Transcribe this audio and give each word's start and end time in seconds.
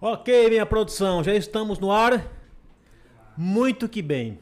Ok, 0.00 0.48
minha 0.48 0.64
produção, 0.64 1.24
já 1.24 1.34
estamos 1.34 1.80
no 1.80 1.90
ar. 1.90 2.24
Muito 3.36 3.88
que 3.88 4.00
bem. 4.00 4.38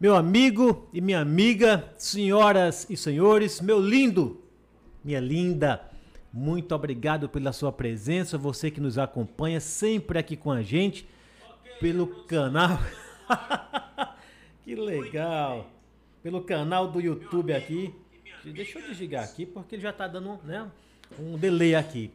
Meu 0.00 0.16
amigo 0.16 0.88
e 0.92 1.00
minha 1.00 1.20
amiga, 1.20 1.88
senhoras 1.96 2.84
e 2.90 2.96
senhores, 2.96 3.60
meu 3.60 3.80
lindo, 3.80 4.42
minha 5.04 5.20
linda, 5.20 5.88
muito 6.32 6.74
obrigado 6.74 7.28
pela 7.28 7.52
sua 7.52 7.70
presença, 7.70 8.36
você 8.36 8.72
que 8.72 8.80
nos 8.80 8.98
acompanha 8.98 9.60
sempre 9.60 10.18
aqui 10.18 10.36
com 10.36 10.50
a 10.50 10.62
gente, 10.62 11.08
pelo 11.78 12.24
canal. 12.24 12.76
que 14.64 14.74
legal! 14.74 15.70
Pelo 16.24 16.42
canal 16.42 16.88
do 16.88 17.00
YouTube 17.00 17.52
aqui. 17.52 17.94
Deixa 18.44 18.80
eu 18.80 18.88
desligar 18.88 19.22
aqui 19.22 19.46
porque 19.46 19.76
ele 19.76 19.82
já 19.82 19.90
está 19.90 20.08
dando 20.08 20.40
né, 20.42 20.68
um 21.20 21.38
delay 21.38 21.76
aqui. 21.76 22.10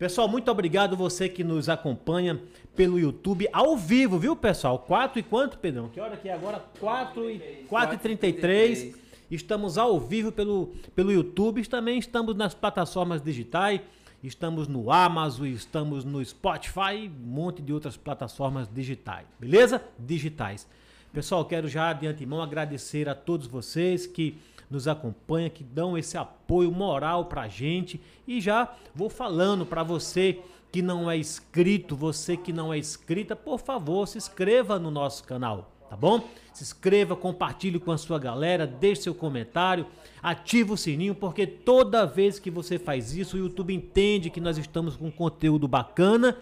Pessoal, 0.00 0.26
muito 0.26 0.50
obrigado 0.50 0.96
você 0.96 1.28
que 1.28 1.44
nos 1.44 1.68
acompanha 1.68 2.40
pelo 2.74 2.98
YouTube 2.98 3.46
ao 3.52 3.76
vivo, 3.76 4.18
viu, 4.18 4.34
pessoal? 4.34 4.78
4 4.78 5.18
e 5.18 5.22
quanto, 5.22 5.58
Pedrão? 5.58 5.90
Que 5.90 6.00
hora 6.00 6.16
que 6.16 6.26
é 6.26 6.32
agora? 6.32 6.64
4 6.80 7.30
e 7.30 7.66
4 7.68 7.96
e 7.96 7.98
33. 7.98 8.96
Estamos 9.30 9.76
ao 9.76 10.00
vivo 10.00 10.32
pelo, 10.32 10.68
pelo 10.96 11.12
YouTube, 11.12 11.68
também 11.68 11.98
estamos 11.98 12.34
nas 12.34 12.54
plataformas 12.54 13.20
digitais, 13.20 13.82
estamos 14.24 14.66
no 14.66 14.90
Amazon, 14.90 15.48
estamos 15.48 16.02
no 16.02 16.24
Spotify, 16.24 17.12
um 17.22 17.26
monte 17.26 17.60
de 17.60 17.70
outras 17.70 17.98
plataformas 17.98 18.70
digitais, 18.72 19.26
beleza? 19.38 19.84
Digitais. 19.98 20.66
Pessoal, 21.12 21.44
quero 21.44 21.68
já 21.68 21.92
de 21.92 22.06
antemão 22.06 22.40
agradecer 22.40 23.06
a 23.06 23.14
todos 23.14 23.46
vocês 23.46 24.06
que 24.06 24.38
nos 24.70 24.86
acompanham, 24.86 25.50
que 25.50 25.64
dão 25.64 25.98
esse 25.98 26.16
apoio 26.16 26.70
moral 26.70 27.24
pra 27.24 27.48
gente. 27.48 28.00
E 28.26 28.40
já 28.40 28.72
vou 28.94 29.10
falando 29.10 29.66
para 29.66 29.82
você 29.82 30.38
que 30.70 30.80
não 30.80 31.10
é 31.10 31.18
inscrito, 31.18 31.96
você 31.96 32.36
que 32.36 32.52
não 32.52 32.72
é 32.72 32.78
inscrita, 32.78 33.34
por 33.34 33.58
favor, 33.58 34.06
se 34.06 34.16
inscreva 34.16 34.78
no 34.78 34.90
nosso 34.90 35.24
canal, 35.24 35.72
tá 35.88 35.96
bom? 35.96 36.22
Se 36.52 36.62
inscreva, 36.62 37.16
compartilhe 37.16 37.80
com 37.80 37.90
a 37.90 37.98
sua 37.98 38.20
galera, 38.20 38.66
deixe 38.66 39.02
seu 39.02 39.14
comentário, 39.14 39.86
ative 40.22 40.72
o 40.72 40.76
sininho, 40.76 41.14
porque 41.14 41.44
toda 41.46 42.06
vez 42.06 42.38
que 42.38 42.50
você 42.50 42.78
faz 42.78 43.14
isso, 43.16 43.36
o 43.36 43.40
YouTube 43.40 43.74
entende 43.74 44.30
que 44.30 44.40
nós 44.40 44.58
estamos 44.58 44.94
com 44.94 45.10
conteúdo 45.10 45.66
bacana 45.66 46.36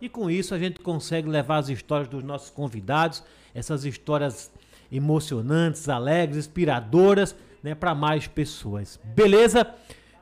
e 0.00 0.08
com 0.08 0.30
isso 0.30 0.54
a 0.54 0.58
gente 0.58 0.80
consegue 0.80 1.28
levar 1.28 1.58
as 1.58 1.68
histórias 1.68 2.08
dos 2.08 2.24
nossos 2.24 2.48
convidados, 2.48 3.22
essas 3.54 3.84
histórias 3.84 4.50
emocionantes, 4.90 5.88
alegres, 5.88 6.38
inspiradoras 6.38 7.36
né, 7.64 7.74
para 7.74 7.94
mais 7.94 8.26
pessoas. 8.26 9.00
Beleza? 9.02 9.66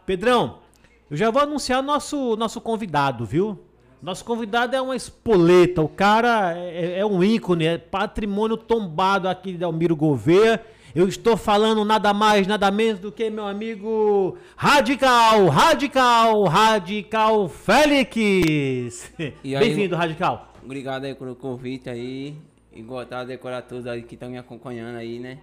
Pedrão, 0.06 0.60
eu 1.10 1.16
já 1.16 1.28
vou 1.28 1.42
anunciar 1.42 1.82
nosso 1.82 2.36
nosso 2.36 2.60
convidado, 2.60 3.26
viu? 3.26 3.58
Nosso 4.00 4.24
convidado 4.24 4.76
é 4.76 4.80
uma 4.80 4.94
espoleta, 4.94 5.82
o 5.82 5.88
cara 5.88 6.56
é, 6.56 7.00
é 7.00 7.06
um 7.06 7.22
ícone, 7.22 7.66
é 7.66 7.78
patrimônio 7.78 8.56
tombado 8.56 9.28
aqui 9.28 9.54
de 9.54 9.64
Almiro 9.64 9.96
Gouveia. 9.96 10.64
Eu 10.94 11.08
estou 11.08 11.36
falando 11.36 11.84
nada 11.84 12.12
mais, 12.12 12.46
nada 12.46 12.70
menos 12.70 13.00
do 13.00 13.10
que 13.10 13.30
meu 13.30 13.46
amigo 13.46 14.36
Radical, 14.56 15.48
Radical, 15.48 16.44
Radical 16.44 17.48
Félix. 17.48 19.12
Bem-vindo, 19.42 19.96
Radical. 19.96 20.52
Obrigado 20.62 21.04
aí 21.04 21.14
pelo 21.14 21.34
convite 21.34 21.88
aí. 21.90 22.36
E 22.72 22.82
gostar 22.82 23.22
de 23.22 23.28
decorar 23.28 23.62
todos 23.62 23.86
aí 23.86 24.02
que 24.02 24.14
estão 24.14 24.30
me 24.30 24.38
acompanhando 24.38 24.96
aí, 24.96 25.18
né? 25.18 25.38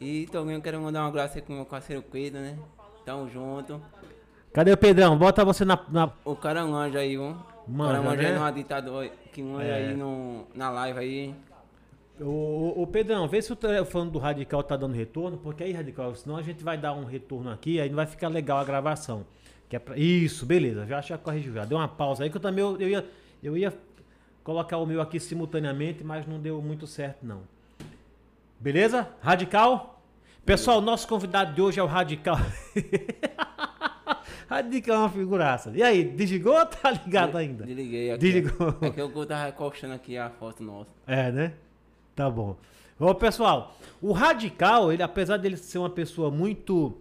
E 0.00 0.26
também 0.26 0.54
eu 0.54 0.62
quero 0.62 0.80
mandar 0.80 1.04
um 1.04 1.08
abraço 1.08 1.36
aí 1.36 1.42
com 1.42 1.52
meu 1.52 1.66
parceiro 1.66 2.02
Pedro, 2.02 2.40
né? 2.40 2.58
Tamo 3.04 3.28
junto. 3.28 3.80
Cadê 4.52 4.72
o 4.72 4.76
Pedrão? 4.76 5.16
Bota 5.16 5.44
você 5.44 5.64
na. 5.64 5.78
na... 5.88 6.10
O 6.24 6.34
cara 6.34 6.66
manja 6.66 6.98
aí, 6.98 7.16
vamos. 7.16 7.38
Manja, 7.68 8.00
o 8.00 8.02
cara 8.02 8.02
manja 8.02 8.22
né? 8.22 8.28
aí 8.28 8.34
numa 8.34 8.50
ditador 8.50 9.10
que 9.32 9.42
manja 9.42 9.66
É. 9.66 9.88
aí 9.88 9.96
no, 9.96 10.46
na 10.54 10.70
live 10.70 10.98
aí. 10.98 11.34
Ô, 12.20 12.82
ô, 12.82 12.86
Pedrão, 12.86 13.28
vê 13.28 13.40
se 13.40 13.52
o 13.52 13.56
telefone 13.56 14.10
do 14.10 14.18
Radical 14.18 14.62
tá 14.62 14.76
dando 14.76 14.94
retorno, 14.94 15.38
porque 15.38 15.64
aí, 15.64 15.72
Radical, 15.72 16.14
senão 16.14 16.36
a 16.36 16.42
gente 16.42 16.62
vai 16.64 16.76
dar 16.76 16.92
um 16.92 17.04
retorno 17.04 17.50
aqui, 17.50 17.80
aí 17.80 17.88
não 17.88 17.96
vai 17.96 18.06
ficar 18.06 18.28
legal 18.28 18.58
a 18.58 18.64
gravação. 18.64 19.24
Que 19.68 19.76
é 19.76 19.78
pra... 19.78 19.96
Isso, 19.96 20.44
beleza, 20.44 20.86
já 20.86 21.00
já 21.00 21.16
corrigiu 21.16 21.54
já. 21.54 21.64
Deu 21.64 21.78
uma 21.78 21.88
pausa 21.88 22.24
aí 22.24 22.30
que 22.30 22.36
eu 22.36 22.40
também 22.40 22.62
eu, 22.62 22.76
eu 22.78 22.88
ia, 22.88 23.06
eu 23.42 23.56
ia 23.56 23.72
colocar 24.42 24.76
o 24.78 24.84
meu 24.84 25.00
aqui 25.00 25.20
simultaneamente, 25.20 26.02
mas 26.02 26.26
não 26.26 26.38
deu 26.40 26.60
muito 26.60 26.86
certo 26.86 27.24
não. 27.24 27.42
Beleza? 28.60 29.08
Radical? 29.22 30.02
Pessoal, 30.44 30.80
nosso 30.80 31.08
convidado 31.08 31.54
de 31.54 31.62
hoje 31.62 31.80
é 31.80 31.82
o 31.82 31.86
Radical. 31.86 32.36
Radical 34.48 34.96
é 34.96 34.98
uma 34.98 35.08
figuraça. 35.08 35.70
E 35.74 35.82
aí, 35.82 36.04
desligou 36.04 36.58
ou 36.58 36.66
tá 36.66 36.90
ligado 36.90 37.38
ainda? 37.38 37.64
Desliguei 37.64 38.10
aqui. 38.10 38.20
Desligou. 38.20 38.76
É 38.82 38.90
que 38.90 39.00
eu 39.00 39.26
tava 39.26 39.44
recoxando 39.46 39.94
aqui 39.94 40.18
a 40.18 40.28
foto 40.28 40.62
nossa. 40.62 40.90
É, 41.06 41.30
né? 41.30 41.54
Tá 42.14 42.28
bom. 42.28 42.56
Ô, 42.98 43.14
pessoal, 43.14 43.76
o 44.02 44.12
Radical, 44.12 44.92
ele, 44.92 45.02
apesar 45.02 45.36
dele 45.38 45.56
ser 45.56 45.78
uma 45.78 45.88
pessoa 45.90 46.30
muito. 46.30 46.98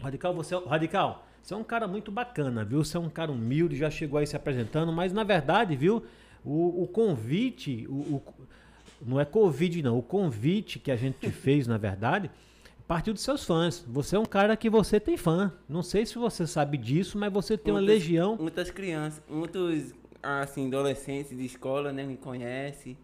Radical, 0.00 0.32
você 0.32 0.54
é... 0.54 0.58
Radical, 0.66 1.26
você 1.42 1.52
é 1.52 1.56
um 1.56 1.64
cara 1.64 1.86
muito 1.88 2.10
bacana, 2.10 2.64
viu? 2.64 2.82
Você 2.84 2.96
é 2.96 3.00
um 3.00 3.10
cara 3.10 3.30
humilde, 3.32 3.76
já 3.76 3.90
chegou 3.90 4.18
aí 4.18 4.26
se 4.26 4.36
apresentando, 4.36 4.92
mas 4.92 5.12
na 5.12 5.24
verdade, 5.24 5.76
viu? 5.76 6.04
O, 6.44 6.84
o 6.84 6.86
convite, 6.86 7.84
o, 7.88 7.92
o- 7.94 8.22
não 9.04 9.18
é 9.20 9.24
Covid, 9.24 9.82
não. 9.82 9.98
O 9.98 10.02
convite 10.02 10.78
que 10.78 10.90
a 10.90 10.96
gente 10.96 11.18
te 11.18 11.30
fez, 11.32 11.66
na 11.66 11.76
verdade, 11.78 12.30
partiu 12.86 13.12
dos 13.12 13.22
seus 13.22 13.44
fãs. 13.44 13.84
Você 13.88 14.16
é 14.16 14.18
um 14.18 14.24
cara 14.24 14.56
que 14.56 14.68
você 14.70 14.98
tem 14.98 15.16
fã. 15.16 15.52
Não 15.68 15.82
sei 15.82 16.04
se 16.06 16.16
você 16.18 16.46
sabe 16.46 16.76
disso, 16.78 17.18
mas 17.18 17.32
você 17.32 17.56
tem 17.56 17.72
uma 17.72 17.80
Muitas- 17.80 17.94
legião. 18.02 18.36
Muitas 18.40 18.70
crianças, 18.70 19.22
muitos 19.28 19.94
assim, 20.22 20.66
adolescentes 20.68 21.36
de 21.36 21.44
escola, 21.44 21.92
né? 21.92 22.02
Me 22.04 22.16
conhecem. 22.16 22.96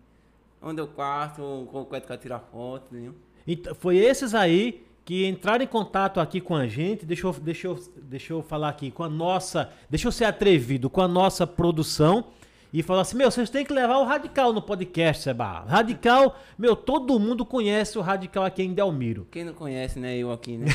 Onde 0.61 0.81
eu 0.81 0.87
passo, 0.89 1.69
qualquer 1.71 2.01
que 2.01 2.17
tirar 2.17 2.41
foto, 2.41 2.95
né? 2.95 3.13
Então, 3.47 3.75
foi 3.75 3.99
esses 3.99 4.35
aí 4.35 4.83
que 5.05 5.27
entraram 5.27 5.63
em 5.63 5.67
contato 5.67 6.19
aqui 6.19 6.41
com 6.41 6.57
a 6.57 6.67
gente. 6.67 7.05
Deixa 7.05 7.27
eu, 7.27 7.33
deixa, 7.35 7.67
eu, 7.67 7.79
deixa 8.03 8.33
eu 8.33 8.43
falar 8.43 8.71
aqui 8.71 8.91
com 8.91 9.03
a 9.05 9.09
nossa. 9.09 9.71
Deixa 9.91 10.09
eu 10.09 10.13
ser 10.13 10.25
atrevido 10.25 10.89
com 10.89 11.03
a 11.03 11.07
nossa 11.09 11.47
produção. 11.47 12.29
E 12.75 12.83
falar 12.83 13.03
assim: 13.03 13.17
Meu, 13.17 13.31
vocês 13.31 13.49
têm 13.49 13.65
que 13.65 13.73
levar 13.73 13.99
o 13.99 14.05
Radical 14.05 14.53
no 14.53 14.61
podcast, 14.61 15.23
Seba. 15.23 15.61
Radical, 15.61 16.37
meu, 16.59 16.75
todo 16.75 17.21
mundo 17.21 17.47
conhece 17.47 17.97
o 17.97 18.01
Radical 18.01 18.45
aqui 18.45 18.65
em 18.65 18.75
Delmiro. 18.75 19.29
Quem 19.31 19.45
não 19.45 19.53
conhece, 19.55 20.01
né? 20.01 20.17
Eu 20.17 20.33
aqui, 20.33 20.59
né? 20.59 20.67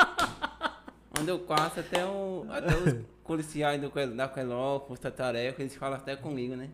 Onde 1.20 1.30
eu 1.30 1.38
passo, 1.40 1.80
até, 1.80 2.02
o, 2.06 2.46
até 2.48 2.74
os 2.74 3.04
policiais 3.26 3.78
do, 3.78 3.90
da 4.16 4.26
Coeló, 4.26 4.80
Força 4.80 5.10
Tarefa, 5.10 5.60
eles 5.60 5.76
falam 5.76 5.98
até 5.98 6.16
comigo, 6.16 6.56
né? 6.56 6.70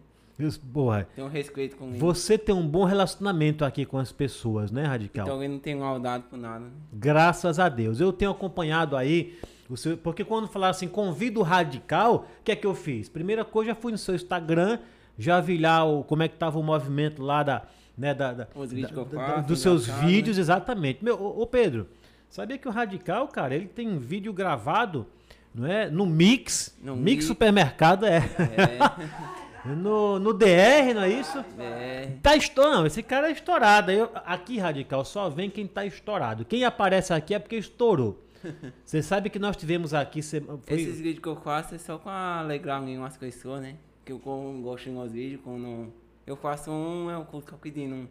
Porra, 0.73 1.09
Tem 1.17 1.25
um 1.25 1.29
respeito 1.29 1.77
comigo. 1.77 1.99
você 1.99 2.39
tem 2.39 2.55
um 2.55 2.65
bom 2.65 2.85
relacionamento 2.85 3.65
aqui 3.65 3.85
com 3.85 3.99
as 3.99 4.13
pessoas, 4.13 4.71
né, 4.71 4.85
Radical? 4.85 5.27
Então 5.27 5.43
eu 5.43 5.51
não 5.51 5.59
tenho 5.59 5.81
maldade 5.81 6.23
por 6.31 6.39
nada. 6.39 6.61
né? 6.61 6.71
Graças 6.93 7.59
a 7.59 7.69
Deus. 7.69 7.99
Eu 7.99 8.13
tenho 8.13 8.31
acompanhado 8.31 8.97
aí, 8.97 9.37
seu, 9.77 9.97
porque 9.99 10.25
quando 10.25 10.49
falaram 10.49 10.71
assim, 10.71 10.89
convido 10.89 11.41
o 11.41 11.43
radical, 11.43 12.27
o 12.41 12.43
que 12.45 12.53
é 12.53 12.57
que 12.57 12.67
eu 12.67 12.75
fiz? 12.75 13.09
Primeira 13.09 13.45
coisa, 13.45 13.71
já 13.71 13.75
fui 13.75 13.93
no 13.93 13.99
seu 13.99 14.15
Instagram, 14.15 14.79
já 15.19 15.41
vi 15.41 15.59
lá 15.59 15.85
o, 15.85 16.03
como 16.05 16.23
é 16.23 16.29
que 16.29 16.37
tava 16.37 16.59
o 16.59 16.63
movimento 16.63 17.23
lá 17.23 17.43
da, 17.43 17.63
né, 17.97 18.15
da, 18.15 18.33
da- 18.33 18.45
da- 18.45 19.03
da- 19.05 19.37
dos 19.41 19.61
seus 19.61 19.83
engraçado, 19.85 20.07
vídeos, 20.07 20.39
exatamente. 20.39 21.05
Meu, 21.05 21.21
ô, 21.21 21.43
ô 21.43 21.47
Pedro, 21.47 21.87
sabia 22.31 22.57
que 22.57 22.69
o 22.69 22.71
radical, 22.71 23.29
cara, 23.29 23.55
ele 23.55 23.67
tem 23.67 23.89
um 23.89 23.99
vídeo 23.99 24.33
gravado, 24.33 25.07
não 25.55 25.67
é? 25.67 25.91
No 25.91 26.07
Mix, 26.07 26.77
No 26.83 26.95
Mix 26.95 27.05
Mix. 27.05 27.25
Supermercado, 27.27 28.07
é. 28.07 28.23
no, 29.65 30.19
no 30.19 30.33
DR, 30.33 30.95
não 30.95 31.03
é 31.03 31.11
isso? 31.11 31.45
É, 31.59 31.63
é. 31.65 32.13
Tá 32.23 32.37
estourado, 32.37 32.77
não, 32.79 32.87
esse 32.87 33.03
cara 33.03 33.29
é 33.29 33.33
estourado. 33.33 33.91
Eu- 33.91 34.11
aqui, 34.25 34.59
Radical, 34.59 35.05
só 35.05 35.29
vem 35.29 35.51
quem 35.51 35.67
tá 35.67 35.85
estourado. 35.85 36.45
Quem 36.45 36.65
aparece 36.65 37.13
aqui 37.13 37.35
é 37.35 37.39
porque 37.39 37.57
estourou. 37.57 38.23
Você 38.85 39.03
sabe 39.03 39.31
que 39.31 39.39
nós 39.39 39.57
tivemos 39.57 39.93
aqui. 39.95 40.23
foi- 40.23 40.81
Esses 40.81 40.99
vídeos 41.01 41.19
que 41.23 41.29
eu 41.29 41.37
faço 41.37 41.75
é 41.75 41.79
só 41.79 41.99
pra 41.99 42.39
alegrar 42.41 42.83
umas 42.83 43.17
pessoas, 43.17 43.61
né? 43.63 43.77
Que 44.05 44.13
eu 44.13 44.19
gosto 44.19 44.85
de 44.85 44.91
meus 44.91 45.13
vídeos, 45.13 45.41
quando 45.43 45.93
eu 46.27 46.37
faço 46.37 46.71
um, 46.71 47.11
eu 47.11 47.25
fico 47.27 47.59
pedindo 47.59 47.95
um 47.95 48.09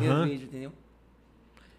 meus 0.00 0.28
vídeos, 0.28 0.42
entendeu? 0.48 0.72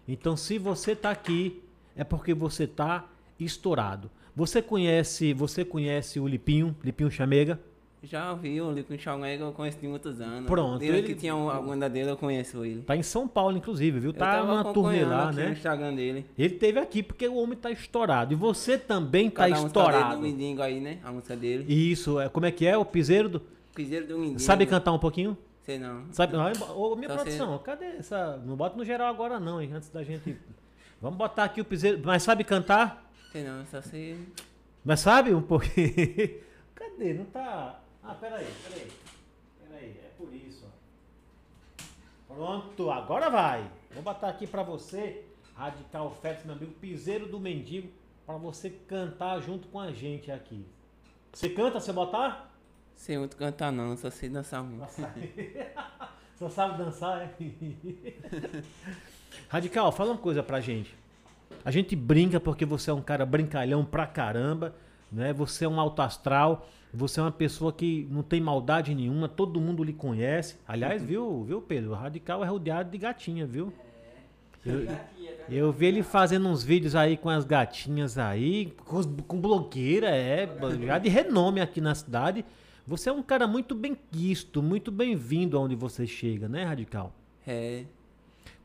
Então, 0.08 0.36
se 0.36 0.58
você 0.58 0.96
tá 0.96 1.10
aqui, 1.10 1.62
é 1.94 2.02
porque 2.02 2.34
você 2.34 2.66
tá 2.66 3.08
estourado. 3.38 4.10
Você 4.34 4.60
conhece, 4.62 5.32
você 5.32 5.64
conhece 5.64 6.18
o 6.18 6.26
Lipinho, 6.26 6.76
Lipinho 6.82 7.10
Chamega? 7.10 7.60
Já 8.02 8.32
vi 8.32 8.58
o 8.62 8.70
Lico 8.72 8.94
Enxalmega, 8.94 9.44
eu 9.44 9.52
conheço 9.52 9.78
de 9.78 9.86
muitos 9.86 10.20
anos. 10.22 10.46
Pronto, 10.46 10.78
Desde 10.78 10.98
ele- 10.98 11.06
que 11.06 11.14
tinha 11.14 11.36
um- 11.36 11.50
a 11.50 11.60
banda 11.60 11.88
dele, 11.88 12.10
eu 12.10 12.16
conheço 12.16 12.64
ele. 12.64 12.80
Tá 12.82 12.96
em 12.96 13.02
São 13.02 13.28
Paulo, 13.28 13.56
inclusive, 13.58 14.00
viu? 14.00 14.12
Tá 14.12 14.42
numa 14.42 14.72
turnê 14.72 15.04
lá, 15.04 15.28
aqui 15.28 15.36
no 15.36 15.42
né? 15.44 15.50
Instagram 15.52 15.94
dele. 15.94 16.26
Ele 16.38 16.54
teve 16.54 16.78
aqui 16.80 17.02
porque 17.02 17.28
o 17.28 17.34
homem 17.36 17.58
tá 17.58 17.70
estourado. 17.70 18.32
E 18.32 18.36
você 18.36 18.78
também 18.78 19.28
tá 19.28 19.42
Cada 19.48 19.60
música 19.60 19.68
dele 19.80 19.88
estourado. 19.90 20.16
do 20.16 20.22
Mindingo 20.22 20.62
aí, 20.62 20.80
né? 20.80 20.98
A 21.04 21.12
música 21.12 21.36
dele. 21.36 21.66
Isso, 21.72 22.18
é, 22.18 22.28
como 22.30 22.46
é 22.46 22.50
que 22.50 22.66
é? 22.66 22.74
O 22.76 22.86
piseiro 22.86 23.28
do. 23.28 23.42
Piseiro 23.74 24.06
do 24.06 24.18
Mindingo. 24.18 24.40
Sabe 24.40 24.64
cantar 24.64 24.92
um 24.92 24.98
pouquinho? 24.98 25.36
Sei 25.62 25.78
não. 25.78 26.04
Sabe, 26.10 26.34
ó, 26.36 26.50
ô, 26.74 26.96
minha 26.96 27.08
Só 27.10 27.16
produção, 27.16 27.58
cadê 27.58 27.84
essa? 27.98 28.38
Não 28.46 28.56
bota 28.56 28.78
no 28.78 28.84
geral 28.84 29.08
agora 29.08 29.38
não, 29.38 29.60
hein? 29.60 29.72
Antes 29.74 29.90
da 29.90 30.02
gente. 30.02 30.36
Vamos 31.02 31.18
botar 31.18 31.44
aqui 31.44 31.60
o 31.60 31.64
piseiro. 31.66 32.00
Mas 32.02 32.22
sabe 32.22 32.44
cantar? 32.44 33.10
Sei 33.30 33.44
não, 33.44 33.64
só 33.66 33.82
sei. 33.82 34.16
Mas 34.82 35.00
sabe 35.00 35.34
um 35.34 35.42
pouquinho? 35.42 35.86
Cadê? 36.74 37.12
Não 37.12 37.26
tá. 37.26 37.78
Ah, 38.10 38.14
peraí, 38.14 38.46
peraí. 38.64 38.92
Peraí, 39.62 39.90
é 40.04 40.10
por 40.18 40.34
isso, 40.34 40.66
ó. 40.66 42.34
Pronto, 42.34 42.90
agora 42.90 43.30
vai. 43.30 43.70
Vou 43.92 44.02
botar 44.02 44.28
aqui 44.28 44.48
pra 44.48 44.64
você, 44.64 45.24
Radical 45.54 46.10
Félix, 46.20 46.44
meu 46.44 46.56
amigo, 46.56 46.72
Piseiro 46.72 47.28
do 47.28 47.38
Mendigo, 47.38 47.88
pra 48.26 48.36
você 48.36 48.68
cantar 48.68 49.40
junto 49.40 49.68
com 49.68 49.78
a 49.78 49.92
gente 49.92 50.32
aqui. 50.32 50.66
Você 51.32 51.50
canta, 51.50 51.78
você 51.78 51.92
botar? 51.92 52.52
Sei 52.96 53.16
muito 53.16 53.36
cantar 53.36 53.70
não, 53.70 53.96
só 53.96 54.10
sei 54.10 54.28
dançar 54.28 54.64
muito. 54.64 54.84
Só 56.36 56.48
sabe 56.48 56.78
dançar, 56.82 57.20
é? 57.20 57.34
Radical, 59.46 59.92
fala 59.92 60.12
uma 60.12 60.18
coisa 60.18 60.42
pra 60.42 60.58
gente. 60.58 60.96
A 61.62 61.70
gente 61.70 61.94
brinca 61.94 62.40
porque 62.40 62.64
você 62.64 62.90
é 62.90 62.94
um 62.94 63.02
cara 63.02 63.26
brincalhão 63.26 63.84
pra 63.84 64.06
caramba, 64.06 64.74
né? 65.10 65.32
Você 65.32 65.64
é 65.64 65.68
um 65.68 65.80
alto 65.80 66.02
astral, 66.02 66.66
você 66.92 67.20
é 67.20 67.22
uma 67.22 67.32
pessoa 67.32 67.72
que 67.72 68.06
não 68.10 68.22
tem 68.22 68.40
maldade 68.40 68.94
nenhuma, 68.94 69.28
todo 69.28 69.60
mundo 69.60 69.84
lhe 69.84 69.92
conhece. 69.92 70.56
Aliás, 70.66 71.02
viu, 71.02 71.44
viu, 71.44 71.60
Pedro? 71.60 71.90
O 71.90 71.94
Radical 71.94 72.44
é 72.44 72.48
rodeado 72.48 72.90
de 72.90 72.98
gatinha, 72.98 73.46
viu? 73.46 73.72
Eu, 74.64 74.86
eu 75.48 75.72
vi 75.72 75.86
ele 75.86 76.02
fazendo 76.02 76.46
uns 76.48 76.62
vídeos 76.62 76.94
aí 76.94 77.16
com 77.16 77.30
as 77.30 77.44
gatinhas 77.44 78.18
aí, 78.18 78.74
com, 78.84 79.02
com 79.02 79.40
blogueira, 79.40 80.10
é, 80.10 80.48
já 80.84 80.98
de 80.98 81.08
renome 81.08 81.60
aqui 81.60 81.80
na 81.80 81.94
cidade. 81.94 82.44
Você 82.86 83.08
é 83.08 83.12
um 83.12 83.22
cara 83.22 83.46
muito 83.46 83.74
bem 83.74 83.96
quisto, 84.10 84.62
muito 84.62 84.90
bem-vindo 84.90 85.56
aonde 85.56 85.74
você 85.74 86.06
chega, 86.06 86.48
né, 86.48 86.64
Radical? 86.64 87.12
É, 87.46 87.84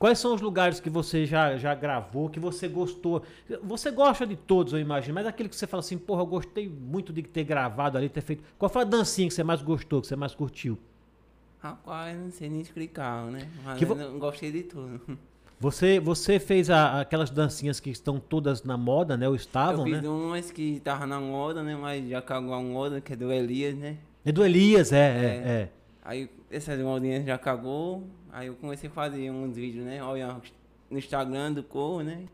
Quais 0.06 0.20
são 0.20 0.36
os 0.36 0.42
lugares 0.42 0.80
que 0.80 0.88
você 0.88 1.26
já, 1.26 1.58
já 1.58 1.74
gravou, 1.74 2.30
que 2.30 2.40
você 2.40 2.68
gostou? 2.68 3.24
Você 3.64 3.90
gosta 3.90 4.24
de 4.28 4.36
todos, 4.36 4.72
eu 4.72 4.78
imagino, 4.80 5.16
mas 5.16 5.26
aquele 5.26 5.50
que 5.50 5.56
você 5.56 5.66
fala 5.66 5.80
assim, 5.80 5.98
porra, 5.98 6.22
eu 6.22 6.28
gostei 6.28 6.70
muito 6.70 7.12
de 7.12 7.24
ter 7.24 7.44
gravado 7.44 7.98
ali, 7.98 8.08
ter 8.08 8.22
feito. 8.22 8.44
Qual 8.56 8.70
foi 8.70 8.84
a 8.84 8.86
dancinha 8.86 9.28
que 9.28 9.34
você 9.34 9.44
mais 9.44 9.64
gostou, 9.64 10.02
que 10.02 10.06
você 10.08 10.16
mais 10.16 10.36
curtiu? 10.36 10.78
rapaz, 11.58 12.16
não 12.20 12.30
sei 12.30 12.48
nem 12.52 12.62
explicar, 12.62 13.26
né? 13.32 13.48
Mas 13.64 13.80
Que 13.80 13.86
eu 13.86 13.88
vo- 13.88 13.96
não 13.96 14.20
gostei 14.20 14.52
de 14.52 14.62
tudo. 14.62 15.02
Você, 15.60 16.00
você 16.00 16.38
fez 16.38 16.70
a- 16.70 17.00
aquelas 17.02 17.32
dancinhas 17.32 17.80
que 17.80 17.90
estão 17.90 18.20
todas 18.20 18.62
na 18.64 18.78
moda, 18.78 19.18
né? 19.18 19.26
Ou 19.28 19.34
Eu 19.34 19.38
estavam, 19.38 19.86
fiz 19.86 20.04
né? 20.04 20.08
umas 20.08 20.52
que 20.52 20.80
tava 20.82 21.08
na 21.08 21.20
moda, 21.20 21.64
né? 21.64 21.76
Mas 21.76 22.08
já 22.08 22.22
cagou 22.22 22.54
a 22.54 22.62
moda, 22.62 23.02
que 23.02 23.14
é 23.14 23.16
do 23.16 23.32
Elias, 23.32 23.74
né? 23.76 23.98
É 24.24 24.32
do 24.32 24.46
Elias, 24.46 24.92
é, 24.92 24.98
é, 24.98 25.26
É. 25.26 25.50
é. 25.64 25.70
Aí 26.04 26.30
essas 26.52 26.78
modinhas 26.80 27.26
já 27.26 27.38
cagou. 27.40 28.04
Aí 28.36 28.48
eu 28.48 28.56
comecei 28.56 28.90
a 28.90 28.92
fazer 28.92 29.32
uns 29.32 29.56
vídeos, 29.56 29.86
né? 29.86 30.04
Olha, 30.04 30.36
no 30.92 30.98
Instagram 30.98 31.54
do 31.54 31.64
Cor, 31.64 32.04
né? 32.04 32.26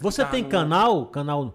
Você 0.00 0.24
tem 0.24 0.42
no- 0.42 0.48
canal? 0.48 1.06
Canal. 1.06 1.54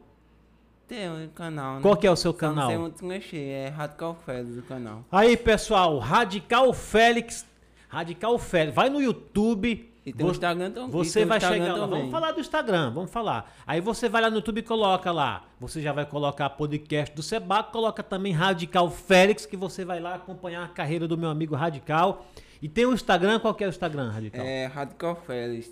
Tem 0.88 1.10
um 1.12 1.28
canal, 1.36 1.76
né? 1.76 1.82
Qual 1.82 1.98
que 1.98 2.08
é 2.08 2.12
o 2.12 2.16
seu 2.16 2.32
Só 2.32 2.48
Não 2.48 2.56
sei 2.56 2.64
canal? 2.64 2.80
muito 2.80 3.04
mexer, 3.06 3.38
é 3.38 3.68
Radical 3.68 4.16
Félix 4.26 4.58
o 4.58 4.62
canal. 4.62 5.04
Aí, 5.12 5.36
pessoal, 5.36 6.00
Radical 6.00 6.72
Félix. 6.72 7.46
Radical 7.90 8.40
Félix. 8.40 8.74
Vai 8.74 8.90
no 8.90 9.02
YouTube. 9.02 9.92
E 10.06 10.14
tem 10.14 10.26
Instagram 10.28 10.72
também. 10.72 10.92
Você 10.92 11.26
vai 11.26 11.38
Instagram 11.38 11.66
chegar 11.66 11.76
lá. 11.76 11.86
Vamos 11.86 12.10
falar 12.10 12.32
do 12.32 12.40
Instagram, 12.40 12.92
vamos 12.92 13.12
falar. 13.12 13.54
Aí 13.68 13.82
você 13.82 14.08
vai 14.08 14.22
lá 14.22 14.30
no 14.30 14.38
YouTube 14.38 14.60
e 14.60 14.64
coloca 14.64 15.12
lá. 15.12 15.44
Você 15.60 15.82
já 15.82 15.92
vai 15.92 16.06
colocar 16.06 16.50
podcast 16.52 17.14
do 17.14 17.22
Sebaco, 17.22 17.74
coloca 17.74 18.02
também 18.02 18.32
Radical 18.32 18.90
Félix, 18.90 19.46
que 19.46 19.58
você 19.58 19.84
vai 19.84 20.00
lá 20.00 20.16
acompanhar 20.16 20.64
a 20.64 20.70
carreira 20.70 21.06
do 21.06 21.18
meu 21.18 21.30
amigo 21.30 21.54
Radical. 21.54 22.26
E 22.62 22.68
tem 22.68 22.86
o 22.86 22.94
Instagram, 22.94 23.40
qual 23.40 23.54
que 23.54 23.64
é 23.64 23.68
o 23.68 23.70
Instagram, 23.70 24.10
Radical? 24.12 24.46
É 24.46 24.66
Radical 24.66 25.16
Félix. 25.16 25.72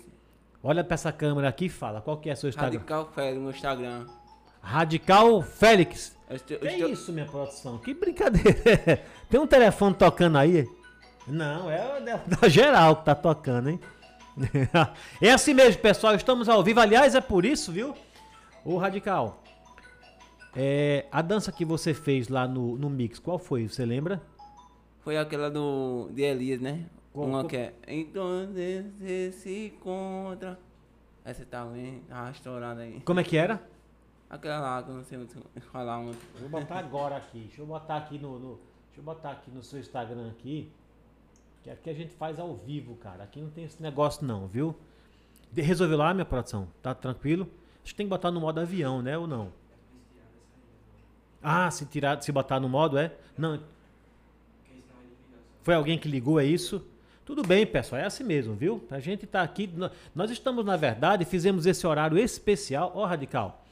Olha 0.62 0.82
pra 0.82 0.94
essa 0.94 1.12
câmera 1.12 1.48
aqui 1.48 1.66
e 1.66 1.68
fala, 1.68 2.00
qual 2.00 2.16
que 2.16 2.28
é 2.30 2.32
o 2.32 2.36
seu 2.36 2.48
Instagram? 2.48 2.78
Radical 2.78 3.10
Félix 3.14 3.42
no 3.42 3.50
Instagram. 3.50 4.06
Radical 4.60 5.42
Félix. 5.42 6.16
Estou, 6.30 6.58
Que 6.58 6.66
estou- 6.66 6.88
isso, 6.90 7.12
minha 7.12 7.26
produção? 7.26 7.78
Que 7.78 7.94
brincadeira. 7.94 9.02
Tem 9.30 9.40
um 9.40 9.46
telefone 9.46 9.94
tocando 9.94 10.36
aí? 10.38 10.66
Não, 11.26 11.70
é 11.70 11.98
o 11.98 12.04
da, 12.04 12.16
da 12.40 12.48
geral 12.48 12.96
que 12.96 13.04
tá 13.04 13.14
tocando, 13.14 13.70
hein? 13.70 13.80
É 15.20 15.30
assim 15.30 15.52
mesmo, 15.52 15.80
pessoal. 15.82 16.14
Estamos 16.14 16.48
ao 16.48 16.62
vivo. 16.62 16.80
Aliás, 16.80 17.14
é 17.14 17.20
por 17.20 17.44
isso, 17.44 17.72
viu? 17.72 17.94
Ô, 18.64 18.76
Radical. 18.78 19.42
É, 20.56 21.06
a 21.12 21.20
dança 21.22 21.52
que 21.52 21.64
você 21.64 21.92
fez 21.94 22.28
lá 22.28 22.46
no, 22.48 22.76
no 22.76 22.88
Mix, 22.90 23.18
qual 23.18 23.38
foi? 23.38 23.68
Você 23.68 23.84
lembra? 23.84 24.20
Foi 25.08 25.16
aquela 25.16 25.50
do 25.50 26.10
de 26.12 26.20
Elias, 26.20 26.60
né? 26.60 26.84
Qual- 27.14 27.26
Uma 27.26 27.42
que 27.46 27.56
é. 27.56 27.74
Então 27.86 28.46
você 28.46 29.32
se 29.32 29.68
encontra. 29.68 30.60
Essa 31.24 31.46
também, 31.46 32.00
tá 32.06 32.30
estourada 32.30 32.82
aí. 32.82 33.00
Como 33.00 33.18
é 33.18 33.24
que 33.24 33.38
era? 33.38 33.66
Aquela 34.28 34.60
lá 34.60 34.82
que 34.82 34.90
eu 34.90 34.94
não 34.96 35.04
sei 35.04 35.16
muito 35.16 35.42
falar 35.72 35.96
muito. 36.00 36.18
Vou 36.38 36.50
botar 36.50 36.80
agora 36.80 37.16
aqui. 37.16 37.38
Deixa 37.46 37.62
eu 37.62 37.66
botar 37.66 37.96
aqui 37.96 38.18
no, 38.18 38.38
no- 38.38 38.56
deixa 38.88 38.98
eu 38.98 39.02
botar 39.02 39.30
aqui 39.30 39.50
no 39.50 39.62
seu 39.62 39.80
Instagram 39.80 40.28
aqui. 40.28 40.70
Que 41.62 41.70
aqui 41.70 41.88
a 41.88 41.94
gente 41.94 42.12
faz 42.14 42.38
ao 42.38 42.54
vivo, 42.54 42.94
cara. 42.96 43.24
Aqui 43.24 43.40
não 43.40 43.48
tem 43.48 43.64
esse 43.64 43.82
negócio 43.82 44.26
não, 44.26 44.46
viu? 44.46 44.76
De- 45.50 45.62
Resolveu 45.62 45.96
lá, 45.96 46.12
minha 46.12 46.26
produção? 46.26 46.68
Tá 46.82 46.94
tranquilo? 46.94 47.48
Acho 47.82 47.94
que 47.94 47.96
tem 47.96 48.04
que 48.04 48.10
botar 48.10 48.30
no 48.30 48.40
modo 48.40 48.60
avião, 48.60 49.00
né? 49.00 49.16
Ou 49.16 49.26
não? 49.26 49.50
Ah, 51.42 51.70
se 51.70 51.86
tirar, 51.86 52.20
se 52.20 52.30
botar 52.30 52.60
no 52.60 52.68
modo, 52.68 52.98
é? 52.98 53.16
Não. 53.38 53.58
Foi 55.68 55.74
alguém 55.74 55.98
que 55.98 56.08
ligou, 56.08 56.40
é 56.40 56.46
isso? 56.46 56.82
Tudo 57.26 57.42
bem, 57.46 57.66
pessoal, 57.66 58.00
é 58.00 58.06
assim 58.06 58.24
mesmo, 58.24 58.54
viu? 58.54 58.82
A 58.90 59.00
gente 59.00 59.26
tá 59.26 59.42
aqui, 59.42 59.68
nó- 59.76 59.90
nós 60.14 60.30
estamos, 60.30 60.64
na 60.64 60.76
verdade, 60.78 61.26
fizemos 61.26 61.66
esse 61.66 61.86
horário 61.86 62.16
especial, 62.18 62.90
ó, 62.94 63.04
Radical. 63.04 63.62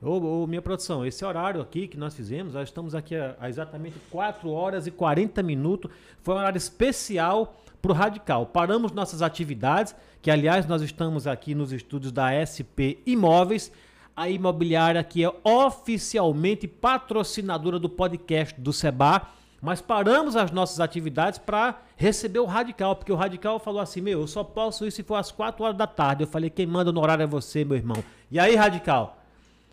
Ô, 0.00 0.44
ô, 0.44 0.46
minha 0.46 0.62
produção, 0.62 1.04
esse 1.04 1.24
horário 1.24 1.60
aqui 1.60 1.88
que 1.88 1.96
nós 1.96 2.14
fizemos, 2.14 2.54
nós 2.54 2.68
estamos 2.68 2.94
aqui 2.94 3.16
há, 3.16 3.34
há 3.40 3.48
exatamente 3.48 3.96
4 4.08 4.48
horas 4.48 4.86
e 4.86 4.92
40 4.92 5.42
minutos. 5.42 5.90
Foi 6.22 6.32
um 6.32 6.38
horário 6.38 6.58
especial 6.58 7.56
para 7.82 7.90
o 7.90 7.94
Radical. 7.96 8.46
Paramos 8.46 8.92
nossas 8.92 9.20
atividades, 9.20 9.96
que 10.22 10.30
aliás 10.30 10.64
nós 10.64 10.80
estamos 10.80 11.26
aqui 11.26 11.56
nos 11.56 11.72
estúdios 11.72 12.12
da 12.12 12.30
SP 12.38 13.02
Imóveis, 13.04 13.72
a 14.14 14.30
imobiliária 14.30 15.02
que 15.02 15.24
é 15.24 15.32
oficialmente 15.42 16.68
patrocinadora 16.68 17.80
do 17.80 17.88
podcast 17.88 18.60
do 18.60 18.72
Seba. 18.72 19.34
Mas 19.60 19.80
paramos 19.80 20.36
as 20.36 20.50
nossas 20.50 20.80
atividades 20.80 21.38
para 21.38 21.80
receber 21.96 22.38
o 22.38 22.44
Radical, 22.44 22.94
porque 22.94 23.10
o 23.10 23.16
Radical 23.16 23.58
falou 23.58 23.80
assim: 23.80 24.00
Meu, 24.00 24.20
eu 24.20 24.26
só 24.26 24.44
posso 24.44 24.86
ir 24.86 24.90
se 24.90 25.02
for 25.02 25.14
às 25.16 25.32
4 25.32 25.64
horas 25.64 25.76
da 25.76 25.86
tarde. 25.86 26.24
Eu 26.24 26.28
falei: 26.28 26.50
Quem 26.50 26.66
manda 26.66 26.92
no 26.92 27.00
horário 27.00 27.22
é 27.22 27.26
você, 27.26 27.64
meu 27.64 27.76
irmão. 27.76 28.02
E 28.30 28.38
aí, 28.38 28.54
Radical? 28.54 29.16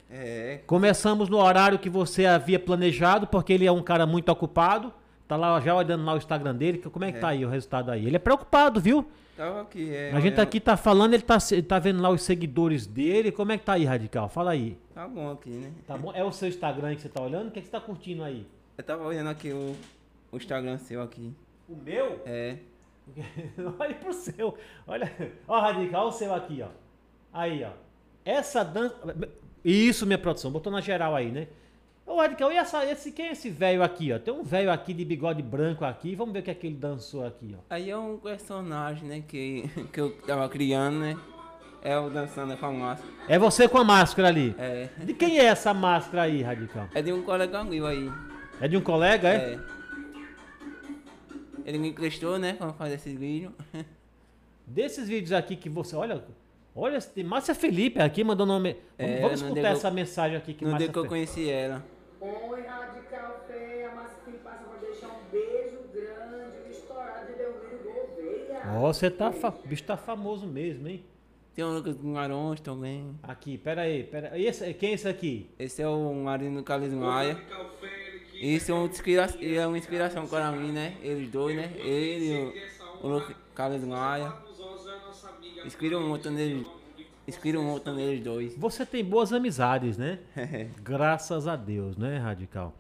É, 0.10 0.60
Começamos 0.68 1.28
no 1.28 1.38
horário 1.38 1.80
que 1.80 1.90
você 1.90 2.26
havia 2.26 2.60
planejado, 2.60 3.28
porque 3.28 3.52
ele 3.52 3.66
é 3.66 3.72
um 3.72 3.82
cara 3.82 4.06
muito 4.06 4.30
ocupado. 4.30 4.94
Tá 5.28 5.36
lá 5.36 5.60
já 5.60 5.74
olhando 5.76 6.06
lá 6.06 6.14
o 6.14 6.18
Instagram 6.18 6.56
dele. 6.56 6.78
Como 6.78 7.04
é 7.06 7.12
que 7.12 7.18
É. 7.18 7.22
tá 7.22 7.30
aí 7.30 7.44
o 7.46 7.50
resultado 7.50 7.90
aí? 7.90 8.06
Ele 8.06 8.16
é 8.16 8.20
preocupado, 8.20 8.80
viu? 8.80 9.06
tava 9.36 9.62
aqui, 9.62 9.90
é. 9.92 10.12
A 10.12 10.20
gente 10.20 10.36
olha, 10.36 10.44
aqui 10.44 10.60
tá 10.60 10.78
falando, 10.78 11.16
ele 11.16 11.24
tá, 11.24 11.38
tá 11.68 11.80
vendo 11.80 12.00
lá 12.02 12.10
os 12.10 12.22
seguidores 12.22 12.86
dele. 12.86 13.32
Como 13.32 13.52
é 13.52 13.58
que 13.58 13.66
tá 13.66 13.74
aí, 13.74 13.84
Radical? 13.86 14.30
Fala 14.30 14.52
aí. 14.52 14.78
Tá 14.94 15.08
bom 15.08 15.32
aqui, 15.32 15.50
né? 15.50 15.72
Tá 15.88 15.98
bom? 15.98 16.12
É 16.14 16.24
o 16.24 16.32
seu 16.32 16.48
Instagram 16.48 16.94
que 16.96 17.02
você 17.02 17.10
tá 17.10 17.22
olhando? 17.24 17.48
O 17.48 17.52
que, 17.52 17.58
é 17.58 17.62
que 17.62 17.68
você 17.68 17.72
tá 17.72 17.82
curtindo 17.82 18.24
aí? 18.24 18.46
Eu 18.76 18.84
tava 18.84 19.06
olhando 19.06 19.30
aqui 19.30 19.52
o, 19.52 19.76
o 20.32 20.38
Instagram 20.38 20.80
seu 20.80 21.02
aqui. 21.02 21.32
O 21.70 21.76
meu? 21.76 22.22
É. 22.26 22.58
Olha 23.80 23.94
pro 23.96 24.12
seu. 24.12 24.58
Olha. 24.88 25.12
Ó, 25.48 25.60
Radical, 25.60 26.08
o 26.08 26.12
seu 26.12 26.34
aqui, 26.34 26.64
ó. 26.64 26.70
Aí, 27.32 27.64
ó. 27.64 27.70
Essa 28.26 28.64
dança. 28.64 28.96
Isso, 29.64 30.08
minha 30.08 30.18
produção. 30.18 30.52
Botou 30.52 30.72
na 30.72 30.82
geral 30.82 31.16
aí, 31.16 31.32
né? 31.32 31.48
Ô, 32.06 32.18
Radical, 32.18 32.52
e 32.52 32.58
essa, 32.58 32.84
esse, 32.86 33.12
quem 33.12 33.28
é 33.28 33.32
esse 33.34 33.50
velho 33.50 33.84
aqui, 33.84 34.12
ó? 34.12 34.18
Tem 34.18 34.34
um 34.34 34.44
velho 34.44 34.72
aqui 34.72 34.92
de 34.92 35.06
bigode 35.06 35.44
branco 35.44 35.86
aqui. 35.86 36.16
Vamos 36.16 36.34
ver 36.34 36.40
o 36.40 36.44
que 36.44 36.52
é 36.52 36.56
que 36.56 36.66
ele 36.66 36.76
dançou 36.76 37.26
aqui, 37.26 37.56
ó. 37.56 37.62
Aí 37.70 37.92
é 37.92 37.98
um 37.98 38.18
personagem, 38.18 39.08
né? 39.08 39.24
Que, 39.28 39.70
que 39.94 40.02
eu 40.02 40.18
tava 40.22 40.50
criando, 40.50 40.98
né? 40.98 41.18
É 41.84 41.98
o 41.98 42.10
dançando 42.10 42.58
com 42.58 42.66
a 42.66 42.72
máscara. 42.72 43.14
É 43.28 43.38
você 43.38 43.68
com 43.68 43.78
a 43.78 43.84
máscara 43.84 44.30
ali. 44.30 44.56
É. 44.58 44.90
De 44.98 45.14
quem 45.14 45.38
é 45.38 45.46
essa 45.46 45.74
máscara 45.74 46.24
aí, 46.24 46.42
Radical? 46.42 46.88
É 46.96 47.02
de 47.02 47.14
um 47.14 47.22
colega 47.22 47.64
meu 47.64 47.86
aí. 47.86 48.10
É 48.62 48.68
de 48.68 48.78
um 48.78 48.82
colega, 48.82 49.30
é? 49.30 49.54
É. 49.56 49.60
Ele 51.66 51.78
me 51.78 51.90
emprestou, 51.90 52.38
né? 52.38 52.54
Quando 52.58 52.74
fazer 52.74 52.96
esse 52.96 53.16
vídeo. 53.16 53.54
Desses 54.68 55.08
vídeos 55.08 55.32
aqui 55.34 55.56
que 55.56 55.70
você. 55.70 55.96
Olha. 55.96 56.24
Olha, 56.76 57.00
tem 57.02 57.24
Márcia 57.24 57.54
Felipe 57.54 58.00
aqui 58.02 58.24
mandou 58.24 58.46
nome. 58.48 58.74
Vamos, 58.98 59.14
É, 59.14 59.22
vamos 59.22 59.42
escutar 59.42 59.62
que 59.62 59.68
eu- 59.68 59.72
essa 59.72 59.92
mensagem 59.92 60.38
aqui 60.38 60.54
que 60.54 60.66
Márcia 60.66 60.80
dia 60.88 60.92
que 60.94 60.98
eu 61.00 61.06
conheci 61.06 61.48
ela. 61.50 61.84
Oi, 62.20 62.62
Radical 62.62 63.44
Fé, 63.48 63.86
a 63.92 63.96
Márcia 63.96 64.18
Felipe 64.26 64.44
passa 64.44 64.64
pra 64.64 64.78
deixar 64.80 65.08
um 65.10 65.24
beijo 65.32 65.78
grande, 65.94 66.72
estourado 66.72 67.28
de 67.28 67.34
Delmiro 67.34 67.80
Gouveia. 67.84 68.62
Ó, 68.78 68.92
você 68.92 69.12
tá. 69.12 69.32
Fa... 69.32 69.50
O 69.50 69.68
bicho 69.68 69.84
tá 69.84 69.96
famoso 69.96 70.48
mesmo, 70.48 70.88
hein? 70.88 71.04
Tem 71.54 71.64
o 71.64 71.72
Lucas 71.72 71.96
Guimarães 71.96 72.60
também. 72.62 73.14
Aqui, 73.22 73.58
pera 73.60 73.82
aí, 73.84 74.04
pera 74.04 74.32
aí. 74.34 74.48
Esse, 74.48 74.74
quem 74.74 74.90
é 74.90 74.94
esse 74.94 75.08
aqui? 75.08 75.52
Esse 75.60 75.84
é 75.84 75.88
o 75.88 76.12
Marino 76.16 76.64
Carlos 76.64 76.92
Maia. 76.94 77.38
Isso 78.44 78.72
é 78.72 78.76
uma, 78.76 78.88
inspira 78.88 79.30
é 79.42 79.66
uma 79.66 79.78
inspiração 79.78 80.28
para 80.28 80.52
mim, 80.52 80.74
né? 80.74 80.98
Eles 81.02 81.32
dois, 81.32 81.56
né? 81.56 81.72
Ele 81.78 82.34
e 82.34 82.68
o, 83.02 83.18
o 83.18 83.36
Carlos 83.56 83.82
Maia. 83.86 84.34
Inspiram 85.66 86.06
muito 86.06 86.30
neles. 86.30 86.68
Inspiram 87.26 87.64
muito 87.64 87.90
neles 87.94 88.22
dois. 88.22 88.54
Você 88.58 88.86
tem 88.86 89.02
boas 89.02 89.32
amizades, 89.32 89.98
né? 89.98 90.20
Graças 90.84 91.48
a 91.48 91.56
Deus, 91.56 91.96
né, 91.96 92.18
Radical? 92.18 92.74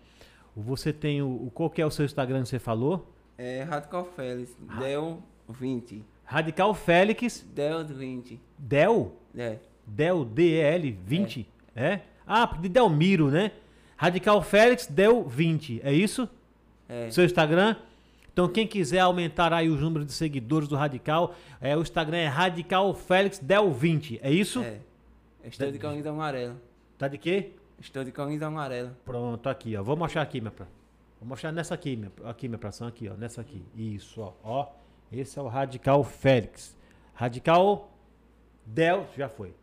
Você 0.53 0.91
tem 0.91 1.21
o, 1.21 1.49
Qual 1.53 1.69
que 1.69 1.81
é 1.81 1.85
o 1.85 1.91
seu 1.91 2.03
Instagram 2.03 2.43
que 2.43 2.49
você 2.49 2.59
falou? 2.59 3.09
É 3.37 3.63
Radical 3.63 4.03
Félix, 4.03 4.53
Del 4.77 5.23
20. 5.47 6.03
Radical 6.25 6.73
Félix 6.73 7.39
Del 7.55 7.85
20. 7.85 8.37
Del. 8.57 9.13
É. 9.33 9.59
Del 9.87 10.25
DEL 10.25 10.93
20? 11.05 11.49
É? 11.73 12.01
Ah, 12.27 12.53
de 12.59 12.67
Delmiro, 12.67 13.31
né? 13.31 13.53
Radical 13.97 14.41
Félix 14.41 14.87
Del 14.87 15.23
20. 15.23 15.81
É 15.83 15.93
isso? 15.93 16.27
É. 16.87 17.09
Seu 17.09 17.25
Instagram? 17.25 17.75
Então, 18.31 18.47
quem 18.47 18.65
quiser 18.65 18.99
aumentar 18.99 19.53
aí 19.53 19.69
os 19.69 19.79
números 19.79 20.07
de 20.07 20.13
seguidores 20.13 20.67
do 20.67 20.75
Radical, 20.75 21.35
é, 21.61 21.77
o 21.77 21.81
Instagram 21.81 22.17
é 22.17 22.27
Radical 22.27 22.93
Félix 22.95 23.37
Del 23.37 23.71
20. 23.71 24.19
É 24.23 24.31
isso? 24.31 24.61
É. 24.61 24.79
Estou 25.43 25.71
de 25.71 25.77
camisa 25.77 26.09
amarela. 26.09 26.55
Tá 26.97 27.07
de 27.07 27.17
quê? 27.17 27.51
Estou 27.79 28.03
de 28.03 28.11
camisa 28.11 28.47
amarela. 28.47 28.97
Pronto, 29.05 29.47
aqui, 29.47 29.75
ó. 29.75 29.83
Vou 29.83 29.95
mostrar 29.95 30.21
aqui, 30.21 30.41
minha 30.41 30.51
pra... 30.51 30.65
Vou 31.19 31.29
mostrar 31.29 31.51
nessa 31.51 31.73
aqui, 31.73 31.95
minha, 31.95 32.11
aqui, 32.25 32.47
minha 32.47 32.57
pração, 32.57 32.87
aqui, 32.87 33.07
ó. 33.07 33.13
Nessa 33.13 33.41
aqui. 33.41 33.63
Isso, 33.75 34.19
ó. 34.21 34.33
Ó. 34.43 34.67
Esse 35.11 35.37
é 35.37 35.41
o 35.41 35.47
Radical 35.47 36.03
Félix. 36.03 36.75
Radical 37.13 37.91
Del, 38.65 39.05
já 39.15 39.29
foi. 39.29 39.53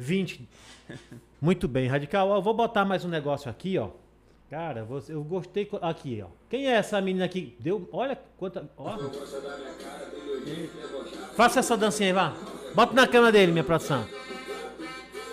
20. 0.00 0.48
Muito 1.40 1.68
bem, 1.68 1.86
Radical. 1.86 2.34
Eu 2.34 2.42
vou 2.42 2.52
botar 2.54 2.84
mais 2.84 3.04
um 3.04 3.08
negócio 3.08 3.48
aqui, 3.50 3.78
ó. 3.78 3.90
Cara, 4.48 4.84
você, 4.84 5.12
eu 5.12 5.22
gostei. 5.22 5.68
Aqui, 5.82 6.24
ó. 6.26 6.30
Quem 6.48 6.66
é 6.66 6.72
essa 6.72 7.00
menina 7.00 7.24
aqui? 7.24 7.56
Deu. 7.60 7.88
Olha 7.92 8.18
quanta. 8.36 8.68
Ó. 8.76 8.98
Faça 11.36 11.60
essa 11.60 11.76
dancinha 11.76 12.08
aí, 12.08 12.12
vá. 12.12 12.34
Bota 12.74 12.92
na 12.94 13.06
cama 13.06 13.30
dele, 13.30 13.52
minha 13.52 13.62
produção. 13.62 14.04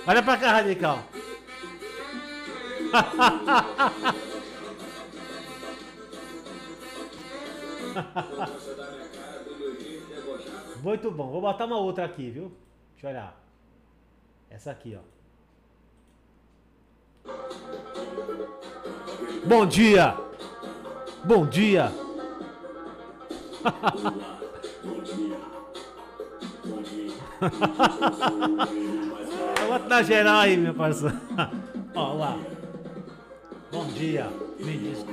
Olha 0.05 0.21
pra 0.21 0.37
cá, 0.37 0.51
Radical. 0.51 0.99
Muito 10.83 11.09
bom. 11.09 11.31
Vou 11.31 11.41
botar 11.41 11.65
uma 11.65 11.79
outra 11.79 12.05
aqui, 12.05 12.29
viu? 12.29 12.51
Deixa 12.93 13.07
eu 13.07 13.11
olhar. 13.11 13.46
Essa 14.49 14.71
aqui, 14.71 14.97
ó. 14.97 15.01
Bom 19.45 19.65
dia! 19.65 20.15
Bom 21.23 21.45
dia! 21.45 21.91
Bota 29.67 29.87
na 29.87 30.01
geral 30.01 30.39
aí, 30.39 30.57
meu 30.57 30.73
parceiro. 30.73 31.15
Ó, 31.93 32.13
lá. 32.13 32.37
Bom 33.71 33.85
dia. 33.87 34.27
Diz. 34.59 35.05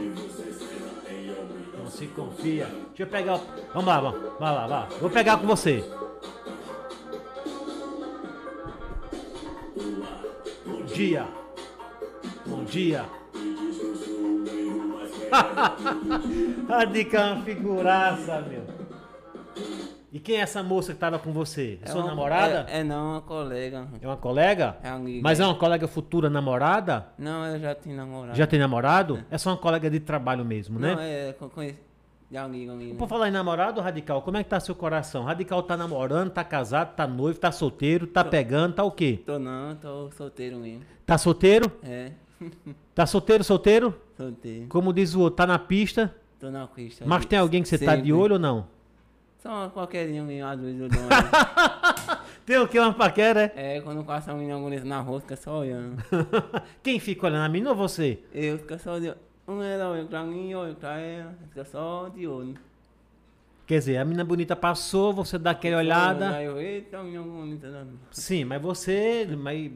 Não 1.77 1.91
se 1.91 2.07
confia. 2.09 2.67
Deixa 2.89 3.03
eu 3.03 3.07
pegar. 3.07 3.41
Vamos 3.73 3.87
lá, 3.87 4.01
vamos. 4.01 4.21
Vai 4.39 4.55
lá, 4.55 4.67
vai. 4.67 4.89
Vou 5.01 5.11
pegar 5.11 5.37
com 5.39 5.47
você. 5.47 5.85
Dia. 10.95 11.27
Bom 12.47 12.65
dia. 12.65 13.05
Radical 16.69 17.21
é 17.21 17.33
uma 17.33 17.43
figuraça, 17.43 18.41
meu. 18.43 18.63
E 20.13 20.21
quem 20.21 20.37
é 20.37 20.41
essa 20.41 20.63
moça 20.63 20.93
que 20.93 20.99
tava 21.01 21.19
com 21.19 21.33
você? 21.33 21.81
É 21.83 21.89
sua 21.89 22.03
uma- 22.03 22.11
namorada? 22.11 22.67
É, 22.69 22.81
é 22.81 22.85
não, 22.85 23.13
uma 23.13 23.21
colega. 23.21 23.89
É 24.01 24.07
uma 24.07 24.17
colega? 24.17 24.77
É 24.83 24.89
amiga. 24.89 25.21
Mas 25.25 25.41
é 25.41 25.45
uma 25.45 25.57
colega 25.57 25.89
futura 25.89 26.31
namorada? 26.31 27.09
Não, 27.19 27.45
eu 27.47 27.59
já 27.59 27.75
tenho 27.75 27.97
namorado. 27.97 28.37
Já 28.39 28.47
tem 28.47 28.61
namorado? 28.61 29.25
É 29.29 29.37
só 29.37 29.51
uma 29.51 29.57
colega 29.57 29.91
de 29.91 29.99
trabalho 29.99 30.45
mesmo, 30.45 30.79
né? 30.79 30.95
Não, 30.95 31.01
é, 31.03 31.33
co- 31.33 31.49
conheço. 31.51 31.79
Amigo. 32.35 32.97
Por 32.97 33.09
falar 33.09 33.29
em 33.29 33.33
namorado, 33.33 33.81
Radical, 33.81 34.23
como 34.23 34.37
é 34.37 34.43
que 34.43 34.51
tá 34.51 34.59
seu 34.59 34.75
coração? 34.75 35.23
Radical 35.25 35.63
tá 35.63 35.77
namorando, 35.77 36.31
tá 36.31 36.43
casado, 36.43 36.95
tá 36.95 37.07
noivo, 37.07 37.39
tá 37.39 37.53
solteiro, 37.53 38.07
tá 38.07 38.25
pegando, 38.25 38.75
tá 38.75 38.83
o 38.83 38.91
quê? 38.91 39.21
Tô 39.25 39.39
não, 39.39 39.77
tô 39.77 40.11
solteiro 40.13 40.59
mesmo. 40.59 40.83
Tá 41.07 41.17
solteiro? 41.19 41.71
É, 41.83 42.13
Tá 42.95 43.07
solteiro, 43.07 43.43
solteiro? 43.45 43.95
solteiro. 44.17 44.67
Como 44.69 44.93
diz 44.93 45.15
o 45.15 45.21
outro, 45.21 45.37
tá 45.37 45.47
na 45.47 45.59
pista? 45.59 46.15
Tô 46.39 46.51
na 46.51 46.67
pista. 46.67 47.05
Mas 47.07 47.25
tem 47.25 47.39
alguém 47.39 47.63
que 47.63 47.69
você 47.69 47.79
tá 47.79 47.97
de 47.97 48.13
olho 48.13 48.35
ou 48.35 48.39
não? 48.39 48.67
Só 49.39 49.69
qualquer 49.69 50.09
um 50.09 50.47
às 50.47 50.61
vezes 50.61 50.81
eu 50.81 50.89
dou 50.89 51.01
uma... 51.01 52.25
Tem 52.47 52.59
o 52.59 52.69
que? 52.69 52.79
Uma 52.79 52.93
paquera, 52.93 53.53
é? 53.55 53.77
É, 53.77 53.81
quando 53.81 54.05
passa 54.05 54.33
um 54.35 54.39
menino 54.39 54.85
na 54.85 55.01
rua, 55.01 55.21
fica 55.21 55.37
só 55.37 55.61
olhando. 55.61 56.03
Quem 56.83 56.99
fica 56.99 57.27
olhando 57.27 57.45
a 57.45 57.49
mim 57.49 57.65
ou 57.65 57.75
você? 57.75 58.19
Eu 58.33 58.59
fico 58.59 58.79
só 58.79 58.99
de 58.99 59.15
Um 59.47 60.07
pra 60.09 60.23
mim, 60.25 60.55
olha 60.55 60.75
pra 60.75 60.99
ela, 60.99 61.35
fica 61.49 61.65
só 61.65 62.09
de 62.09 62.27
olho. 62.27 62.55
Quer 63.67 63.79
dizer, 63.79 63.97
a 63.99 64.05
menina 64.05 64.25
bonita 64.25 64.55
passou, 64.57 65.13
você 65.13 65.39
dá 65.39 65.51
aquela 65.53 65.79
olhada. 65.79 66.43
eu, 66.43 66.61
Eita, 66.61 67.03
menina 67.03 67.23
bonita. 67.23 67.69
não. 67.71 67.87
Sim, 68.11 68.45
mas 68.45 68.61
você. 68.61 69.27
Mas, 69.39 69.71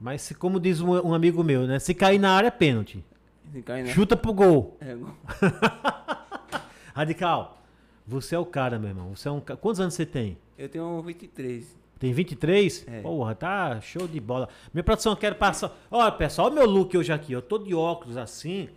mas 0.00 0.22
se- 0.22 0.34
como 0.34 0.58
diz 0.60 0.80
um, 0.80 0.90
um 1.08 1.14
amigo 1.14 1.42
meu, 1.42 1.66
né? 1.66 1.78
Se 1.78 1.94
cair 1.94 2.18
na 2.18 2.32
área 2.34 2.48
é 2.48 2.50
pênalti. 2.50 3.04
Se 3.52 3.62
cai 3.62 3.82
na... 3.82 3.88
Chuta 3.90 4.16
pro 4.16 4.32
gol. 4.32 4.76
É, 4.80 4.94
go- 4.94 5.14
Radical, 6.94 7.58
você 8.06 8.34
é 8.34 8.38
o 8.38 8.46
cara, 8.46 8.78
meu 8.78 8.88
irmão. 8.90 9.14
Você 9.16 9.28
é 9.28 9.30
um 9.30 9.40
Quantos 9.40 9.80
anos 9.80 9.94
você 9.94 10.06
tem? 10.06 10.36
eu 10.56 10.68
tenho 10.68 11.02
23. 11.02 11.76
Tem 11.98 12.12
23? 12.12 12.86
É. 12.86 13.00
Porra, 13.00 13.34
tá 13.34 13.80
show 13.80 14.06
de 14.06 14.20
bola. 14.20 14.48
Minha 14.72 14.84
produção, 14.84 15.12
eu 15.12 15.16
quero 15.16 15.34
passar. 15.36 15.72
Olha, 15.90 16.12
pessoal, 16.12 16.46
olha 16.48 16.52
o 16.54 16.58
meu 16.58 16.66
look 16.68 16.96
hoje 16.96 17.12
aqui. 17.12 17.32
Eu 17.32 17.42
tô 17.42 17.58
de 17.58 17.74
óculos 17.74 18.16
assim, 18.16 18.68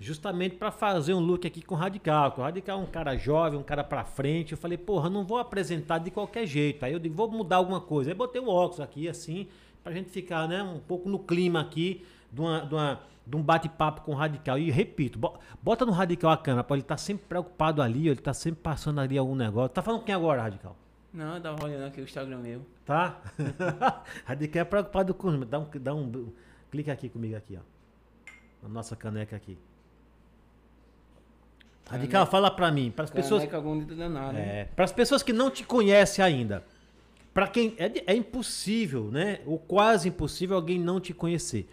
justamente 0.00 0.56
pra 0.56 0.70
fazer 0.70 1.14
um 1.14 1.20
look 1.20 1.46
aqui 1.46 1.62
com 1.62 1.74
o 1.74 1.78
Radical. 1.78 2.32
que 2.32 2.40
O 2.40 2.42
Radical 2.42 2.78
é 2.78 2.82
um 2.82 2.86
cara 2.86 3.16
jovem, 3.16 3.58
um 3.58 3.62
cara 3.62 3.82
pra 3.84 4.04
frente. 4.04 4.52
Eu 4.52 4.58
falei, 4.58 4.76
porra, 4.76 5.08
não 5.08 5.24
vou 5.24 5.38
apresentar 5.38 5.98
de 5.98 6.10
qualquer 6.10 6.46
jeito. 6.46 6.84
Aí 6.84 6.92
eu 6.92 6.98
digo, 6.98 7.14
vou 7.14 7.30
mudar 7.30 7.56
alguma 7.56 7.80
coisa. 7.80 8.10
Aí 8.10 8.14
botei 8.14 8.40
o 8.40 8.48
óculos 8.48 8.80
aqui, 8.80 9.08
assim, 9.08 9.46
pra 9.82 9.92
gente 9.92 10.10
ficar, 10.10 10.48
né, 10.48 10.62
um 10.62 10.78
pouco 10.80 11.08
no 11.08 11.18
clima 11.18 11.60
aqui 11.60 12.04
de, 12.32 12.40
uma, 12.40 12.60
de, 12.60 12.74
uma- 12.74 13.00
de 13.26 13.36
um 13.36 13.42
bate-papo 13.42 14.02
com 14.02 14.12
o 14.12 14.14
Radical. 14.14 14.58
E 14.58 14.70
repito, 14.70 15.18
bo- 15.18 15.38
bota 15.62 15.86
no 15.86 15.92
Radical 15.92 16.30
a 16.30 16.36
câmera, 16.36 16.64
pô, 16.64 16.74
ele 16.74 16.82
tá 16.82 16.96
sempre 16.96 17.24
preocupado 17.26 17.80
ali, 17.80 18.08
ele 18.08 18.20
tá 18.20 18.34
sempre 18.34 18.60
passando 18.62 19.00
ali 19.00 19.16
algum 19.16 19.34
negócio. 19.34 19.70
Tá 19.70 19.80
falando 19.82 20.00
com 20.00 20.06
quem 20.06 20.14
agora, 20.14 20.42
Radical? 20.42 20.76
Não, 21.12 21.36
eu 21.36 21.40
tava 21.40 21.64
olhando 21.64 21.84
aqui 21.86 22.00
o 22.00 22.04
Instagram 22.04 22.38
meu. 22.38 22.66
Tá? 22.84 23.20
Radical 24.26 24.60
é 24.62 24.64
preocupado 24.64 25.14
com. 25.14 25.40
Dá 25.40 25.60
um, 25.60 25.66
dá 25.80 25.94
um. 25.94 26.32
Clica 26.70 26.92
aqui 26.92 27.08
comigo 27.08 27.36
aqui, 27.36 27.56
ó. 27.56 27.60
Na 28.62 28.68
nossa 28.68 28.96
caneca 28.96 29.36
aqui. 29.36 29.56
Radical, 31.88 32.26
fala 32.26 32.50
pra 32.50 32.70
mim, 32.70 32.90
para 32.90 33.04
as 33.04 33.10
pessoas. 33.10 33.42
É, 34.34 34.64
para 34.74 34.84
as 34.84 34.92
pessoas 34.92 35.22
que 35.22 35.32
não 35.32 35.50
te 35.50 35.64
conhecem 35.64 36.24
ainda. 36.24 36.64
Para 37.32 37.48
quem 37.48 37.74
é, 37.78 38.12
é 38.12 38.14
impossível, 38.14 39.10
né? 39.10 39.40
Ou 39.44 39.58
quase 39.58 40.08
impossível 40.08 40.56
alguém 40.56 40.78
não 40.78 41.00
te 41.00 41.12
conhecer. 41.12 41.68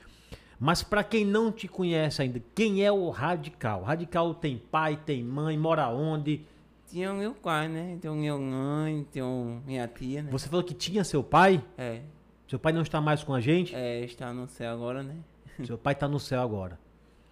Mas 0.59 0.83
para 0.83 1.03
quem 1.03 1.25
não 1.25 1.51
te 1.51 1.67
conhece 1.67 2.21
ainda, 2.21 2.41
quem 2.53 2.83
é 2.83 2.91
o 2.91 3.09
Radical? 3.09 3.81
Radical 3.83 4.33
tem 4.33 4.57
pai, 4.57 4.99
tem 5.05 5.23
mãe, 5.23 5.57
mora 5.57 5.87
onde? 5.89 6.45
Tinha 6.87 7.11
o 7.11 7.15
meu 7.15 7.33
pai, 7.33 7.67
né? 7.67 7.97
Tem 8.01 8.11
minha 8.11 8.37
mãe, 8.37 9.07
tem 9.11 9.23
minha 9.65 9.87
tia, 9.87 10.23
né? 10.23 10.31
Você 10.31 10.49
falou 10.49 10.63
que 10.63 10.73
tinha 10.73 11.03
seu 11.03 11.23
pai? 11.23 11.63
É, 11.77 12.01
Seu 12.47 12.59
pai 12.59 12.73
não 12.73 12.81
está 12.81 12.99
mais 12.99 13.23
com 13.23 13.33
a 13.33 13.39
gente? 13.39 13.73
é, 13.73 14.03
está 14.03 14.33
no 14.33 14.47
céu 14.47 14.73
agora, 14.73 15.01
né? 15.01 15.15
Seu 15.63 15.77
pai 15.77 15.93
está 15.93 16.07
no 16.07 16.19
céu 16.19 16.41
agora. 16.41 16.77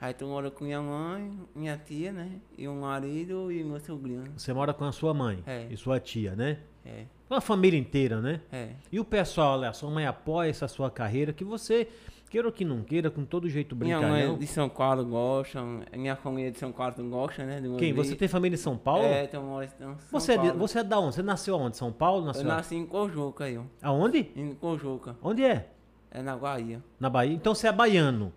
Aí 0.01 0.13
tu 0.13 0.25
mora 0.25 0.49
com 0.49 0.63
minha 0.63 0.81
mãe, 0.81 1.37
minha 1.53 1.77
tia, 1.77 2.13
né? 2.13 2.39
E 2.57 2.67
o 2.67 2.73
marido 2.73 3.51
e 3.51 3.63
meu 3.63 3.79
sobrinho. 3.81 4.23
Você 4.37 4.53
mora 4.53 4.73
com 4.73 4.85
a 4.85 4.91
sua 4.93 5.13
mãe 5.13 5.43
É. 5.45 5.67
e 5.69 5.75
sua 5.75 5.99
tia, 5.99 6.35
né? 6.35 6.59
É, 6.85 7.03
Com 7.27 7.35
a 7.35 7.41
família 7.41 7.77
inteira, 7.77 8.21
né? 8.21 8.41
é. 8.51 8.69
E 8.91 8.99
o 8.99 9.03
pessoal, 9.05 9.61
a 9.63 9.73
sua 9.73 9.89
mãe 9.91 10.05
apoia 10.05 10.49
essa 10.49 10.67
sua 10.69 10.89
carreira, 10.89 11.33
que 11.33 11.43
você, 11.43 11.87
queira 12.29 12.47
ou 12.47 12.53
que 12.53 12.63
não 12.63 12.81
queira, 12.81 13.11
com 13.11 13.25
todo 13.25 13.49
jeito 13.49 13.75
Minha 13.75 13.99
brincalhão. 13.99 14.29
mãe 14.29 14.37
de 14.39 14.47
São 14.47 14.69
Paulo 14.69 15.03
gosta, 15.05 15.61
minha 15.95 16.15
família 16.15 16.49
de 16.49 16.57
São 16.57 16.71
Paulo 16.71 16.93
gosta, 17.09 17.45
né? 17.45 17.61
Quem? 17.77 17.91
Você 17.93 18.15
tem 18.15 18.27
família 18.29 18.55
em 18.55 18.57
São 18.57 18.77
Paulo? 18.77 19.03
É, 19.03 19.25
então 19.25 19.43
mora 19.43 19.65
em 19.65 19.67
São 19.67 19.97
você, 20.09 20.31
é 20.31 20.37
de, 20.37 20.43
Paulo. 20.47 20.59
você 20.59 20.79
é 20.79 20.83
da 20.83 20.97
onde? 20.99 21.15
Você 21.15 21.21
nasceu 21.21 21.55
onde? 21.57 21.75
São 21.75 21.91
Paulo? 21.91 22.21
Eu 22.21 22.25
Nasceu 22.27 22.45
nasci 22.45 22.75
em 22.75 22.85
Cojuca 22.85 23.43
aí, 23.43 23.57
ó. 23.57 23.63
Aonde? 23.81 24.31
Em 24.35 24.55
Cojuca. 24.55 25.17
Onde 25.21 25.43
é? 25.43 25.69
É 26.09 26.21
na 26.23 26.37
Bahia. 26.37 26.81
Na 26.99 27.09
Bahia? 27.09 27.35
Então 27.35 27.53
você 27.53 27.67
é 27.67 27.71
baiano. 27.71 28.33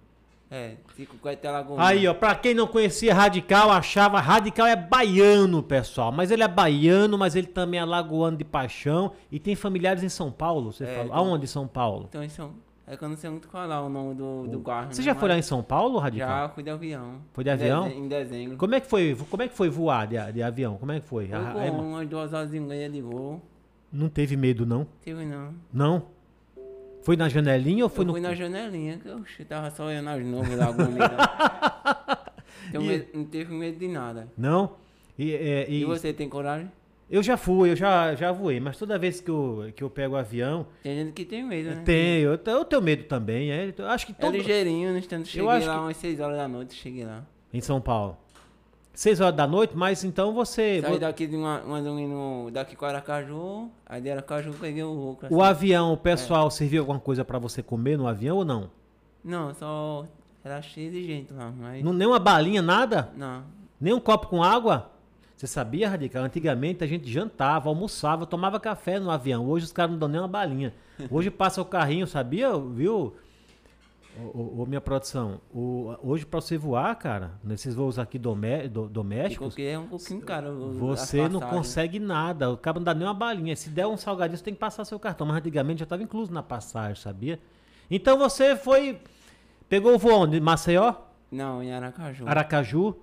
É, 0.54 0.75
fico 0.94 1.16
com 1.16 1.28
a 1.30 1.50
Lagoa. 1.50 1.76
Aí, 1.82 2.06
ó, 2.06 2.12
pra 2.12 2.35
quem 2.35 2.52
não 2.52 2.66
conhecia 2.66 3.14
Radical, 3.14 3.71
achava 3.71 4.21
Radical 4.21 4.66
é 4.66 4.76
baiano, 4.76 5.62
pessoal. 5.62 6.12
Mas 6.12 6.30
ele 6.30 6.42
é 6.42 6.49
baiano, 6.49 7.16
mas 7.16 7.35
ele 7.35 7.47
também 7.47 7.80
é 7.80 7.85
lagoano 7.87 8.37
de 8.37 8.44
paixão. 8.44 9.12
E 9.30 9.38
tem 9.38 9.54
familiares 9.54 10.02
em 10.02 10.11
São 10.11 10.30
Paulo, 10.30 10.71
você 10.71 10.85
É, 10.85 10.94
falou. 10.97 11.11
tem- 11.11 11.16
Aonde 11.18 11.44
em 11.44 11.49
São 11.49 11.66
Paulo? 11.66 12.04
Então 12.11 12.23
isso 12.23 12.50
é 12.87 12.94
que 12.97 13.02
eu 13.02 13.09
não 13.09 13.16
sei 13.16 13.30
muito 13.30 13.49
falar 13.49 13.80
o 13.82 13.88
nome 13.88 14.14
do, 14.14 14.47
do 14.47 14.59
bairro. 14.59 14.92
Você 14.92 15.00
né? 15.00 15.06
já 15.06 15.14
foi 15.14 15.28
lá 15.30 15.38
em 15.38 15.42
São 15.42 15.62
Paulo, 15.62 15.99
Radical? 15.99 16.28
Já 16.28 16.49
fui 16.50 16.62
de 16.62 16.68
avião. 16.71 17.14
Foi 17.32 17.42
de 17.44 17.49
Em 17.49 17.52
avião? 17.54 17.88
Em 17.88 18.06
dezembro. 18.09 18.56
Como 18.59 18.75
é 18.75 18.80
que 18.80 18.87
foi, 18.87 19.16
como 19.30 19.42
é 19.42 19.49
que 19.49 19.56
foi 19.56 19.71
voar 19.71 20.06
de, 20.06 20.32
de 20.32 20.42
avião? 20.42 20.76
Como 20.76 20.92
é 20.92 21.00
que 21.00 21.06
foi? 21.06 21.28
Foi 21.28 21.38
com 21.52 21.61
é, 21.61 21.71
umas 21.71 22.06
duas 22.06 22.30
horas 22.35 22.52
e 22.52 22.61
meia 22.61 22.90
de 22.90 23.00
voo. 23.00 23.40
não 23.90 24.11
teve 24.11 24.37
medo, 24.37 24.66
não? 24.66 24.87
Tive 25.02 25.25
não. 25.25 25.54
Não? 25.73 26.02
Foi 27.02 27.16
na 27.16 27.28
janelinha 27.28 27.85
ou 27.85 27.90
foi 27.90 28.02
eu 28.02 28.06
no... 28.06 28.12
fui 28.12 28.21
na 28.21 28.35
janelinha, 28.35 28.99
que 28.99 29.09
eu 29.09 29.25
tava 29.49 29.71
só 29.71 29.87
olhando 29.87 30.09
as 30.09 30.25
nuvens 30.25 30.56
lá 30.59 30.73
bonitas. 30.73 31.11
Tenho 32.71 32.90
E- 32.90 33.09
não 33.12 33.25
teve 33.25 33.52
medo 33.52 33.78
de 33.78 33.88
nada. 33.88 34.28
Não? 34.37 34.76
E, 35.18 35.32
é, 35.35 35.68
E, 35.68 35.82
e- 35.82 35.85
você 35.85 36.12
tem 36.12 36.28
coragem? 36.28 36.71
Eu 37.11 37.23
já 37.23 37.37
fui, 37.37 37.71
eu 37.71 37.76
já, 37.76 38.14
já 38.14 38.32
voei, 38.32 38.59
mas 38.59 38.78
toda 38.78 38.99
vez 38.99 39.21
que 39.21 39.30
eu, 39.30 39.71
que 39.76 39.85
eu 39.85 39.90
pego 39.90 40.14
o 40.14 40.16
avião, 40.16 40.66
Tem 40.82 40.97
gente 40.97 41.12
que 41.12 41.26
tem 41.26 41.44
medo, 41.44 41.68
né? 41.68 41.82
tenho, 41.85 42.30
eu, 42.32 42.40
eu 42.52 42.64
tenho 42.64 42.80
medo 42.80 43.04
também. 43.04 43.50
É, 43.52 43.71
acho 43.88 44.06
que 44.06 44.12
É 44.12 44.14
todo... 44.14 44.32
ligeirinho, 44.32 44.92
no 44.92 44.99
instante 44.99 45.28
cheguei 45.28 45.47
lá 45.47 45.61
que- 45.61 45.68
umas 45.68 45.97
6 45.99 46.21
horas 46.21 46.38
da 46.38 46.49
noite, 46.49 46.73
cheguei 46.75 47.04
lá. 47.04 47.23
Em 47.52 47.61
São 47.61 47.82
Paulo. 47.82 48.16
Seis 48.94 49.20
horas 49.20 49.34
da 49.34 49.46
noite, 49.46 49.75
mas 49.75 50.04
então 50.04 50.34
você... 50.34 50.82
Saí 50.82 50.99
daqui 50.99 51.26
de 51.26 51.34
uma, 51.34 51.61
uma 51.62 51.80
no, 51.80 52.50
daqui 52.50 52.76
com 52.76 52.84
Aracaju, 52.84 53.70
aí 53.87 54.00
de 54.02 54.11
Aracaju 54.11 54.52
peguei 54.61 54.82
o 54.82 54.92
Lucas. 54.92 55.30
O 55.30 55.42
avião, 55.42 55.90
o 55.90 55.94
É. 55.94 55.96
pessoal 55.96 56.50
serviu 56.50 56.82
alguma 56.82 57.00
coisa 57.00 57.25
pra 57.25 57.38
você 57.38 57.62
comer 57.62 57.96
no 57.96 58.06
avião 58.06 58.37
ou 58.37 58.44
não? 58.44 58.70
Não, 59.25 59.54
só 59.54 60.06
era 60.44 60.61
cheio 60.61 60.90
de 60.90 61.04
gente 61.04 61.32
lá, 61.32 61.50
mas... 61.58 61.82
não 61.82 61.92
nem 61.94 62.06
uma 62.06 62.18
balinha, 62.18 62.61
nada? 62.61 63.11
Não. 63.16 63.44
Nem 63.80 63.94
um 63.94 64.00
copo 64.00 64.26
com 64.26 64.42
água? 64.42 64.90
Você 65.37 65.46
sabia, 65.46 65.88
Radical? 65.88 66.22
Antigamente 66.22 66.84
a 66.84 66.87
gente 66.87 67.11
jantava, 67.11 67.68
almoçava, 67.68 68.26
tomava 68.26 68.61
café 68.61 69.00
no 69.00 69.11
avião. 69.11 69.44
Hoje 69.46 69.64
os 69.64 69.72
caras 69.72 69.90
não 69.90 69.99
dão 69.99 70.08
nem 70.08 70.20
uma 70.20 70.28
balinha. 70.28 70.72
Hoje 71.11 71.30
passa 71.30 71.61
o 71.61 71.64
carrinho, 71.64 72.06
sabia? 72.06 72.52
Viu? 72.56 73.14
Ô, 74.35 74.62
ô, 74.62 74.66
minha 74.66 74.81
produção, 74.81 75.40
o- 75.54 75.95
hoje 76.02 76.26
pra 76.26 76.38
você 76.40 76.59
voar, 76.59 76.95
cara, 76.97 77.33
nesses 77.42 77.75
voos 77.75 77.99
aqui 77.99 78.19
domé- 78.19 78.69
do- 78.69 78.87
domésticos, 78.87 79.49
Porque 79.49 79.62
é 79.62 79.78
um 79.78 79.87
pouquinho 79.87 80.21
caro. 80.21 80.73
você 80.75 81.26
não 81.31 81.40
consegue 81.40 81.99
nada. 81.99 82.50
O 82.50 82.57
cara 82.59 82.78
não 82.78 82.85
dá 82.85 82.92
nem 82.92 83.07
uma 83.09 83.14
balinha. 83.14 83.57
Se 83.57 83.71
der 83.71 83.87
um 83.87 83.97
salgadinho, 83.97 84.37
você 84.37 84.45
tem 84.45 84.52
que 84.52 84.61
passar 84.61 84.85
seu 84.85 84.99
cartão. 85.00 85.26
Mas 85.26 85.38
antigamente 85.38 85.78
já 85.81 85.85
estava 85.85 86.02
incluso 86.02 86.31
na 86.31 86.42
passagem, 86.42 87.00
sabia? 87.02 87.40
Então 87.90 88.19
você 88.19 88.54
foi. 88.54 89.00
Pegou 89.66 89.95
o 89.95 89.99
voo 89.99 90.12
onde? 90.21 90.38
Maceió? 90.40 90.95
Não, 91.31 91.62
em 91.62 91.73
Aracaju. 91.73 92.28
Aracaju? 92.28 92.95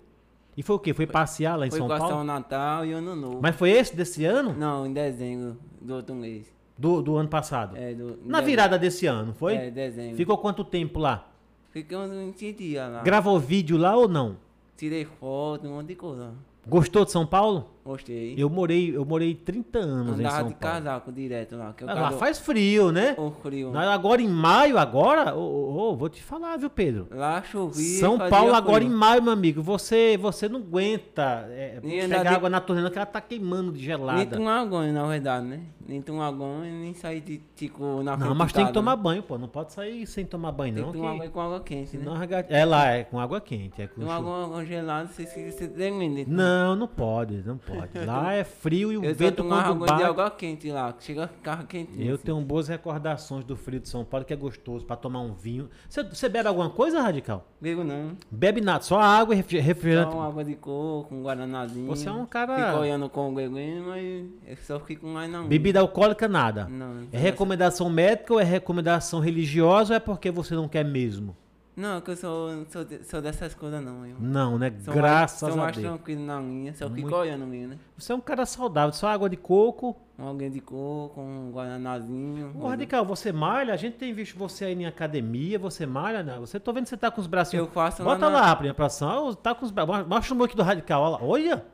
E 0.55 0.61
foi 0.61 0.75
o 0.75 0.79
quê? 0.79 0.93
Foi 0.93 1.07
passear 1.07 1.57
lá 1.57 1.65
em 1.65 1.71
Foi 1.71 1.79
São 1.79 1.87
passar 1.87 2.07
Paulo? 2.09 2.21
o 2.21 2.23
Natal 2.23 2.85
e 2.85 2.93
o 2.93 2.97
Ano 2.97 3.15
Novo. 3.15 3.39
Mas 3.41 3.55
foi 3.55 3.71
esse 3.71 3.95
desse 3.95 4.25
ano? 4.25 4.53
Não, 4.53 4.85
em 4.85 4.93
dezembro 4.93 5.57
do 5.81 5.95
outro 5.95 6.13
mês. 6.13 6.45
Do, 6.79 7.01
do 7.01 7.17
ano 7.17 7.27
passado? 7.27 7.75
É, 7.75 7.93
do, 7.93 8.17
Na 8.25 8.39
virada 8.39 8.79
desse 8.79 9.05
ano, 9.05 9.33
foi? 9.33 9.53
É, 9.53 9.69
dezembro. 9.69 10.15
Ficou 10.15 10.37
quanto 10.37 10.63
tempo 10.63 10.97
lá? 10.97 11.27
Fiquei 11.71 11.97
uns 11.97 12.09
20 12.09 12.53
dias 12.53 12.89
lá. 12.89 13.03
Gravou 13.03 13.37
vídeo 13.37 13.77
lá 13.77 13.97
ou 13.97 14.07
não? 14.07 14.37
Tirei 14.77 15.03
foto, 15.03 15.67
um 15.67 15.71
monte 15.71 15.87
de 15.87 15.95
coisa. 15.95 16.31
Gostou 16.65 17.03
de 17.03 17.11
São 17.11 17.27
Paulo? 17.27 17.69
Gostei. 17.89 18.35
Eu 18.37 18.49
morei, 18.51 18.95
eu 18.95 19.03
morei 19.03 19.33
30 19.33 19.79
anos 19.79 20.19
em 20.19 20.23
Andava 20.23 20.39
São 20.41 20.47
de 20.49 20.53
Paulo. 20.53 20.75
casaco 20.75 21.11
direto 21.11 21.55
lá. 21.57 21.73
Que 21.73 21.83
Ah, 21.85 21.93
Lá 21.93 22.11
faz 22.11 22.37
frio, 22.37 22.91
né? 22.91 23.15
o 23.17 23.31
frio. 23.31 23.75
Agora 23.75 24.21
em 24.21 24.27
maio, 24.27 24.77
agora, 24.77 25.35
ô, 25.35 25.89
ô, 25.91 25.95
vou 25.95 26.07
te 26.07 26.21
falar, 26.21 26.55
viu, 26.57 26.69
Pedro? 26.69 27.07
Lá 27.09 27.41
chovia. 27.41 27.99
São 27.99 28.17
Paulo 28.29 28.53
agora 28.53 28.83
em 28.83 28.89
maio, 28.89 29.23
meu 29.23 29.33
amigo, 29.33 29.61
você, 29.63 30.17
você 30.17 30.47
não 30.47 30.59
aguenta 30.59 31.47
é, 31.49 31.79
Nem 31.81 32.01
pegar 32.01 32.05
andar 32.19 32.29
de- 32.29 32.35
água 32.35 32.49
na 32.49 32.61
torneira 32.61 32.91
que 32.91 32.97
ela 32.97 33.05
tá 33.07 33.19
queimando 33.21 33.71
de 33.71 33.79
Nem 33.79 33.85
gelada. 33.87 34.37
tomar 34.37 34.59
agonha, 34.61 34.91
na 34.93 35.07
verdade, 35.07 35.45
né? 35.47 35.61
Nem 35.87 35.99
tomar 36.03 36.27
agonha, 36.27 36.71
nem 36.71 36.93
sair 36.93 37.19
de 37.21 37.41
tipo 37.55 38.03
na 38.03 38.15
Não, 38.15 38.35
mas 38.35 38.53
tem 38.53 38.61
que 38.63 38.67
casa, 38.67 38.73
tomar 38.73 38.95
né? 38.95 39.01
banho, 39.01 39.23
pô. 39.23 39.39
Não 39.39 39.47
pode 39.47 39.73
sair 39.73 40.05
sem 40.05 40.23
tomar 40.23 40.51
banho, 40.51 40.75
Tem 40.75 40.83
não. 40.83 40.91
que 40.91 40.97
tomar 40.99 41.17
banho 41.17 41.31
com 41.31 41.41
água 41.41 41.59
quente, 41.61 41.97
né? 41.97 42.11
arrega- 42.11 42.45
É 42.47 42.63
lá, 42.63 42.91
é 42.91 43.03
com 43.03 43.19
água 43.19 43.41
quente. 43.41 43.81
É 43.81 43.87
com 43.87 44.01
chuva. 44.01 44.13
água 44.15 44.63
gelada, 44.63 45.07
você 45.09 45.25
se 45.25 45.51
você 45.51 45.67
termina. 45.67 46.23
Não, 46.27 46.75
não 46.75 46.87
pode, 46.87 47.41
não 47.43 47.57
pode. 47.57 47.78
Lá 48.05 48.33
é 48.33 48.43
frio 48.43 48.91
e 48.91 48.97
o 48.97 49.03
Eu 49.03 49.15
vento 49.15 49.43
quando 49.43 49.53
água 49.53 49.87
de 49.87 49.91
bate. 49.93 50.03
água 50.03 50.31
quente 50.31 50.69
lá, 50.71 50.93
chega 50.99 51.29
carro 51.41 51.65
quentinho. 51.67 52.05
Eu 52.07 52.15
assim. 52.15 52.23
tenho 52.25 52.41
boas 52.41 52.67
recordações 52.67 53.43
do 53.45 53.55
frio 53.55 53.79
de 53.79 53.87
São 53.89 54.03
Paulo, 54.05 54.25
que 54.25 54.33
é 54.33 54.35
gostoso 54.35 54.85
pra 54.85 54.95
tomar 54.95 55.21
um 55.21 55.33
vinho. 55.33 55.69
Você, 55.89 56.29
bebe 56.29 56.47
alguma 56.47 56.69
coisa, 56.69 57.01
Radical? 57.01 57.45
Bebo 57.61 57.83
não. 57.83 58.11
Bebe 58.31 58.61
nada, 58.61 58.83
só 58.83 58.99
água 58.99 59.33
e 59.33 59.37
refri- 59.37 59.59
refrigerante. 59.59 60.11
Só 60.13 60.21
água 60.21 60.43
de 60.43 60.55
coco, 60.55 61.13
um 61.13 61.23
guaranazinho. 61.23 61.87
Você 61.87 62.07
é 62.07 62.11
um 62.11 62.25
cara- 62.25 62.55
Fico 62.69 62.81
olhando 62.81 63.09
com 63.09 63.29
o 63.31 63.35
gueguinho, 63.35 63.85
mas 63.87 64.25
eu 64.47 64.57
só 64.65 64.79
fico 64.79 65.05
mais 65.07 65.29
não. 65.31 65.47
Bebida 65.47 65.79
alcoólica, 65.79 66.27
nada. 66.27 66.65
Não. 66.69 67.07
É 67.11 67.17
recomendação 67.17 67.89
médica 67.89 68.33
ou 68.33 68.39
é 68.39 68.43
recomendação 68.43 69.19
religiosa 69.19 69.93
ou 69.93 69.97
é 69.97 69.99
porque 69.99 70.31
você 70.31 70.55
não 70.55 70.67
quer 70.67 70.83
mesmo? 70.85 71.35
Não, 71.79 72.01
que 72.01 72.11
eu 72.11 72.15
sou, 72.17 72.65
sou, 72.69 72.85
sou 73.03 73.21
dessas 73.21 73.53
coisas 73.55 73.81
não. 73.81 74.05
Eu. 74.05 74.17
Não, 74.19 74.57
né? 74.57 74.69
Sou 74.83 74.93
Graças 74.93 75.41
mais, 75.41 75.53
sou 75.53 75.61
a 75.61 75.65
mais 75.65 75.77
Deus. 75.77 75.87
tranquilo 75.87 76.25
na 76.25 76.41
minha, 76.41 76.73
só 76.73 76.89
fico 76.89 77.09
Muito- 77.09 77.45
mesmo, 77.45 77.67
né? 77.69 77.77
Você 77.97 78.11
é 78.11 78.15
um 78.15 78.19
cara 78.19 78.45
saudável, 78.45 78.91
só 78.91 79.07
água 79.07 79.29
de 79.29 79.37
coco. 79.37 79.95
Um 80.17 80.25
alguém 80.27 80.51
de 80.51 80.59
coco, 80.59 81.21
um 81.21 81.51
guaranazinho. 81.53 82.51
Ô, 82.59 82.67
Radical, 82.67 83.05
você 83.05 83.31
malha? 83.31 83.73
A 83.73 83.77
gente 83.77 83.95
tem 83.95 84.11
visto 84.13 84.37
você 84.37 84.65
aí 84.65 84.73
em 84.73 84.85
academia, 84.85 85.57
você 85.57 85.85
malha, 85.85 86.21
né? 86.21 86.35
Você 86.39 86.59
tô 86.59 86.73
vendo 86.73 86.83
que 86.83 86.89
você 86.89 86.97
tá 86.97 87.09
com 87.09 87.21
os 87.21 87.27
bracinhos. 87.27 87.65
Eu 87.67 87.71
faço 87.71 88.03
lá 88.03 88.09
Bota 88.15 88.29
na- 88.29 88.41
lá, 88.41 88.51
a. 88.51 89.35
Tá 89.37 89.55
com 89.55 89.63
os 89.65 89.71
braços. 89.71 90.05
Mostra 90.05 90.33
o 90.33 90.37
meu 90.37 90.45
aqui 90.45 90.57
do 90.57 90.63
Radical, 90.63 91.01
olha 91.01 91.11
lá. 91.11 91.19
Olha! 91.23 91.65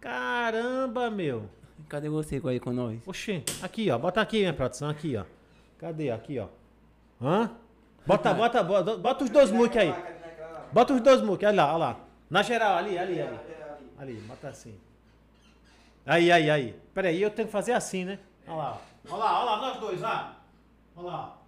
Caramba, 0.00 1.08
meu. 1.10 1.44
Cadê 1.88 2.08
você 2.08 2.42
aí 2.46 2.58
com 2.58 2.72
nós? 2.72 2.98
Oxê, 3.06 3.42
aqui, 3.62 3.90
ó. 3.90 3.98
Bota 3.98 4.20
aqui, 4.20 4.38
minha 4.40 4.52
produção, 4.52 4.88
aqui, 4.88 5.16
ó. 5.16 5.24
Cadê? 5.78 6.10
Aqui, 6.10 6.38
ó. 6.40 6.46
Hã? 7.22 7.50
Bota, 8.06 8.32
bota, 8.34 8.62
bota, 8.62 8.96
bota 8.96 9.24
os 9.24 9.30
dois 9.30 9.50
muques 9.50 9.76
aí. 9.76 9.94
Bota 10.72 10.94
os 10.94 11.00
dois 11.00 11.20
muques, 11.22 11.46
olha 11.46 11.56
lá, 11.56 11.68
olha 11.70 11.76
lá. 11.78 12.00
Na 12.30 12.42
geral, 12.42 12.76
ali, 12.76 12.98
ali, 12.98 13.20
ali. 13.20 13.38
Ali, 13.98 14.14
bota 14.26 14.48
assim. 14.48 14.74
Aí, 16.04 16.30
aí, 16.30 16.50
aí. 16.50 16.74
Pera 16.94 17.08
aí, 17.08 17.20
eu 17.20 17.30
tenho 17.30 17.46
que 17.48 17.52
fazer 17.52 17.72
assim, 17.72 18.04
né? 18.04 18.18
Olha 18.46 18.56
lá. 18.56 18.80
Olha 19.08 19.16
lá, 19.18 19.40
olha 19.40 19.50
lá, 19.50 19.56
nós 19.60 19.80
dois, 19.80 20.00
lá. 20.00 20.40
Olha 20.94 21.06
lá. 21.06 21.38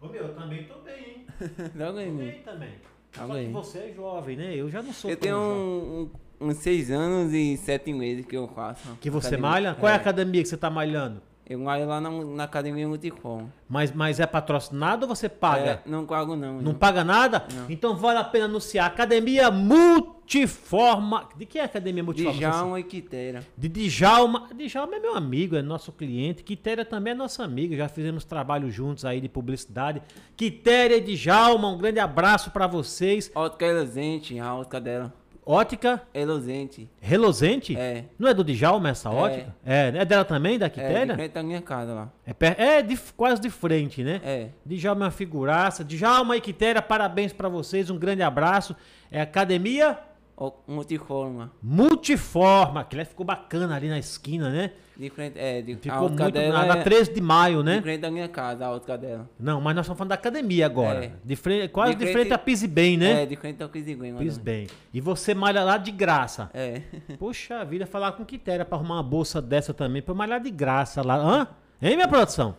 Ô 0.00 0.08
meu, 0.08 0.22
eu 0.22 0.34
também 0.34 0.64
tô 0.64 0.74
bem, 0.80 0.94
hein? 1.04 1.26
Tô 1.76 1.92
né? 1.92 2.10
bem 2.10 2.42
também. 2.42 2.74
Só 3.12 3.26
que 3.26 3.32
aí. 3.32 3.52
você 3.52 3.78
é 3.78 3.92
jovem, 3.94 4.36
né? 4.36 4.54
Eu 4.54 4.70
já 4.70 4.82
não 4.82 4.92
sou 4.92 5.10
Eu 5.10 5.16
tenho 5.16 5.36
um, 5.38 6.10
um- 6.40 6.48
uns 6.48 6.56
seis 6.58 6.90
anos 6.90 7.32
e 7.32 7.56
sete 7.56 7.92
meses 7.92 8.26
que 8.26 8.36
eu 8.36 8.46
faço. 8.48 8.96
Que 9.00 9.08
você 9.10 9.28
academia. 9.28 9.50
malha? 9.50 9.74
Qual 9.74 9.88
é 9.90 9.94
a 9.94 9.96
academia 9.96 10.42
que 10.42 10.48
você 10.48 10.56
tá 10.56 10.68
malhando? 10.68 11.22
Eu 11.48 11.60
malho 11.60 11.86
lá 11.86 12.00
na, 12.00 12.10
na 12.10 12.42
academia 12.44 12.88
Multicom. 12.88 13.46
Mas, 13.68 13.92
mas 13.92 14.18
é 14.18 14.26
patrocinado 14.26 15.06
ou 15.06 15.14
você 15.14 15.28
paga? 15.28 15.80
É, 15.86 15.88
não 15.88 16.04
pago 16.04 16.34
não. 16.34 16.60
Não 16.60 16.72
eu- 16.72 16.76
paga 16.78 17.04
nada? 17.04 17.46
Não. 17.54 17.70
Então 17.70 17.96
vale 17.96 18.18
a 18.18 18.24
pena 18.24 18.46
anunciar. 18.46 18.86
Academia 18.86 19.48
Multiforma. 19.50 21.28
De 21.36 21.46
quem 21.46 21.60
é 21.60 21.62
a 21.62 21.66
Academia 21.66 22.02
Multiforma? 22.02 22.36
Djalma 22.38 22.80
e 22.80 22.82
Quitera. 22.82 23.44
De 23.56 23.68
Djalma. 23.68 24.48
Djalma 24.56 24.96
é 24.96 24.98
meu 24.98 25.14
amigo, 25.16 25.54
é 25.54 25.62
nosso 25.62 25.92
cliente. 25.92 26.42
Quitéria 26.42 26.84
também 26.84 27.12
é 27.12 27.14
nosso 27.14 27.40
amigo. 27.40 27.76
Já 27.76 27.88
fizemos 27.88 28.24
trabalho 28.24 28.68
juntos 28.68 29.04
aí 29.04 29.20
de 29.20 29.28
publicidade. 29.28 30.02
Quitéria 30.36 30.96
e 30.96 31.00
Djalma, 31.00 31.68
um 31.68 31.78
grande 31.78 32.00
abraço 32.00 32.50
pra 32.50 32.66
vocês. 32.66 33.30
Ótica 33.34 33.66
Elozente, 33.66 34.36
a 34.40 34.52
ótica 34.52 34.80
dela. 34.80 35.12
Ótica 35.48 36.02
Elozente. 36.12 36.90
Reluzente? 37.00 37.76
É. 37.76 38.04
Não 38.18 38.28
é 38.28 38.34
do 38.34 38.42
Djalma 38.42 38.88
essa 38.88 39.08
É. 39.08 39.12
ótica? 39.12 39.54
É. 39.64 39.92
É 39.94 40.04
dela 40.04 40.24
também, 40.24 40.58
da 40.58 40.66
É, 40.66 40.68
Quitéria? 40.70 41.14
frente 41.14 41.32
da 41.32 41.42
minha 41.44 41.62
casa 41.62 41.94
lá. 41.94 42.12
É, 42.26 42.34
per- 42.34 42.56
é 42.60 42.82
de- 42.82 42.96
quase 43.16 43.40
de 43.40 43.48
frente, 43.48 44.02
né? 44.02 44.20
É. 44.24 44.48
Djalma 44.66 45.04
é 45.04 45.06
uma 45.06 45.10
figuraça. 45.12 45.84
Djalma 45.84 46.36
e 46.36 46.40
Quitéria, 46.40 46.82
parabéns 46.82 47.32
pra 47.32 47.48
vocês. 47.48 47.88
Um 47.90 47.96
grande 47.98 48.22
abraço. 48.22 48.74
É 49.10 49.20
Academia 49.20 49.96
Ó, 50.36 50.52
Multiforma. 50.66 51.50
Multiforma. 51.62 52.80
Aquilo 52.80 53.00
aí 53.00 53.06
ficou 53.06 53.24
bacana 53.24 53.74
ali 53.74 53.88
na 53.88 53.98
esquina, 53.98 54.50
né? 54.50 54.72
De 54.98 55.10
frente, 55.10 55.38
é, 55.38 55.60
de, 55.60 55.74
a 55.74 55.76
Ficou 55.76 56.06
ótica 56.06 56.22
muito 56.22 56.34
dela 56.34 56.58
na, 56.60 56.74
na 56.74 56.80
é 56.80 56.82
13 56.82 57.12
de 57.12 57.20
maio, 57.20 57.58
de 57.58 57.64
né? 57.64 57.82
frente 57.82 58.00
da 58.00 58.10
minha 58.10 58.28
casa, 58.28 58.64
a 58.64 58.70
ótica 58.70 58.96
dela. 58.96 59.28
Não, 59.38 59.60
mas 59.60 59.76
nós 59.76 59.84
estamos 59.84 59.98
falando 59.98 60.08
da 60.08 60.14
academia 60.14 60.64
agora. 60.64 61.04
É. 61.04 61.12
De 61.22 61.36
frente, 61.36 61.68
quase 61.68 61.94
de 61.94 62.04
De 62.06 62.12
frente, 62.12 62.32
a 62.32 62.38
Pise 62.38 62.66
Bem, 62.66 62.96
né? 62.96 63.22
É, 63.22 63.26
de 63.26 63.36
frente 63.36 63.62
ao 63.62 63.68
Quiziguem. 63.68 64.14
Pise 64.14 64.40
Bem. 64.40 64.66
E 64.94 65.00
você 65.00 65.34
malha 65.34 65.62
lá 65.62 65.76
de 65.76 65.90
graça. 65.90 66.48
É. 66.54 66.80
Puxa 67.18 67.62
vida, 67.64 67.84
falar 67.86 68.12
com 68.12 68.24
Quitéria 68.24 68.64
pra 68.64 68.78
arrumar 68.78 68.94
uma 68.94 69.02
bolsa 69.02 69.42
dessa 69.42 69.74
também, 69.74 70.00
pra 70.00 70.12
eu 70.12 70.16
malhar 70.16 70.40
de 70.40 70.50
graça 70.50 71.02
lá. 71.02 71.16
Hã? 71.16 71.48
Hein, 71.82 71.96
minha 71.96 72.08
produção? 72.08 72.56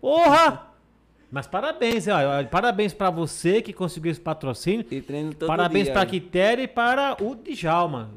Porra! 0.00 0.69
Mas 1.32 1.46
parabéns, 1.46 2.08
ó, 2.08 2.44
parabéns 2.50 2.92
pra 2.92 3.08
você 3.08 3.62
que 3.62 3.72
conseguiu 3.72 4.10
esse 4.10 4.20
patrocínio. 4.20 4.84
E 4.90 5.00
treino 5.00 5.32
todo 5.32 5.46
Parabéns 5.46 5.84
dia. 5.84 5.92
pra 5.92 6.02
né? 6.04 6.10
Quitéria 6.10 6.62
e 6.64 6.66
para 6.68 7.16
o 7.22 7.36
Djalma, 7.36 8.10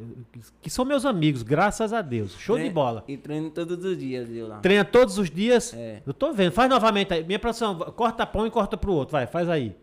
que 0.62 0.70
são 0.70 0.84
meus 0.84 1.06
amigos, 1.06 1.44
graças 1.44 1.94
a 1.94 2.02
Deus. 2.02 2.34
Show 2.40 2.56
de 2.56 2.62
Treino- 2.64 2.74
bola. 2.74 3.04
E 3.08 3.16
treino 3.16 3.52
todos 3.52 3.86
os 3.86 3.96
dias, 3.98 4.28
viu 4.28 4.48
lá. 4.48 4.58
Treina 4.60 4.84
todos 4.84 5.20
os 5.20 5.30
dias. 5.30 5.76
É. 5.76 6.02
Eu 6.08 6.14
tô 6.14 6.34
vendo. 6.34 6.52
Faz 6.54 6.68
novamente 6.68 7.14
aí. 7.14 7.24
Minha 7.24 7.38
produção, 7.38 7.78
corta 7.78 8.26
pão 8.26 8.48
e 8.48 8.50
corta 8.50 8.76
pro 8.76 8.92
outro. 8.94 9.12
Vai, 9.12 9.28
faz 9.28 9.48
aí. 9.48 9.76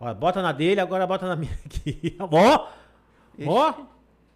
Ó, 0.00 0.12
bota 0.12 0.42
na 0.42 0.50
dele, 0.50 0.80
agora 0.80 1.06
bota 1.06 1.28
na 1.28 1.36
minha 1.36 1.56
aqui. 1.64 2.16
Ó! 2.18 2.66
Ó! 3.46 3.74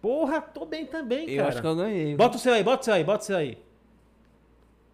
Porra, 0.01 0.39
tô 0.39 0.65
bem 0.65 0.85
também, 0.85 1.29
Eu 1.29 1.37
cara. 1.37 1.49
acho 1.49 1.59
que 1.61 1.67
eu 1.67 1.75
ganhei. 1.75 2.15
Bota 2.15 2.37
o 2.37 2.39
seu 2.39 2.53
aí, 2.53 2.63
bota 2.63 2.81
o 2.81 2.85
seu 2.85 2.93
aí, 2.93 3.03
bota 3.03 3.23
o 3.23 3.25
seu 3.25 3.35
aí. 3.35 3.57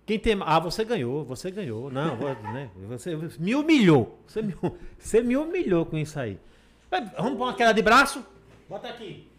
Quem 0.05 0.19
tem. 0.19 0.37
Ah, 0.45 0.59
você 0.59 0.83
ganhou, 0.83 1.23
você 1.23 1.49
ganhou. 1.49 1.89
Não, 1.89 2.15
né? 2.17 2.69
Você 2.89 3.15
me 3.39 3.55
humilhou. 3.55 4.19
Você 4.27 4.41
me, 4.41 4.55
você 4.99 5.21
me 5.21 5.37
humilhou 5.37 5.85
com 5.85 5.97
isso 5.97 6.19
aí. 6.19 6.39
Vai, 6.91 7.05
Vamos 7.05 7.37
pôr 7.37 7.45
uma 7.45 7.53
queda 7.55 7.73
de 7.73 7.81
braço? 7.81 8.25
Bota 8.69 8.89
aqui. 8.89 9.31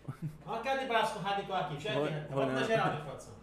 Uma 0.44 0.60
queda 0.60 0.80
de 0.80 0.86
braço 0.86 1.14
com 1.14 1.20
radical 1.20 1.56
aqui. 1.58 1.80
Chega 1.80 2.04
aqui. 2.04 2.32
vou 2.32 2.44
Bota 2.44 2.52
na 2.60 2.62
geral, 2.64 2.90
minha 2.92 3.04
produção. 3.04 3.34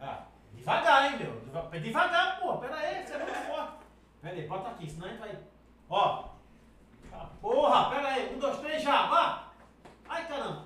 Ah, 0.00 0.22
devagar, 0.54 1.12
hein, 1.12 1.18
meu. 1.18 1.40
Deva- 1.40 1.78
Devagar, 1.80 2.40
pô. 2.40 2.56
Pera 2.58 2.76
aí, 2.76 3.06
você 3.06 3.12
é 3.12 3.18
muito 3.18 3.34
forte. 3.46 3.72
Pera 4.22 4.34
aí, 4.34 4.46
bota 4.48 4.68
aqui, 4.70 4.90
senão 4.90 5.06
a 5.06 5.10
gente 5.10 5.20
vai. 5.20 5.38
Ó. 5.90 6.24
Ah, 7.12 7.26
Porra, 7.40 7.90
pera 7.90 8.08
aí. 8.08 8.34
Um, 8.34 8.38
dois, 8.38 8.58
três, 8.58 8.82
já. 8.82 9.06
Vá. 9.06 9.48
Ai, 10.08 10.26
caramba. 10.28 10.64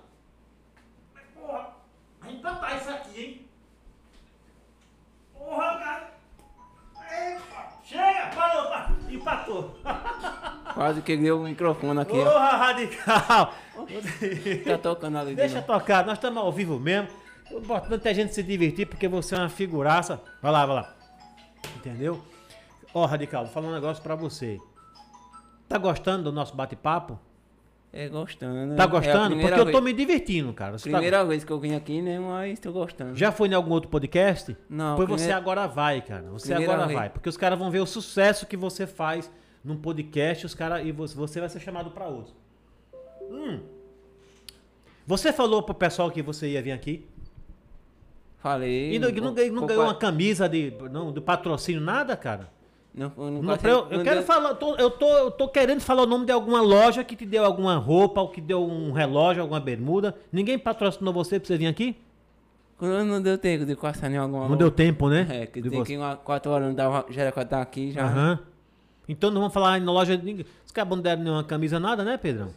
Porra, 1.34 1.70
vai 2.20 2.32
empatar 2.32 2.76
isso 2.76 2.90
aqui, 2.90 3.20
hein? 3.24 3.45
Porra, 5.38 5.78
cara. 5.78 6.10
Epa, 7.10 7.68
chega, 7.84 8.30
parou, 8.34 8.66
pa- 8.68 8.90
empatou. 9.08 9.76
Quase 10.74 11.00
que 11.02 11.16
deu 11.16 11.40
o 11.40 11.44
microfone 11.44 12.00
aqui, 12.00 12.18
ó. 12.18 12.24
Porra, 12.24 12.56
radical. 12.56 13.54
Tá 14.64 14.78
tocando 14.78 15.18
ali 15.18 15.30
de 15.30 15.36
Deixa 15.36 15.56
novo. 15.56 15.66
tocar, 15.66 16.04
nós 16.04 16.14
estamos 16.18 16.42
ao 16.42 16.52
vivo 16.52 16.78
mesmo. 16.78 17.08
Importante 17.50 18.08
é 18.08 18.10
a 18.10 18.14
gente 18.14 18.34
se 18.34 18.42
divertir 18.42 18.86
porque 18.86 19.06
você 19.06 19.34
é 19.36 19.38
uma 19.38 19.48
figuraça. 19.48 20.20
Vai 20.42 20.50
lá, 20.50 20.66
vai 20.66 20.76
lá. 20.76 20.94
Entendeu? 21.76 22.20
Ó, 22.92 23.04
Radical, 23.06 23.44
vou 23.44 23.52
falar 23.52 23.68
um 23.68 23.72
negócio 23.74 24.02
pra 24.02 24.14
você. 24.16 24.58
Tá 25.68 25.78
gostando 25.78 26.24
do 26.24 26.32
nosso 26.32 26.56
bate-papo? 26.56 27.18
É 27.98 28.08
gostando. 28.08 28.76
Tá 28.76 28.84
É 28.84 28.86
gostando? 28.86 29.26
primeira 29.28 29.56
Porque 29.56 29.68
eu 29.70 29.72
tô 29.72 29.80
vez- 29.82 29.84
me 29.84 29.92
divertindo, 30.04 30.52
cara. 30.52 30.76
Você 30.78 30.90
tá- 30.90 30.96
Primeira 30.98 31.24
vez 31.24 31.44
que 31.44 31.50
eu 31.52 31.58
vim 31.58 31.74
aqui, 31.74 32.02
né? 32.02 32.18
Mas 32.20 32.58
tô 32.60 32.70
gostando. 32.72 33.16
Já 33.16 33.32
foi 33.32 33.48
em 33.48 33.54
algum 33.54 33.72
outro 33.72 33.88
podcast? 33.90 34.56
Não, 34.68 34.96
Pois 34.96 35.08
você 35.08 35.14
primeira- 35.24 35.36
agora 35.36 35.66
vai, 35.66 36.00
cara. 36.02 36.24
Você 36.30 36.48
Primeira 36.48 36.72
agora 36.74 36.86
vez. 36.88 36.98
vai. 36.98 37.08
Porque 37.10 37.28
os 37.28 37.36
caras 37.36 37.58
vão 37.58 37.70
ver 37.70 37.80
o 37.80 37.86
sucesso 37.86 38.46
que 38.46 38.56
você 38.56 38.86
faz 38.86 39.30
num 39.64 39.76
podcast 39.76 40.44
os 40.46 40.54
cara, 40.54 40.82
e 40.82 40.92
você, 40.92 41.14
você 41.16 41.40
vai 41.40 41.48
ser 41.48 41.60
chamado 41.60 41.90
pra 41.90 42.06
outro. 42.06 42.34
Hum. 43.30 43.60
Você 45.06 45.32
falou 45.32 45.62
pro 45.62 45.74
pessoal 45.74 46.10
que 46.10 46.20
você 46.22 46.48
ia 46.48 46.62
vir 46.62 46.72
aqui? 46.72 47.06
Falei. 48.38 48.94
E 48.94 48.98
não, 48.98 49.08
não, 49.08 49.34
ganhou- 49.34 49.52
não 49.54 49.66
ganhou 49.66 49.82
uma 49.84 49.94
camisa 49.94 50.48
de, 50.48 50.72
não, 50.90 51.12
de 51.12 51.20
patrocínio, 51.20 51.80
nada, 51.80 52.16
cara? 52.16 52.48
Não, 52.96 53.12
não, 53.16 53.42
Não, 53.42 53.54
eu, 53.62 53.86
eu 53.90 54.02
quero 54.02 54.22
falar, 54.22 54.54
tô- 54.54 54.74
eu, 54.76 54.90
tô, 54.90 55.06
eu 55.06 55.30
tô 55.30 55.46
querendo 55.48 55.80
falar 55.80 56.04
o 56.04 56.06
nome 56.06 56.24
de 56.24 56.32
alguma 56.32 56.62
loja 56.62 57.04
que 57.04 57.14
te 57.14 57.26
deu 57.26 57.44
alguma 57.44 57.76
roupa, 57.76 58.22
ou 58.22 58.28
que 58.30 58.40
deu 58.40 58.64
um 58.64 58.90
relógio, 58.92 59.42
alguma 59.42 59.60
bermuda. 59.60 60.14
Ninguém 60.32 60.58
patrocinou 60.58 61.12
você 61.12 61.38
pra 61.38 61.46
você 61.46 61.58
vir 61.58 61.66
aqui? 61.66 61.94
Não 62.80 63.20
deu 63.20 63.36
tempo 63.38 63.64
de 63.66 63.76
passar 63.76 64.10
em 64.10 64.16
alguma 64.16 64.48
Não 64.48 64.56
deu 64.56 64.70
tempo, 64.70 65.08
né? 65.10 65.26
É, 65.30 65.46
que 65.46 65.60
De 65.60 65.68
tem 65.70 65.78
você. 65.78 65.92
que 65.92 65.98
uma, 65.98 66.16
quatro 66.16 66.50
horas, 66.50 66.68
não 66.68 66.74
dava, 66.74 67.04
já 67.10 67.22
era 67.22 67.32
pra 67.32 67.42
estar 67.42 67.60
aqui, 67.62 67.92
já. 67.92 68.04
Aham. 68.06 68.38
Então 69.08 69.30
não 69.30 69.40
vamos 69.42 69.54
falar 69.54 69.78
na 69.80 69.92
loja 69.92 70.16
de 70.16 70.24
ninguém. 70.24 70.46
Os 70.64 70.72
caras 70.72 70.90
não 70.90 71.00
deram 71.00 71.22
nenhuma 71.22 71.44
camisa, 71.44 71.78
nada, 71.78 72.02
né, 72.02 72.16
Pedrão? 72.16 72.48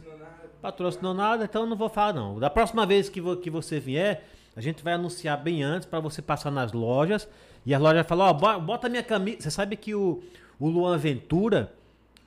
Patrocinou 0.60 1.14
nada, 1.14 1.44
então 1.44 1.62
eu 1.62 1.68
não 1.68 1.76
vou 1.76 1.88
falar, 1.88 2.12
não. 2.14 2.38
Da 2.38 2.50
próxima 2.50 2.84
vez 2.84 3.08
que, 3.08 3.20
vo- 3.20 3.36
que 3.36 3.48
você 3.48 3.78
vier, 3.80 4.24
a 4.56 4.60
gente 4.60 4.82
vai 4.82 4.94
anunciar 4.94 5.38
bem 5.38 5.62
antes 5.62 5.86
pra 5.86 6.00
você 6.00 6.20
passar 6.20 6.50
nas 6.50 6.72
lojas. 6.72 7.26
E 7.66 7.74
as 7.74 7.80
lojas 7.80 8.06
falam, 8.06 8.26
ó, 8.28 8.32
bo- 8.32 8.60
bota 8.60 8.88
minha 8.88 9.02
camisa. 9.02 9.38
Você 9.42 9.50
sabe 9.50 9.76
que 9.76 9.94
o, 9.94 10.20
o 10.58 10.68
Luan 10.68 10.96
Ventura. 10.96 11.72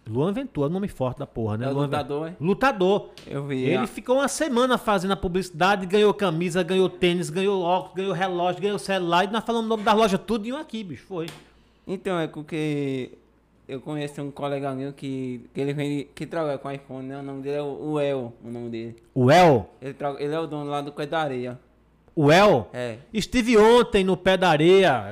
Luan 0.05 0.33
Ventura 0.33 0.67
é 0.69 0.73
nome 0.73 0.87
forte 0.89 1.19
da 1.19 1.25
porra, 1.25 1.57
né? 1.57 1.65
É 1.65 1.69
Luan 1.69 1.85
lutador, 1.85 2.25
Ven- 2.29 2.35
Lutador. 2.39 3.09
Eu 3.25 3.45
vi. 3.45 3.63
Ele 3.63 3.77
a- 3.77 3.87
ficou 3.87 4.17
uma 4.17 4.27
semana 4.27 4.77
fazendo 4.77 5.11
a 5.11 5.15
publicidade, 5.15 5.85
ganhou 5.85 6.13
camisa, 6.13 6.61
ganhou 6.61 6.89
tênis, 6.89 7.29
ganhou 7.29 7.61
óculos, 7.63 7.95
ganhou 7.95 8.11
relógio, 8.13 8.61
ganhou 8.61 8.77
celular. 8.77 9.23
E 9.23 9.27
nós 9.31 9.43
falamos 9.43 9.65
o 9.65 9.69
nome 9.69 9.83
das 9.83 9.95
lojas 9.95 10.19
tudo 10.25 10.45
em 10.45 10.51
um 10.51 10.57
aqui, 10.57 10.83
bicho. 10.83 11.05
Foi. 11.07 11.27
Então, 11.87 12.19
é 12.19 12.27
porque 12.27 13.11
eu 13.67 13.79
conheço 13.79 14.21
um 14.21 14.29
colega 14.29 14.73
meu 14.73 14.91
que, 14.91 15.41
que 15.53 15.61
ele 15.61 15.73
vende, 15.73 16.07
que 16.13 16.25
trabalha 16.25 16.57
com 16.57 16.69
iPhone, 16.69 17.07
né? 17.07 17.17
O 17.19 17.23
nome 17.23 17.41
dele 17.41 17.55
é 17.57 17.61
o 17.63 17.97
El, 17.99 18.33
o 18.43 18.49
nome 18.51 18.69
dele. 18.69 18.95
O 19.15 19.31
El. 19.31 19.69
Ele, 19.81 19.95
ele 20.19 20.33
é 20.35 20.39
o 20.39 20.45
dono 20.47 20.69
lá 20.69 20.81
do 20.81 20.91
Coé 20.91 21.05
da 21.07 21.19
Areia. 21.21 21.57
O 22.15 22.32
El. 22.32 22.67
É. 22.73 22.97
Estive 23.13 23.58
ontem 23.58 24.04
no 24.04 24.15
pé 24.15 24.38
da 24.38 24.49
areia. 24.49 25.04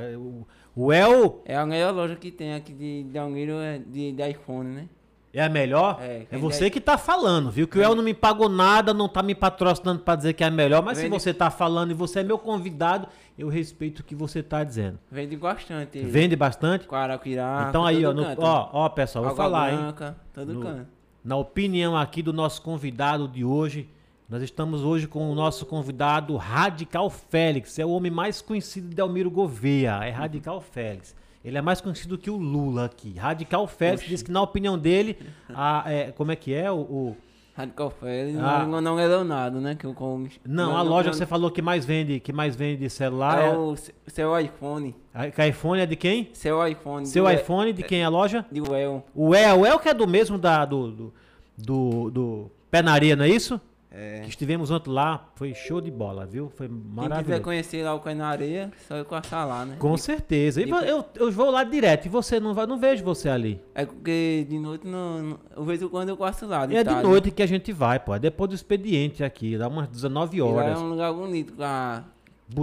O- 0.75 0.91
El 0.93 1.41
É 1.45 1.55
a 1.57 1.65
melhor 1.65 1.93
loja 1.93 2.15
que 2.15 2.31
tem 2.31 2.53
aqui 2.53 2.73
de 2.73 3.03
de 3.03 3.17
Almiro 3.17 3.53
é 3.59 3.77
de, 3.79 4.11
de 4.13 4.29
iPhone, 4.29 4.69
né? 4.69 4.87
é 5.33 5.41
a 5.41 5.47
melhor? 5.49 5.97
É, 6.01 6.25
É, 6.29 6.37
você 6.37 6.69
que 6.69 6.81
tá 6.81 6.97
falando, 6.97 7.49
viu? 7.49 7.65
Que 7.67 7.77
o 7.79 7.81
El 7.81 7.95
não 7.95 8.03
me 8.03 8.13
pagou 8.13 8.49
nada, 8.49 8.93
não 8.93 9.07
tá 9.07 9.23
me 9.23 9.33
patrocinando 9.33 10.01
pra 10.01 10.15
dizer 10.17 10.33
que 10.33 10.43
é 10.43 10.47
a 10.47 10.51
melhor. 10.51 10.83
Mas 10.83 10.97
se 10.97 11.03
Vende- 11.05 11.13
você 11.19 11.33
tá 11.33 11.49
falando 11.49 11.91
e 11.91 11.93
você 11.93 12.19
é 12.19 12.23
meu 12.23 12.37
convidado, 12.37 13.07
eu 13.39 13.47
respeito 13.47 13.99
o 13.99 14.03
que 14.03 14.13
você 14.13 14.43
tá 14.43 14.61
dizendo. 14.63 14.99
Vende 15.09 15.37
bastante. 15.37 15.99
Vende 15.99 16.35
bastante? 16.35 16.85
Guarapirá. 16.87 17.65
então 17.69 17.85
aí, 17.85 18.05
ó, 18.05 18.11
no- 18.13 18.25
ó, 18.37 18.69
ó, 18.73 18.89
pessoal, 18.89 19.23
vou 19.23 19.31
Água 19.33 19.43
falar, 19.45 19.71
hein? 19.71 19.77
Branca, 19.77 20.17
todo 20.33 20.53
No- 20.53 20.61
canto. 20.61 20.87
Na 21.23 21.37
opinião 21.37 21.95
aqui 21.95 22.21
do 22.21 22.33
nosso 22.33 22.61
convidado 22.61 23.25
de 23.27 23.45
hoje, 23.45 23.87
nós 24.31 24.41
estamos 24.41 24.81
hoje 24.81 25.07
com 25.09 25.29
o 25.29 25.35
nosso 25.35 25.65
convidado 25.65 26.37
Radical 26.37 27.09
Félix. 27.09 27.77
É 27.77 27.85
o 27.85 27.89
homem 27.89 28.09
mais 28.09 28.41
conhecido 28.41 28.87
de 28.95 29.01
Almiro 29.01 29.29
Gouveia. 29.29 29.99
É 30.05 30.09
Radical 30.09 30.61
Félix. 30.61 31.13
Ele 31.43 31.57
é 31.57 31.61
mais 31.61 31.81
conhecido 31.81 32.17
que 32.17 32.29
o 32.29 32.37
Lula 32.37 32.85
aqui. 32.85 33.13
Radical 33.17 33.67
Félix 33.67 34.07
diz 34.07 34.23
que, 34.23 34.31
na 34.31 34.41
opinião 34.41 34.77
dele, 34.79 35.17
a- 35.53 35.83
é, 35.85 36.11
como 36.13 36.31
é 36.31 36.37
que 36.37 36.53
é? 36.53 36.71
O, 36.71 36.77
o- 36.77 37.17
Radical 37.53 37.89
Félix, 37.89 38.39
Ah. 38.39 38.65
não, 38.65 38.79
não 38.79 38.97
é 38.97 39.05
Leonardo, 39.05 39.59
né? 39.59 39.75
Que 39.75 39.85
eu 39.85 39.93
como. 39.93 40.29
não, 40.47 40.77
a 40.77 40.81
loja 40.81 41.11
você 41.11 41.25
falou 41.25 41.51
que 41.51 41.61
mais 41.61 41.83
vende, 41.83 42.17
que 42.21 42.31
mais 42.31 42.55
vende 42.55 42.89
celular. 42.89 43.37
É 43.41 43.47
É, 43.47 43.57
o 43.57 43.75
se- 43.75 43.93
seu 44.07 44.39
iPhone. 44.39 44.95
a- 45.13 45.29
que 45.29 45.45
iPhone 45.45 45.81
é 45.81 45.85
de 45.85 45.97
quem? 45.97 46.29
Seu 46.31 46.65
iPhone. 46.65 47.05
Seu 47.05 47.29
iPhone, 47.29 47.73
de 47.73 47.83
quem 47.83 47.99
é 48.01 48.05
a 48.05 48.09
loja? 48.09 48.45
De 48.49 48.61
Well. 48.61 49.03
O 49.13 49.35
El. 49.35 49.59
O 49.59 49.65
El 49.65 49.77
que 49.79 49.89
é 49.89 49.93
do 49.93 50.07
mesmo 50.07 50.37
da, 50.37 50.63
do, 50.63 50.89
do, 50.89 51.13
do, 51.57 52.09
do 52.11 52.51
Pé 52.71 52.81
na 52.81 52.93
Areia, 52.93 53.17
não 53.17 53.25
é 53.25 53.29
isso? 53.29 53.59
É. 53.93 54.21
Que 54.21 54.29
estivemos 54.29 54.71
ontem 54.71 54.89
lá, 54.89 55.25
foi 55.35 55.53
show 55.53 55.81
de 55.81 55.91
bola, 55.91 56.25
viu? 56.25 56.49
Foi 56.55 56.65
Quem 56.67 56.77
quiser 56.77 56.93
maravilhoso. 56.93 57.41
conhecer 57.43 57.83
lá 57.83 57.93
o 57.93 57.99
Coé 57.99 58.13
na 58.15 58.27
Areia, 58.29 58.71
só 58.87 58.95
eu 58.95 59.03
passar 59.03 59.43
lá, 59.43 59.65
né? 59.65 59.75
Com 59.77 59.97
certeza. 59.97 60.61
E 60.61 60.65
de- 60.65 60.71
vo- 60.71 60.77
eu, 60.79 61.03
eu 61.15 61.29
vou 61.29 61.51
lá 61.51 61.63
direto 61.65 62.05
e 62.05 62.09
você 62.09 62.39
não 62.39 62.53
vai, 62.53 62.65
não 62.65 62.79
vejo 62.79 63.03
você 63.03 63.27
ali. 63.27 63.61
É 63.75 63.85
porque 63.85 64.45
de 64.49 64.57
noite 64.57 64.87
não. 64.87 65.21
não 65.21 65.39
eu 65.57 65.63
vejo 65.65 65.89
quando 65.89 66.07
eu 66.07 66.15
passo 66.15 66.45
lá. 66.47 66.65
De 66.65 66.75
é 66.77 66.83
de 66.83 66.89
tarde. 66.89 67.03
noite 67.09 67.31
que 67.31 67.43
a 67.43 67.45
gente 67.45 67.73
vai, 67.73 67.99
pô. 67.99 68.15
É 68.15 68.19
depois 68.19 68.49
do 68.49 68.55
expediente 68.55 69.25
aqui, 69.25 69.57
dá 69.57 69.67
umas 69.67 69.89
19 69.89 70.37
E 70.37 70.41
lá 70.41 70.47
é 70.47 70.51
horas. 70.51 70.79
um 70.79 70.87
lugar 70.89 71.13
bonito 71.13 71.51
pra, 71.51 72.05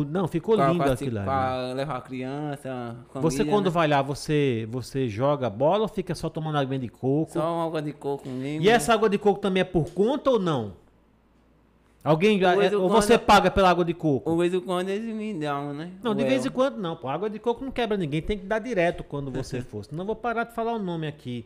Não, 0.09 0.27
ficou 0.29 0.57
pra, 0.57 0.69
lindo 0.69 0.83
pra, 0.85 0.93
aquilo 0.95 1.15
lá. 1.17 1.21
né? 1.21 1.27
pra 1.27 1.73
levar 1.75 2.01
criança. 2.05 2.97
Você 3.17 3.37
família, 3.39 3.53
quando 3.53 3.65
né? 3.67 3.71
vai 3.71 3.87
lá, 3.87 4.01
você 4.01 4.67
você 4.71 5.09
joga 5.11 5.51
bola 5.51 5.83
ou 5.83 5.89
fica 5.89 6.15
só 6.15 6.31
tomando 6.31 6.57
água 6.57 6.79
de 6.79 6.89
coco? 6.89 7.33
Só 7.35 7.55
uma 7.55 7.67
água 7.67 7.83
de 7.83 7.93
coco 7.93 8.29
mesmo. 8.31 8.65
E 8.65 8.69
essa 8.71 8.95
água 8.95 9.11
de 9.11 9.19
coco 9.19 9.41
também 9.41 9.61
é 9.61 9.65
por 9.65 9.91
conta 9.93 10.31
ou 10.31 10.39
não? 10.39 10.88
Alguém 12.05 12.39
em 12.41 12.75
ou 12.77 12.89
você 12.89 13.19
quando- 13.19 13.27
paga 13.27 13.51
pela 13.51 13.69
água 13.71 13.85
de 13.85 13.93
coco? 13.93 14.31
De 14.31 14.37
vez 14.39 14.55
em 14.55 14.61
quando 14.61 14.89
eles 14.89 15.15
me 15.15 15.35
dão, 15.35 15.75
né? 15.75 15.91
Não, 16.03 16.15
de 16.15 16.23
Well. 16.23 16.31
vez 16.31 16.47
em 16.47 16.51
quando 16.51 16.77
não, 16.79 16.95
pô. 16.97 17.09
Água 17.09 17.29
de 17.29 17.39
coco 17.39 17.65
não 17.65 17.73
quebra 17.73 17.97
ninguém, 17.97 18.23
tem 18.23 18.39
que 18.39 18.47
dar 18.47 18.61
direto 18.61 19.03
quando 19.05 19.31
você 19.31 19.61
for. 19.63 19.85
Senão 19.85 20.03
eu 20.03 20.07
vou 20.07 20.17
parar 20.17 20.45
de 20.45 20.55
falar 20.55 20.73
o 20.75 20.79
nome 20.79 21.07
aqui, 21.09 21.45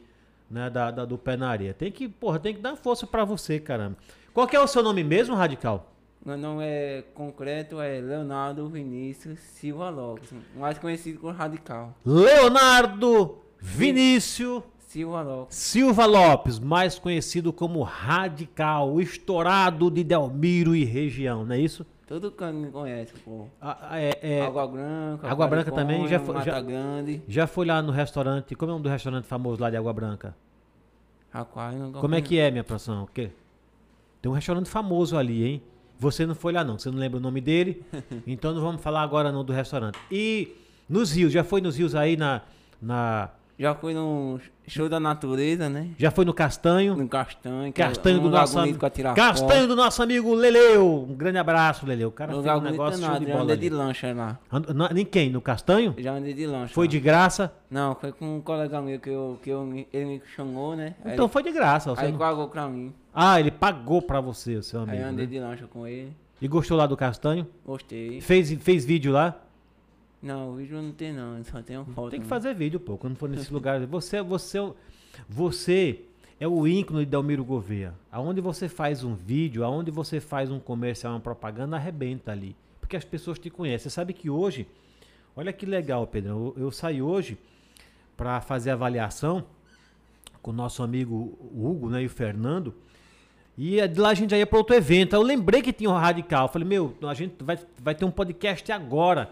né, 0.50 0.68
da, 0.68 0.90
da- 0.90 1.04
do 1.04 1.16
pé 1.16 1.36
na 1.36 1.48
areia. 1.48 1.72
Tem 1.74 1.90
que, 1.90 2.06
porra, 2.08 2.38
tem 2.38 2.54
que 2.54 2.60
dar 2.60 2.76
força 2.76 3.06
pra 3.06 3.24
você, 3.24 3.58
caramba. 3.58 3.96
Qual 4.34 4.46
que 4.46 4.54
é 4.54 4.60
o 4.60 4.66
seu 4.66 4.82
nome 4.82 5.02
mesmo, 5.02 5.34
Radical? 5.34 5.88
Meu 6.24 6.36
nome 6.38 6.62
é 6.64 7.02
concreto 7.14 7.80
é 7.80 8.00
Leonardo 8.00 8.68
Vinícius 8.68 9.40
Silva 9.40 9.90
Lopes, 9.90 10.32
mais 10.56 10.78
conhecido 10.78 11.18
como 11.18 11.32
Radical. 11.32 11.94
Leonardo 12.06 13.38
Vinícius 13.58 14.62
Silva 14.92 15.22
Lopes. 15.22 15.56
Silva 15.56 16.04
Lopes, 16.04 16.58
mais 16.58 16.98
conhecido 16.98 17.50
como 17.50 17.82
Radical, 17.82 19.00
estourado 19.00 19.90
de 19.90 20.04
Delmiro 20.04 20.76
e 20.76 20.84
região, 20.84 21.46
não 21.46 21.54
é 21.54 21.58
isso? 21.58 21.86
Todo 22.06 22.30
canto 22.30 22.58
me 22.58 22.70
conhece, 22.70 23.14
pô. 23.24 23.46
Ah, 23.58 23.78
ah, 23.88 23.98
é- 23.98 24.18
é- 24.20 24.42
Água 24.42 24.66
Branca. 24.66 25.30
Água 25.30 25.46
Branca 25.48 25.72
também, 25.72 26.06
já 26.06 26.20
foi- 26.20 26.34
Mata 26.34 26.44
já- 26.44 26.60
Grande. 26.60 27.22
já 27.26 27.46
foi 27.46 27.64
lá 27.64 27.80
no 27.80 27.90
restaurante, 27.90 28.54
como 28.54 28.70
é 28.70 28.72
nome 28.74 28.82
do 28.82 28.90
restaurante 28.90 29.24
famoso 29.24 29.62
lá 29.62 29.70
de 29.70 29.78
Água 29.78 29.94
Branca? 29.94 30.36
Rapaz, 31.30 31.74
nunca 31.74 31.98
Como 31.98 32.14
é 32.14 32.20
que 32.20 32.38
é, 32.38 32.50
minha 32.50 32.62
produção? 32.62 33.04
O 33.04 33.06
quê? 33.06 33.30
Tem 34.20 34.30
um 34.30 34.34
restaurante 34.34 34.68
famoso 34.68 35.16
ali, 35.16 35.42
hein? 35.42 35.62
Você 35.98 36.26
não 36.26 36.34
foi 36.34 36.52
lá 36.52 36.62
não, 36.62 36.78
você 36.78 36.90
não 36.90 36.98
lembra 36.98 37.16
o 37.16 37.22
nome 37.22 37.40
dele. 37.40 37.82
então 38.26 38.52
não 38.52 38.60
vamos 38.60 38.82
falar 38.82 39.00
agora 39.00 39.32
não 39.32 39.42
do 39.42 39.54
restaurante. 39.54 39.98
E 40.10 40.54
nos 40.86 41.12
rios, 41.16 41.32
já 41.32 41.42
foi 41.42 41.62
nos 41.62 41.78
rios 41.78 41.94
aí 41.94 42.14
na, 42.14 42.42
na 42.80 43.30
Já 43.58 43.74
fui 43.74 43.94
no 43.94 44.40
show 44.66 44.88
da 44.88 44.98
natureza, 44.98 45.68
né? 45.68 45.90
já 45.98 46.10
foi 46.10 46.24
no 46.24 46.32
Castanho? 46.34 46.96
No 46.96 47.06
Castanho. 47.08 47.72
que 47.72 47.80
é 47.82 47.86
Castanho 47.86 48.20
do 48.20 48.30
nosso 48.30 48.58
tirar 48.90 49.14
Castanho 49.14 49.68
do 49.68 49.76
nosso 49.76 50.02
amigo 50.02 50.34
Leleu. 50.34 51.06
Um 51.08 51.14
grande 51.14 51.38
abraço, 51.38 51.86
Leleu. 51.86 52.08
O 52.08 52.12
cara 52.12 52.32
fez 52.32 52.44
um 52.44 52.60
negócio 52.60 52.98
show 53.00 53.08
nada, 53.08 53.20
de 53.20 53.26
já 53.26 53.32
bola 53.32 53.44
andei 53.44 53.56
de 53.56 53.68
lancha 53.70 54.12
lá. 54.14 54.38
And- 54.50 54.74
na- 54.74 54.88
Nem 54.88 55.04
quem? 55.04 55.30
No 55.30 55.40
Castanho? 55.40 55.94
Já 55.98 56.12
andei 56.14 56.32
de 56.34 56.46
lancha. 56.46 56.74
Foi 56.74 56.86
lá. 56.86 56.90
de 56.90 57.00
graça? 57.00 57.52
Não, 57.70 57.94
foi 57.94 58.10
com 58.12 58.36
um 58.36 58.40
colega 58.40 58.80
meu 58.80 58.98
que, 58.98 59.10
eu, 59.10 59.38
que 59.42 59.50
eu, 59.50 59.86
ele 59.92 60.04
me 60.04 60.22
chamou, 60.34 60.74
né? 60.74 60.94
Aí 61.04 61.12
Então 61.12 61.26
ele- 61.26 61.32
foi 61.32 61.42
de 61.42 61.52
graça. 61.52 61.90
você 61.94 62.06
Aí 62.06 62.10
não- 62.12 62.18
pagou 62.18 62.48
pra 62.48 62.66
mim. 62.68 62.92
Ah, 63.14 63.38
ele 63.38 63.50
pagou 63.50 64.00
pra 64.02 64.20
você, 64.20 64.56
o 64.56 64.62
seu 64.62 64.80
Aí 64.80 64.88
amigo. 64.88 65.02
eu 65.02 65.08
andei 65.08 65.26
né? 65.26 65.32
de 65.32 65.38
lancha 65.38 65.66
com 65.66 65.86
ele. 65.86 66.12
E 66.40 66.48
gostou 66.48 66.76
lá 66.76 66.86
do 66.86 66.96
Castanho? 66.96 67.46
Gostei. 67.64 68.20
Fez, 68.20 68.52
fez 68.54 68.84
vídeo 68.84 69.12
lá? 69.12 69.36
Não, 70.22 70.52
o 70.52 70.56
vídeo 70.56 70.80
não 70.80 70.92
tem 70.92 71.12
não, 71.12 71.42
só 71.44 71.60
tem 71.60 71.76
uma 71.76 71.86
foto. 71.86 72.10
Tem 72.10 72.20
que 72.20 72.26
né? 72.26 72.30
fazer 72.30 72.54
vídeo, 72.54 72.78
pô, 72.78 72.96
quando 72.96 73.16
for 73.16 73.28
nesse 73.28 73.50
lugar. 73.52 73.84
Você, 73.86 74.22
você, 74.22 74.58
você 75.28 76.00
é 76.38 76.46
o 76.46 76.66
ícone 76.66 77.00
de 77.00 77.10
Delmiro 77.10 77.44
Gouveia. 77.44 77.92
Aonde 78.10 78.40
você 78.40 78.68
faz 78.68 79.02
um 79.02 79.14
vídeo, 79.14 79.64
aonde 79.64 79.90
você 79.90 80.20
faz 80.20 80.50
um 80.50 80.60
comercial, 80.60 81.12
uma 81.14 81.20
propaganda, 81.20 81.76
arrebenta 81.76 82.30
ali. 82.30 82.54
Porque 82.80 82.96
as 82.96 83.04
pessoas 83.04 83.38
te 83.38 83.50
conhecem. 83.50 83.84
Você 83.84 83.90
sabe 83.90 84.12
que 84.12 84.30
hoje, 84.30 84.66
olha 85.34 85.52
que 85.52 85.66
legal, 85.66 86.06
Pedro. 86.06 86.54
Eu, 86.56 86.64
eu 86.64 86.70
saí 86.70 87.02
hoje 87.02 87.36
para 88.16 88.40
fazer 88.40 88.70
avaliação 88.70 89.44
com 90.40 90.52
o 90.52 90.54
nosso 90.54 90.82
amigo 90.82 91.36
Hugo 91.52 91.88
né, 91.88 92.02
e 92.02 92.06
o 92.06 92.10
Fernando. 92.10 92.74
E 93.56 93.86
de 93.86 94.00
lá 94.00 94.10
a 94.10 94.14
gente 94.14 94.30
já 94.30 94.38
ia 94.38 94.46
para 94.46 94.58
outro 94.58 94.74
evento. 94.74 95.14
Aí 95.14 95.20
eu 95.20 95.24
lembrei 95.24 95.62
que 95.62 95.72
tinha 95.72 95.90
o 95.90 95.94
Radical. 95.94 96.46
Eu 96.46 96.52
falei, 96.52 96.66
meu, 96.66 96.96
a 97.02 97.14
gente 97.14 97.42
vai, 97.42 97.58
vai 97.78 97.94
ter 97.94 98.04
um 98.04 98.10
podcast 98.10 98.70
agora. 98.72 99.30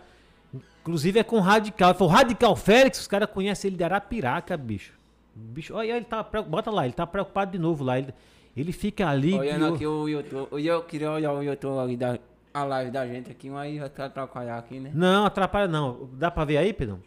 Inclusive 0.82 1.18
é 1.18 1.22
com 1.24 1.36
o 1.36 1.40
Radical. 1.40 1.90
Ele 1.90 1.98
falou, 1.98 2.12
Radical 2.12 2.56
Félix, 2.56 3.00
os 3.00 3.06
caras 3.06 3.28
conhecem 3.30 3.68
ele 3.68 3.76
de 3.76 3.84
Arapiraca, 3.84 4.56
bicho. 4.56 4.92
Bicho, 5.34 5.74
olha, 5.74 5.96
ele 5.96 6.04
tá. 6.04 6.22
Bota 6.22 6.70
lá, 6.70 6.84
ele 6.84 6.94
tá 6.94 7.06
preocupado 7.06 7.52
de 7.52 7.58
novo 7.58 7.84
lá. 7.84 7.98
Ele, 7.98 8.12
ele 8.56 8.72
fica 8.72 9.08
ali. 9.08 9.34
Olhando 9.38 9.70
o- 9.70 9.74
aqui 9.74 9.86
o 9.86 10.08
YouTube. 10.08 10.48
Eu, 10.64 10.82
queria 10.82 11.10
olhar 11.10 11.32
o 11.32 11.42
YouTube 11.42 11.78
ali 11.78 11.96
da 11.96 12.18
a 12.52 12.64
live 12.64 12.90
da 12.90 13.06
gente 13.06 13.30
aqui, 13.30 13.48
mas 13.48 13.78
vai 13.78 13.86
atrapalhar 14.06 14.58
aqui, 14.58 14.80
né? 14.80 14.90
Não, 14.92 15.24
atrapalha 15.24 15.68
não. 15.68 16.08
Dá 16.14 16.30
pra 16.30 16.44
ver 16.44 16.56
aí, 16.56 16.72
Pedrão? 16.72 16.98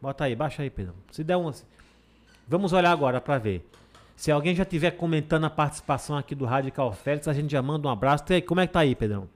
Bota 0.00 0.24
aí, 0.24 0.34
baixa 0.34 0.62
aí, 0.62 0.70
Pedrão. 0.70 0.94
Se 1.12 1.22
der 1.22 1.36
um. 1.36 1.52
Vamos 2.48 2.72
olhar 2.72 2.90
agora 2.90 3.20
pra 3.20 3.36
ver. 3.38 3.68
Se 4.16 4.30
alguém 4.30 4.54
já 4.54 4.64
tiver 4.64 4.92
comentando 4.92 5.44
a 5.44 5.50
participação 5.50 6.16
aqui 6.16 6.34
do 6.34 6.44
Radical 6.44 6.92
Félix, 6.92 7.28
a 7.28 7.32
gente 7.32 7.50
já 7.50 7.60
manda 7.62 7.88
um 7.88 7.90
abraço. 7.90 8.24
Como 8.46 8.60
é 8.60 8.66
que 8.66 8.72
tá 8.72 8.80
aí, 8.80 8.94
Pedrão? 8.94 9.28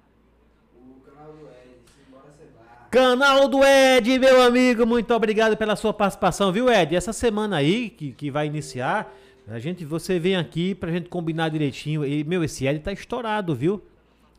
Canal 2.95 3.49
do 3.49 3.65
Ed, 3.65 4.21
meu 4.21 4.41
amigo, 4.41 4.87
muito 4.87 5.13
obrigado 5.13 5.57
pela 5.57 5.75
sua 5.75 5.93
participação, 5.93 6.53
viu, 6.53 6.71
Ed? 6.71 6.95
Essa 6.95 7.13
semana 7.13 7.57
aí 7.57 7.91
que, 7.91 8.13
que 8.13 8.31
vai 8.31 8.47
iniciar, 8.47 9.13
a 9.49 9.59
gente, 9.59 9.85
você 9.85 10.17
vem 10.17 10.37
aqui 10.37 10.77
pra 10.77 10.93
gente 10.93 11.09
combinar 11.09 11.49
direitinho. 11.49 12.05
E, 12.07 12.23
meu, 12.23 12.45
esse 12.45 12.65
Ed 12.69 12.79
tá 12.79 12.93
estourado, 12.93 13.53
viu? 13.53 13.83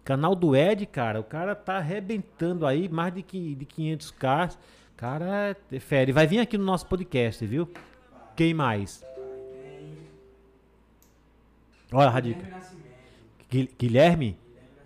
Canal 0.05 0.33
do 0.33 0.55
Ed, 0.55 0.85
cara, 0.85 1.19
o 1.19 1.23
cara 1.25 1.53
tá 1.53 1.75
arrebentando 1.75 2.65
aí, 2.65 2.87
mais 2.87 3.13
de, 3.13 3.21
de 3.23 3.65
500k. 3.65 4.55
Cara, 4.95 5.57
é 5.69 5.79
fera. 5.81 6.09
E 6.09 6.13
vai 6.13 6.25
vir 6.25 6.39
aqui 6.39 6.57
no 6.57 6.63
nosso 6.63 6.85
podcast, 6.85 7.45
viu? 7.45 7.67
Quem 8.37 8.53
mais? 8.53 9.03
Olha, 11.91 12.09
Radical. 12.09 12.41
Guil- 13.49 13.67
Guilherme? 13.77 14.37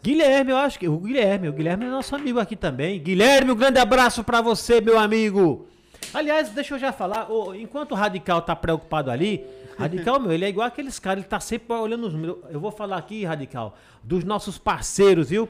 Guilherme, 0.02 0.52
eu 0.52 0.58
acho 0.58 0.80
que. 0.80 0.88
O 0.88 0.98
Guilherme, 0.98 1.50
o 1.50 1.54
Guilherme 1.54 1.86
é 1.86 1.90
nosso 1.90 2.16
amigo 2.16 2.40
aqui 2.40 2.56
também. 2.56 3.00
Guilherme, 3.00 3.52
um 3.52 3.56
grande 3.56 3.80
abraço 3.80 4.24
pra 4.24 4.42
você, 4.42 4.80
meu 4.80 4.98
amigo. 4.98 5.68
Aliás, 6.14 6.50
deixa 6.50 6.76
eu 6.76 6.80
já 6.80 6.92
falar, 6.92 7.30
ô, 7.32 7.54
enquanto 7.54 7.92
o 7.92 7.96
Radical 7.96 8.42
tá 8.42 8.56
preocupado 8.56 9.12
ali, 9.12 9.44
Radical, 9.78 10.20
meu, 10.20 10.32
ele 10.32 10.46
é 10.46 10.50
igual 10.50 10.66
aqueles 10.68 10.98
caras, 10.98 11.20
ele 11.24 11.30
tá 11.30 11.40
sempre 11.40 11.72
olhando 11.76 12.08
os 12.08 12.14
números. 12.14 12.38
Eu 12.50 12.60
vou 12.60 12.72
falar 12.72 12.98
aqui, 12.98 13.26
Radical, 13.26 13.78
dos 14.02 14.24
nossos 14.24 14.58
parceiros, 14.58 15.30
viu? 15.30 15.48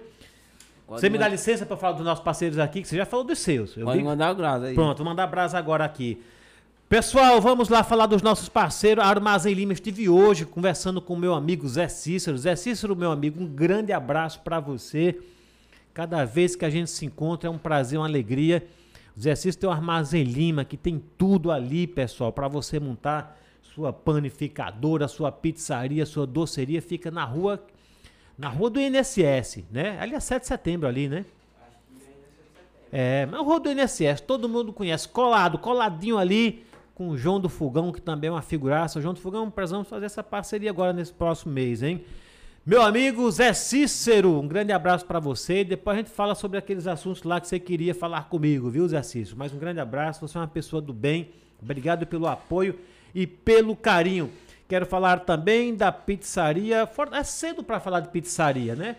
Pode 0.88 1.01
Você 1.01 1.09
me 1.09 1.17
dá 1.19 1.27
licença 1.27 1.65
pra 1.65 1.77
falar 1.77 1.93
dos 1.93 2.03
nossos 2.05 2.23
parceiros 2.23 2.57
aqui, 2.57 2.81
que 2.81 2.88
você 2.88 2.97
já 2.97 3.05
falou 3.05 3.23
dos 3.23 3.38
seus. 3.39 3.77
Eu 3.77 3.85
Pode 3.85 3.99
vi- 3.99 4.03
mandar 4.03 4.33
grado 4.33 4.65
aí. 4.65 4.73
Pronto, 4.73 4.97
vou 4.97 5.05
mandar 5.05 5.27
brasa 5.27 5.57
agora 5.57 5.85
aqui. 5.85 6.19
Pessoal, 6.89 7.39
vamos 7.39 7.69
lá 7.69 7.84
falar 7.84 8.08
dos 8.08 8.23
nossos 8.23 8.49
parceiros. 8.49 9.06
Armazém 9.06 9.54
Lima, 9.54 9.73
estive 9.73 10.10
hoje 10.10 10.43
conversando 10.43 10.99
com 10.99 11.13
o 11.13 11.17
meu 11.17 11.36
amigo 11.36 11.67
Zé 11.67 11.88
Cícero. 11.88 12.36
Zé 12.36 12.56
Cícero, 12.56 12.95
meu 12.95 13.12
amigo, 13.12 13.39
um 13.43 13.45
grande 13.45 13.93
abraço 13.93 14.39
para 14.39 14.60
você. 14.60 15.15
Cada 15.93 16.25
vez 16.25 16.56
que 16.56 16.65
a 16.65 16.69
gente 16.71 16.89
se 16.89 17.06
encontra 17.06 17.47
é 17.47 17.52
um 17.52 17.60
prazer, 17.60 17.99
uma 17.99 18.08
alegria. 18.08 18.67
O 19.15 19.21
Zé 19.21 19.36
Cícero 19.36 19.58
tem 19.58 19.69
o 19.69 19.71
Armazém 19.71 20.23
Lima, 20.23 20.65
que 20.65 20.75
tem 20.75 20.99
tudo 21.15 21.52
ali, 21.52 21.86
pessoal, 21.86 22.34
para 22.34 22.47
você 22.47 22.80
montar 22.80 23.39
sua 23.62 23.93
panificadora, 23.93 25.08
sua 25.08 25.32
pizzaria, 25.32 26.08
sua 26.08 26.25
doceria. 26.25 26.82
Fica 26.82 27.12
na 27.12 27.23
rua, 27.23 27.63
na 28.36 28.49
rua 28.49 28.67
do 28.67 28.80
INSS, 28.80 29.63
né? 29.69 29.95
Ali 29.99 30.15
é 30.15 30.19
7 30.19 30.41
de 30.41 30.47
setembro 30.47 30.88
ali, 30.88 31.08
né? 31.08 31.23
É, 32.91 33.28
mas 33.28 33.39
o 33.41 33.43
Rua 33.43 33.60
do 33.60 33.71
INSS, 33.71 34.21
todo 34.25 34.49
mundo 34.49 34.73
conhece. 34.73 35.08
Colado, 35.08 35.60
coladinho 35.60 36.17
ali 36.17 36.67
com 36.99 37.07
o 37.07 37.17
João 37.17 37.39
do 37.39 37.47
Fogão, 37.47 37.93
que 37.93 38.01
também 38.01 38.27
é 38.27 38.31
uma 38.31 38.41
figuraça. 38.41 38.99
O 38.99 39.01
João 39.01 39.13
do 39.13 39.21
Fogão, 39.21 39.49
precisamos 39.49 39.88
fazer 39.88 40.05
essa 40.05 40.21
parceria 40.21 40.69
agora 40.69 40.91
nesse 40.91 41.13
próximo 41.13 41.53
mês, 41.53 41.81
hein? 41.81 42.03
Meu 42.65 42.81
amigo 42.81 43.31
Zé 43.31 43.53
Cícero, 43.53 44.38
um 44.38 44.45
grande 44.45 44.73
abraço 44.73 45.05
pra 45.05 45.17
você. 45.17 45.63
Depois 45.63 45.95
a 45.95 46.01
gente 46.01 46.12
fala 46.12 46.35
sobre 46.35 46.57
aqueles 46.57 46.88
assuntos 46.88 47.23
lá 47.23 47.39
que 47.39 47.47
você 47.47 47.57
queria 47.57 47.95
falar 47.95 48.27
comigo, 48.27 48.69
viu, 48.69 48.85
Zé 48.85 49.01
Cícero? 49.01 49.38
Mas 49.38 49.53
um 49.53 49.57
grande 49.57 49.79
abraço, 49.79 50.19
você 50.19 50.38
é 50.38 50.41
uma 50.41 50.47
pessoa 50.47 50.81
do 50.81 50.91
bem. 50.91 51.29
Obrigado 51.63 52.05
pelo 52.05 52.27
apoio 52.27 52.77
e 53.15 53.25
pelo 53.25 53.77
carinho. 53.77 54.29
Quero 54.67 54.85
falar 54.85 55.21
também 55.21 55.73
da 55.73 55.93
pizzaria. 55.93 56.85
É 57.13 57.23
cedo 57.23 57.63
pra 57.63 57.79
falar 57.79 58.01
de 58.01 58.09
pizzaria, 58.09 58.75
né? 58.75 58.97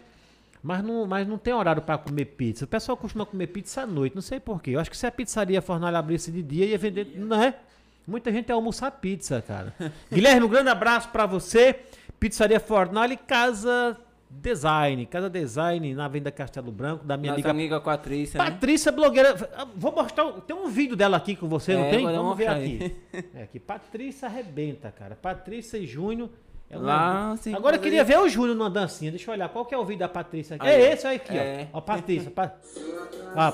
Mas 0.63 0.83
não, 0.83 1.07
mas 1.07 1.29
não 1.29 1.37
tem 1.37 1.53
horário 1.53 1.83
para 1.83 1.99
comer 1.99 2.25
pizza. 2.25 2.65
O 2.65 2.69
pessoal 2.69 2.97
costuma 2.97 3.27
comer 3.27 3.49
pizza 3.49 3.83
à 3.83 3.87
noite, 3.87 4.15
não 4.15 4.23
sei 4.23 4.41
porquê. 4.41 4.71
Eu 4.71 4.81
acho 4.81 4.91
que 4.91 4.97
se 4.97 5.07
a 5.07 5.13
pizzaria 5.13 5.61
Fornalha 5.61 5.99
abrisse 5.99 6.33
de 6.33 6.43
dia, 6.43 6.65
ia 6.65 6.79
vender. 6.79 7.13
Não 7.19 7.43
é? 7.43 7.55
Muita 8.11 8.33
gente 8.33 8.49
ia 8.49 8.55
almoçar 8.55 8.91
pizza, 8.91 9.41
cara. 9.41 9.73
Guilherme, 10.13 10.45
um 10.45 10.49
grande 10.49 10.69
abraço 10.69 11.09
para 11.11 11.27
você. 11.27 11.77
Pizzaria 12.19 12.59
Fornalha 12.59 13.15
e 13.15 13.17
Casa 13.17 13.97
Design. 14.29 15.07
Casa 15.07 15.31
Design 15.31 15.95
na 15.95 16.09
Venda 16.09 16.31
Castelo 16.31 16.71
Branco, 16.73 17.05
da 17.05 17.17
minha 17.17 17.33
Nossa 17.33 17.49
amiga 17.51 17.77
amiga 17.77 17.81
Patrícia, 17.81 18.43
né? 18.43 18.51
Patrícia 18.51 18.91
blogueira. 18.93 19.35
Ah, 19.57 19.67
Vou 19.77 19.93
mostrar. 19.93 20.31
Tem 20.43 20.55
um 20.55 20.69
vídeo 20.69 20.97
dela 20.97 21.17
aqui 21.17 21.35
com 21.37 21.49
você, 21.49 21.75
não 21.75 21.85
É, 21.85 21.91
tem? 21.91 22.05
vou 22.05 22.15
Vamos 22.15 22.37
ver 22.37 22.49
aqui. 22.49 22.97
É 23.35 23.43
aqui. 23.45 23.59
Patrícia 23.59 24.27
arrebenta, 24.29 24.91
cara. 24.91 25.15
Patrícia 25.15 25.79
e 25.79 25.87
Júnior. 25.87 26.29
É 26.71 26.79
Lá, 26.79 27.37
sim, 27.41 27.53
Agora 27.53 27.77
eu 27.77 27.81
queria 27.81 28.05
ver 28.05 28.19
o 28.21 28.29
Júnior 28.29 28.57
numa 28.57 28.71
dancinha. 28.71 29.11
Deixa 29.11 29.29
eu 29.29 29.35
olhar. 29.35 29.49
Qual 29.49 29.65
que 29.67 29.75
é 29.75 29.79
o 29.79 29.85
vídeo 29.85 29.99
da 30.01 30.09
Patrícia 30.09 30.55
aqui? 30.55 30.65
Aí, 30.67 30.75
é 30.83 30.93
esse, 30.93 31.05
olha 31.07 31.17
aqui, 31.17 31.37
É. 31.37 31.69
ó. 31.73 31.79
Ó, 31.79 31.81
Patrícia. 31.81 32.31
Pa... 32.31 32.53
Ah, 33.37 33.53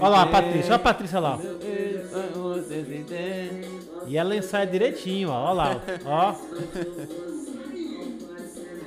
olha 0.00 0.08
lá 0.08 0.22
a 0.22 0.26
Patrícia. 0.26 0.66
Olha 0.66 0.74
a 0.74 0.78
Patrícia 0.80 1.20
lá. 1.20 1.38
E 4.06 4.16
ela 4.18 4.34
ensaia 4.36 4.66
direitinho, 4.66 5.30
ó. 5.30 5.50
Olha 5.50 5.52
lá, 5.54 5.80
ó. 6.04 6.34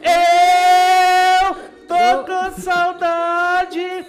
Eu 0.01 1.55
tô 1.87 2.23
com 2.25 2.61
saudade. 2.61 4.05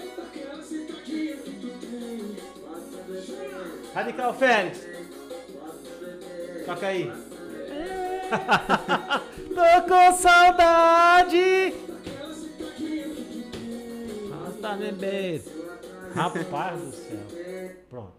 Radical 3.94 4.34
Félix. 4.34 4.86
Toca 6.66 6.86
aí. 6.86 7.12
tô 9.54 9.88
com 9.88 10.12
saudade. 10.12 11.74
Nossa, 14.28 14.76
bebê. 14.76 15.42
Rapaz 16.14 16.80
do 16.80 16.92
céu. 16.92 17.18
Pronto. 17.88 18.12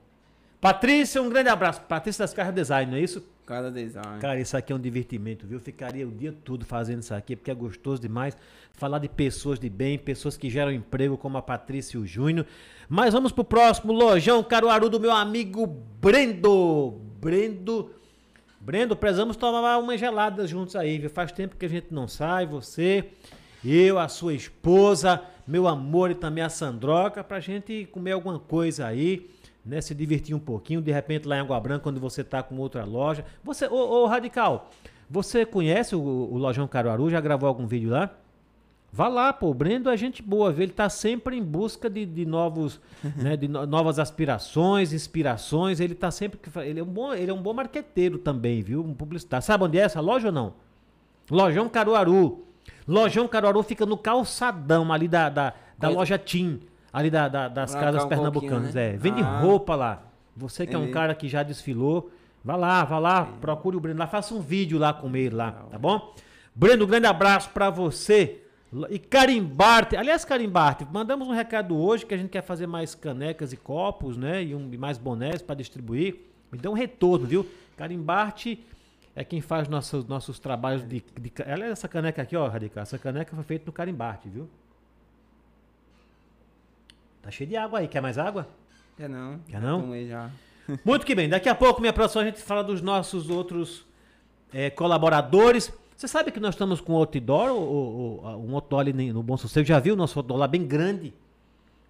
Patrícia, 0.60 1.22
um 1.22 1.30
grande 1.30 1.50
abraço. 1.50 1.82
Patrícia 1.82 2.24
das 2.24 2.34
Carras 2.34 2.54
Design, 2.54 2.92
não 2.92 2.98
é 2.98 3.02
isso? 3.02 3.26
Cada 3.46 3.72
design. 3.72 4.20
Cara, 4.22 4.40
isso 4.40 4.56
aqui 4.56 4.72
é 4.72 4.76
um 4.76 4.80
divertimento, 4.80 5.46
viu? 5.46 5.60
Ficaria 5.60 6.08
o 6.08 6.12
dia 6.12 6.34
todo 6.46 6.64
fazendo 6.64 7.02
isso 7.02 7.14
aqui, 7.14 7.36
porque 7.36 7.52
é 7.52 7.54
gostoso 7.54 8.02
demais 8.02 8.38
falar 8.74 9.00
de 9.00 9.10
pessoas 9.10 9.60
de 9.60 9.70
bem, 9.70 9.98
pessoas 9.98 10.38
que 10.38 10.50
geram 10.50 10.72
emprego, 10.72 11.18
como 11.18 11.38
a 11.38 11.42
Patrícia 11.42 11.98
e 11.98 12.02
o 12.02 12.06
Júnior. 12.06 12.46
Mas 12.88 13.14
vamos 13.14 13.32
pro 13.32 13.44
próximo, 13.44 13.92
Lojão 13.92 14.44
Caruaru 14.44 14.90
do 14.90 15.00
meu 15.00 15.12
amigo 15.12 15.68
Brendo. 15.68 17.02
Brendo. 17.20 17.92
Brendo, 18.64 18.96
precisamos 18.96 19.36
tomar 19.36 19.80
uma 19.80 19.98
gelada 19.98 20.46
juntos 20.46 20.76
aí, 20.76 21.00
viu? 21.00 21.10
Faz 21.10 21.32
tempo 21.32 21.56
que 21.58 21.66
a 21.66 21.70
gente 21.70 21.88
não 21.90 22.08
sai, 22.08 22.46
você, 22.46 23.06
eu, 23.66 23.98
a 23.98 24.08
sua 24.08 24.36
esposa, 24.36 25.20
meu 25.48 25.68
amor 25.68 26.12
e 26.12 26.16
também 26.16 26.44
a 26.44 26.50
Sandroca, 26.50 27.24
pra 27.24 27.40
gente 27.40 27.88
comer 27.92 28.12
alguma 28.12 28.38
coisa 28.38 28.86
aí, 28.86 29.28
né? 29.66 29.82
Se 29.82 29.96
divertir 29.96 30.36
um 30.36 30.40
pouquinho, 30.40 30.80
de 30.80 30.92
repente 30.92 31.28
lá 31.28 31.38
em 31.38 31.40
Água 31.40 31.60
Branca, 31.60 31.82
quando 31.82 32.00
você 32.00 32.24
tá 32.24 32.44
com 32.44 32.56
outra 32.58 32.86
loja. 32.86 33.26
Você, 33.44 33.66
ô, 33.66 34.04
ô 34.04 34.06
Radical, 34.06 34.70
você 35.10 35.44
conhece 35.44 35.96
o, 35.96 36.00
o 36.00 36.38
Lojão 36.38 36.68
Caruaru? 36.68 37.10
Já 37.10 37.20
gravou 37.20 37.50
algum 37.50 37.66
vídeo 37.66 37.90
lá? 37.90 38.16
Vá 38.94 39.08
lá, 39.08 39.32
pô, 39.32 39.50
o 39.50 39.54
Brendo 39.54 39.90
é 39.90 39.96
gente 39.96 40.22
boa, 40.22 40.52
viu? 40.52 40.64
ele 40.64 40.74
tá 40.74 40.90
sempre 40.90 41.38
em 41.38 41.42
busca 41.44 41.90
de, 41.90 42.06
de 42.06 42.26
novos, 42.26 42.82
né, 43.16 43.38
de 43.38 43.48
no- 43.48 43.66
novas 43.66 43.98
aspirações, 44.00 44.92
inspirações, 44.92 45.80
ele 45.80 45.96
tá 45.96 46.12
sempre, 46.12 46.40
ele 46.66 46.80
é 46.82 46.84
um 46.84 46.88
bom, 46.88 47.14
ele 47.14 47.32
é 47.32 47.34
um 47.34 47.42
bom 47.42 47.54
marqueteiro 47.54 48.18
também, 48.18 48.62
viu? 48.62 48.82
Um 48.84 48.94
publicitário. 48.94 49.46
Sabe 49.46 49.64
onde 49.64 49.78
é 49.80 49.82
essa 49.84 50.02
loja 50.02 50.28
ou 50.28 50.34
não? 50.34 50.54
Lojão 51.30 51.70
Caruaru. 51.70 52.44
Lojão 52.86 53.28
Caruaru 53.30 53.64
fica 53.64 53.86
no 53.86 53.98
calçadão 53.98 54.92
ali 54.92 55.08
da, 55.08 55.30
da, 55.30 55.50
da 55.78 55.88
Coisa- 55.88 55.98
loja 55.98 56.18
Tim, 56.18 56.60
ali 56.92 57.10
da, 57.10 57.30
da- 57.30 57.48
das 57.48 57.74
cá 57.74 57.80
casas 57.82 58.04
um 58.04 58.10
pernambucanas, 58.10 58.74
né? 58.74 58.96
é. 58.96 58.98
Vende 58.98 59.22
Ah. 59.22 59.40
roupa 59.40 59.74
lá. 59.76 60.04
Você 60.36 60.68
que 60.68 60.76
é 60.76 60.78
um 60.78 60.92
cara 60.92 61.16
que 61.16 61.30
já 61.30 61.44
desfilou, 61.44 62.12
vá 62.44 62.56
lá, 62.58 62.84
vá 62.84 63.00
lá, 63.00 63.26
procure 63.40 63.78
o 63.78 63.80
Breno 63.80 64.00
lá, 64.00 64.08
faça 64.08 64.34
um 64.34 64.42
vídeo 64.42 64.78
lá 64.78 64.94
com 64.94 65.16
ele 65.16 65.34
lá, 65.36 65.52
tá 65.70 65.78
bom? 65.78 66.14
Breno, 66.54 66.84
um 66.84 66.88
grande 66.88 67.06
abraço 67.08 67.50
pra 67.52 67.70
você. 67.70 68.41
E 68.90 68.98
Carimbarte, 68.98 69.98
aliás, 69.98 70.24
Carimbarte, 70.24 70.88
mandamos 70.90 71.28
um 71.28 71.32
recado 71.32 71.78
hoje 71.78 72.06
que 72.06 72.14
a 72.14 72.18
gente 72.18 72.30
quer 72.30 72.42
fazer 72.42 72.68
mais 72.68 72.96
canecas 72.96 73.52
e 73.52 73.58
copos, 73.58 74.16
né? 74.16 74.42
E, 74.44 74.56
um, 74.56 74.74
e 74.74 74.78
mais 74.78 74.98
bonés 74.98 75.42
para 75.42 75.56
distribuir. 75.56 76.16
Me 76.50 76.58
dá 76.58 76.70
um 76.70 76.74
retorno, 76.74 77.26
viu? 77.26 77.46
Carimbarte 77.76 78.66
é 79.14 79.26
quem 79.26 79.42
faz 79.42 79.68
nossos, 79.68 80.06
nossos 80.06 80.40
trabalhos 80.40 80.88
de, 80.88 81.04
de. 81.20 81.34
Aliás, 81.46 81.74
essa 81.74 81.88
caneca 81.88 82.22
aqui, 82.22 82.36
ó, 82.36 82.48
Radical. 82.48 82.84
Essa 82.84 82.98
caneca 82.98 83.36
foi 83.36 83.44
feita 83.44 83.66
no 83.66 83.74
Carimbarte, 83.74 84.30
viu? 84.30 84.50
Tá 87.22 87.30
cheio 87.30 87.50
de 87.50 87.58
água 87.58 87.80
aí. 87.80 87.90
Quer 87.90 88.02
mais 88.02 88.18
água? 88.18 88.48
Quer 88.96 89.10
não? 89.10 89.40
Quer 89.50 89.60
não? 89.60 89.82
Tomei 89.82 90.08
já. 90.08 90.32
Muito 90.86 91.06
que 91.06 91.14
bem. 91.14 91.28
Daqui 91.28 91.50
a 91.50 91.56
pouco, 91.56 91.82
minha 91.82 91.92
produção, 91.92 92.22
a 92.22 92.26
gente 92.26 92.42
fala 92.42 92.64
dos 92.64 92.82
nossos 92.82 93.30
outros 93.30 93.86
eh, 94.54 94.70
colaboradores. 94.70 95.74
Você 96.02 96.08
sabe 96.08 96.32
que 96.32 96.40
nós 96.40 96.56
estamos 96.56 96.82
com 96.82 96.94
outdoor, 96.96 97.52
o, 97.52 97.60
o, 97.62 98.22
o- 98.26 98.28
um 98.50 98.56
outdoor 98.56 98.80
ali 98.80 99.14
no 99.14 99.22
Bom 99.22 99.38
Sossego. 99.38 99.68
Já 99.68 99.78
viu 99.78 99.94
o 99.94 99.96
nosso 99.96 100.18
outdoor 100.18 100.40
lá 100.40 100.48
bem 100.48 100.66
grande? 100.66 101.14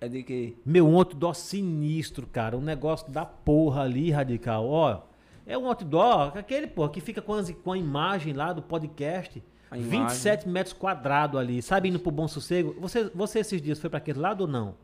É 0.02 0.10
de 0.10 0.22
que? 0.22 0.54
Meu, 0.66 0.86
um 0.86 0.98
outdoor 0.98 1.34
sinistro, 1.34 2.28
cara. 2.28 2.58
Um 2.58 2.62
negócio 2.62 3.10
da 3.10 3.24
porra 3.26 3.84
ali, 3.84 4.12
radical. 4.12 4.68
Ó, 4.68 5.00
é 5.48 5.58
um 5.58 5.66
outdoor, 5.66 6.38
aquele, 6.38 6.68
porra, 6.68 6.90
que 6.90 7.00
fica 7.00 7.22
com, 7.22 7.36
as- 7.36 7.52
com 7.52 7.72
a 7.72 7.78
imagem 7.78 8.34
lá 8.34 8.52
do 8.52 8.62
podcast. 8.62 9.42
A 9.72 9.78
imagem. 9.78 10.00
27 10.02 10.50
metros 10.50 10.74
quadrados 10.74 11.40
ali, 11.40 11.62
sabe, 11.62 11.88
indo 11.88 11.98
pro 11.98 12.12
Bom 12.12 12.28
Sossego. 12.28 12.76
Você, 12.82 13.06
você 13.16 13.40
esses 13.40 13.62
dias 13.62 13.80
foi 13.80 13.90
pra 13.90 14.00
aquele 14.00 14.20
lado 14.20 14.42
ou 14.42 14.48
não? 14.48 14.76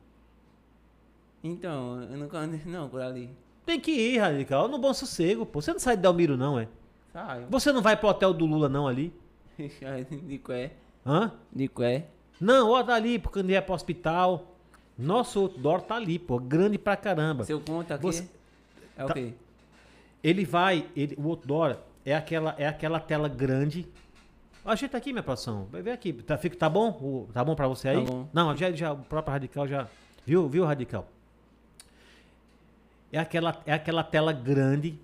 Então, 1.44 2.02
eu 2.10 2.18
nunca 2.18 2.38
andei 2.38 2.62
não 2.66 2.88
por 2.88 3.02
ali. 3.02 3.30
Tem 3.66 3.78
que 3.78 3.92
ir, 3.92 4.20
radical, 4.20 4.70
no 4.70 4.78
Bom 4.78 4.94
Sossego, 4.94 5.46
pô. 5.46 5.60
Você 5.62 5.74
não 5.74 5.80
sai 5.80 5.98
de 5.98 6.02
Delmiro, 6.04 6.38
não, 6.38 6.58
é? 6.58 6.70
Saio. 7.17 7.47
Você 7.49 7.71
não 7.71 7.82
vai 7.82 7.97
pro 7.97 8.10
hotel 8.10 8.32
do 8.32 8.45
Lula, 8.45 8.69
não, 8.69 8.88
ali? 8.88 9.12
de 9.58 10.38
qué? 10.38 10.73
Hã? 11.03 11.32
De 11.51 11.67
qué? 11.67 12.06
Não, 12.39 12.69
ó, 12.69 12.84
tá 12.84 12.93
ali, 12.93 13.17
porque 13.17 13.39
quando 13.39 13.49
é 13.49 13.60
pro 13.60 13.73
hospital. 13.73 14.53
Nosso 14.95 15.39
outdoor 15.39 15.82
tá 15.82 15.95
ali, 15.95 16.19
pô, 16.19 16.39
grande 16.39 16.77
pra 16.77 16.95
caramba. 16.95 17.43
Seu 17.43 17.60
conta 17.60 17.95
aqui 17.95 18.03
Você- 18.03 18.30
é 18.95 19.03
o 19.03 19.08
tá- 19.08 19.13
quê? 19.15 19.34
Ele 20.23 20.43
vai, 20.45 20.86
ele, 20.95 21.15
o 21.19 21.27
outdoor 21.30 21.77
é 22.06 22.15
aquela, 22.15 22.53
é 22.58 22.67
aquela 22.67 22.99
tela 22.99 23.27
grande. 23.27 23.88
Ajeita 24.65 24.97
aqui, 24.97 25.12
minha 25.12 25.23
produção. 25.23 25.67
Vai 25.71 25.82
ver 25.82 25.91
aqui. 25.91 26.13
Tá, 26.13 26.38
fica, 26.38 26.56
tá 26.56 26.67
bom? 26.69 26.89
O- 26.89 27.30
tá 27.34 27.43
bom 27.43 27.56
pra 27.56 27.67
você 27.67 27.89
aí? 27.89 28.03
Tá 28.06 28.12
bom. 28.12 28.27
Não, 28.34 28.56
já, 28.56 28.71
já, 28.71 28.91
o 28.93 28.97
próprio 28.97 29.32
Radical 29.34 29.67
já. 29.67 29.88
Viu, 30.25 30.47
viu, 30.49 30.65
Radical? 30.65 31.08
É 33.12 33.17
aquela, 33.19 33.60
é 33.65 33.73
aquela 33.73 34.03
tela 34.03 34.34
grande, 34.34 34.99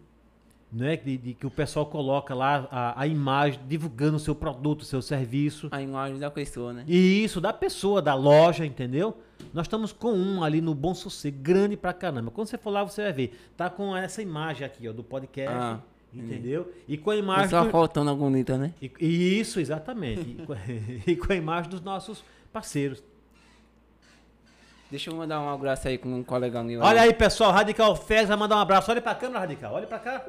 né? 0.73 0.97
De, 0.97 1.17
de 1.17 1.33
que 1.33 1.45
o 1.45 1.51
pessoal 1.51 1.85
coloca 1.85 2.33
lá 2.33 2.67
a, 2.71 3.01
a 3.01 3.07
imagem 3.07 3.59
divulgando 3.67 4.17
o 4.17 4.19
seu 4.19 4.33
produto, 4.33 4.81
o 4.81 4.85
seu 4.85 5.01
serviço. 5.01 5.67
A 5.71 5.81
imagem 5.81 6.17
da 6.17 6.31
pessoa, 6.31 6.73
né? 6.73 6.83
E 6.87 7.23
isso, 7.23 7.39
da 7.39 7.53
pessoa, 7.53 8.01
da 8.01 8.15
loja, 8.15 8.65
entendeu? 8.65 9.15
Nós 9.53 9.65
estamos 9.67 9.91
com 9.91 10.11
um 10.13 10.43
ali 10.43 10.61
no 10.61 10.73
Bom 10.73 10.95
Sossego, 10.95 11.37
grande 11.41 11.77
pra 11.77 11.93
caramba. 11.93 12.31
Quando 12.31 12.47
você 12.47 12.57
for 12.57 12.71
lá, 12.71 12.83
você 12.83 13.03
vai 13.03 13.13
ver. 13.13 13.39
Tá 13.55 13.69
com 13.69 13.95
essa 13.95 14.21
imagem 14.21 14.65
aqui, 14.65 14.87
ó, 14.89 14.93
do 14.93 15.03
podcast, 15.03 15.53
Ah, 15.55 15.79
entendeu? 16.13 16.73
E 16.87 16.97
com 16.97 17.11
a 17.11 17.15
imagem... 17.15 17.49
só 17.49 17.63
do- 17.63 17.69
faltando 17.69 18.09
a 18.09 18.15
bonita, 18.15 18.57
né? 18.57 18.73
E, 18.81 18.91
e 18.99 19.39
isso, 19.39 19.59
exatamente. 19.59 20.21
e, 20.21 20.45
com, 20.45 20.53
e 21.11 21.15
com 21.15 21.31
a 21.33 21.35
imagem 21.35 21.69
dos 21.69 21.81
nossos 21.81 22.23
parceiros. 22.51 23.03
Deixa 24.89 25.09
eu 25.09 25.15
mandar 25.15 25.41
um 25.41 25.49
abraço 25.49 25.87
aí 25.87 25.97
com 25.97 26.07
um 26.07 26.23
colega 26.23 26.63
meu. 26.63 26.79
Olha 26.81 27.01
aí, 27.01 27.11
pessoal, 27.13 27.51
Radical 27.51 27.95
Fez 27.95 28.27
vai 28.27 28.37
mandar 28.37 28.57
um 28.57 28.59
abraço. 28.59 28.91
Olha 28.91 29.01
pra 29.01 29.15
câmera, 29.15 29.39
Radical, 29.39 29.73
olha 29.73 29.87
pra 29.87 29.97
cá. 29.97 30.23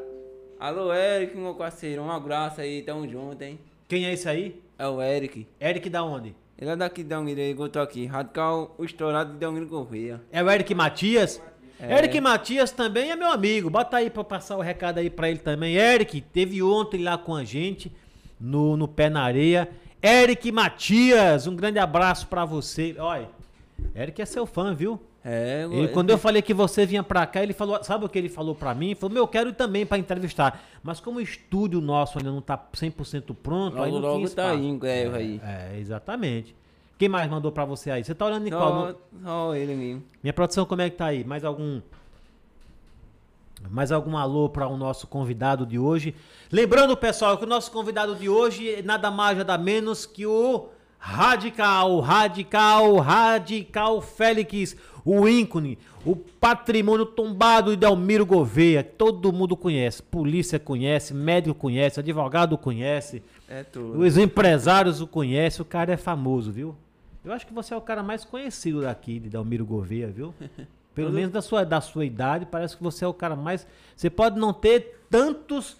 Alô, 0.65 0.95
Eric, 0.95 1.37
meu 1.37 1.55
parceiro. 1.55 2.01
Um 2.01 2.11
abraço 2.11 2.59
aí, 2.59 2.81
tamo 2.81 3.07
junto, 3.07 3.43
hein? 3.43 3.59
Quem 3.87 4.07
é 4.07 4.15
esse 4.15 4.27
aí? 4.27 4.63
É 4.79 4.89
o 4.89 5.03
Eric. 5.03 5.47
Eric 5.61 5.91
da 5.91 6.03
onde? 6.03 6.35
Ele 6.59 6.71
é 6.71 6.75
daqui 6.75 7.03
de 7.03 7.11
Delmiro, 7.11 7.39
ele 7.39 7.53
botou 7.53 7.83
aqui. 7.83 8.07
Radical, 8.07 8.75
o 8.79 8.83
estourado 8.83 9.35
de 9.35 9.39
Delmiro 9.39 9.67
Gouveia. 9.67 10.23
É 10.33 10.43
o 10.43 10.51
Eric 10.51 10.75
Matias? 10.75 11.39
É. 11.79 11.99
Eric 11.99 12.19
Matias 12.19 12.71
também 12.71 13.11
é 13.11 13.15
meu 13.15 13.31
amigo. 13.31 13.69
Bota 13.69 13.99
aí 13.99 14.09
pra 14.09 14.21
eu 14.21 14.25
passar 14.25 14.57
o 14.57 14.63
recado 14.63 14.97
aí 14.97 15.11
pra 15.11 15.29
ele 15.29 15.41
também. 15.41 15.77
Eric, 15.77 16.23
teve 16.23 16.63
ontem 16.63 17.03
lá 17.03 17.19
com 17.19 17.37
a 17.37 17.45
gente 17.45 17.93
no, 18.41 18.75
no 18.75 18.89
Pé 18.89 19.11
na 19.11 19.23
Areia. 19.23 19.69
Eric 20.03 20.51
Matias, 20.51 21.47
um 21.47 21.55
grande 21.55 21.79
abraço 21.79 22.27
pra 22.27 22.47
você. 22.47 22.97
Olha, 22.99 23.29
Eric 23.95 24.23
é 24.23 24.25
seu 24.25 24.47
fã, 24.47 24.75
viu? 24.75 24.99
É, 25.25 25.67
Ele, 25.71 25.89
quando 25.89 26.11
eu 26.11 26.19
falei 26.19 26.43
que 26.43 26.53
você 26.53 26.85
vinha 26.85 27.03
pra 27.03 27.27
cá, 27.27 27.43
ele 27.43 27.55
falou, 27.55 27.83
sabe 27.83 28.05
o 28.05 28.09
que 28.11 28.19
ele 28.19 28.29
falou 28.29 28.55
pra 28.55 28.75
mim? 28.75 28.89
Ele 28.89 28.95
falou, 28.95 29.15
meu, 29.15 29.23
eu 29.23 29.29
quero 29.29 29.49
ir 29.49 29.55
também 29.55 29.87
pra 29.87 29.97
entrevistar. 29.97 30.63
Mas 30.83 31.01
como 31.01 31.19
o 31.19 31.23
estúdio 31.23 31.81
nosso 31.81 32.19
ainda 32.19 32.31
não 32.31 32.43
tá 32.43 32.63
100% 32.75 33.35
pronto, 33.35 33.81
aí 33.81 33.91
Logo, 33.91 34.03
não 34.03 34.13
logo 34.17 34.29
tá 34.31 34.51
aí 34.51 34.67
em 34.67 34.79
greve 34.79 35.17
aí. 35.17 35.41
É, 35.43 35.79
exatamente. 35.79 36.55
Quem 36.99 37.09
mais 37.09 37.29
mandou 37.31 37.51
pra 37.51 37.65
você 37.65 37.91
aí? 37.91 38.05
Você 38.05 38.15
tá 38.15 38.27
olhando 38.27 38.47
em 38.47 38.51
qual? 38.51 38.95
Só, 39.23 39.55
ele 39.55 39.75
mesmo. 39.75 40.03
minha 40.23 40.33
produção, 40.33 40.67
como 40.67 40.83
é 40.83 40.91
que 40.91 40.97
tá 40.97 41.07
aí? 41.07 41.25
Mais 41.25 41.43
algum. 41.43 41.81
Mais 43.71 43.91
algum 43.91 44.19
alô 44.19 44.51
para 44.51 44.69
o 44.69 44.77
nosso 44.77 45.07
convidado 45.07 45.65
de 45.65 45.79
hoje? 45.79 46.15
Lembrando, 46.53 46.95
pessoal, 46.95 47.39
que 47.39 47.45
o 47.45 47.49
nosso 47.49 47.73
convidado 47.73 48.15
de 48.15 48.29
hoje 48.29 48.75
é 48.75 48.83
nada 48.83 49.11
mais, 49.11 49.39
nada 49.39 49.57
menos 49.57 50.05
que 50.05 50.27
o 50.27 50.69
Radical, 51.07 52.01
Radical, 52.01 52.97
Radical 52.97 54.01
Félix, 54.01 54.75
o 55.05 55.29
ícone, 55.29 55.79
o 56.05 56.17
patrimônio 56.17 57.05
tombado 57.05 57.73
de 57.73 57.77
Delmiro 57.77 58.25
Gouveia. 58.25 58.83
Todo 58.83 59.31
mundo 59.31 59.55
conhece, 59.55 60.03
polícia 60.03 60.59
conhece, 60.59 61.13
médico 61.13 61.55
conhece, 61.55 62.01
advogado 62.01 62.57
conhece. 62.57 63.23
É 63.47 63.63
tudo. 63.63 64.01
Os 64.01 64.17
empresários 64.17 65.03
o 65.03 65.07
conhecem, 65.07 65.61
o 65.61 65.65
cara 65.67 65.93
é 65.93 65.97
famoso, 65.99 66.51
viu? 66.51 66.75
Eu 67.23 67.35
acho 67.35 67.47
que 67.47 67.53
você 67.53 67.75
é 67.75 67.77
o 67.77 67.83
cara 67.83 68.03
mais 68.03 68.25
conhecido 68.25 68.81
daqui 68.81 69.21
de 69.21 69.29
Dalmiro 69.29 69.67
Gouveia, 69.67 70.09
viu? 70.09 70.35
Pelo 70.95 71.13
menos 71.13 71.31
da 71.31 71.43
sua, 71.43 71.65
da 71.65 71.83
sua 71.83 72.07
idade, 72.07 72.47
parece 72.47 72.79
que 72.79 72.83
você 72.83 73.05
é 73.05 73.09
o 73.09 73.13
cara 73.13 73.37
mais. 73.37 73.67
Você 73.95 74.09
pode 74.09 74.41
não 74.41 74.55
ter 74.55 75.01
tantos, 75.11 75.77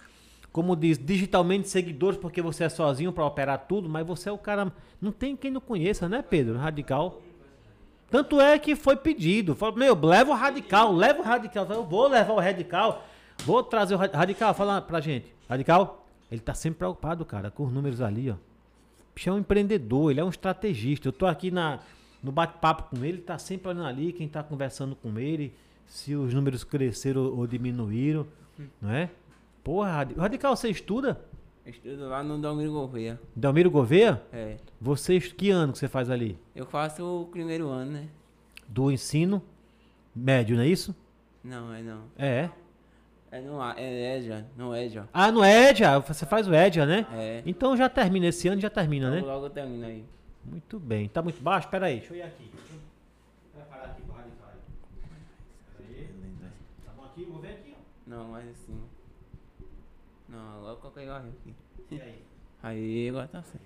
como 0.55 0.73
diz, 0.73 0.97
digitalmente 0.97 1.67
seguidores, 1.67 2.17
porque 2.17 2.41
você 2.41 2.63
é 2.63 2.69
sozinho 2.69 3.11
pra 3.11 3.25
operar 3.25 3.65
tudo, 3.67 3.89
mas 3.89 4.07
você 4.07 4.29
é 4.29 4.31
o 4.31 4.37
cara. 4.37 4.71
Não 5.01 5.11
tem 5.11 5.35
quem 5.35 5.51
não 5.51 5.59
conheça, 5.59 6.07
né, 6.07 6.21
Pedro? 6.21 6.57
Radical. 6.57 7.21
Tanto 8.09 8.39
é 8.39 8.57
que 8.57 8.73
foi 8.73 8.95
pedido. 8.95 9.53
Falou, 9.53 9.75
meu, 9.77 9.93
leva 10.01 10.31
o 10.31 10.33
radical, 10.33 10.93
leva 10.93 11.19
o 11.19 11.23
radical. 11.25 11.67
Eu 11.69 11.83
vou 11.83 12.07
levar 12.07 12.31
o 12.31 12.39
radical. 12.39 13.05
Vou 13.45 13.61
trazer 13.63 13.95
o 13.95 13.97
Ra- 13.97 14.09
radical. 14.13 14.53
Fala 14.53 14.81
pra 14.81 15.01
gente. 15.01 15.25
Radical, 15.49 16.07
ele 16.31 16.39
tá 16.39 16.53
sempre 16.53 16.77
preocupado, 16.79 17.25
cara, 17.25 17.51
com 17.51 17.65
os 17.65 17.73
números 17.73 17.99
ali, 17.99 18.31
ó. 18.31 18.35
Bicho 19.13 19.29
é 19.29 19.33
um 19.33 19.39
empreendedor, 19.39 20.09
ele 20.09 20.21
é 20.21 20.23
um 20.23 20.29
estrategista. 20.29 21.09
Eu 21.09 21.11
tô 21.11 21.25
aqui 21.25 21.51
na, 21.51 21.79
no 22.23 22.31
bate-papo 22.31 22.83
com 22.95 22.95
ele, 23.03 23.17
ele 23.17 23.21
tá 23.23 23.37
sempre 23.37 23.67
olhando 23.67 23.87
ali, 23.87 24.13
quem 24.13 24.29
tá 24.29 24.41
conversando 24.41 24.95
com 24.95 25.19
ele, 25.19 25.53
se 25.85 26.15
os 26.15 26.33
números 26.33 26.63
cresceram 26.63 27.23
ou 27.37 27.45
diminuíram, 27.45 28.25
não 28.81 28.89
é? 28.91 29.09
Porra, 29.65 29.91
Radi- 29.91 30.13
Radical, 30.13 30.55
você 30.55 30.69
estuda? 30.69 31.19
Estudo 31.65 32.07
lá 32.07 32.21
no 32.21 32.39
Delmiro 32.39 32.71
Gouveia. 32.71 33.19
Delmiro 33.35 33.71
Gouveia? 33.71 34.21
É. 34.31 34.57
Você, 34.79 35.19
que 35.19 35.49
ano 35.49 35.73
que 35.73 35.79
você 35.79 35.87
faz 35.87 36.11
ali? 36.11 36.37
Eu 36.55 36.67
faço 36.67 37.03
o 37.03 37.25
primeiro 37.25 37.67
ano, 37.69 37.93
né? 37.93 38.07
Do 38.67 38.91
ensino 38.91 39.41
médio, 40.15 40.55
não 40.55 40.61
é 40.61 40.67
isso? 40.67 40.95
Não, 41.43 41.73
é 41.73 41.81
não. 41.81 42.03
É. 42.15 42.47
É 43.31 43.41
no 43.41 43.59
é 43.75 44.17
EJA, 44.17 44.45
no 44.55 44.75
EJA. 44.75 45.09
Ah, 45.11 45.31
no 45.31 45.43
EDIA, 45.43 45.99
você 45.99 46.27
faz 46.27 46.47
o 46.47 46.53
EDIA, 46.53 46.85
né? 46.85 47.07
É. 47.11 47.41
Então 47.43 47.75
já 47.75 47.89
termina, 47.89 48.27
esse 48.27 48.47
ano 48.47 48.61
já 48.61 48.69
termina, 48.69 49.09
Logo, 49.09 49.15
né? 49.25 49.33
logo 49.33 49.45
eu 49.47 49.49
termino 49.49 49.83
aí. 49.87 50.05
Muito 50.45 50.79
bem. 50.79 51.09
Tá 51.09 51.23
muito 51.23 51.41
baixo? 51.41 51.67
Pera 51.69 51.87
aí, 51.87 51.97
deixa 52.01 52.13
eu 52.13 52.17
ir 52.17 52.21
aqui. 52.21 52.51
Deixa 52.53 52.73
eu 52.75 53.59
Vai 53.59 53.65
parar 53.65 53.91
aqui 53.91 54.01
pro 54.03 54.13
radical. 54.13 54.51
Pera 55.75 55.89
aí. 55.89 56.09
Tá 56.85 56.91
bom 56.95 57.03
aqui? 57.05 57.25
Vou 57.25 57.41
ver 57.41 57.49
aqui, 57.49 57.73
ó. 57.75 58.09
Não, 58.09 58.25
mais 58.29 58.47
assim. 58.47 58.79
Agora 60.65 60.77
eu 60.77 60.81
coloquei 60.81 61.05
lá 61.05 61.17
aqui. 61.17 61.53
E 61.91 62.01
aí? 62.01 62.23
Aí, 62.63 63.09
agora 63.09 63.27
tá 63.27 63.43
certo. 63.43 63.65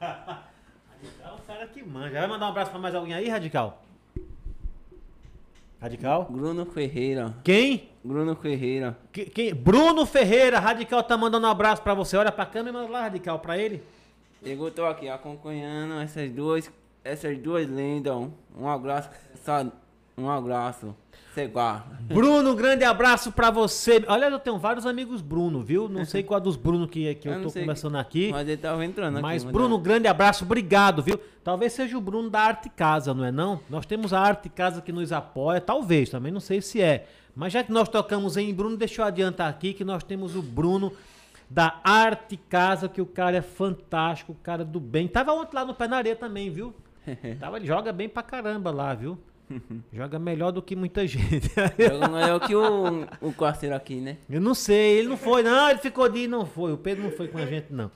Radical 0.90 1.30
é 1.30 1.34
o 1.34 1.38
cara 1.46 1.66
que 1.68 1.84
manja. 1.84 2.18
Vai 2.18 2.26
mandar 2.26 2.46
um 2.46 2.48
abraço 2.48 2.70
pra 2.72 2.80
mais 2.80 2.96
alguém 2.96 3.14
aí, 3.14 3.28
Radical? 3.28 3.80
Radical? 5.80 6.24
Bruno 6.28 6.66
Ferreira. 6.66 7.32
Quem? 7.44 7.90
Bruno 8.02 8.34
Ferreira. 8.34 8.98
Que- 9.12 9.26
Quem? 9.26 9.54
Bruno 9.54 10.04
Ferreira, 10.04 10.58
Radical 10.58 11.00
tá 11.04 11.16
mandando 11.16 11.46
um 11.46 11.50
abraço 11.50 11.80
pra 11.82 11.94
você. 11.94 12.16
Olha 12.16 12.32
pra 12.32 12.44
câmera 12.44 12.70
e 12.70 12.72
manda 12.80 12.90
lá, 12.90 13.02
Radical, 13.02 13.38
pra 13.38 13.56
ele. 13.56 13.80
Eu 14.42 14.68
tô 14.72 14.84
aqui 14.84 15.08
acompanhando 15.08 16.00
essas 16.00 16.28
duas, 16.32 16.68
essas 17.04 17.38
duas 17.38 17.68
lendas. 17.68 18.12
Um, 18.58 18.68
abraço, 18.68 19.10
só 19.44 19.64
um 20.16 20.30
abraço. 20.30 20.94
Bruno, 22.08 22.52
um 22.52 22.56
grande 22.56 22.82
abraço 22.82 23.30
pra 23.30 23.50
você. 23.50 24.02
Olha, 24.08 24.26
eu 24.26 24.38
tenho 24.38 24.58
vários 24.58 24.86
amigos 24.86 25.20
Bruno, 25.20 25.62
viu? 25.62 25.86
Não 25.86 26.06
sei 26.06 26.22
qual 26.22 26.40
dos 26.40 26.56
Bruno 26.56 26.88
que, 26.88 27.14
que 27.16 27.28
eu, 27.28 27.34
Eu 27.34 27.42
tô 27.42 27.50
sei. 27.50 27.62
conversando 27.62 27.98
aqui. 27.98 28.30
Mas 28.32 28.48
ele 28.48 28.56
tava 28.56 28.82
entrando 28.84 29.20
Mas, 29.20 29.42
aqui. 29.42 29.52
Bruno, 29.52 29.78
grande 29.78 30.08
abraço, 30.08 30.44
obrigado, 30.44 31.02
viu? 31.02 31.20
Talvez 31.44 31.74
seja 31.74 31.98
o 31.98 32.00
Bruno 32.00 32.30
da 32.30 32.40
Arte 32.40 32.70
Casa, 32.70 33.12
não 33.12 33.24
é 33.24 33.30
não? 33.30 33.60
Nós 33.68 33.84
temos 33.84 34.14
a 34.14 34.20
Arte 34.20 34.48
Casa 34.48 34.80
que 34.80 34.90
nos 34.90 35.12
apoia, 35.12 35.60
talvez, 35.60 36.08
também 36.08 36.32
não 36.32 36.40
sei 36.40 36.62
se 36.62 36.80
é. 36.80 37.06
Mas 37.34 37.52
já 37.52 37.62
que 37.62 37.70
nós 37.70 37.86
tocamos 37.88 38.38
em 38.38 38.54
Bruno, 38.54 38.76
deixa 38.78 39.02
eu 39.02 39.06
adiantar 39.06 39.50
aqui 39.50 39.74
que 39.74 39.84
nós 39.84 40.02
temos 40.02 40.34
o 40.34 40.40
Bruno 40.40 40.90
da 41.50 41.78
Arte 41.84 42.38
Casa, 42.48 42.88
que 42.88 43.02
o 43.02 43.06
cara 43.06 43.36
é 43.36 43.42
fantástico, 43.42 44.32
o 44.32 44.36
cara 44.36 44.64
do 44.64 44.80
bem. 44.80 45.06
Tava 45.06 45.32
ontem 45.34 45.54
lá 45.54 45.64
no 45.66 45.74
Pé 45.74 45.86
na 45.86 45.98
Areia 45.98 46.16
também, 46.16 46.48
viu? 46.50 46.74
Tava, 47.38 47.58
ele 47.58 47.66
joga 47.66 47.92
bem 47.92 48.08
pra 48.08 48.22
caramba 48.22 48.70
lá, 48.70 48.94
viu? 48.94 49.18
Joga 49.92 50.18
melhor 50.18 50.50
do 50.50 50.60
que 50.60 50.74
muita 50.74 51.06
gente. 51.06 51.50
Joga 51.78 52.08
melhor 52.08 52.40
que 52.40 52.54
o, 52.54 53.06
o 53.20 53.32
parceiro 53.32 53.74
aqui, 53.74 53.96
né? 53.96 54.16
Eu 54.28 54.40
não 54.40 54.54
sei, 54.54 54.98
ele 54.98 55.08
não 55.08 55.16
foi, 55.16 55.42
não, 55.42 55.70
ele 55.70 55.78
ficou 55.78 56.08
de 56.08 56.26
não 56.26 56.44
foi. 56.44 56.72
O 56.72 56.78
Pedro 56.78 57.04
não 57.04 57.12
foi 57.12 57.28
com 57.28 57.38
a 57.38 57.46
gente, 57.46 57.72
não. 57.72 57.90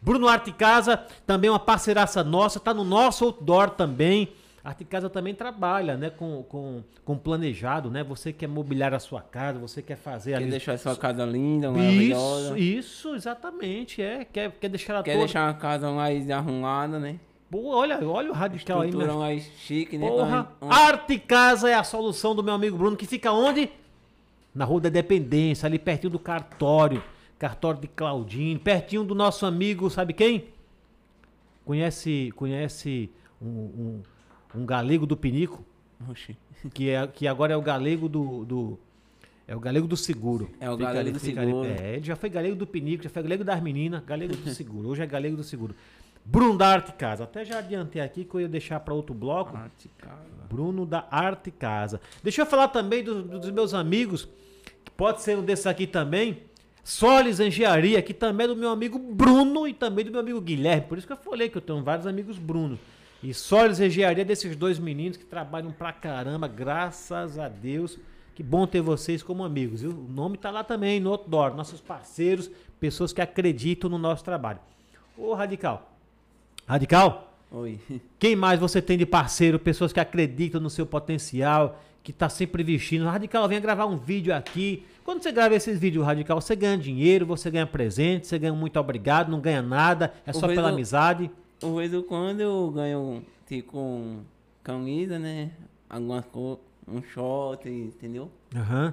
Bruno 0.00 0.28
Arte 0.28 0.52
Casa, 0.52 0.98
também 1.26 1.50
uma 1.50 1.58
parceiraça 1.58 2.22
nossa, 2.22 2.60
tá 2.60 2.74
no 2.74 2.84
nosso 2.84 3.24
outdoor 3.24 3.70
também. 3.70 4.32
A 4.62 4.70
Arte 4.70 4.84
Casa 4.84 5.08
também 5.08 5.34
trabalha, 5.34 5.96
né, 5.96 6.10
com, 6.10 6.42
com, 6.42 6.82
com 7.04 7.16
planejado, 7.16 7.88
né? 7.88 8.02
Você 8.02 8.32
quer 8.32 8.48
mobiliar 8.48 8.92
a 8.92 8.98
sua 8.98 9.22
casa, 9.22 9.60
você 9.60 9.80
quer 9.80 9.96
fazer 9.96 10.32
Quer 10.32 10.36
ali... 10.38 10.50
deixar 10.50 10.72
a 10.72 10.78
sua 10.78 10.96
casa 10.96 11.24
linda, 11.24 11.70
maravilhosa. 11.70 12.58
Isso, 12.58 12.78
isso, 12.78 13.14
exatamente, 13.14 14.02
é. 14.02 14.24
Quer, 14.24 14.50
quer 14.50 14.68
deixar 14.68 14.94
ela 14.94 15.02
Quer 15.04 15.16
deixar 15.16 15.48
a 15.48 15.54
casa 15.54 15.90
mais 15.92 16.28
arrumada, 16.30 16.98
né? 16.98 17.20
Pô, 17.50 17.68
olha, 17.68 18.04
olha 18.06 18.30
o 18.30 18.34
radical 18.34 18.80
aí, 18.80 18.94
meu. 18.94 19.18
mais 19.18 19.44
chique, 19.58 19.96
né? 19.96 20.08
Porra, 20.08 20.48
com- 20.58 20.70
Arte 20.70 21.18
Casa 21.18 21.68
é 21.70 21.74
a 21.74 21.84
solução 21.84 22.34
do 22.34 22.42
meu 22.42 22.52
amigo 22.54 22.76
Bruno, 22.76 22.96
que 22.96 23.06
fica 23.06 23.30
onde? 23.32 23.70
Na 24.54 24.64
Rua 24.64 24.80
da 24.80 24.88
Dependência, 24.88 25.66
ali 25.66 25.78
pertinho 25.78 26.10
do 26.10 26.18
cartório. 26.18 27.02
Cartório 27.38 27.80
de 27.80 27.86
Claudine, 27.88 28.58
pertinho 28.58 29.04
do 29.04 29.14
nosso 29.14 29.44
amigo, 29.46 29.88
sabe 29.90 30.12
quem? 30.14 30.46
Conhece, 31.64 32.32
conhece 32.36 33.10
um, 33.42 33.46
um, 33.46 34.02
um 34.54 34.66
galego 34.66 35.04
do 35.04 35.16
Pinico, 35.16 35.64
Oxi. 36.08 36.36
que, 36.72 36.88
é, 36.90 37.06
que 37.06 37.26
agora 37.26 37.52
é 37.52 37.56
o 37.56 37.60
galego 37.62 38.08
do, 38.08 38.44
do- 38.44 38.78
é 39.46 39.54
o 39.54 39.60
galego 39.60 39.86
do 39.86 39.96
seguro. 39.96 40.50
É 40.60 40.68
o 40.70 40.72
Fica 40.76 40.84
galego 40.84 41.00
ali- 41.00 41.12
do 41.12 41.20
fica 41.20 41.40
ali- 41.42 41.50
seguro. 41.50 41.68
é, 41.68 41.94
ele 41.96 42.04
já 42.04 42.16
foi 42.16 42.30
galego 42.30 42.56
do 42.56 42.66
Pinico, 42.66 43.04
já 43.04 43.10
foi 43.10 43.22
galego 43.22 43.44
das 43.44 43.62
meninas, 43.62 44.02
galego 44.04 44.34
do 44.34 44.48
seguro. 44.50 44.88
Hoje 44.88 45.02
é 45.02 45.06
galego 45.06 45.36
do 45.36 45.44
seguro. 45.44 45.74
Bruno 46.28 46.58
da 46.58 46.66
Arte 46.68 46.92
Casa. 46.92 47.24
Até 47.24 47.44
já 47.44 47.58
adiantei 47.58 48.02
aqui 48.02 48.24
que 48.24 48.34
eu 48.34 48.40
ia 48.40 48.48
deixar 48.48 48.80
para 48.80 48.92
outro 48.92 49.14
bloco. 49.14 49.56
Arte 49.56 49.88
Casa. 49.96 50.16
Bruno 50.48 50.84
da 50.84 51.06
Arte 51.10 51.50
Casa. 51.50 52.00
Deixa 52.22 52.42
eu 52.42 52.46
falar 52.46 52.68
também 52.68 53.02
do- 53.04 53.22
dos 53.22 53.50
meus 53.50 53.72
amigos, 53.72 54.28
que 54.84 54.90
pode 54.90 55.22
ser 55.22 55.36
um 55.38 55.42
desses 55.42 55.66
aqui 55.66 55.86
também. 55.86 56.42
Solis 56.82 57.40
Engenharia, 57.40 58.00
que 58.02 58.12
também 58.14 58.44
é 58.44 58.48
do 58.48 58.56
meu 58.56 58.70
amigo 58.70 58.98
Bruno 58.98 59.66
e 59.66 59.72
também 59.74 60.04
do 60.04 60.10
meu 60.10 60.20
amigo 60.20 60.40
Guilherme. 60.40 60.82
Por 60.88 60.98
isso 60.98 61.06
que 61.06 61.12
eu 61.12 61.16
falei 61.16 61.48
que 61.48 61.56
eu 61.58 61.62
tenho 61.62 61.82
vários 61.82 62.06
amigos 62.06 62.38
Bruno. 62.38 62.78
E 63.22 63.32
Solis 63.34 63.80
Engenharia 63.80 64.24
desses 64.24 64.54
dois 64.56 64.78
meninos 64.78 65.16
que 65.16 65.24
trabalham 65.24 65.72
pra 65.72 65.92
caramba, 65.92 66.46
graças 66.46 67.38
a 67.38 67.48
Deus. 67.48 67.98
Que 68.34 68.42
bom 68.42 68.66
ter 68.66 68.80
vocês 68.82 69.22
como 69.22 69.42
amigos. 69.44 69.80
viu? 69.80 69.90
O 69.90 70.12
nome 70.12 70.36
tá 70.36 70.50
lá 70.50 70.62
também 70.62 71.00
no 71.00 71.10
outdoor. 71.10 71.54
Nossos 71.56 71.80
parceiros, 71.80 72.50
pessoas 72.78 73.12
que 73.12 73.20
acreditam 73.20 73.88
no 73.88 73.96
nosso 73.98 74.22
trabalho. 74.22 74.58
Ô, 75.16 75.32
Radical. 75.34 75.95
Radical? 76.66 77.32
Oi. 77.50 77.78
Quem 78.18 78.34
mais 78.36 78.58
você 78.58 78.82
tem 78.82 78.98
de 78.98 79.06
parceiro, 79.06 79.58
pessoas 79.58 79.92
que 79.92 80.00
acreditam 80.00 80.60
no 80.60 80.68
seu 80.68 80.84
potencial, 80.84 81.80
que 82.02 82.12
tá 82.12 82.28
sempre 82.28 82.62
investindo? 82.62 83.04
Radical, 83.06 83.48
venha 83.48 83.60
gravar 83.60 83.86
um 83.86 83.96
vídeo 83.96 84.34
aqui. 84.34 84.84
Quando 85.04 85.22
você 85.22 85.30
grava 85.30 85.54
esses 85.54 85.78
vídeos, 85.78 86.04
Radical, 86.04 86.40
você 86.40 86.56
ganha 86.56 86.76
dinheiro, 86.76 87.24
você 87.24 87.50
ganha 87.50 87.66
presente, 87.66 88.26
você 88.26 88.38
ganha 88.38 88.52
um 88.52 88.56
muito 88.56 88.78
obrigado, 88.80 89.30
não 89.30 89.40
ganha 89.40 89.62
nada, 89.62 90.12
é 90.26 90.32
só 90.32 90.48
pela 90.48 90.68
eu- 90.68 90.74
amizade. 90.74 91.30
De 91.60 91.70
vez 91.74 91.94
em 91.94 92.02
quando 92.02 92.40
eu 92.40 92.70
ganho, 92.74 93.22
tipo, 93.48 94.16
camisa, 94.62 95.18
né? 95.18 95.50
Algumas 95.88 96.24
coisas, 96.26 96.58
um 96.86 97.00
short, 97.02 97.68
entendeu? 97.68 98.30
Aham. 98.54 98.92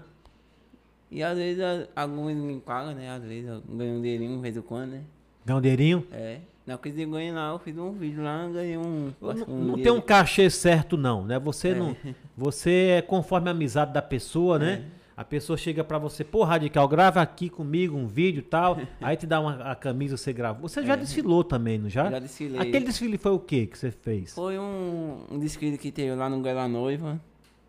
E 1.11 1.21
às 1.21 1.38
vezes 1.38 1.61
alguns 1.95 2.34
me 2.36 2.59
pagam, 2.59 2.93
né? 2.93 3.09
Às 3.09 3.24
vezes 3.24 3.49
eu 3.49 3.61
ganho 3.67 3.97
um 3.97 4.01
dinheirinho 4.01 4.36
de 4.36 4.41
vez 4.41 4.55
em 4.57 4.61
quando, 4.61 4.91
né? 4.91 5.01
Ganha 5.45 5.57
um 5.57 5.61
dinheirinho. 5.61 6.07
É. 6.11 6.39
Na 6.66 6.78
coisa 6.78 6.97
de 6.97 7.05
ganhar 7.05 7.34
lá, 7.34 7.49
eu 7.51 7.59
fiz 7.59 7.78
um 7.78 7.91
vídeo 7.91 8.24
lá, 8.24 8.47
ganhei 8.47 8.78
um. 8.78 9.11
Não, 9.22 9.45
um 9.49 9.64
não 9.66 9.76
tem 9.76 9.91
um 9.91 9.99
cachê 9.99 10.49
certo, 10.49 10.95
não, 10.95 11.26
né? 11.26 11.38
Você 11.39 11.74
não. 11.76 11.95
Você 12.38 12.95
é 12.97 13.01
conforme 13.01 13.49
a 13.49 13.51
amizade 13.51 13.91
da 13.91 14.01
pessoa, 14.01 14.57
né? 14.57 14.74
É. 14.99 15.03
A 15.16 15.24
pessoa 15.24 15.55
chega 15.57 15.84
pra 15.84 15.99
você, 15.99 16.24
pô, 16.24 16.43
Radical, 16.43 16.88
grava 16.88 17.22
aqui 17.22 17.47
comigo 17.47 17.95
um 17.95 18.07
vídeo 18.07 18.39
e 18.39 18.43
tal. 18.43 18.78
aí 18.99 19.16
te 19.16 19.28
dá 19.28 19.39
uma, 19.39 19.55
a 19.72 19.76
camisa, 19.76 20.18
você 20.18 20.34
grava. 20.34 20.59
Você 20.61 20.84
já 20.84 20.95
desfilou 20.95 21.43
também, 21.43 21.78
não 21.78 21.89
já? 21.89 22.07
É. 22.07 22.11
Já 22.11 22.20
desfilei. 22.20 22.59
Aquele 22.61 22.86
desfile 22.86 23.18
foi 23.18 23.32
o 23.34 23.39
que 23.39 23.68
que 23.68 23.78
você 23.78 23.91
fez? 23.91 24.34
Foi 24.34 24.57
um, 24.57 25.18
um 25.30 25.38
desfile 25.39 25.78
que 25.78 25.91
teve 25.91 26.16
lá 26.16 26.30
no 26.30 26.41
Guela 26.41 26.68
Noiva. 26.68 27.22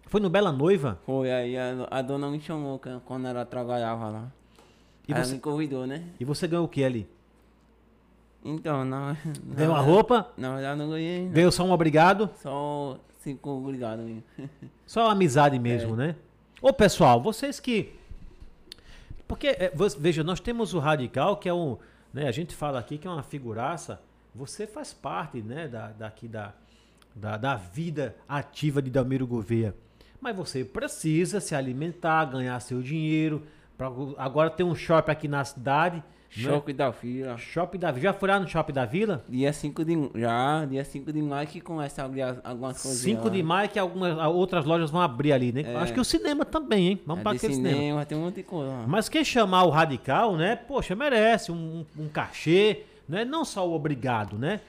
Foi 0.07 0.21
no 0.21 0.31
Bela 0.31 0.53
Noiva? 0.53 1.01
Foi, 1.05 1.31
aí 1.31 1.57
a, 1.59 1.89
a 1.91 2.01
dona 2.01 2.31
me 2.31 2.41
chamou 2.41 2.81
quando 3.05 3.27
ela 3.27 3.45
trabalhava 3.45 4.09
lá. 4.09 4.33
E 5.09 5.13
ela 5.13 5.25
você- 5.25 5.35
me 5.35 5.41
convidou, 5.41 5.87
né? 5.87 6.05
E 6.21 6.25
você 6.25 6.47
ganhou 6.47 6.65
o 6.65 6.69
que 6.69 6.85
ali? 6.85 7.07
Então, 8.45 8.85
não. 8.85 9.17
Ganhou 9.43 9.73
uma 9.73 9.83
não, 9.83 9.89
roupa? 9.89 10.31
Na 10.37 10.55
verdade, 10.55 10.79
não 10.79 10.91
ganhei. 10.91 11.25
não. 11.25 11.33
Ganhou 11.33 11.51
só 11.51 11.65
um 11.65 11.73
obrigado? 11.73 12.29
Só 12.37 12.99
cinco 13.21 13.51
obrigado 13.51 14.03
mesmo. 14.03 14.23
Só 14.87 15.09
amizade 15.11 15.59
mesmo, 15.59 15.97
né? 15.97 16.15
Ô, 16.61 16.73
pessoal, 16.73 17.21
vocês 17.23 17.59
que. 17.59 17.95
Porque, 19.27 19.49
é, 19.49 19.73
veja, 19.99 20.23
nós 20.23 20.41
temos 20.41 20.75
o 20.75 20.79
Radical, 20.79 21.39
que 21.39 21.49
é 21.49 21.55
um. 21.55 21.79
Né, 22.13 22.29
a 22.29 22.33
gente 22.33 22.55
fala 22.55 22.79
aqui 22.79 22.99
que 22.99 23.07
é 23.07 23.11
uma 23.11 23.23
figuraça. 23.23 24.01
Você 24.35 24.67
faz 24.67 24.93
parte, 24.93 25.41
né, 25.41 25.67
da, 25.67 25.89
daqui 25.93 26.29
da, 26.29 26.53
da, 27.15 27.37
da 27.39 27.55
vida 27.57 28.15
ativa 28.29 28.83
de 28.83 28.91
Dalmiro 28.91 29.27
Gouveia. 29.27 29.75
Mas 30.21 30.37
você 30.37 30.65
precisa 30.65 31.41
se 31.41 31.55
alimentar, 31.55 32.27
ganhar 32.27 32.61
seu 32.61 32.83
dinheiro. 32.83 33.43
Pra, 33.79 33.89
agora 34.19 34.51
tem 34.51 34.67
um 34.67 34.75
shopping 34.75 35.11
aqui 35.11 35.29
na 35.29 35.45
cidade. 35.45 36.03
Né? 36.37 36.43
Choque 36.43 36.73
da 36.73 36.93
fila. 36.93 37.37
Shopping 37.39 37.79
da 37.79 37.91
Vila. 37.91 38.03
Já 38.03 38.13
foi 38.13 38.29
lá 38.29 38.41
no 38.41 38.49
Shopping 38.49 38.73
da 38.73 38.85
Vila? 38.85 39.25
Dia 39.29 39.53
5 39.53 39.85
de. 39.85 40.11
Já, 40.17 40.65
dia 40.65 40.85
5 40.85 41.13
de 41.13 41.23
maio 41.23 41.47
que 41.47 41.61
começa 41.61 42.03
a 42.03 42.05
abrir 42.05 42.23
as- 42.23 42.41
algumas 42.45 42.81
coisas. 42.83 43.01
5 43.01 43.31
de 43.31 43.43
maio 43.43 43.69
que 43.69 43.79
algumas 43.79 44.17
outras 44.35 44.65
lojas 44.65 44.91
vão 44.91 45.01
abrir 45.01 45.33
ali, 45.33 45.53
né? 45.53 45.63
É. 45.63 45.77
Acho 45.77 45.93
que 45.93 46.01
o 46.01 46.05
cinema 46.05 46.45
também, 46.45 46.89
hein? 46.89 47.01
Vamos 47.07 47.21
É 47.21 47.23
para 47.23 47.37
aquele 47.37 47.55
cinema, 47.55 47.77
cinema. 47.77 48.07
tem 48.07 48.19
um 48.19 48.23
monte 48.23 48.37
de 48.37 48.43
coisa. 48.43 48.73
Mas 48.87 49.09
quem 49.09 49.25
chamar 49.25 49.65
o 49.65 49.71
radical, 49.71 50.37
né? 50.37 50.57
Poxa, 50.57 50.95
merece 50.95 51.53
um, 51.53 51.85
um 51.99 52.09
cachê, 52.09 52.83
né? 53.09 53.25
Não 53.25 53.45
só 53.45 53.69
o 53.69 53.73
obrigado, 53.75 54.39
né? 54.39 54.61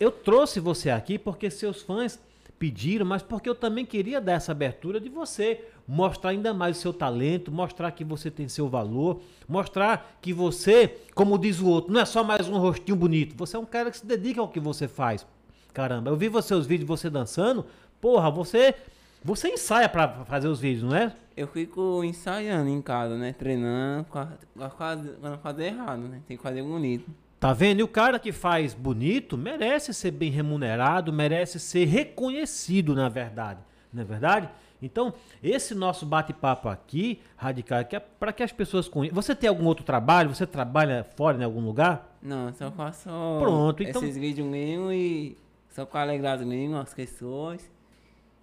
Eu 0.00 0.10
trouxe 0.10 0.60
você 0.60 0.88
aqui 0.90 1.18
porque 1.18 1.50
seus 1.50 1.82
fãs 1.82 2.18
pediram, 2.62 3.04
mas 3.04 3.24
porque 3.24 3.48
eu 3.48 3.56
também 3.56 3.84
queria 3.84 4.20
dar 4.20 4.34
essa 4.34 4.52
abertura 4.52 5.00
de 5.00 5.08
você 5.08 5.64
mostrar 5.84 6.30
ainda 6.30 6.54
mais 6.54 6.78
o 6.78 6.80
seu 6.80 6.92
talento, 6.92 7.50
mostrar 7.50 7.90
que 7.90 8.04
você 8.04 8.30
tem 8.30 8.46
seu 8.46 8.68
valor, 8.68 9.20
mostrar 9.48 10.16
que 10.22 10.32
você, 10.32 10.96
como 11.12 11.36
diz 11.36 11.58
o 11.58 11.66
outro, 11.66 11.92
não 11.92 12.00
é 12.00 12.04
só 12.04 12.22
mais 12.22 12.48
um 12.48 12.56
rostinho 12.58 12.96
bonito, 12.96 13.34
você 13.36 13.56
é 13.56 13.58
um 13.58 13.64
cara 13.64 13.90
que 13.90 13.98
se 13.98 14.06
dedica 14.06 14.40
ao 14.40 14.46
que 14.46 14.60
você 14.60 14.86
faz. 14.86 15.26
Caramba, 15.74 16.08
eu 16.10 16.16
vi 16.16 16.30
seus 16.40 16.64
vídeos 16.64 16.86
de 16.86 16.86
você 16.86 17.10
dançando, 17.10 17.66
porra, 18.00 18.30
você 18.30 18.76
você 19.24 19.48
ensaia 19.48 19.88
pra 19.88 20.24
fazer 20.24 20.46
os 20.46 20.60
vídeos, 20.60 20.84
não 20.88 20.96
é? 20.96 21.12
Eu 21.36 21.48
fico 21.48 22.04
ensaiando 22.04 22.68
em 22.68 22.80
casa, 22.80 23.16
né? 23.16 23.32
Treinando 23.32 24.06
não 24.54 25.38
fazer 25.38 25.64
errado, 25.64 26.02
né? 26.02 26.22
Tem 26.28 26.36
que 26.36 26.42
fazer 26.44 26.62
bonito. 26.62 27.10
Tá 27.42 27.52
vendo? 27.52 27.80
E 27.80 27.82
o 27.82 27.88
cara 27.88 28.20
que 28.20 28.30
faz 28.30 28.72
bonito 28.72 29.36
merece 29.36 29.92
ser 29.92 30.12
bem 30.12 30.30
remunerado, 30.30 31.12
merece 31.12 31.58
ser 31.58 31.86
reconhecido, 31.86 32.94
na 32.94 33.08
verdade. 33.08 33.58
Não 33.92 34.02
é 34.02 34.04
verdade? 34.04 34.48
Então, 34.80 35.12
esse 35.42 35.74
nosso 35.74 36.06
bate-papo 36.06 36.68
aqui, 36.68 37.20
radical, 37.36 37.84
que 37.84 37.96
é 37.96 37.98
para 37.98 38.32
que 38.32 38.44
as 38.44 38.52
pessoas 38.52 38.86
conheçam. 38.86 39.16
Você 39.16 39.34
tem 39.34 39.48
algum 39.48 39.64
outro 39.64 39.84
trabalho? 39.84 40.32
Você 40.32 40.46
trabalha 40.46 41.04
fora 41.16 41.36
em 41.36 41.42
algum 41.42 41.60
lugar? 41.60 42.16
Não, 42.22 42.54
só 42.54 42.70
faço 42.70 43.08
Pronto, 43.40 43.82
então- 43.82 44.04
esses 44.04 44.16
vídeos 44.16 44.46
mesmo 44.46 44.92
e 44.92 45.36
só 45.68 45.84
com 45.84 45.98
alegrar 45.98 46.38
mesmo 46.46 46.76
as 46.76 46.94
pessoas. 46.94 47.68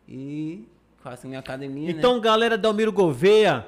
E 0.09 0.67
faço 0.97 1.25
minha 1.25 1.39
academia, 1.39 1.87
né? 1.87 1.97
Então, 1.97 2.19
galera 2.19 2.57
da 2.57 2.67
Almiro 2.67 2.91
Gouveia, 2.91 3.65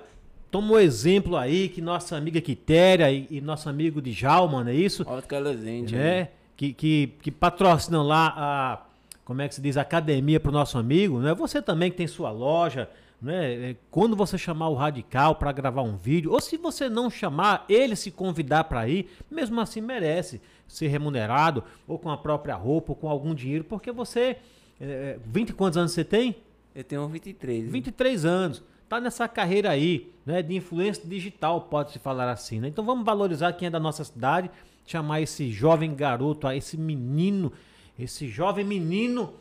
toma 0.52 0.74
um 0.74 0.80
exemplo 0.80 1.38
aí 1.38 1.70
que 1.70 1.82
nossa 1.82 2.18
amiga 2.18 2.42
Quitéria 2.42 3.10
e, 3.10 3.26
e 3.32 3.42
nosso 3.42 3.70
amigo 3.70 4.02
Djalma, 4.02 4.64
não 4.64 4.72
é 4.72 4.76
isso? 4.76 5.04
Ótica 5.08 5.40
Luzente. 5.40 5.96
né? 5.96 6.30
Que, 6.58 6.74
que, 6.74 7.14
que 7.22 7.32
patrocinam 7.32 8.04
lá 8.04 8.34
a, 8.38 8.82
como 9.26 9.42
é 9.42 9.48
que 9.48 9.56
se 9.56 9.62
diz, 9.62 9.78
a 9.78 9.82
academia 9.82 10.40
para 10.40 10.50
o 10.50 10.54
nosso 10.54 10.78
amigo, 10.78 11.20
né? 11.20 11.34
Você 11.34 11.62
também 11.62 11.90
que 11.90 11.98
tem 11.98 12.06
sua 12.06 12.30
loja, 12.30 12.90
né? 13.22 13.70
É, 13.72 13.76
Quando 13.90 14.16
você 14.16 14.38
chamar 14.38 14.68
o 14.70 14.76
Radical 14.76 15.36
para 15.36 15.52
gravar 15.52 15.82
um 15.84 15.96
vídeo, 15.96 16.32
ou 16.32 16.42
se 16.42 16.58
você 16.58 16.90
não 16.90 17.10
chamar, 17.10 17.66
ele 17.70 17.96
se 17.96 18.12
convidar 18.12 18.66
para 18.66 18.88
ir, 18.88 19.10
mesmo 19.30 19.60
assim 19.62 19.80
merece 19.82 20.42
ser 20.68 20.88
remunerado, 20.88 21.64
ou 21.88 21.98
com 21.98 22.10
a 22.10 22.18
própria 22.18 22.56
roupa, 22.56 22.92
ou 22.92 22.96
com 22.96 23.10
algum 23.10 23.34
dinheiro, 23.34 23.64
porque 23.64 23.92
você, 23.92 24.38
é, 24.80 25.18
20 25.26 25.50
e 25.50 25.54
quantos 25.54 25.78
anos 25.78 25.92
você 25.94 26.04
tem? 26.04 26.36
Eu 26.76 26.84
tenho 26.84 27.08
23. 27.08 27.72
23 27.72 28.26
anos. 28.26 28.64
Tá 28.92 29.00
nessa 29.00 29.26
carreira 29.26 29.70
aí, 29.70 30.12
né, 30.26 30.42
de 30.42 30.54
influência 30.54 31.02
digital, 31.08 31.62
pode-se 31.62 31.98
falar 31.98 32.30
assim, 32.30 32.60
né? 32.60 32.68
Então 32.68 32.84
vamos 32.84 33.06
valorizar 33.06 33.54
quem 33.54 33.68
é 33.68 33.72
da 33.72 33.80
nossa 33.80 34.04
cidade, 34.04 34.52
chamar 34.86 35.22
esse 35.22 35.50
jovem 35.50 35.96
garoto, 35.96 36.46
esse 36.52 36.76
menino, 36.76 37.54
esse 37.98 38.28
jovem 38.28 38.66
menino, 38.66 39.34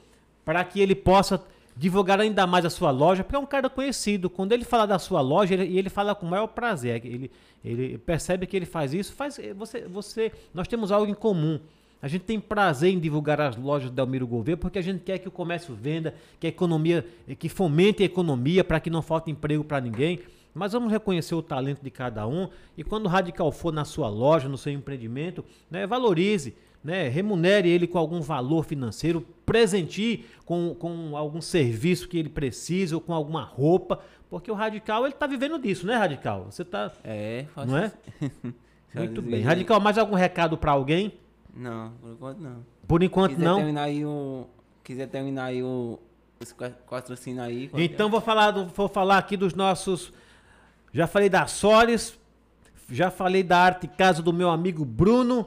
para 0.44 0.62
que 0.62 0.78
ele 0.78 0.94
possa 0.94 1.44
divulgar 1.76 2.20
ainda 2.20 2.46
mais 2.46 2.64
a 2.64 2.70
sua 2.70 2.92
loja, 2.92 3.24
porque 3.24 3.34
é 3.34 3.40
um 3.40 3.44
cara 3.44 3.68
conhecido. 3.68 4.30
Quando 4.30 4.52
ele 4.52 4.62
fala 4.62 4.86
da 4.86 5.00
sua 5.00 5.20
loja, 5.20 5.52
ele, 5.54 5.76
ele 5.76 5.90
fala 5.90 6.14
com 6.14 6.26
o 6.26 6.30
maior 6.30 6.46
prazer. 6.46 7.04
Ele, 7.04 7.28
ele 7.64 7.98
percebe 7.98 8.46
que 8.46 8.56
ele 8.56 8.66
faz 8.66 8.94
isso, 8.94 9.12
faz 9.12 9.40
você, 9.56 9.80
você, 9.80 10.32
nós 10.54 10.68
temos 10.68 10.92
algo 10.92 11.10
em 11.10 11.14
comum. 11.14 11.58
A 12.02 12.08
gente 12.08 12.22
tem 12.22 12.40
prazer 12.40 12.92
em 12.92 12.98
divulgar 12.98 13.40
as 13.40 13.56
lojas 13.56 13.90
da 13.90 14.02
Almiro 14.02 14.26
Gouveia 14.26 14.56
porque 14.56 14.78
a 14.78 14.82
gente 14.82 15.00
quer 15.00 15.18
que 15.18 15.28
o 15.28 15.30
comércio 15.30 15.74
venda, 15.74 16.14
que 16.38 16.46
a 16.46 16.50
economia, 16.50 17.04
que 17.38 17.48
fomente 17.48 18.02
a 18.02 18.06
economia 18.06 18.64
para 18.64 18.80
que 18.80 18.88
não 18.88 19.02
falte 19.02 19.30
emprego 19.30 19.62
para 19.62 19.80
ninguém. 19.80 20.20
Mas 20.54 20.72
vamos 20.72 20.90
reconhecer 20.90 21.34
o 21.34 21.42
talento 21.42 21.80
de 21.82 21.90
cada 21.90 22.26
um 22.26 22.48
e 22.76 22.82
quando 22.82 23.06
o 23.06 23.08
Radical 23.08 23.52
for 23.52 23.72
na 23.72 23.84
sua 23.84 24.08
loja, 24.08 24.48
no 24.48 24.58
seu 24.58 24.72
empreendimento, 24.72 25.44
né, 25.70 25.86
valorize, 25.86 26.56
né? 26.82 27.08
Remunere 27.08 27.68
ele 27.68 27.86
com 27.86 27.98
algum 27.98 28.20
valor 28.20 28.64
financeiro, 28.64 29.24
presenteie 29.44 30.24
com, 30.44 30.74
com 30.74 31.16
algum 31.16 31.40
serviço 31.40 32.08
que 32.08 32.18
ele 32.18 32.28
precisa 32.28 32.96
ou 32.96 33.00
com 33.00 33.12
alguma 33.12 33.42
roupa, 33.42 34.00
porque 34.28 34.50
o 34.50 34.54
Radical 34.54 35.04
ele 35.04 35.14
tá 35.14 35.26
vivendo 35.26 35.58
disso, 35.58 35.86
né, 35.86 35.96
Radical? 35.96 36.46
Você 36.50 36.64
tá, 36.64 36.90
É, 37.04 37.44
não 37.66 37.76
é? 37.76 37.92
Muito 38.92 39.22
bem. 39.22 39.42
Radical, 39.42 39.78
mais 39.78 39.98
algum 39.98 40.16
recado 40.16 40.56
para 40.56 40.72
alguém? 40.72 41.12
Não, 41.54 41.92
por 42.00 42.10
enquanto 42.12 42.38
não. 42.38 42.66
Por 42.86 43.02
enquanto 43.02 43.30
quiser 43.34 43.44
não. 43.44 43.56
terminar 43.56 43.82
aí 43.82 44.04
o. 44.04 44.46
Quiser 44.84 45.06
terminar 45.08 45.44
aí 45.46 45.62
o. 45.62 45.98
Os 46.42 46.54
patrocínios 46.88 47.44
aí. 47.44 47.68
pode- 47.68 47.84
Então 47.84 48.08
vou 48.08 48.20
falar, 48.20 48.50
do- 48.50 48.66
vou 48.66 48.88
falar 48.88 49.18
aqui 49.18 49.36
dos 49.36 49.52
nossos. 49.54 50.12
Já 50.92 51.06
falei 51.06 51.28
da 51.28 51.46
Solis, 51.46 52.18
já 52.90 53.10
falei 53.10 53.42
da 53.42 53.58
Arte 53.58 53.86
Casa 53.86 54.22
do 54.22 54.32
meu 54.32 54.48
amigo 54.50 54.84
Bruno, 54.84 55.46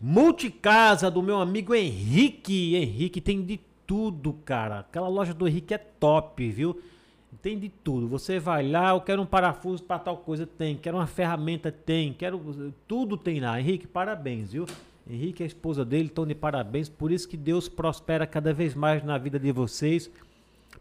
Multicasa 0.00 1.10
do 1.10 1.22
meu 1.22 1.40
amigo 1.40 1.74
Henrique. 1.74 2.74
Henrique 2.76 3.20
tem 3.20 3.42
de 3.42 3.60
tudo, 3.86 4.32
cara. 4.44 4.80
Aquela 4.80 5.08
loja 5.08 5.32
do 5.32 5.46
Henrique 5.48 5.72
é 5.72 5.78
top, 5.78 6.50
viu? 6.50 6.80
Tem 7.40 7.58
de 7.58 7.68
tudo. 7.68 8.08
Você 8.08 8.38
vai 8.38 8.68
lá, 8.68 8.90
eu 8.90 9.00
quero 9.00 9.22
um 9.22 9.26
parafuso 9.26 9.82
para 9.82 9.98
tal 9.98 10.16
coisa, 10.18 10.46
tem. 10.46 10.76
Quero 10.76 10.96
uma 10.96 11.06
ferramenta, 11.06 11.70
tem. 11.72 12.12
Quero 12.12 12.72
tudo 12.88 13.16
tem 13.16 13.40
lá. 13.40 13.58
Henrique, 13.60 13.86
parabéns, 13.86 14.52
viu? 14.52 14.66
Henrique 15.08 15.42
e 15.42 15.44
a 15.44 15.46
esposa 15.46 15.84
dele 15.84 16.06
estão 16.06 16.26
de 16.26 16.34
parabéns. 16.34 16.88
Por 16.88 17.12
isso 17.12 17.28
que 17.28 17.36
Deus 17.36 17.68
prospera 17.68 18.26
cada 18.26 18.52
vez 18.52 18.74
mais 18.74 19.02
na 19.04 19.18
vida 19.18 19.38
de 19.38 19.52
vocês 19.52 20.10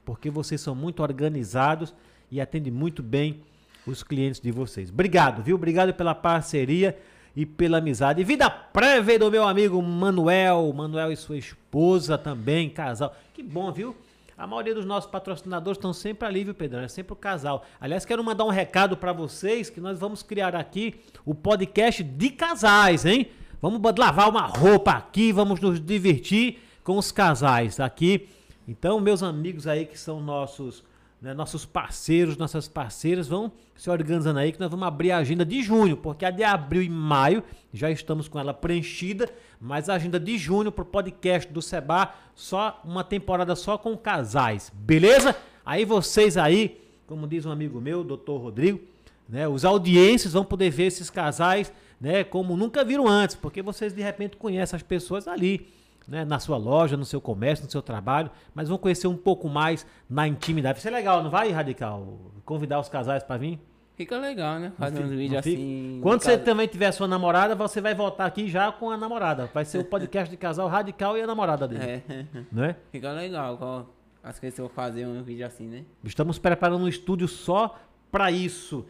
porque 0.05 0.29
vocês 0.29 0.59
são 0.61 0.75
muito 0.75 1.01
organizados 1.01 1.93
e 2.31 2.41
atendem 2.41 2.71
muito 2.71 3.01
bem 3.01 3.41
os 3.85 4.03
clientes 4.03 4.39
de 4.39 4.51
vocês. 4.51 4.89
Obrigado, 4.89 5.43
viu? 5.43 5.55
Obrigado 5.55 5.93
pela 5.93 6.15
parceria 6.15 6.97
e 7.35 7.45
pela 7.45 7.79
amizade. 7.79 8.21
E 8.21 8.23
vida 8.23 8.49
prévia 8.49 9.19
do 9.19 9.29
meu 9.29 9.47
amigo 9.47 9.81
Manuel, 9.81 10.71
Manuel 10.73 11.11
e 11.11 11.17
sua 11.17 11.37
esposa 11.37 12.17
também, 12.17 12.69
casal. 12.69 13.15
Que 13.33 13.43
bom, 13.43 13.71
viu? 13.71 13.95
A 14.37 14.47
maioria 14.47 14.73
dos 14.73 14.85
nossos 14.85 15.09
patrocinadores 15.09 15.77
estão 15.77 15.93
sempre 15.93 16.27
ali, 16.27 16.43
viu, 16.43 16.55
Pedrão? 16.55 16.81
É 16.81 16.87
sempre 16.87 17.13
o 17.13 17.15
casal. 17.15 17.65
Aliás, 17.79 18.03
quero 18.03 18.23
mandar 18.23 18.45
um 18.45 18.49
recado 18.49 18.97
para 18.97 19.13
vocês 19.13 19.69
que 19.69 19.79
nós 19.79 19.99
vamos 19.99 20.23
criar 20.23 20.55
aqui 20.55 20.95
o 21.23 21.35
podcast 21.35 22.01
de 22.03 22.29
casais, 22.31 23.05
hein? 23.05 23.27
Vamos 23.63 23.79
lavar 23.97 24.29
uma 24.29 24.45
roupa 24.45 24.91
aqui, 24.91 25.31
vamos 25.31 25.61
nos 25.61 25.79
divertir 25.79 26.59
com 26.83 26.97
os 26.97 27.13
casais 27.13 27.79
aqui. 27.79 28.27
Então, 28.67 28.99
meus 28.99 29.23
amigos 29.23 29.67
aí 29.67 29.85
que 29.85 29.97
são 29.97 30.19
nossos, 30.19 30.83
né, 31.21 31.33
nossos 31.33 31.65
parceiros, 31.65 32.35
nossas 32.35 32.67
parceiras, 32.67 33.25
vão 33.25 33.53
se 33.73 33.89
organizando 33.89 34.39
aí 34.39 34.51
que 34.51 34.59
nós 34.59 34.69
vamos 34.69 34.85
abrir 34.85 35.11
a 35.13 35.19
agenda 35.19 35.45
de 35.45 35.63
junho, 35.63 35.95
porque 35.95 36.25
a 36.25 36.29
de 36.29 36.43
abril 36.43 36.83
e 36.83 36.89
maio 36.89 37.41
já 37.71 37.89
estamos 37.89 38.27
com 38.27 38.37
ela 38.37 38.53
preenchida, 38.53 39.29
mas 39.61 39.87
a 39.87 39.93
agenda 39.93 40.19
de 40.19 40.37
junho 40.37 40.69
pro 40.69 40.83
podcast 40.83 41.49
do 41.49 41.61
Seba, 41.61 42.13
só 42.35 42.81
uma 42.83 43.01
temporada 43.01 43.55
só 43.55 43.77
com 43.77 43.95
casais, 43.95 44.73
beleza? 44.75 45.37
Aí 45.65 45.85
vocês 45.85 46.35
aí, 46.35 46.81
como 47.07 47.25
diz 47.25 47.45
um 47.45 47.51
amigo 47.51 47.79
meu, 47.79 48.03
doutor 48.03 48.41
Rodrigo, 48.41 48.81
né, 49.29 49.47
os 49.47 49.63
audiências 49.63 50.33
vão 50.33 50.43
poder 50.43 50.69
ver 50.69 50.87
esses 50.87 51.09
casais, 51.09 51.71
né, 52.03 52.21
como 52.21 52.57
nunca 52.57 52.83
viram 52.83 53.07
antes, 53.07 53.33
porque 53.33 53.61
vocês 53.61 53.93
de 53.93 54.01
repente 54.01 54.35
conhecem 54.35 54.75
as 54.75 54.83
pessoas 54.83 55.25
ali, 55.25 55.69
né, 56.05 56.25
na 56.25 56.37
sua 56.37 56.57
loja, 56.57 56.97
no 56.97 57.05
seu 57.05 57.21
comércio, 57.21 57.63
no 57.63 57.71
seu 57.71 57.81
trabalho, 57.81 58.29
mas 58.53 58.67
vão 58.67 58.77
conhecer 58.77 59.07
um 59.07 59.15
pouco 59.15 59.47
mais 59.47 59.87
na 60.09 60.27
intimidade. 60.27 60.79
Isso 60.79 60.87
é 60.89 60.91
legal, 60.91 61.23
não 61.23 61.29
vai, 61.29 61.49
Radical? 61.49 62.19
Convidar 62.43 62.81
os 62.81 62.89
casais 62.89 63.23
para 63.23 63.37
vir? 63.37 63.57
Fica 63.95 64.17
legal, 64.17 64.59
né? 64.59 64.73
Fazer 64.77 65.01
uns 65.01 65.11
vídeos 65.11 65.39
assim. 65.39 65.99
Quando 66.03 66.21
você 66.21 66.31
caso- 66.31 66.43
também 66.43 66.67
tiver 66.67 66.91
sua 66.91 67.07
namorada, 67.07 67.55
você 67.55 67.79
vai 67.79 67.95
voltar 67.95 68.25
aqui 68.25 68.49
já 68.49 68.69
com 68.69 68.89
a 68.91 68.97
namorada. 68.97 69.49
Vai 69.53 69.63
ser 69.63 69.77
o 69.77 69.85
podcast 69.85 70.29
de 70.29 70.35
casal 70.35 70.67
Radical 70.67 71.17
e 71.17 71.21
a 71.21 71.27
namorada 71.27 71.65
dele, 71.67 71.83
É, 72.09 72.25
né? 72.51 72.75
fica 72.91 73.11
legal. 73.13 73.57
qual- 73.57 73.87
As 74.21 74.39
pessoas 74.39 74.71
fazer 74.73 75.05
um 75.05 75.21
vídeo 75.21 75.45
assim, 75.45 75.67
né? 75.67 75.83
Estamos 76.03 76.39
preparando 76.39 76.83
um 76.83 76.87
estúdio 76.87 77.27
só 77.27 77.77
para 78.11 78.31
isso. 78.31 78.85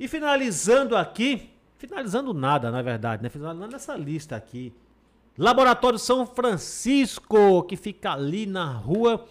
E 0.00 0.08
finalizando 0.08 0.96
aqui, 0.96 1.50
finalizando 1.78 2.34
nada, 2.34 2.70
na 2.70 2.82
verdade, 2.82 3.22
né? 3.22 3.28
Finalizando 3.28 3.74
essa 3.74 3.96
lista 3.96 4.36
aqui. 4.36 4.72
Laboratório 5.38 5.98
São 5.98 6.26
Francisco, 6.26 7.62
que 7.62 7.76
fica 7.76 8.12
ali 8.12 8.44
na 8.44 8.72
rua 8.72 9.24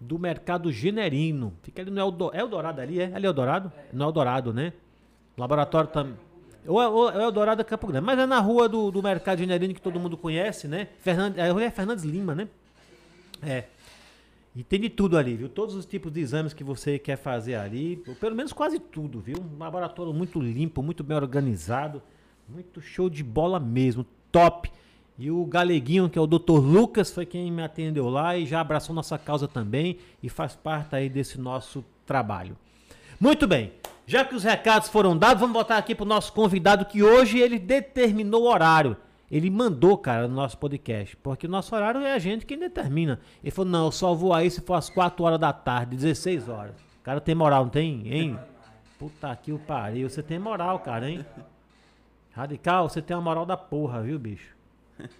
do 0.00 0.18
Mercado 0.18 0.72
Generino. 0.72 1.52
Fica 1.62 1.82
ali 1.82 1.90
no 1.90 2.00
Eldo, 2.00 2.30
Eldorado 2.34 2.80
ali, 2.80 3.00
é? 3.00 3.12
Ali 3.14 3.26
é 3.26 3.28
Eldorado? 3.28 3.70
No 3.92 4.04
Eldorado, 4.04 4.52
né? 4.52 4.72
Laboratório 5.36 5.90
também. 5.90 6.16
Ou 6.66 6.80
é, 6.80 6.88
ou 6.88 7.10
é 7.10 7.22
Eldorado 7.22 7.60
é 7.60 7.64
Campo 7.64 7.86
Grande, 7.86 8.04
mas 8.04 8.18
é 8.18 8.26
na 8.26 8.38
rua 8.38 8.68
do, 8.68 8.90
do 8.90 9.02
Mercado 9.02 9.38
Generino 9.38 9.74
que 9.74 9.80
todo 9.80 10.00
mundo 10.00 10.16
conhece, 10.16 10.66
né? 10.66 10.88
Fernandes, 11.00 11.38
a 11.38 11.52
rua 11.52 11.64
é 11.64 11.70
Fernandes 11.70 12.04
Lima, 12.04 12.34
né? 12.34 12.48
É. 13.42 13.64
E 14.54 14.64
tem 14.64 14.80
de 14.80 14.90
tudo 14.90 15.16
ali, 15.16 15.36
viu? 15.36 15.48
Todos 15.48 15.74
os 15.76 15.86
tipos 15.86 16.12
de 16.12 16.20
exames 16.20 16.52
que 16.52 16.64
você 16.64 16.98
quer 16.98 17.16
fazer 17.16 17.54
ali, 17.54 18.02
pelo 18.18 18.34
menos 18.34 18.52
quase 18.52 18.80
tudo, 18.80 19.20
viu? 19.20 19.36
Um 19.38 19.58
laboratório 19.58 20.12
muito 20.12 20.40
limpo, 20.40 20.82
muito 20.82 21.04
bem 21.04 21.16
organizado, 21.16 22.02
muito 22.48 22.80
show 22.80 23.08
de 23.08 23.22
bola 23.22 23.60
mesmo, 23.60 24.04
top. 24.32 24.70
E 25.16 25.30
o 25.30 25.44
Galeguinho, 25.44 26.08
que 26.08 26.18
é 26.18 26.22
o 26.22 26.26
Dr. 26.26 26.58
Lucas, 26.58 27.12
foi 27.12 27.26
quem 27.26 27.52
me 27.52 27.62
atendeu 27.62 28.08
lá 28.08 28.36
e 28.36 28.44
já 28.44 28.60
abraçou 28.60 28.94
nossa 28.94 29.16
causa 29.18 29.46
também 29.46 29.98
e 30.22 30.28
faz 30.28 30.56
parte 30.56 30.96
aí 30.96 31.08
desse 31.08 31.38
nosso 31.38 31.84
trabalho. 32.04 32.56
Muito 33.20 33.46
bem. 33.46 33.72
Já 34.06 34.24
que 34.24 34.34
os 34.34 34.42
recados 34.42 34.88
foram 34.88 35.16
dados, 35.16 35.40
vamos 35.40 35.54
voltar 35.54 35.76
aqui 35.76 35.94
pro 35.94 36.04
nosso 36.04 36.32
convidado 36.32 36.86
que 36.86 37.02
hoje 37.02 37.38
ele 37.38 37.58
determinou 37.58 38.42
o 38.42 38.48
horário. 38.48 38.96
Ele 39.30 39.48
mandou, 39.48 39.96
cara, 39.96 40.26
no 40.26 40.34
nosso 40.34 40.58
podcast, 40.58 41.16
porque 41.18 41.46
o 41.46 41.50
nosso 41.50 41.74
horário 41.74 42.00
é 42.00 42.12
a 42.12 42.18
gente 42.18 42.44
quem 42.44 42.58
determina. 42.58 43.20
Ele 43.42 43.50
falou: 43.50 43.70
"Não, 43.70 43.84
eu 43.86 43.92
só 43.92 44.12
vou 44.12 44.34
aí 44.34 44.50
se 44.50 44.60
for 44.60 44.74
às 44.74 44.90
4 44.90 45.24
horas 45.24 45.38
da 45.38 45.52
tarde, 45.52 45.96
16 45.96 46.48
horas". 46.48 46.74
O 47.00 47.02
cara 47.02 47.20
tem 47.20 47.34
moral, 47.34 47.64
não 47.64 47.70
tem? 47.70 48.02
Hein? 48.12 48.38
Puta 48.98 49.34
que 49.36 49.52
o 49.52 49.58
pariu, 49.58 50.10
você 50.10 50.22
tem 50.22 50.38
moral, 50.38 50.80
cara, 50.80 51.08
hein? 51.08 51.24
Radical, 52.32 52.88
você 52.88 53.00
tem 53.00 53.16
uma 53.16 53.22
moral 53.22 53.46
da 53.46 53.56
porra, 53.56 54.02
viu, 54.02 54.18
bicho? 54.18 54.54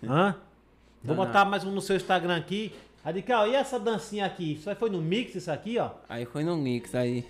Hã? 0.05 0.37
Vou 1.03 1.17
Não, 1.17 1.25
botar 1.25 1.47
mais 1.47 1.65
um 1.65 1.71
no 1.71 1.81
seu 1.81 1.97
Instagram 1.97 2.37
aqui. 2.37 2.75
Radical, 3.03 3.47
e 3.49 3.55
essa 3.55 3.81
dancinha 3.81 4.27
aqui? 4.27 4.53
Isso 4.53 4.69
aí 4.69 4.77
foi 4.77 4.91
no 4.91 5.01
mix 5.01 5.35
isso 5.35 5.51
aqui, 5.51 5.79
ó? 5.79 5.93
Aí 6.07 6.27
foi 6.27 6.45
no 6.45 6.57
mix 6.59 6.95
aí. 6.95 7.27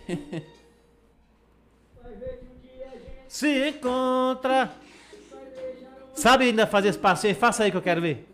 Se 3.29 3.69
encontra. 3.69 4.73
Sabe 6.21 6.45
ainda 6.45 6.67
fazer 6.67 6.89
esse 6.89 6.99
passeio? 6.99 7.35
Faça 7.35 7.65
aí 7.65 7.71
que 7.71 7.79
eu 7.79 7.83
quero 7.83 8.03
ver. 8.03 8.29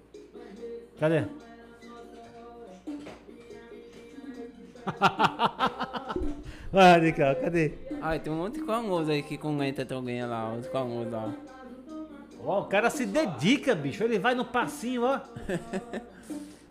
Cadê? 0.98 1.22
Vai, 6.72 6.92
Radical, 6.94 7.36
cadê? 7.36 7.74
Ai, 8.02 8.18
tem 8.18 8.32
um 8.32 8.36
monte 8.36 8.58
de 8.58 8.66
famoso 8.66 9.12
aí 9.12 9.22
que 9.22 9.38
comenta 9.38 9.86
também 9.86 10.24
lá, 10.26 10.52
os 10.52 10.66
famosos 10.66 11.12
lá. 11.12 11.32
Ó, 12.44 12.62
o 12.62 12.64
cara 12.64 12.90
se 12.90 13.06
dedica, 13.06 13.72
bicho. 13.72 14.02
Ele 14.02 14.18
vai 14.18 14.34
no 14.34 14.44
passinho, 14.44 15.04
ó. 15.04 15.20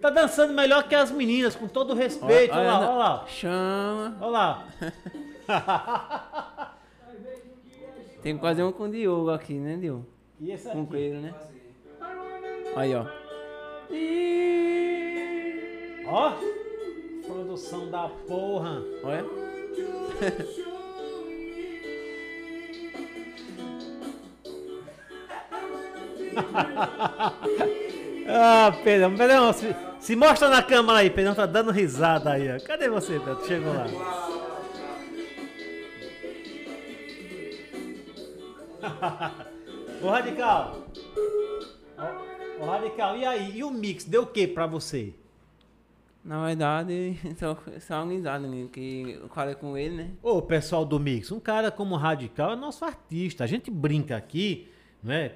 Tá 0.02 0.10
dançando 0.12 0.54
melhor 0.54 0.84
que 0.88 0.94
as 0.94 1.10
meninas, 1.10 1.56
com 1.56 1.68
todo 1.68 1.96
respeito. 1.96 2.54
Olha 2.54 2.64
lá, 2.64 2.80
olha 2.80 2.90
lá. 2.90 3.26
Chama. 3.28 4.18
Olha 4.22 4.30
lá. 4.30 4.68
Tem 8.22 8.36
que 8.36 8.42
fazer 8.42 8.62
um 8.64 8.72
com 8.72 8.84
o 8.84 8.92
Diogo 8.92 9.32
aqui, 9.32 9.54
né, 9.56 9.78
Diogo? 9.78 10.15
E 10.40 10.52
esse 10.52 10.68
aqui? 10.68 10.86
Pedro, 10.90 11.22
né? 11.22 11.34
Aí, 12.76 12.94
ó. 12.94 13.06
Ó. 16.08 16.34
Produção 17.26 17.90
da 17.90 18.10
porra. 18.28 18.84
Olha. 19.04 19.26
Ah, 28.28 28.76
Pedrão, 28.84 29.16
Pedrão, 29.16 29.54
se, 29.54 29.74
se 30.00 30.16
mostra 30.16 30.50
na 30.50 30.62
câmera 30.64 31.00
aí, 31.00 31.10
Pedrão 31.10 31.36
tá 31.36 31.46
dando 31.46 31.72
risada 31.72 32.32
aí, 32.32 32.54
ó. 32.54 32.60
Cadê 32.60 32.90
você, 32.90 33.20
Pedro? 33.20 33.46
Chegou 33.46 33.72
lá. 33.72 33.86
Ô 40.02 40.10
Radical. 40.10 40.84
Ô, 42.60 42.64
ô, 42.64 42.66
Radical, 42.66 43.18
e 43.18 43.26
aí? 43.26 43.58
E 43.58 43.64
o 43.64 43.72
mix 43.72 44.04
deu 44.06 44.24
o 44.24 44.28
que 44.28 44.48
pra 44.48 44.66
você? 44.68 45.14
Na 46.24 46.44
verdade, 46.46 47.20
só, 47.38 47.58
só 47.80 47.96
amizade 47.96 48.48
mesmo, 48.48 48.70
que 48.70 49.20
eu 49.22 49.30
falei 49.30 49.56
com 49.56 49.78
ele, 49.78 49.96
né? 49.96 50.12
Ô, 50.24 50.42
pessoal 50.42 50.84
do 50.84 51.00
Mix, 51.00 51.32
um 51.32 51.40
cara 51.40 51.70
como 51.70 51.94
o 51.94 51.98
Radical 51.98 52.54
é 52.54 52.56
nosso 52.56 52.84
artista. 52.84 53.44
A 53.44 53.48
gente 53.48 53.70
brinca 53.70 54.18
aqui, 54.18 54.68
né? 55.04 55.34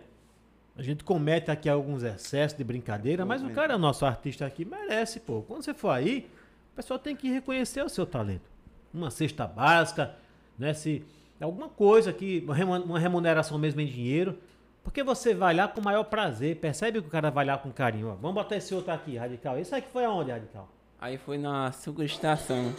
A 0.76 0.82
gente 0.82 1.03
comete 1.03 1.51
aqui 1.51 1.70
alguns 1.70 2.03
excessos 2.03 2.57
de 2.57 2.64
brincadeira, 2.64 3.26
mas 3.26 3.43
o 3.43 3.49
cara 3.49 3.74
é 3.74 3.78
nosso 3.78 4.05
artista 4.05 4.45
aqui, 4.45 4.64
merece, 4.64 5.20
pô. 5.20 5.41
Quando 5.41 5.62
você 5.62 5.74
for 5.74 5.89
aí, 5.89 6.30
o 6.74 6.76
pessoal 6.78 6.97
tem 6.97 7.16
que 7.16 7.30
reconhecer 7.30 7.84
o 7.84 7.89
seu 7.89 8.05
talento. 8.05 8.49
Uma 8.93 9.12
cesta 9.12 9.45
básica, 9.45 10.16
né? 10.57 10.74
Se 10.74 11.03
alguma 11.46 11.70
coisa 11.70 12.12
que 12.14 12.42
uma 12.46 12.54
remu- 12.56 12.84
uma 12.84 13.00
remuneração 13.00 13.58
mesmo 13.58 13.80
em 13.82 13.86
dinheiro, 13.86 14.38
Porque 14.84 15.04
você 15.04 15.34
vai 15.36 15.54
lá 15.54 15.68
com 15.68 15.82
o 15.82 15.84
maior 15.84 16.04
prazer, 16.06 16.56
percebe 16.56 17.02
que 17.02 17.08
o 17.08 17.12
cara 17.12 17.30
vai 17.30 17.46
lá 17.46 17.58
com 17.58 17.70
carinho. 17.72 18.08
Ó. 18.10 18.16
Vamos 18.16 18.34
botar 18.34 18.56
esse 18.56 18.74
outro 18.74 18.92
aqui, 18.92 19.18
Radical. 19.18 19.58
Esse 19.60 19.76
aqui 19.76 19.88
foi 19.92 20.04
aonde, 20.06 20.32
Radical? 20.32 20.68
Aí 21.00 21.18
foi 21.18 21.38
na 21.38 21.72
subestação. 21.74 22.74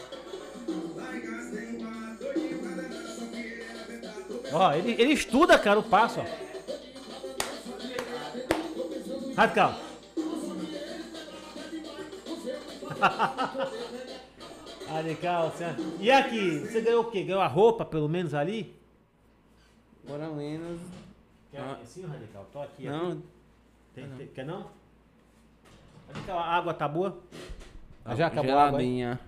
Ó, 4.52 4.72
ele, 4.72 4.92
ele 5.00 5.12
estuda, 5.12 5.58
cara, 5.58 5.78
o 5.78 5.82
passo, 5.82 6.20
ó. 6.20 6.24
Radical. 9.36 9.74
Radical, 14.92 15.50
você... 15.50 15.64
E 16.00 16.10
aqui, 16.10 16.58
você 16.60 16.80
ganhou 16.80 17.02
o 17.02 17.10
quê? 17.10 17.22
Ganhou 17.22 17.40
a 17.40 17.46
roupa, 17.46 17.84
pelo 17.84 18.08
menos, 18.08 18.34
ali? 18.34 18.74
Pelo 20.04 20.34
menos. 20.34 20.80
Quer 21.52 21.60
Ah. 21.60 21.72
aqui 21.72 21.82
assim, 21.82 22.04
Radical? 22.06 22.46
Tô 22.52 22.60
aqui. 22.60 22.88
aqui. 22.88 22.88
Não, 22.88 23.22
Tem- 23.94 24.08
tem- 24.18 24.26
quer 24.28 24.44
não? 24.44 24.66
Radical, 26.12 26.38
a 26.38 26.44
água 26.44 26.74
tá 26.74 26.88
boa? 26.88 27.18
Ah, 28.04 28.14
já 28.16 28.26
acabou 28.26 28.52
a 28.56 28.64
água, 28.66 28.80
geladinha. 28.80 29.20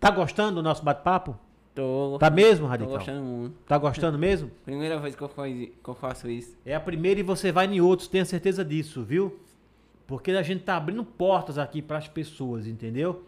Tá 0.00 0.10
gostando 0.10 0.56
do 0.56 0.62
nosso 0.62 0.82
bate-papo? 0.82 1.36
Tô, 1.74 2.16
Tá 2.18 2.30
mesmo, 2.30 2.64
tô 2.66 2.70
Radical? 2.70 2.94
gostando 2.96 3.22
muito. 3.22 3.56
Tá 3.66 3.78
gostando 3.78 4.18
mesmo? 4.18 4.50
Primeira 4.64 4.98
vez 4.98 5.14
que 5.14 5.22
eu, 5.22 5.28
faz, 5.28 5.54
que 5.54 5.88
eu 5.88 5.94
faço 5.94 6.28
isso. 6.30 6.56
É 6.64 6.74
a 6.74 6.80
primeira 6.80 7.20
e 7.20 7.22
você 7.22 7.52
vai 7.52 7.66
em 7.66 7.80
outros, 7.80 8.08
tenha 8.08 8.24
certeza 8.24 8.64
disso, 8.64 9.02
viu? 9.04 9.38
Porque 10.06 10.30
a 10.30 10.42
gente 10.42 10.64
tá 10.64 10.76
abrindo 10.76 11.04
portas 11.04 11.58
aqui 11.58 11.82
pras 11.82 12.08
pessoas, 12.08 12.66
entendeu? 12.66 13.24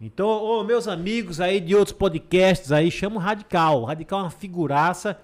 Então, 0.00 0.26
ô, 0.28 0.64
meus 0.64 0.88
amigos 0.88 1.40
aí 1.40 1.60
de 1.60 1.74
outros 1.74 1.96
podcasts 1.96 2.72
aí, 2.72 2.90
chama 2.90 3.16
o 3.16 3.18
Radical. 3.18 3.82
O 3.82 3.84
Radical 3.84 4.20
é 4.20 4.22
uma 4.24 4.30
figuraça, 4.30 5.18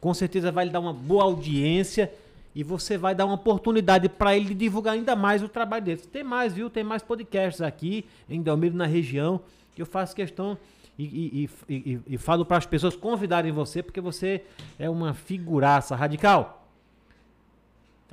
com 0.00 0.12
certeza 0.14 0.50
vai 0.52 0.66
lhe 0.66 0.70
dar 0.70 0.80
uma 0.80 0.92
boa 0.92 1.24
audiência 1.24 2.12
e 2.54 2.62
você 2.62 2.96
vai 2.96 3.14
dar 3.14 3.24
uma 3.26 3.34
oportunidade 3.34 4.08
para 4.08 4.36
ele 4.36 4.54
divulgar 4.54 4.94
ainda 4.94 5.16
mais 5.16 5.42
o 5.42 5.48
trabalho 5.48 5.84
dele. 5.84 6.00
Tem 6.12 6.22
mais, 6.22 6.52
viu? 6.52 6.70
Tem 6.70 6.84
mais 6.84 7.02
podcasts 7.02 7.60
aqui 7.60 8.04
em 8.30 8.40
Delmiro, 8.40 8.76
na 8.76 8.86
região, 8.86 9.40
que 9.74 9.82
eu 9.82 9.86
faço 9.86 10.14
questão 10.14 10.56
e, 10.96 11.48
e, 11.68 11.74
e- 11.74 12.00
e 12.06 12.16
falo 12.18 12.44
para 12.44 12.56
as 12.58 12.66
pessoas 12.66 12.94
convidarem 12.94 13.50
você, 13.50 13.82
porque 13.82 14.00
você 14.00 14.42
é 14.78 14.88
uma 14.88 15.12
figuraça. 15.12 15.96
Radical, 15.96 16.63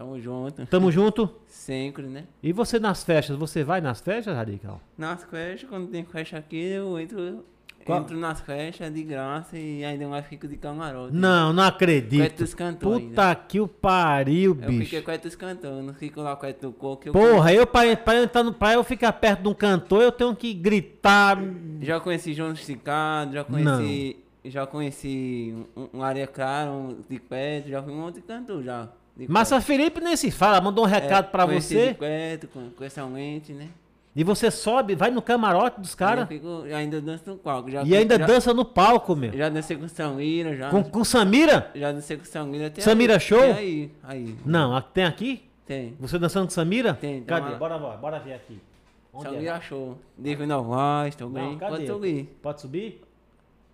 Tamo 0.01 0.19
junto. 0.19 0.65
tamo 0.65 0.91
junto. 0.91 1.29
Sempre, 1.47 2.03
né? 2.07 2.23
E 2.41 2.51
você 2.51 2.79
nas 2.79 3.03
festas, 3.03 3.37
você 3.37 3.63
vai 3.63 3.81
nas 3.81 4.01
festas, 4.01 4.35
Radical? 4.35 4.81
Nas 4.97 5.23
festas, 5.23 5.69
quando 5.69 5.87
tem 5.87 6.03
festa 6.03 6.37
aqui, 6.37 6.57
eu 6.57 6.99
entro, 6.99 7.45
Qual- 7.85 8.01
entro 8.01 8.17
nas 8.17 8.41
festas 8.41 8.91
de 8.91 9.03
graça 9.03 9.57
e 9.57 9.83
ainda 9.85 10.07
mais 10.07 10.25
fico 10.25 10.47
de 10.47 10.57
camarote. 10.57 11.13
Não, 11.15 11.53
não 11.53 11.61
acredito. 11.63 12.19
Quieto 12.21 12.41
os 12.41 12.53
cantores. 12.55 13.09
Puta 13.09 13.35
que 13.35 13.59
o 13.59 13.67
pariu, 13.67 14.57
Eu 14.59 14.69
bicho. 14.69 14.85
fiquei 14.85 15.01
quieto 15.03 15.25
os 15.25 15.35
cantores, 15.35 15.85
não 15.85 15.93
fico 15.93 16.19
lá 16.21 16.35
quieto 16.35 16.61
do 16.61 16.71
coco. 16.73 17.07
Eu 17.07 17.13
Porra, 17.13 17.53
eu 17.53 17.67
pra, 17.67 17.95
pra, 17.95 18.15
eu 18.15 18.23
entrar 18.23 18.43
no- 18.43 18.53
pra 18.53 18.73
eu 18.73 18.83
ficar 18.83 19.13
perto 19.13 19.43
de 19.43 19.47
um 19.49 19.53
cantor, 19.53 20.01
eu 20.01 20.11
tenho 20.11 20.35
que 20.35 20.51
gritar. 20.53 21.37
Já 21.79 21.99
conheci 21.99 22.33
João 22.33 22.53
Esticado, 22.53 23.33
já 23.33 23.43
conheci. 23.43 24.17
Já 24.43 24.65
conheci 24.65 25.53
um, 25.77 25.99
um 25.99 26.01
Areia 26.03 26.25
Clara, 26.25 26.71
um 26.71 26.97
de 27.07 27.19
Queto, 27.19 27.69
já 27.69 27.83
fui 27.83 27.93
um 27.93 27.97
monte 28.01 28.15
de 28.15 28.21
cantor 28.21 28.63
já. 28.63 28.89
Massa 29.27 29.61
Felipe 29.61 29.99
nem 30.01 30.15
se 30.15 30.31
fala, 30.31 30.59
mandou 30.61 30.85
um 30.85 30.89
Queto. 30.89 31.01
recado 31.03 31.25
É, 31.25 31.29
pra 31.29 31.45
conheci 31.45 31.73
você. 31.75 31.87
De 31.89 31.93
Queto, 31.95 32.47
com, 32.47 32.69
com 32.71 32.83
essa 32.83 33.05
mente, 33.05 33.53
né? 33.53 33.67
E 34.15 34.23
você 34.25 34.51
sobe, 34.51 34.93
vai 34.93 35.09
no 35.09 35.21
camarote 35.21 35.79
dos 35.79 35.95
caras. 35.95 36.27
Ainda 36.75 36.99
danço 36.99 37.23
no 37.27 37.37
palco. 37.37 37.69
Já, 37.71 37.83
E 37.83 37.95
ainda 37.95 38.17
já, 38.17 38.25
dança 38.25 38.53
no 38.53 38.65
palco, 38.65 39.15
meu. 39.15 39.31
Já 39.31 39.47
dancei 39.47 39.77
com 39.77 39.87
Sanguira, 39.87 40.55
já. 40.55 40.69
Com, 40.69 40.83
com 40.83 41.03
Samira? 41.05 41.71
Já 41.73 41.91
dancei 41.93 42.17
com 42.17 42.25
Sanguira 42.25 42.67
até 42.67 42.81
Samira 42.81 43.13
aí, 43.13 43.19
Show? 43.21 43.39
Tem 43.39 43.51
aí, 43.53 43.91
aí. 44.03 44.35
Não, 44.45 44.75
a- 44.75 44.81
tem 44.81 45.05
aqui? 45.05 45.43
Tem. 45.65 45.95
Você 45.99 46.19
dançando 46.19 46.45
com 46.47 46.51
Samira? 46.51 46.93
Tem, 46.95 47.15
tem 47.15 47.23
Cadê? 47.23 47.49
uma- 47.51 47.57
Bora, 47.57 47.77
bora, 47.77 47.97
bora 47.97 48.19
ver 48.19 48.33
aqui. 48.33 48.59
Onde 49.13 49.27
é? 49.27 49.31
Sanguira 49.31 49.61
Show. 49.61 49.97
Devo 50.17 50.45
Novaes, 50.45 51.15
tô 51.15 51.29
Não? 51.29 51.57
Pode 51.57 51.87
subir. 51.87 52.37
Pode 52.41 52.59
subir? 52.61 53.01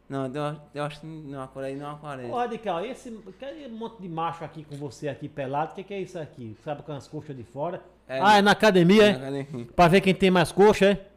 Não, 0.10 0.26
eu, 0.28 0.56
eu 0.74 0.84
acho 0.84 1.02
que 1.02 1.06
não, 1.06 1.46
por 1.48 1.64
aí 1.64 1.76
não 1.76 1.92
aparece. 1.92 2.32
Ô, 2.32 2.36
Radical, 2.38 2.86
esse, 2.86 3.20
aquele 3.28 3.68
monte 3.68 4.02
de 4.02 4.08
macho 4.08 4.44
aqui 4.44 4.64
com 4.64 4.76
você 4.78 5.10
aqui 5.10 5.28
pelado, 5.28 5.74
o 5.74 5.76
que, 5.76 5.84
que 5.84 5.94
é 5.94 6.00
isso 6.00 6.18
aqui? 6.18 6.56
Sabe 6.64 6.82
com 6.82 6.94
as 6.94 7.08
coxas 7.08 7.36
de 7.36 7.44
fora? 7.44 7.82
É, 8.08 8.22
ah, 8.22 8.38
é 8.38 8.42
na 8.42 8.52
academia, 8.52 9.06
é? 9.06 9.20
Cadê? 9.20 9.44
Pra 9.76 9.88
ver 9.90 10.00
quem 10.00 10.16
tem 10.16 10.32
mais 10.32 10.52
coxa, 10.52 10.92
é? 10.92 11.08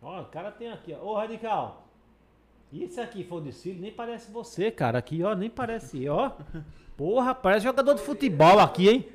Ó, 0.00 0.20
o 0.20 0.26
cara 0.26 0.52
tem 0.52 0.70
aqui, 0.70 0.94
ó. 0.94 1.04
Ô, 1.04 1.16
Radical. 1.16 1.88
Esse 2.72 3.00
aqui 3.00 3.24
foi 3.24 3.38
o 3.38 3.40
desfile? 3.40 3.80
Nem 3.80 3.90
parece 3.90 4.30
você, 4.30 4.70
cara. 4.70 4.98
Aqui, 4.98 5.22
ó, 5.24 5.34
nem 5.34 5.50
parece, 5.50 6.08
ó. 6.08 6.32
Porra, 6.96 7.34
parece 7.34 7.64
jogador 7.64 7.94
de 7.94 8.02
futebol 8.02 8.60
aqui, 8.60 8.88
hein? 8.88 9.08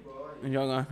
Jogar. 0.44 0.88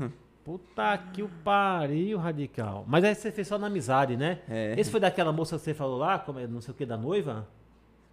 Puta 0.46 0.98
que 1.14 1.22
o 1.22 1.30
pariu, 1.44 2.18
Radical. 2.18 2.86
Mas 2.88 3.04
aí 3.04 3.14
você 3.14 3.32
fez 3.32 3.48
só 3.48 3.58
na 3.58 3.68
amizade, 3.68 4.16
né? 4.16 4.40
É. 4.50 4.76
Esse 4.78 4.90
foi 4.90 5.00
daquela 5.00 5.32
moça 5.32 5.58
que 5.58 5.64
você 5.64 5.74
falou 5.74 5.98
lá, 5.98 6.20
como 6.20 6.40
é, 6.40 6.48
não 6.48 6.62
sei 6.62 6.74
o 6.74 6.78
que, 6.78 6.86
da 6.86 6.98
noiva? 6.98 7.48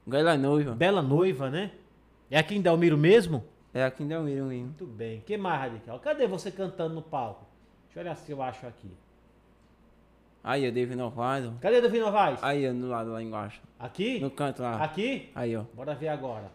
Gala 0.08 0.36
noiva. 0.36 0.74
Bela 0.74 1.02
noiva, 1.02 1.50
né? 1.50 1.70
É 2.30 2.38
aqui 2.38 2.56
em 2.56 2.62
Delmiro 2.62 2.96
mesmo? 2.96 3.44
É 3.74 3.84
aqui 3.84 4.02
em 4.02 4.08
Delmiro 4.08 4.46
mesmo. 4.46 4.64
Muito 4.64 4.86
bem. 4.86 5.22
que 5.24 5.36
mais, 5.36 5.60
Radical? 5.60 5.98
Cadê 6.00 6.26
você 6.26 6.50
cantando 6.50 6.94
no 6.94 7.02
palco? 7.02 7.46
Deixa 7.86 8.00
eu 8.00 8.02
olhar 8.02 8.16
se 8.16 8.32
eu 8.32 8.42
acho 8.42 8.66
aqui. 8.66 8.90
Aí, 10.42 10.64
eu 10.64 10.72
devo 10.72 10.96
Novaes. 10.96 11.50
Cadê 11.60 11.80
Davi 11.80 11.98
Novaes? 11.98 12.42
Aí, 12.42 12.70
no 12.72 12.88
lado 12.88 13.12
lá 13.12 13.22
embaixo. 13.22 13.60
Aqui? 13.78 14.18
No 14.18 14.30
canto 14.30 14.62
lá. 14.62 14.82
Aqui? 14.82 15.30
Aí, 15.34 15.54
ó. 15.54 15.64
Bora 15.74 15.94
ver 15.94 16.08
agora. 16.08 16.50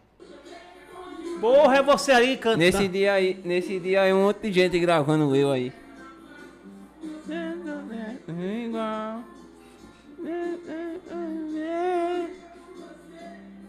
Porra, 1.40 1.76
é 1.76 1.82
você 1.82 2.10
aí 2.10 2.36
cantando. 2.36 2.58
Nesse 2.58 2.88
dia 2.88 3.12
aí, 3.12 3.40
nesse 3.44 3.78
dia 3.78 4.02
aí, 4.02 4.12
um 4.12 4.24
monte 4.24 4.40
de 4.48 4.52
gente 4.52 4.78
gravando 4.80 5.34
eu 5.36 5.52
aí. 5.52 5.72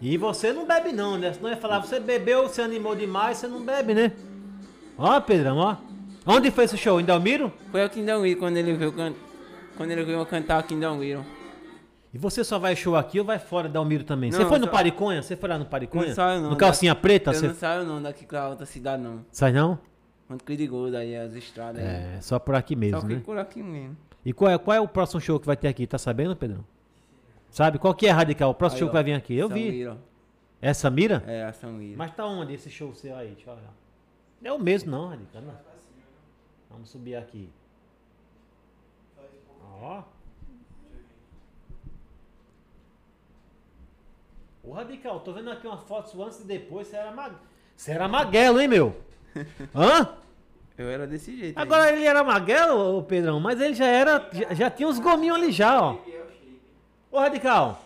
E 0.05 0.17
você 0.17 0.53
não 0.53 0.67
bebe 0.67 0.91
não, 0.91 1.17
né? 1.17 1.33
Senão 1.33 1.49
ia 1.49 1.57
falar, 1.57 1.79
você 1.79 1.99
bebeu, 1.99 2.43
você 2.43 2.61
animou 2.61 2.95
demais, 2.95 3.39
você 3.39 3.47
não 3.47 3.65
bebe, 3.65 3.95
né? 3.95 4.11
Ó, 4.95 5.19
Pedrão, 5.19 5.57
ó. 5.57 5.77
Onde 6.27 6.51
foi 6.51 6.65
esse 6.65 6.77
show? 6.77 7.01
Em 7.01 7.03
Delmiro? 7.03 7.51
Foi 7.71 7.81
aqui 7.81 8.01
em 8.01 8.05
Delmiro 8.05 8.37
quando 8.39 8.57
ele 8.57 8.73
veio 8.73 8.91
can... 8.93 9.13
quando 9.75 9.89
ele 9.89 10.03
veio 10.03 10.23
cantar 10.27 10.59
aqui 10.59 10.75
em 10.75 10.79
Delmiro. 10.79 11.25
E 12.13 12.19
você 12.19 12.43
só 12.43 12.59
vai 12.59 12.75
show 12.75 12.95
aqui 12.95 13.19
ou 13.19 13.25
vai 13.25 13.39
fora 13.39 13.67
de 13.67 13.73
Delmiro 13.73 14.03
também? 14.03 14.31
você 14.31 14.43
Não, 14.43 14.47
foi 14.47 14.59
no 14.59 14.65
só- 14.65 14.71
Pariconha? 14.71 15.23
Você 15.23 15.35
foi 15.35 15.49
lá 15.49 15.57
no 15.57 15.65
Pariconha? 15.65 16.09
Não 16.09 16.13
saio, 16.13 16.41
não. 16.41 16.49
No 16.51 16.55
Calcinha 16.55 16.93
Preta? 16.93 17.31
Eu 17.31 17.33
Você... 17.33 17.47
não 17.47 17.55
saio 17.55 17.83
não 17.83 17.99
daqui 17.99 18.27
pra 18.27 18.47
outra 18.49 18.67
cidade 18.67 19.01
não. 19.01 19.25
Sai 19.31 19.51
não? 19.51 19.79
Muito 20.29 20.43
perigoso 20.43 20.95
aí 20.95 21.15
as 21.15 21.33
estradas 21.33 21.81
aí. 21.81 21.87
É, 21.87 22.17
só 22.21 22.37
por 22.37 22.53
aqui 22.53 22.75
mesmo, 22.75 23.01
Só 23.01 23.07
né? 23.07 23.15
fico 23.15 23.25
por 23.25 23.39
aqui 23.39 23.63
mesmo. 23.63 23.97
E 24.23 24.31
qual 24.31 24.51
é, 24.51 24.57
qual 24.59 24.77
é 24.77 24.79
o 24.79 24.87
próximo 24.87 25.19
show 25.19 25.39
que 25.39 25.47
vai 25.47 25.57
ter 25.57 25.67
aqui? 25.67 25.87
Tá 25.87 25.97
sabendo, 25.97 26.35
Pedrão? 26.35 26.63
Sabe? 27.55 27.79
Qual 27.79 27.93
que 27.93 28.05
é, 28.05 28.11
Radical? 28.11 28.49
O 28.49 28.53
próximo 28.53 28.75
Aí, 28.75 28.79
show 28.79 28.87
ó, 28.89 28.91
que 28.91 28.93
vai 28.95 29.03
vir 29.05 29.13
aqui? 29.13 29.33
Eu 29.33 29.47
São 29.47 29.55
vi. 29.55 29.71
Miro. 29.71 29.97
É 30.61 30.73
Samira? 30.73 31.23
É, 31.25 31.45
a 31.45 31.53
São 31.53 31.71
Miro. 31.71 31.97
Mas 31.97 32.13
tá 32.13 32.25
onde 32.25 32.53
esse 32.53 32.69
show 32.69 32.93
seu 32.93 33.15
aí? 33.15 33.29
Deixa 33.29 33.49
eu 33.49 33.53
olhar. 33.53 33.73
É 34.43 34.51
o 34.51 34.59
mesmo 34.59 34.91
não, 34.91 35.07
Radical. 35.07 35.41
Não. 35.41 35.53
Vamos 36.69 36.89
subir 36.89 37.15
aqui. 37.15 37.49
Ó. 39.81 40.03
Ô 44.61 44.73
Radical, 44.73 45.21
tô 45.21 45.31
vendo 45.31 45.49
aqui 45.49 45.65
uma 45.65 45.77
foto 45.77 46.09
sua 46.09 46.25
antes 46.25 46.41
e 46.41 46.43
depois. 46.43 46.89
Você 46.89 46.97
era, 46.97 47.11
mag... 47.13 47.35
você 47.73 47.91
era 47.91 48.05
maguelo, 48.09 48.59
hein, 48.59 48.67
meu? 48.67 49.01
Hã? 49.73 50.17
Eu 50.77 50.89
era 50.89 51.07
desse 51.07 51.37
jeito. 51.37 51.57
aí. 51.57 51.63
Agora 51.63 51.89
ele 51.89 52.03
era 52.03 52.21
maguelo, 52.21 52.97
ô 52.97 53.01
Pedrão, 53.01 53.39
mas 53.39 53.61
ele 53.61 53.75
já 53.75 53.87
era. 53.87 54.29
Já, 54.33 54.53
já 54.53 54.69
tinha 54.69 54.89
uns 54.89 54.99
gominhos 54.99 55.37
ali 55.37 55.53
já, 55.53 55.81
ó. 55.81 55.97
Ô 57.15 57.17
Radical, 57.17 57.81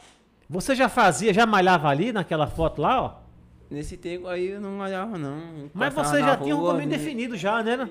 você 0.49 0.73
já 0.73 0.89
fazia, 0.89 1.31
já 1.31 1.45
malhava 1.45 1.87
ali 1.87 2.11
naquela 2.11 2.47
foto 2.47 2.81
lá, 2.81 2.99
ó? 2.99 3.13
Nesse 3.69 3.95
tempo 3.95 4.25
aí 4.25 4.47
eu 4.47 4.59
não 4.59 4.71
malhava 4.71 5.19
não. 5.19 5.69
Mas 5.71 5.93
Passava 5.93 6.17
você 6.17 6.23
já 6.23 6.35
tinha 6.35 6.57
um 6.57 6.73
né? 6.73 6.87
definido 6.87 7.37
já, 7.37 7.61
né? 7.61 7.77
né? 7.77 7.87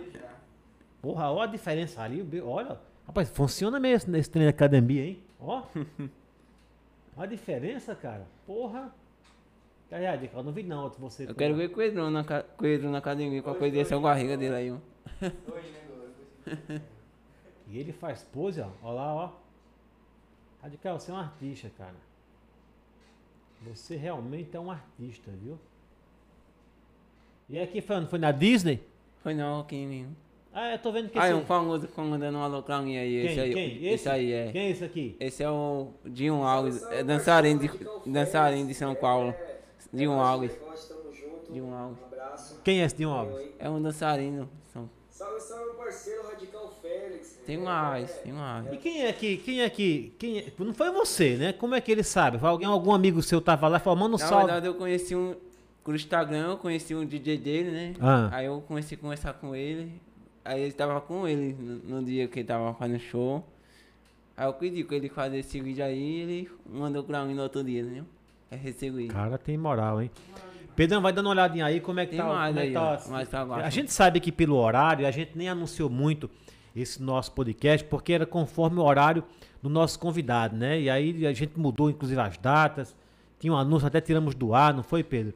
Porra, 1.01 1.30
olha 1.30 1.45
a 1.45 1.47
diferença 1.47 2.03
ali. 2.03 2.22
o 2.22 2.49
Olha. 2.49 2.80
Rapaz, 3.07 3.30
funciona 3.30 3.78
mesmo 3.78 4.11
nesse 4.11 4.28
treino 4.28 4.51
de 4.51 4.57
academia, 4.57 5.05
hein? 5.05 5.22
Ó. 5.39 5.62
Olha 7.16 7.22
a 7.22 7.26
diferença, 7.26 7.95
cara. 7.95 8.26
Porra. 8.45 8.93
Cadê 9.89 10.09
a 10.09 10.16
dica? 10.16 10.36
Eu 10.36 10.43
não 10.43 10.51
vi 10.51 10.64
não, 10.64 10.91
você. 10.99 11.22
Eu 11.22 11.36
quero 11.36 11.55
ver 11.55 11.68
Coelho 11.68 12.11
na, 12.11 12.24
Coelho 12.57 12.91
na 12.91 12.99
academia, 12.99 13.41
com 13.43 13.51
a 13.51 13.55
coisa 13.55 13.76
desse 13.76 13.95
é 13.95 13.97
a 13.97 14.01
barriga 14.01 14.36
dele 14.36 14.55
aí, 14.57 14.72
ó. 14.72 14.78
E 17.70 17.78
ele 17.78 17.93
faz 17.93 18.22
pose, 18.22 18.61
ó. 18.61 18.68
Olha 18.82 18.95
lá, 18.95 19.14
ó. 19.14 19.48
Radical, 20.63 20.99
você 20.99 21.11
é 21.11 21.15
um 21.15 21.19
artista, 21.19 21.71
cara. 21.77 21.95
Você 23.67 23.97
realmente 23.97 24.57
é 24.57 24.61
um 24.61 24.71
artista, 24.71 25.31
viu? 25.43 25.59
E 27.49 27.59
aqui 27.59 27.81
foi, 27.81 27.97
onde? 27.97 28.09
foi 28.11 28.19
na 28.19 28.31
Disney? 28.31 28.81
Foi 29.23 29.35
não, 29.35 29.61
aqui 29.61 29.85
mesmo. 29.87 30.17
Ah, 30.53 30.73
eu 30.73 30.79
tô 30.79 30.91
vendo 30.91 31.09
que 31.11 31.19
Ah, 31.19 31.27
é 31.27 31.31
esse... 31.31 31.41
um 31.41 31.45
famoso 31.45 31.83
que 31.83 31.89
ficou 31.89 32.05
dando 32.19 32.37
uma 32.37 32.47
loucãozinha 32.47 33.01
aí, 33.01 33.23
Quem? 33.23 33.31
esse 33.31 33.41
aí. 33.41 33.55
Quem? 33.55 33.87
Esse, 33.87 34.09
aí 34.09 34.33
é. 34.33 34.53
Quem 34.53 34.61
é 34.63 34.71
esse 34.71 34.85
aqui? 34.85 35.17
Esse 35.21 35.43
é 35.43 35.51
o 35.51 35.89
Dinho 36.05 36.43
Alves, 36.43 36.83
é 36.85 37.03
dançarino 37.05 37.61
de, 37.61 37.71
dançarino 38.11 38.67
de 38.67 38.75
São 38.75 38.95
Paulo. 38.95 39.35
Dinho 39.93 40.13
Alves. 40.13 40.53
Nós 40.61 40.81
estamos 40.83 41.17
juntos. 41.17 41.49
Dinho 41.53 41.73
Alves. 41.73 41.99
Um. 42.53 42.63
Quem 42.63 42.81
é 42.81 42.85
esse 42.85 42.97
Dinho 42.97 43.11
Alves? 43.11 43.51
É 43.59 43.69
um 43.71 43.81
dançarino. 43.81 44.49
São- 44.73 44.91
Salve, 45.11 45.41
salve, 45.41 45.77
parceiro 45.77 46.27
Radical 46.29 46.58
Tem 47.49 47.57
mais, 47.57 48.13
tem 48.19 48.31
mais. 48.31 48.71
E 48.71 48.77
quem 48.77 49.05
é 49.07 49.11
que, 49.11 49.39
quem 49.39 49.63
é 49.63 49.71
que, 49.71 50.13
quem 50.19 50.39
é- 50.41 50.53
não 50.59 50.75
foi 50.75 50.91
você, 50.91 51.35
né? 51.35 51.51
Como 51.55 51.75
é 51.75 51.81
que 51.81 51.91
ele 51.91 52.03
sabe? 52.03 52.39
Alguém, 52.43 52.69
algum 52.69 52.93
amigo 52.93 53.23
seu 53.23 53.41
tava 53.41 53.67
lá 53.69 53.79
falou, 53.79 53.99
manda 53.99 54.17
um 54.17 54.19
Na 54.19 54.27
salve. 54.27 54.45
verdade, 54.45 54.67
eu 54.67 54.75
conheci 54.75 55.17
um. 55.17 55.35
Por 55.83 55.95
Instagram, 55.95 56.51
eu 56.51 56.57
conheci 56.59 56.95
um 56.95 57.07
DJ 57.07 57.39
dele, 57.39 57.71
né? 57.71 57.95
Ah. 58.03 58.29
Aí 58.33 58.45
eu 58.45 58.63
comecei 58.69 58.99
a 58.99 59.01
conversar 59.01 59.33
com 59.33 59.57
ele. 59.57 59.91
Aí 60.45 60.61
ele 60.61 60.73
tava 60.73 61.01
com 61.01 61.27
ele 61.27 61.57
no, 61.59 62.01
no 62.01 62.05
dia 62.05 62.29
que 62.29 62.41
ele 62.41 62.47
tava 62.49 62.75
fazendo 62.75 63.01
show. 63.01 63.43
Aí 64.37 64.47
eu 64.47 64.53
pedi 64.53 64.85
pra 64.85 64.97
ele 64.97 65.09
fazer 65.09 65.39
esse 65.39 65.59
vídeo 65.59 65.83
aí 65.83 66.21
ele 66.21 66.51
mandou 66.71 67.03
pra 67.03 67.25
mim 67.25 67.33
no 67.33 67.43
outro 67.45 67.65
dia, 67.65 67.83
né? 67.83 68.05
Aí 68.51 68.59
recebi. 68.59 69.09
Cara, 69.09 69.39
tem 69.39 69.57
moral, 69.57 70.03
hein? 70.03 70.11
Pedrão, 70.77 71.01
vai 71.01 71.15
dando 71.15 71.25
uma 71.29 71.33
olhadinha 71.33 71.65
aí 71.65 71.81
como 71.81 71.99
é 71.99 72.05
que 72.05 72.11
Tem 72.11 72.21
tá. 72.21 72.27
mais 72.27 72.49
como 72.55 72.59
é 72.61 72.63
que 72.63 72.69
aí, 72.69 72.75
tá 73.31 73.43
ó, 73.43 73.47
mais. 73.47 73.65
A 73.65 73.71
gente 73.71 73.91
sabe 73.91 74.21
que 74.21 74.31
pelo 74.31 74.57
horário, 74.57 75.07
a 75.07 75.11
gente 75.11 75.31
nem 75.35 75.49
anunciou 75.49 75.89
muito 75.89 76.29
esse 76.81 77.03
nosso 77.03 77.33
podcast, 77.33 77.87
porque 77.87 78.12
era 78.12 78.26
conforme 78.26 78.79
o 78.79 78.85
horário 78.85 79.24
do 79.62 79.68
nosso 79.68 79.99
convidado, 79.99 80.57
né? 80.57 80.81
E 80.81 80.91
aí 80.91 81.26
a 81.26 81.33
gente 81.33 81.59
mudou, 81.59 81.91
inclusive, 81.91 82.20
as 82.20 82.37
datas. 82.39 82.95
Tinha 83.39 83.53
um 83.53 83.57
anúncio, 83.57 83.87
até 83.87 84.01
tiramos 84.01 84.35
do 84.35 84.55
ar, 84.55 84.74
não 84.74 84.83
foi, 84.83 85.03
Pedro? 85.03 85.35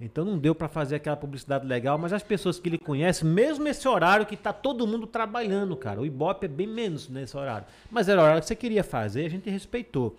Então 0.00 0.24
não 0.24 0.36
deu 0.36 0.54
pra 0.54 0.68
fazer 0.68 0.96
aquela 0.96 1.16
publicidade 1.16 1.66
legal, 1.66 1.96
mas 1.96 2.12
as 2.12 2.22
pessoas 2.22 2.58
que 2.58 2.68
ele 2.68 2.78
conhece, 2.78 3.24
mesmo 3.24 3.66
esse 3.68 3.86
horário 3.86 4.26
que 4.26 4.36
tá 4.36 4.52
todo 4.52 4.86
mundo 4.86 5.06
trabalhando, 5.06 5.76
cara. 5.76 6.00
O 6.00 6.06
Ibope 6.06 6.46
é 6.46 6.48
bem 6.48 6.66
menos 6.66 7.08
nesse 7.08 7.36
horário. 7.36 7.66
Mas 7.90 8.08
era 8.08 8.20
o 8.20 8.24
horário 8.24 8.42
que 8.42 8.48
você 8.48 8.56
queria 8.56 8.82
fazer, 8.82 9.24
a 9.24 9.30
gente 9.30 9.48
respeitou, 9.48 10.16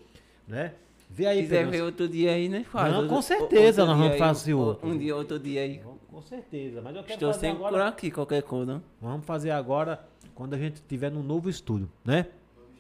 né? 0.48 0.72
Vê 1.10 1.28
aí, 1.28 1.38
Se 1.38 1.44
quiser 1.44 1.58
Pedrão, 1.58 1.72
ver 1.72 1.82
outro 1.84 2.08
dia 2.08 2.32
aí, 2.32 2.50
né? 2.50 2.66
Faz. 2.70 2.94
Não, 2.94 3.08
com 3.08 3.22
certeza 3.22 3.86
nós 3.86 3.98
vamos 3.98 4.18
fazer 4.18 4.54
outro. 4.54 4.88
Um 4.88 4.98
dia, 4.98 5.16
outro 5.16 5.38
dia 5.38 5.62
aí. 5.62 5.82
Com 6.16 6.22
certeza, 6.22 6.82
mas 6.82 6.96
eu 6.96 7.04
quero 7.04 7.16
Estou 7.16 7.34
fazer 7.34 7.48
sempre 7.48 7.58
por 7.58 7.68
agora. 7.68 7.88
aqui, 7.90 8.10
qualquer 8.10 8.42
coisa. 8.42 8.82
Vamos 9.02 9.26
fazer 9.26 9.52
agora 9.52 10.00
quando 10.34 10.54
a 10.54 10.58
gente 10.58 10.82
tiver 10.88 11.12
num 11.12 11.22
novo 11.22 11.50
estúdio, 11.50 11.92
né? 12.06 12.28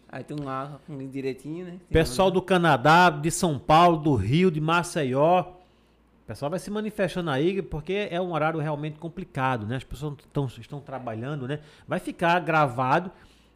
Aí 0.07 0.23
tem 0.23 0.39
um 0.39 0.45
lá 0.45 0.79
direitinho, 1.11 1.65
né? 1.65 1.77
Pessoal 1.89 2.31
do 2.31 2.41
Canadá, 2.41 3.09
de 3.09 3.29
São 3.29 3.59
Paulo, 3.59 3.97
do 3.97 4.15
Rio, 4.15 4.49
de 4.49 4.61
Maceió. 4.61 5.41
O 5.41 6.25
pessoal 6.25 6.49
vai 6.49 6.59
se 6.59 6.71
manifestando 6.71 7.29
aí, 7.29 7.61
porque 7.61 8.07
é 8.09 8.21
um 8.21 8.31
horário 8.31 8.57
realmente 8.61 8.97
complicado, 8.99 9.67
né? 9.67 9.75
As 9.75 9.83
pessoas 9.83 10.15
tão, 10.31 10.45
estão 10.45 10.79
trabalhando, 10.79 11.45
né? 11.45 11.59
Vai 11.85 11.99
ficar 11.99 12.39
gravado, 12.39 13.11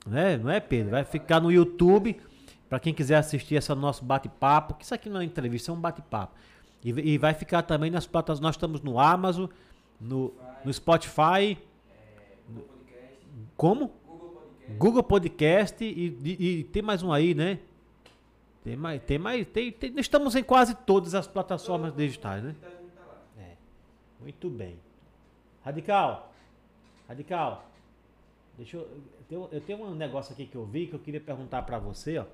né? 0.05 0.36
Não 0.36 0.51
é, 0.51 0.59
Pedro? 0.59 0.91
Vai 0.91 1.05
ficar 1.05 1.39
no 1.39 1.49
YouTube, 1.49 2.19
para 2.67 2.82
quem 2.82 2.93
quiser 2.93 3.15
assistir 3.15 3.55
esse 3.55 3.73
nosso 3.73 4.03
bate-papo, 4.03 4.73
que 4.73 4.84
isso 4.84 4.93
aqui 4.93 5.07
não 5.07 5.21
é 5.21 5.23
entrevista, 5.23 5.71
é 5.71 5.73
um 5.73 5.80
bate-papo. 5.80 6.34
E, 6.84 6.89
e 6.89 7.17
vai 7.17 7.34
ficar 7.34 7.61
também 7.61 7.89
nas 7.89 8.05
plataformas, 8.05 8.41
nós 8.41 8.55
estamos 8.55 8.82
no 8.82 8.99
Amazon, 8.99 9.49
no, 9.99 10.33
no 10.63 10.73
Spotify, 10.73 11.57
como? 13.55 13.91
Google 14.77 15.03
Podcast 15.03 15.83
e, 15.83 15.89
e- 16.23 16.59
e 16.59 16.63
tem 16.65 16.81
mais 16.81 17.01
um 17.01 17.11
aí, 17.11 17.33
né? 17.33 17.59
Tem 18.63 18.75
mais, 18.75 19.01
tem 19.03 19.17
mais, 19.17 19.47
tem, 19.47 19.71
tem- 19.71 19.93
estamos 19.99 20.35
em 20.35 20.43
quase 20.43 20.75
todas 20.75 21.15
as 21.15 21.25
plataformas 21.27 21.93
digitais, 21.95 22.43
né? 22.43 22.55
É. 23.37 23.55
Muito 24.21 24.49
bem. 24.49 24.79
Radical, 25.63 26.31
Radical, 27.07 27.67
deixa 28.57 28.77
eu, 28.77 28.81
eu 28.83 29.01
tenho, 29.27 29.49
eu 29.51 29.61
tenho 29.61 29.83
um 29.83 29.95
negócio 29.95 30.33
aqui 30.33 30.45
que 30.45 30.55
eu 30.55 30.65
vi 30.65 30.85
que 30.87 30.93
eu 30.93 30.99
queria 30.99 31.21
perguntar 31.21 31.63
pra 31.63 31.79
você, 31.79 32.19
ó. 32.19 32.25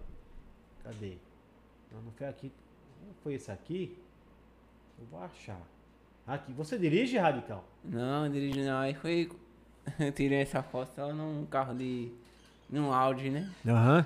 Cadê? 0.83 1.17
Não, 1.91 2.01
não 2.01 2.11
foi 2.11 2.27
aqui. 2.27 2.51
Não 3.07 3.13
foi 3.23 3.33
esse 3.35 3.49
aqui? 3.51 3.97
Eu 4.99 5.05
vou 5.07 5.21
achar. 5.21 5.61
Aqui, 6.27 6.51
você 6.53 6.77
dirige, 6.77 7.17
Radical? 7.17 7.63
Não, 7.83 8.29
dirigindo 8.29 8.65
não. 8.65 8.79
Aí 8.79 8.93
foi. 8.95 9.29
Eu 9.99 10.11
tirei 10.11 10.39
essa 10.39 10.63
foto 10.63 10.89
só 10.95 11.13
num 11.13 11.45
carro 11.45 11.75
de. 11.75 12.09
num 12.69 12.91
Audi, 12.91 13.29
né? 13.29 13.49
Aham. 13.67 14.05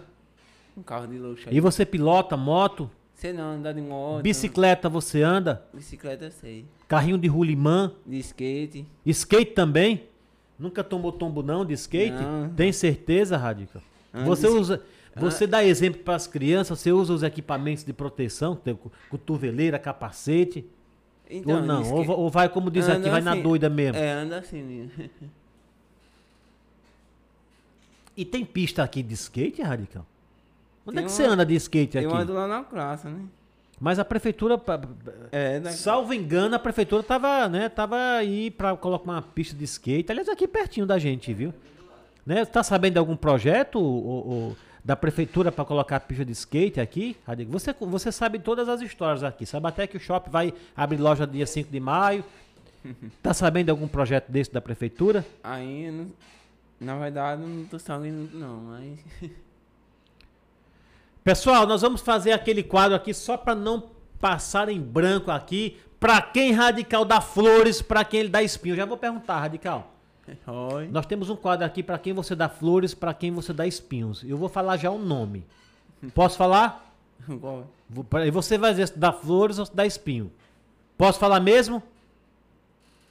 Um 0.77 0.83
carro 0.83 1.07
de 1.07 1.17
luxo 1.17 1.49
aí. 1.49 1.55
E 1.55 1.59
você 1.59 1.85
pilota 1.85 2.35
moto? 2.35 2.89
Sei 3.15 3.33
não, 3.33 3.51
andar 3.53 3.73
de 3.73 3.81
moto. 3.81 4.21
Bicicleta 4.23 4.87
você 4.89 5.21
anda? 5.23 5.65
Bicicleta 5.73 6.25
eu 6.25 6.31
sei. 6.31 6.65
Carrinho 6.87 7.17
de 7.17 7.27
rolimã? 7.27 7.91
De 8.05 8.17
skate. 8.19 8.85
Skate 9.05 9.51
também? 9.51 10.03
Nunca 10.57 10.83
tomou 10.83 11.11
tombo 11.11 11.41
não 11.43 11.65
de 11.65 11.73
skate? 11.73 12.11
Não. 12.11 12.49
Tem 12.49 12.71
certeza, 12.71 13.37
Radical? 13.37 13.81
Ando 14.13 14.25
Você 14.25 14.47
de- 14.47 14.53
usa, 14.53 14.83
você 15.15 15.45
dá 15.47 15.63
exemplo 15.63 16.01
para 16.01 16.15
as 16.15 16.27
crianças, 16.27 16.79
você 16.79 16.91
usa 16.91 17.13
os 17.13 17.23
equipamentos 17.23 17.83
de 17.83 17.91
proteção, 17.93 18.55
tem 18.55 18.75
co- 18.75 18.91
cotoveleira, 19.09 19.77
capacete, 19.79 20.65
ou 21.45 21.61
não? 21.61 21.91
Ou, 21.93 22.03
va- 22.03 22.13
ou 22.15 22.29
vai 22.29 22.49
como 22.49 22.71
diz 22.71 22.85
Ando 22.87 22.99
aqui, 23.01 23.09
vai 23.09 23.21
na 23.21 23.31
assim, 23.33 23.41
doida 23.41 23.69
mesmo. 23.69 23.97
É, 23.97 24.11
anda 24.11 24.39
assim. 24.39 24.89
E 28.15 28.25
tem 28.25 28.43
pista 28.45 28.83
aqui 28.83 29.01
de 29.01 29.13
skate, 29.13 29.61
Radical? 29.61 30.05
Onde 30.85 30.97
é 30.97 31.01
Tem 31.01 31.07
que 31.07 31.11
uma- 31.11 31.15
você 31.17 31.23
anda 31.25 31.45
de 31.45 31.55
skate 31.55 31.97
Eu 31.97 32.09
ando 32.11 32.23
aqui? 32.23 32.31
lá 32.31 32.47
na 32.47 32.63
praça, 32.63 33.09
né? 33.09 33.21
Mas 33.79 33.97
a 33.97 34.03
prefeitura, 34.03 34.57
pa- 34.57 34.81
É, 35.31 35.59
da... 35.59 35.71
salvo 35.71 36.13
engano, 36.13 36.53
a 36.55 36.59
prefeitura 36.59 37.01
tava, 37.01 37.47
né, 37.47 37.69
tava 37.69 37.95
aí 38.17 38.51
para 38.51 38.75
colocar 38.75 39.05
uma 39.09 39.21
pista 39.21 39.55
de 39.55 39.63
skate, 39.63 40.11
aliás 40.11 40.27
aqui 40.27 40.47
pertinho 40.49 40.85
da 40.85 40.99
gente, 40.99 41.33
viu? 41.33 41.53
Né? 42.25 42.43
Tá 42.43 42.61
sabendo 42.61 42.93
de 42.93 42.99
algum 42.99 43.15
projeto 43.15 43.79
o, 43.79 44.49
o- 44.51 44.57
da 44.89 44.95
prefeitura 44.95 45.51
para 45.51 45.63
colocar 45.63 45.97
a 45.97 45.99
pista 45.99 46.25
de 46.25 46.31
skate 46.31 46.81
aqui? 46.81 47.15
Radical? 47.23 47.51
Você, 47.51 47.75
você 47.79 48.11
sabe 48.11 48.39
todas 48.39 48.67
as 48.67 48.81
histórias 48.81 49.23
aqui, 49.23 49.45
sabe 49.45 49.67
até 49.67 49.85
que 49.85 49.95
o 49.95 49.99
shopping 49.99 50.31
vai 50.31 50.51
abrir 50.75 50.97
loja 50.97 51.27
dia 51.27 51.45
5 51.45 51.71
de 51.71 51.79
maio. 51.79 52.25
Tá 53.21 53.33
sabendo 53.33 53.65
de 53.65 53.71
algum 53.71 53.87
projeto 53.87 54.31
desse 54.31 54.51
da 54.51 54.61
prefeitura? 54.61 55.23
Aí, 55.43 56.07
na 56.79 56.97
verdade, 56.97 57.43
não 57.43 57.65
tô 57.65 57.77
sabendo 57.77 58.31
não, 58.33 58.61
mas... 58.61 58.99
Pessoal, 61.23 61.67
nós 61.67 61.83
vamos 61.83 62.01
fazer 62.01 62.31
aquele 62.31 62.63
quadro 62.63 62.95
aqui 62.95 63.13
só 63.13 63.37
para 63.37 63.53
não 63.53 63.91
passar 64.19 64.69
em 64.69 64.81
branco 64.81 65.29
aqui. 65.29 65.77
Para 65.99 66.19
quem 66.19 66.51
Radical 66.51 67.05
dá 67.05 67.21
flores, 67.21 67.79
para 67.79 68.03
quem 68.03 68.21
ele 68.21 68.29
dá 68.29 68.41
espinho. 68.41 68.75
Já 68.75 68.85
vou 68.85 68.97
perguntar, 68.97 69.39
Radical. 69.39 69.98
Oi. 70.47 70.87
Nós 70.87 71.05
temos 71.05 71.29
um 71.29 71.35
quadro 71.35 71.65
aqui 71.65 71.81
para 71.83 71.97
quem 71.97 72.13
você 72.13 72.35
dá 72.35 72.49
flores, 72.49 72.93
para 72.93 73.13
quem 73.13 73.31
você 73.31 73.53
dá 73.53 73.65
espinhos. 73.65 74.23
Eu 74.23 74.37
vou 74.37 74.49
falar 74.49 74.77
já 74.77 74.89
o 74.89 74.99
nome. 74.99 75.45
Posso 76.13 76.37
falar? 76.37 76.93
Qual? 77.39 77.67
E 78.25 78.31
você 78.31 78.57
vai 78.57 78.71
dizer 78.71 78.87
se 78.87 78.97
dá 78.97 79.11
flores 79.11 79.59
ou 79.59 79.65
se 79.65 79.75
dá 79.75 79.85
espinho. 79.85 80.31
Posso 80.97 81.19
falar 81.19 81.39
mesmo? 81.39 81.81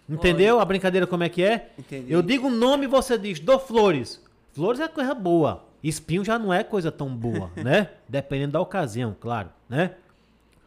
Entendeu 0.09 0.59
a 0.59 0.64
brincadeira 0.64 1.07
como 1.07 1.23
é 1.23 1.29
que 1.29 1.43
é? 1.43 1.71
Entendi. 1.79 2.11
Eu 2.11 2.23
digo 2.23 2.47
um 2.47 2.51
nome 2.51 2.85
e 2.85 2.89
você 2.89 3.19
diz, 3.19 3.39
dou 3.41 3.59
flores. 3.59 4.23
Flores 4.53 4.81
é 4.81 4.89
coisa 4.89 5.14
boa. 5.14 5.64
Espinho 5.83 6.25
já 6.25 6.39
não 6.39 6.53
é 6.53 6.64
coisa 6.64 6.91
tão 6.91 7.14
boa, 7.14 7.51
né? 7.57 7.91
Dependendo 8.09 8.53
da 8.53 8.61
ocasião, 8.61 9.14
claro, 9.21 9.51
né? 9.69 9.93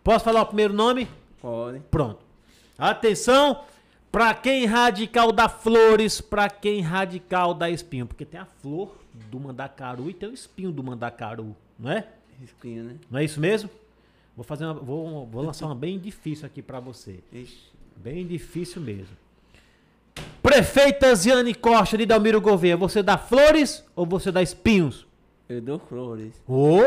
Posso 0.03 0.23
falar 0.23 0.41
o 0.41 0.45
primeiro 0.45 0.73
nome? 0.73 1.07
Pode. 1.41 1.79
Pronto. 1.91 2.19
Atenção, 2.77 3.63
pra 4.11 4.33
quem 4.33 4.65
radical 4.65 5.31
dá 5.31 5.47
flores, 5.47 6.19
pra 6.19 6.49
quem 6.49 6.81
radical 6.81 7.53
dá 7.53 7.69
espinho, 7.69 8.05
porque 8.05 8.25
tem 8.25 8.39
a 8.39 8.45
flor 8.45 8.95
do 9.29 9.39
mandacaru 9.39 10.09
e 10.09 10.13
tem 10.13 10.29
o 10.29 10.33
espinho 10.33 10.71
do 10.71 10.83
mandacaru, 10.83 11.55
não 11.79 11.91
é? 11.91 12.07
Espinho, 12.43 12.83
né? 12.83 12.95
Não 13.09 13.19
é 13.19 13.23
isso 13.23 13.39
mesmo? 13.39 13.69
Vou 14.35 14.43
fazer 14.43 14.65
uma, 14.65 14.73
vou, 14.73 15.25
vou 15.27 15.43
lançar 15.43 15.65
uma 15.67 15.75
bem 15.75 15.99
difícil 15.99 16.45
aqui 16.45 16.61
pra 16.61 16.79
você. 16.79 17.19
Ixi. 17.31 17.71
Bem 17.95 18.25
difícil 18.25 18.81
mesmo. 18.81 19.15
Prefeita 20.41 21.13
Ziane 21.13 21.53
Costa 21.53 21.97
de 21.97 22.05
Dalmiro 22.05 22.41
Gouveia, 22.41 22.75
você 22.75 23.03
dá 23.03 23.17
flores 23.17 23.85
ou 23.95 24.05
você 24.05 24.31
dá 24.31 24.41
espinhos? 24.41 25.05
Eu 25.47 25.61
dou 25.61 25.77
flores. 25.77 26.33
Ô! 26.47 26.79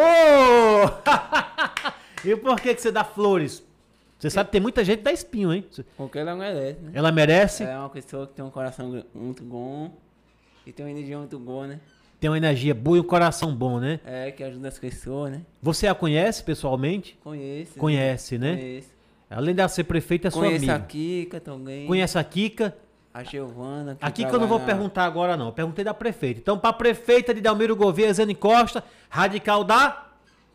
e 2.25 2.35
por 2.37 2.61
que, 2.61 2.75
que 2.75 2.83
você 2.83 2.91
dá 2.91 3.05
flores? 3.05 3.63
Você 4.25 4.31
sabe 4.31 4.47
que 4.47 4.53
tem 4.53 4.61
muita 4.61 4.83
gente 4.83 5.03
dá 5.03 5.13
espinho, 5.13 5.53
hein? 5.53 5.67
Porque 5.99 6.19
ela 6.19 6.35
merece, 6.35 6.81
né? 6.81 6.91
Ela 6.95 7.13
merece, 7.13 7.63
Ela 7.63 7.73
é 7.73 7.79
uma 7.79 7.91
pessoa 7.91 8.27
que 8.27 8.33
tem 8.33 8.43
um 8.43 8.49
coração 8.49 9.05
muito 9.15 9.43
bom 9.43 9.91
e 10.67 10.73
tem 10.73 10.87
uma 10.87 10.91
energia 10.91 11.19
muito 11.19 11.39
boa, 11.39 11.67
né? 11.67 11.79
tem 12.19 12.31
uma 12.31 12.39
energia 12.39 12.75
boa 12.75 12.97
e 12.97 13.01
um 13.01 13.05
coração 13.05 13.55
bom, 13.55 13.79
né? 13.79 14.01
É, 14.03 14.31
que 14.31 14.43
ajuda 14.43 14.69
as 14.69 14.79
pessoas, 14.79 15.31
né? 15.31 15.43
Você 15.61 15.87
a 15.87 15.95
conhece 15.95 16.43
pessoalmente? 16.43 17.19
Conheço. 17.23 17.75
Conhece, 17.79 18.39
né? 18.39 18.57
Conheço. 18.57 18.89
Além 19.29 19.55
de 19.55 19.69
ser 19.69 19.85
prefeita, 19.85 20.29
é 20.29 20.31
sua 20.31 20.45
Conheço 20.45 20.71
a 20.71 20.75
amiga. 20.77 20.89
Kika 20.89 21.41
também. 21.41 21.87
Conhece 21.87 22.17
a 22.17 22.25
Kika? 22.25 22.75
A 23.13 23.23
Giovana. 23.23 23.95
que 23.95 24.07
Aqui 24.07 24.25
que 24.25 24.35
eu 24.35 24.41
não 24.41 24.49
vou 24.49 24.59
perguntar 24.59 25.05
agora, 25.05 25.37
não. 25.37 25.49
Eu 25.49 25.53
perguntei 25.53 25.85
da 25.85 25.93
prefeita. 25.93 26.41
Então, 26.41 26.59
pra 26.59 26.73
prefeita 26.73 27.35
de 27.35 27.43
Dalmiro 27.43 27.77
Gouveia, 27.77 28.15
Zane 28.15 28.35
Costa, 28.35 28.83
radical 29.11 29.63
da, 29.63 30.04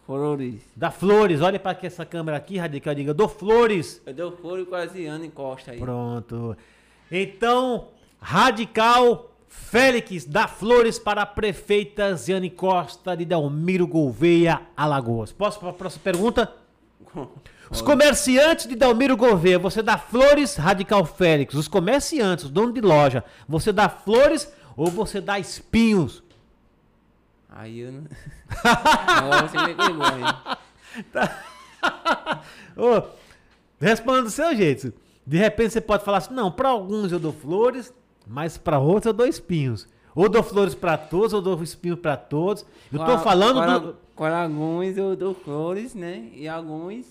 Flores. 0.09 0.55
da 0.75 0.89
Flores. 0.89 1.39
Olha 1.39 1.59
pra 1.59 1.69
aqui 1.69 1.85
essa 1.85 2.03
câmera 2.03 2.35
aqui, 2.35 2.57
radical, 2.57 2.95
diga, 2.95 3.13
do 3.13 3.27
Flores. 3.27 4.01
Eu 4.07 4.13
dou 4.15 4.31
flores 4.31 4.67
quase 4.67 5.05
ano 5.05 5.23
em 5.23 5.29
Costa 5.29 5.69
aí. 5.69 5.77
Pronto. 5.77 6.57
Então, 7.11 7.89
radical 8.19 9.29
Félix 9.47 10.25
da 10.25 10.47
Flores 10.47 10.97
para 10.97 11.21
a 11.21 11.25
prefeita 11.27 12.15
Ziane 12.15 12.49
Costa 12.49 13.15
de 13.15 13.23
Dalmiro 13.23 13.85
Gouveia, 13.85 14.61
Alagoas. 14.75 15.31
Posso 15.31 15.59
para 15.59 15.69
a 15.69 15.73
próxima 15.73 16.01
pergunta? 16.03 16.55
Os 17.69 17.83
comerciantes 17.83 18.65
de 18.65 18.75
Dalmiro 18.75 19.15
Gouveia, 19.15 19.59
você 19.59 19.83
dá 19.83 19.95
flores 19.95 20.55
Radical 20.55 21.05
Félix. 21.05 21.53
Os 21.53 21.67
comerciantes, 21.67 22.45
os 22.45 22.49
donos 22.49 22.73
de 22.73 22.81
loja, 22.81 23.23
você 23.47 23.71
dá 23.71 23.87
flores 23.87 24.51
ou 24.75 24.87
você 24.87 25.21
dá 25.21 25.37
espinhos? 25.37 26.23
Aí 27.49 27.79
eu 27.79 27.91
não. 27.91 28.03
Você 29.49 29.57
me 29.57 29.75
pegou 29.75 30.03
aí. 30.03 30.23
Ô, 32.75 33.03
responda 33.79 34.23
do 34.23 34.29
seu 34.29 34.55
jeito. 34.55 34.93
De 35.25 35.37
repente 35.37 35.71
você 35.73 35.81
pode 35.81 36.03
falar 36.03 36.17
assim: 36.19 36.33
não, 36.33 36.51
para 36.51 36.69
alguns 36.69 37.11
eu 37.11 37.19
dou 37.19 37.33
flores, 37.33 37.93
mas 38.27 38.57
para 38.57 38.79
outros 38.79 39.05
eu 39.07 39.13
dou 39.13 39.25
espinhos. 39.27 39.87
Ou 40.15 40.27
dou 40.27 40.41
flores 40.43 40.73
para 40.75 40.97
todos, 40.97 41.33
ou 41.33 41.41
dou 41.41 41.61
espinhos 41.61 41.99
para 41.99 42.17
todos. 42.17 42.65
Eu 42.91 42.99
tô 43.05 43.17
falando 43.19 43.55
com 43.55 43.61
a- 43.61 43.77
do. 43.77 43.95
Com 44.15 44.25
alguns 44.25 44.97
eu 44.97 45.15
dou 45.15 45.33
flores, 45.33 45.95
né? 45.95 46.29
E 46.33 46.47
alguns 46.47 47.05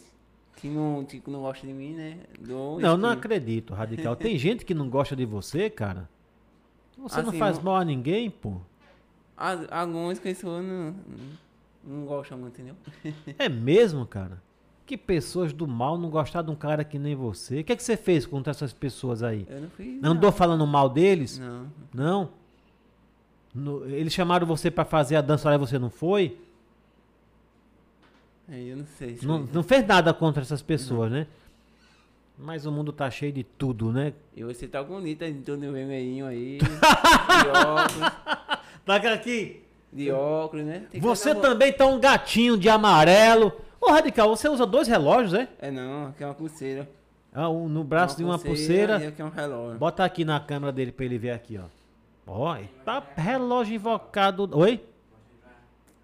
que 0.57 0.69
não, 0.69 1.05
que 1.05 1.23
não 1.27 1.41
gostam 1.41 1.69
de 1.69 1.75
mim, 1.75 1.95
né? 1.95 2.19
Dou 2.41 2.79
Não, 2.81 2.97
não 2.99 3.09
espinho. 3.11 3.19
acredito, 3.19 3.73
Radical. 3.75 4.15
Tem 4.17 4.37
gente 4.37 4.65
que 4.65 4.75
não 4.75 4.91
gosta 4.91 5.17
de 5.17 5.25
você, 5.25 5.71
cara. 5.71 6.09
Você 6.99 7.23
não 7.23 7.29
Assim, 7.31 7.39
faz 7.39 7.57
não- 7.59 7.65
mal 7.65 7.77
a 7.77 7.85
ninguém, 7.85 8.29
pô. 8.29 8.57
As- 9.39 9.67
Algumas 9.71 10.19
pessoas 10.19 10.65
não, 10.65 10.95
não 11.85 12.05
gostam 12.07 12.37
muito, 12.39 12.61
entendeu? 12.61 12.75
É 13.39 13.49
mesmo, 13.49 14.05
cara? 14.05 14.43
Que 14.85 14.97
pessoas 14.97 15.53
do 15.53 15.67
mal 15.69 15.97
não 15.99 16.09
gostar 16.11 16.43
de 16.43 16.51
um 16.51 16.55
cara 16.57 16.83
que 16.83 16.99
nem 16.99 17.15
você. 17.15 17.61
O 17.61 17.65
que, 17.65 17.73
é 17.73 17.77
que 17.77 17.83
você 17.83 17.97
fez 17.97 18.25
contra 18.27 18.51
essas 18.51 18.73
pessoas 18.73 19.23
aí? 19.23 19.47
Eu 19.49 19.61
não 19.61 19.71
fiz. 19.71 20.01
Não 20.01 20.13
andou 20.13 20.33
falando 20.33 20.67
mal 20.67 20.89
deles? 20.89 21.39
Não. 21.39 21.67
Não? 21.95 22.31
No- 23.55 23.85
eles 23.87 24.13
chamaram 24.13 24.47
você 24.47 24.71
pra 24.71 24.85
fazer 24.85 25.17
a 25.17 25.21
dança 25.21 25.49
lá 25.49 25.55
e 25.55 25.59
você 25.59 25.79
não 25.79 25.91
foi? 25.91 26.39
Eu 28.49 28.79
não 28.79 28.87
sei. 28.97 29.19
se 29.19 29.27
Não, 29.27 29.41
não 29.53 29.63
fez 29.63 29.87
nada 29.87 30.15
contra 30.15 30.41
essas 30.43 30.63
pessoas, 30.63 31.11
né? 31.13 31.27
Mas 32.39 32.65
o 32.65 32.73
mundo 32.73 32.93
tá 32.93 33.11
cheio 33.11 33.33
de 33.33 33.43
tudo, 33.45 33.93
né? 33.93 34.15
E 34.35 34.43
você 34.43 34.67
tá 34.67 34.83
bonita 34.83 35.31
de 35.31 35.41
todo 35.41 35.61
vermelhinho 35.61 36.25
aí. 36.25 36.59
Tá 38.89 39.13
aqui. 39.13 39.63
De 39.93 40.11
óculos, 40.11 40.65
né? 40.65 40.87
Tem 40.91 40.99
Você 40.99 41.35
também 41.35 41.71
tá 41.73 41.85
um 41.87 42.01
gatinho 42.01 42.57
de 42.57 42.71
amarelo. 42.71 43.53
Ô, 43.79 43.91
Radical, 43.91 44.29
você 44.35 44.49
usa 44.49 44.65
dois 44.65 44.89
relógios, 44.89 45.35
é? 45.35 45.47
É 45.61 45.71
não, 45.71 46.07
aqui 46.09 46.23
é 46.25 46.27
uma 46.27 46.35
pulseira. 46.35 46.89
Ah, 47.35 47.51
um 47.51 47.69
no 47.69 47.85
braço 47.85 48.17
de 48.17 48.25
uma 48.25 48.39
pulseira. 48.39 48.99
E 48.99 49.07
aqui 49.09 49.21
é 49.21 49.25
um 49.25 49.29
relógio. 49.29 49.79
Bota 49.79 50.03
aqui 50.05 50.25
na 50.25 50.41
câmera 50.41 50.73
dele 50.73 50.91
pra 50.91 51.05
ele 51.05 51.19
ver 51.19 51.33
aqui, 51.33 51.59
ó. 51.59 51.65
Ó, 52.27 52.57
tá 52.85 53.03
relógio 53.15 53.75
invocado. 53.75 54.49
Oi? 54.59 54.83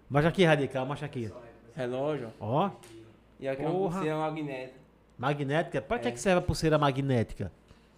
Mostra 0.07 0.29
aqui, 0.29 0.43
Radical, 0.45 0.85
mostra 0.85 1.07
aqui. 1.07 1.31
Relógio. 1.75 2.31
Ó, 2.39 2.69
E 3.39 3.47
aqui 3.47 3.63
é 3.63 3.65
uma 3.65 3.73
Porra. 3.73 3.93
pulseira 3.95 4.17
magnética. 4.19 4.73
magnética. 5.17 5.81
Pra 5.81 5.97
que, 5.99 6.07
É. 6.07 6.11
que 6.11 6.19
serve 6.19 6.37
a 6.39 6.41
pulseira 6.41 6.77
magnética? 6.77 7.51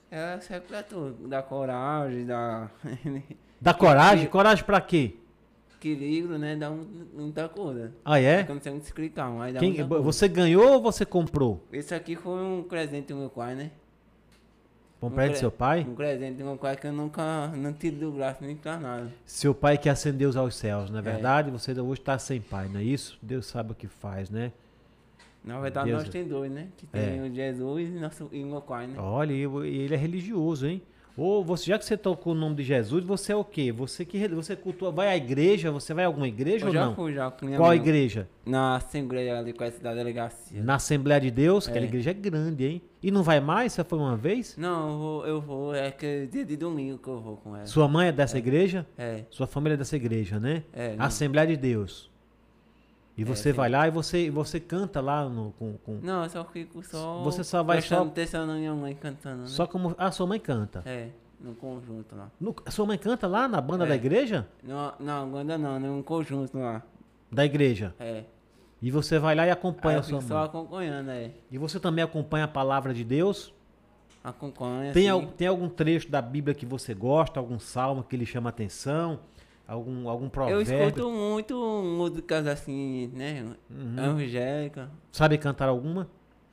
Ela 0.09 0.39
serve 0.39 0.65
pra 0.67 0.81
tudo. 0.81 1.27
Da 1.27 1.41
coragem, 1.41 2.25
da 2.25 2.69
Dá 3.59 3.73
coragem? 3.73 4.25
que- 4.25 4.31
Coragem 4.31 4.63
pra 4.63 4.79
quê? 4.81 5.15
equilíbrio, 5.79 6.39
né? 6.39 6.55
Dá 6.55 6.71
um- 6.71 6.87
muita 7.13 7.47
coisa. 7.47 7.93
Ah, 8.03 8.19
é? 8.19 8.43
Quando 8.43 8.61
você 8.63 8.69
explicar, 8.71 9.29
mas 9.29 9.53
dá 9.53 9.59
Quem, 9.59 9.73
você 9.83 10.27
ganhou 10.27 10.73
ou 10.73 10.81
você 10.81 11.05
comprou? 11.05 11.63
Esse 11.71 11.93
aqui 11.93 12.15
foi 12.15 12.41
um 12.41 12.63
presente 12.63 13.09
do 13.13 13.15
meu 13.15 13.29
pai, 13.29 13.53
né? 13.55 13.69
Um 15.01 15.05
Um 15.05 15.11
presente 15.11 15.35
do 15.35 15.39
seu 15.39 15.51
pai? 15.51 15.85
Um 15.87 15.93
presente 15.93 16.37
do 16.39 16.43
meu 16.45 16.57
pai 16.57 16.75
que 16.75 16.87
eu 16.87 16.91
nunca 16.91 17.47
não 17.49 17.71
tiro 17.71 17.97
do 17.97 18.11
braço 18.11 18.39
nem 18.43 18.55
pra 18.55 18.77
nada. 18.77 19.13
Seu 19.23 19.53
pai 19.53 19.77
que 19.77 19.87
ascendeu 19.87 20.31
aos 20.37 20.55
céus, 20.55 20.89
não 20.89 20.97
é 20.97 20.99
É. 21.01 21.03
verdade? 21.03 21.51
Você 21.51 21.79
hoje 21.79 22.01
está 22.01 22.17
sem 22.17 22.41
pai, 22.41 22.67
não 22.67 22.79
é 22.79 22.83
isso? 22.83 23.15
Deus 23.21 23.45
sabe 23.45 23.73
o 23.73 23.75
que 23.75 23.85
faz, 23.87 24.31
né? 24.31 24.51
Na 25.43 25.59
verdade, 25.61 25.91
Deus- 25.91 26.01
nós 26.03 26.09
tem 26.11 26.27
dois, 26.27 26.51
né? 26.51 26.67
Que 26.75 26.87
É. 26.91 27.05
tem 27.11 27.21
o 27.21 27.33
Jesus 27.33 27.87
e, 27.87 27.91
nosso, 27.91 28.27
e 28.31 28.43
meu 28.43 28.59
pai, 28.61 28.87
né? 28.87 28.95
Olha, 28.99 29.31
e 29.31 29.43
ele 29.43 29.93
é 29.93 29.97
religioso, 29.97 30.65
hein? 30.67 30.81
Ou 31.17 31.43
você, 31.43 31.65
já 31.65 31.79
que 31.79 31.83
você 31.85 31.97
tocou 31.97 32.33
o 32.33 32.35
nome 32.35 32.55
de 32.57 32.63
Jesus, 32.63 33.03
você 33.03 33.31
é 33.31 33.35
o 33.35 33.43
quê? 33.43 33.71
Você 33.71 34.05
que 34.05 34.27
você 34.27 34.55
cultua, 34.55 34.91
vai 34.91 35.07
à 35.07 35.17
igreja? 35.17 35.71
Você 35.71 35.91
vai 35.91 36.03
a 36.03 36.07
alguma 36.07 36.27
igreja 36.27 36.65
Eu 36.65 36.67
ou 36.67 36.73
já 36.75 36.85
não? 36.85 36.95
fui 36.95 37.11
já 37.11 37.33
minha 37.41 37.57
Qual 37.57 37.69
mãe. 37.69 37.77
igreja? 37.77 38.29
Na 38.45 38.75
Assembleia 38.75 39.39
ali 39.39 39.51
com 39.51 39.63
delegacia. 39.95 40.63
Na 40.63 40.75
Assembleia 40.75 41.19
de 41.19 41.31
Deus? 41.31 41.67
Aquela 41.67 41.85
É. 41.85 41.87
igreja 41.87 42.11
é 42.11 42.13
grande, 42.13 42.65
hein? 42.65 42.81
E 43.01 43.09
não 43.09 43.23
vai 43.23 43.39
mais? 43.39 43.73
Você 43.73 43.83
foi 43.83 43.97
uma 43.97 44.15
vez? 44.15 44.55
Não, 44.57 44.89
eu 44.91 44.97
vou, 44.99 45.25
eu 45.27 45.41
vou, 45.41 45.75
é 45.75 45.89
que 45.89 46.05
é 46.05 46.25
dia 46.27 46.45
de 46.45 46.55
domingo 46.55 46.99
que 46.99 47.07
eu 47.07 47.19
vou 47.19 47.37
com 47.37 47.55
ela. 47.55 47.65
Sua 47.65 47.87
mãe 47.87 48.09
é 48.09 48.11
dessa 48.11 48.37
igreja? 48.37 48.85
É, 48.95 49.23
Sua 49.31 49.47
família 49.47 49.73
é 49.73 49.77
dessa 49.77 49.95
igreja, 49.95 50.39
né? 50.39 50.63
é. 50.71 50.95
não- 50.95 51.05
Assembleia 51.05 51.47
de 51.47 51.57
Deus. 51.57 52.11
E 53.17 53.23
É, 53.23 53.25
você 53.25 53.49
sim. 53.49 53.55
vai 53.55 53.67
lá 53.69 53.87
e 53.87 53.91
você, 53.91 54.29
você 54.29 54.59
canta 54.59 55.01
lá 55.01 55.27
no, 55.27 55.51
com, 55.57 55.73
com- 55.83 55.99
Não, 56.03 56.23
eu 56.23 56.29
só 56.29 56.45
fico 56.45 56.83
só. 56.83 57.23
Você 57.23 57.43
só 57.43 57.63
vai 57.63 57.81
só- 57.81 58.03
atenção 58.03 58.45
na 58.45 58.55
minha 58.55 58.73
mãe 58.75 58.93
cantando, 58.93 59.41
né? 59.41 59.47
Só 59.47 59.65
como. 59.65 59.95
Ah, 59.97 60.11
sua 60.11 60.27
mãe 60.27 60.39
canta. 60.39 60.83
É, 60.85 61.09
no 61.41 61.55
conjunto 61.55 62.15
lá. 62.15 62.29
No- 62.39 62.55
sua 62.69 62.85
mãe 62.85 62.97
canta 62.97 63.25
lá 63.27 63.47
na 63.47 63.59
banda 63.59 63.85
É. 63.85 63.87
da 63.89 63.95
igreja? 63.95 64.47
Não, 64.63 64.93
não, 64.99 65.37
ainda 65.37 65.57
não, 65.57 65.79
num 65.79 66.03
conjunto 66.03 66.59
lá. 66.59 66.83
Da 67.31 67.43
igreja. 67.43 67.95
É. 67.99 68.23
E 68.79 68.91
você 68.91 69.17
vai 69.17 69.33
lá 69.33 69.47
e 69.47 69.49
acompanha 69.49 69.97
a 69.99 70.03
sua 70.03 70.19
mãe. 70.19 70.27
só 70.27 70.43
acompanhando, 70.43 71.09
é. 71.09 71.31
E 71.49 71.57
você 71.57 71.79
também 71.79 72.03
acompanha 72.05 72.45
a 72.45 72.47
palavra 72.47 72.93
de 72.93 73.03
Deus? 73.03 73.51
Acompanha. 74.23 74.91
Tem, 74.93 75.09
assim. 75.09 75.25
al- 75.25 75.31
tem 75.31 75.47
algum 75.47 75.69
trecho 75.69 76.11
da 76.11 76.21
Bíblia 76.21 76.53
que 76.53 76.65
você 76.65 76.93
gosta? 76.93 77.39
Algum 77.39 77.57
salmo 77.59 78.03
que 78.03 78.15
lhe 78.15 78.25
chama 78.25 78.49
atenção? 78.49 79.19
Algum, 79.67 80.07
algum 80.09 80.25
Eu 80.25 80.31
provérbio? 80.31 80.61
escuto 80.87 81.11
muito 81.11 81.53
músicas 81.83 82.47
assim, 82.47 83.11
né? 83.13 83.43
Uhum. 83.69 83.99
Angélica. 83.99 84.89
Sabe 85.11 85.37
cantar 85.37 85.67
alguma? 85.67 86.07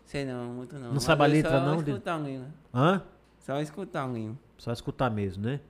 Sei 0.04 0.24
não, 0.24 0.46
muito 0.46 0.74
não. 0.74 0.88
Não 0.88 0.94
Mas 0.94 1.04
sabe 1.04 1.22
a 1.22 1.28
eu 1.28 1.32
letra, 1.32 1.50
só 1.60 1.64
não, 1.64 1.82
de- 1.82 1.90
Escutar 1.92 2.18
mesmo. 2.18 2.46
Hã? 2.74 3.02
Só 3.38 3.60
escutar 3.60 4.08
mesmo. 4.08 4.38
Só 4.58 4.72
escutar 4.72 5.10
mesmo, 5.10 5.44
né? 5.44 5.60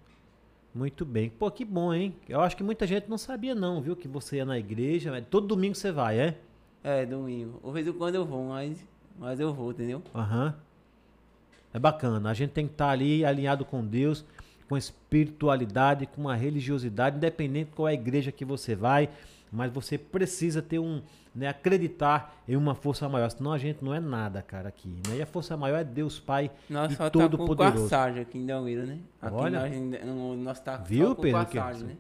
Muito 0.75 1.05
bem. 1.05 1.29
Pô, 1.31 1.51
que 1.51 1.65
bom, 1.65 1.93
hein? 1.93 2.17
Eu 2.29 2.41
acho 2.41 2.57
que 2.57 2.63
muita 2.63 2.87
gente 2.87 3.09
não 3.09 3.19
sabia 3.19 3.55
não, 3.55 3.81
viu? 3.83 3.95
Que 3.95 4.09
você 4.09 4.37
ia 4.37 4.45
na 4.45 4.59
igreja. 4.59 5.25
Todo 5.31 5.47
domingo 5.47 5.75
você 5.75 5.93
vai, 5.93 6.19
é? 6.19 6.39
É, 6.83 7.05
domingo. 7.05 7.61
De 7.65 7.73
vez 7.73 7.87
em 7.87 7.93
quando 7.93 8.15
eu 8.15 8.25
vou, 8.25 8.49
mas, 8.49 8.85
mas 9.19 9.39
eu 9.39 9.53
vou, 9.53 9.71
entendeu? 9.71 10.03
Aham. 10.15 10.55
É 11.73 11.79
bacana. 11.79 12.31
A 12.31 12.35
gente 12.35 12.51
tem 12.51 12.67
que 12.67 12.73
estar 12.75 12.89
ali 12.91 13.25
alinhado 13.25 13.65
com 13.65 13.85
Deus, 13.85 14.25
com 14.69 14.77
espiritualidade, 14.77 16.07
com 16.07 16.23
uma 16.23 16.35
religiosidade, 16.35 17.17
independente 17.17 17.71
de 17.71 17.77
qual 17.77 17.89
é 17.89 17.93
a 17.93 17.95
igreja 17.95 18.33
que 18.33 18.45
você 18.45 18.75
vai, 18.75 19.09
mas 19.53 19.71
você 19.73 19.97
precisa 19.97 20.61
ter 20.61 20.79
um, 20.79 21.01
né, 21.35 21.49
acreditar 21.49 22.37
em 22.49 22.57
uma 22.57 22.75
força 22.75 23.09
maior, 23.09 23.31
senão 23.31 23.53
a 23.53 23.59
gente 23.59 23.85
não 23.85 23.95
é 23.95 24.01
nada, 24.01 24.43
cara, 24.43 24.69
aqui, 24.69 24.89
né? 25.09 25.17
E 25.19 25.23
a 25.23 25.27
força 25.27 25.57
maior 25.57 25.79
é 25.79 25.85
Deus 25.85 26.19
Pai 26.19 26.51
Nós 26.69 26.93
e 26.93 26.97
tá 26.97 27.09
todo 27.11 27.39
com 27.39 27.47
poderoso. 27.47 27.83
passagem 27.85 28.23
aqui 28.23 28.39
em 28.39 28.47
Delmiro, 28.47 28.87
né? 28.87 28.99
Aqui 29.23 29.35
Olha. 29.37 29.61
nós, 29.61 30.39
nós 30.39 30.61
tá 30.61 30.77
Viu, 30.79 31.09
só 31.09 31.15
Pedro, 31.15 31.47
que- 31.47 31.57
passagem, 31.59 31.87
né? 31.89 31.97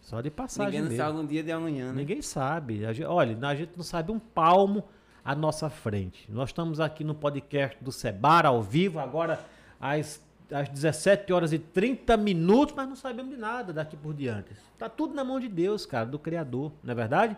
Só 0.00 0.20
de 0.20 0.30
passagem 0.30 0.80
Ninguém 0.80 0.96
mesmo. 0.96 1.04
sabe 1.04 1.18
um 1.18 1.26
dia 1.26 1.42
de 1.42 1.50
amanhã, 1.50 1.86
né? 1.88 1.94
Ninguém 2.00 2.22
sabe. 2.22 2.86
A 2.86 2.92
gente- 2.92 3.06
olha, 3.08 3.36
a 3.48 3.54
gente 3.56 3.72
não 3.76 3.82
sabe 3.82 4.12
um 4.12 4.20
palmo 4.20 4.84
à 5.24 5.34
nossa 5.34 5.68
frente. 5.68 6.30
Nós 6.30 6.50
estamos 6.50 6.78
aqui 6.78 7.02
no 7.02 7.12
podcast 7.12 7.76
do 7.82 7.90
Sebar, 7.90 8.46
ao 8.46 8.62
vivo, 8.62 9.00
agora 9.00 9.40
às, 9.80 10.22
às 10.50 10.68
17 10.68 11.32
horas 11.32 11.52
e 11.52 11.58
30 11.58 12.16
minutos, 12.16 12.74
mas 12.76 12.88
não 12.88 12.96
sabemos 12.96 13.32
de 13.34 13.36
nada 13.40 13.72
daqui 13.72 13.96
por 13.96 14.14
diante. 14.14 14.50
Tá 14.78 14.88
tudo 14.88 15.14
na 15.14 15.24
mão 15.24 15.40
de 15.40 15.48
Deus, 15.48 15.84
cara, 15.86 16.06
do 16.06 16.18
Criador, 16.18 16.72
não 16.82 16.92
é 16.92 16.94
verdade? 16.94 17.36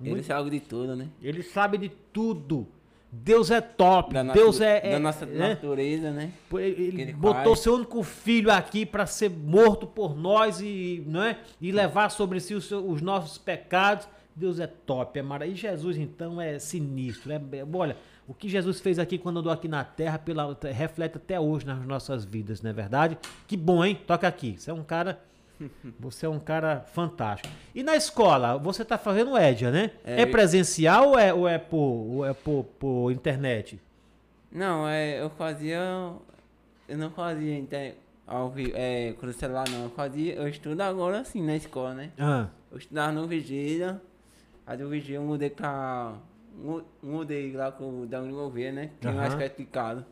Ele 0.00 0.10
Muito- 0.10 0.26
sabe 0.26 0.50
de 0.50 0.60
tudo, 0.60 0.96
né? 0.96 1.08
Ele 1.22 1.42
sabe 1.42 1.78
de 1.78 1.88
tudo. 2.12 2.66
Deus 3.12 3.50
é 3.50 3.60
top. 3.60 4.14
Da, 4.14 4.22
Deus 4.22 4.60
é. 4.60 4.80
é- 4.84 4.90
da 4.92 4.98
nossa 4.98 5.26
né? 5.26 5.50
natureza, 5.50 6.10
né? 6.10 6.32
Ele, 6.54 6.62
ele 6.62 7.02
ele 7.02 7.12
botou 7.12 7.54
faz. 7.54 7.58
seu 7.60 7.74
único 7.74 8.02
filho 8.02 8.52
aqui 8.52 8.86
para 8.86 9.04
ser 9.04 9.28
morto 9.28 9.86
por 9.86 10.16
nós 10.16 10.60
e, 10.60 11.02
não 11.06 11.22
é? 11.22 11.38
e 11.60 11.72
levar 11.72 12.08
sobre 12.10 12.38
si 12.40 12.54
os, 12.54 12.70
os 12.70 13.02
nossos 13.02 13.36
pecados. 13.36 14.06
Deus 14.34 14.60
é 14.60 14.66
top, 14.68 15.18
é 15.18 15.22
maravilhoso. 15.22 15.58
E 15.66 15.70
Jesus, 15.70 15.96
então, 15.98 16.40
é 16.40 16.58
sinistro. 16.58 17.32
É, 17.32 17.36
é- 17.36 17.66
olha, 17.74 17.96
o 18.30 18.34
que 18.34 18.48
Jesus 18.48 18.80
fez 18.80 18.98
aqui 18.98 19.18
quando 19.18 19.40
andou 19.40 19.52
aqui 19.52 19.66
na 19.66 19.82
terra 19.82 20.18
pela, 20.18 20.56
reflete 20.72 21.16
até 21.16 21.38
hoje 21.40 21.66
nas 21.66 21.84
nossas 21.84 22.24
vidas, 22.24 22.62
não 22.62 22.70
é 22.70 22.72
verdade? 22.72 23.18
Que 23.48 23.56
bom, 23.56 23.84
hein? 23.84 23.98
Toca 24.06 24.28
aqui. 24.28 24.56
Você 24.58 24.70
é 24.70 24.74
um 24.74 24.84
cara. 24.84 25.18
Você 26.00 26.24
é 26.24 26.28
um 26.28 26.38
cara 26.38 26.80
fantástico. 26.94 27.52
E 27.74 27.82
na 27.82 27.94
escola, 27.94 28.56
você 28.56 28.82
tá 28.82 28.96
fazendo 28.96 29.36
EDIA, 29.36 29.70
né? 29.70 29.90
É, 30.04 30.22
É. 30.22 30.26
presencial 30.26 31.08
ou 31.10 31.18
é, 31.18 31.34
ou 31.34 31.46
é, 31.46 31.58
por, 31.58 31.76
ou 31.76 32.24
é 32.24 32.32
por, 32.32 32.64
por 32.78 33.10
internet? 33.12 33.78
Não, 34.50 34.88
é, 34.88 35.20
eu 35.20 35.28
fazia. 35.28 35.78
Eu 36.88 36.96
não 36.96 37.10
fazia 37.10 37.58
inter, 37.58 37.94
ao 38.26 38.48
vi- 38.50 38.72
é, 38.74 39.12
com 39.20 39.26
o 39.26 39.32
celular, 39.34 39.68
não. 39.68 39.84
Eu 39.84 39.90
fazia. 39.90 40.34
Eu 40.34 40.48
estudo 40.48 40.80
agora 40.80 41.20
assim 41.20 41.42
na 41.44 41.54
escola, 41.56 41.92
né? 41.94 42.10
Ah, 42.18 42.46
Eu 42.72 42.78
estudava 42.78 43.12
no 43.12 43.26
Vigília. 43.26 44.00
Aí 44.66 44.78
do 44.78 44.88
Vigília 44.88 45.18
eu 45.18 45.22
mudei 45.24 45.50
pra. 45.50 46.14
Mu- 46.62 46.82
Mudei 47.02 47.52
lá 47.52 47.72
com 47.72 48.02
o 48.02 48.06
da 48.06 48.20
Governo, 48.20 48.80
né? 48.80 48.90
Que 49.00 49.08
é 49.08 49.12
mais 49.12 49.30
Aham. 49.32 49.38
criticado. 49.38 50.04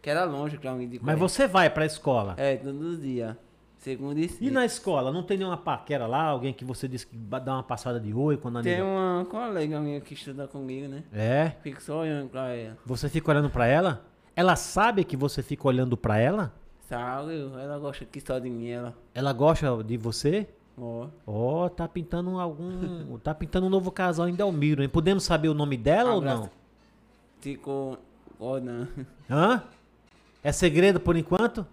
Que 0.00 0.10
era 0.10 0.24
longe 0.24 0.58
mim 0.74 0.88
de 0.88 0.98
mas 1.02 1.18
você 1.18 1.46
vai 1.46 1.70
pra 1.70 1.84
escola? 1.86 2.34
É, 2.36 2.56
todos 2.56 2.80
os 2.94 3.00
dias. 3.02 3.36
Segundo 3.78 4.16
e 4.18 4.24
E 4.24 4.28
sexta. 4.28 4.50
na 4.50 4.64
escola, 4.64 5.10
não 5.12 5.24
tem 5.24 5.36
nenhuma 5.36 5.56
paquera 5.56 6.06
lá? 6.06 6.22
Alguém 6.24 6.52
que 6.54 6.64
você 6.64 6.86
disse 6.86 7.04
que 7.06 7.16
dá 7.16 7.54
uma 7.54 7.62
passada 7.64 7.98
de 7.98 8.12
oi 8.14 8.36
quando 8.36 8.58
a 8.58 8.62
Tem 8.62 8.74
amiga... 8.80 8.86
uma 8.88 9.24
colega 9.24 9.80
minha 9.80 10.00
que 10.00 10.14
estuda 10.14 10.46
comigo, 10.46 10.86
né? 10.88 11.02
É? 11.12 11.52
Fico 11.62 11.82
só 11.82 12.00
olhando 12.00 12.28
pra 12.30 12.48
ela. 12.50 12.76
Você 12.86 13.08
fica 13.08 13.30
olhando 13.32 13.50
pra 13.50 13.66
ela? 13.66 14.04
Ela 14.36 14.54
sabe 14.56 15.04
que 15.04 15.16
você 15.16 15.42
fica 15.42 15.66
olhando 15.66 15.96
pra 15.96 16.16
ela? 16.18 16.52
Sabe? 16.88 17.32
Ela 17.60 17.78
gosta 17.78 18.04
aqui 18.04 18.20
só 18.20 18.38
de 18.38 18.48
mim, 18.50 18.68
ela. 18.68 18.94
Ela 19.14 19.32
gosta 19.32 19.82
de 19.82 19.96
você? 19.96 20.46
Ó. 20.82 21.06
Ó, 21.26 21.68
tá 21.68 21.86
pintando 21.86 22.40
algum. 22.40 23.16
tá 23.18 23.32
pintando 23.32 23.66
um 23.66 23.70
novo 23.70 23.92
casal 23.92 24.28
em 24.28 24.34
Delmiro, 24.34 24.82
hein? 24.82 24.88
Podemos 24.88 25.22
saber 25.22 25.48
o 25.48 25.54
nome 25.54 25.76
dela 25.76 26.10
ou 26.12 26.18
Abraço. 26.18 26.40
não? 26.42 26.50
Ficou. 27.40 27.98
Ó, 28.40 28.58
não. 28.58 28.88
Hã? 29.30 29.62
É 30.42 30.50
segredo 30.50 30.98
por 30.98 31.16
enquanto? 31.16 31.64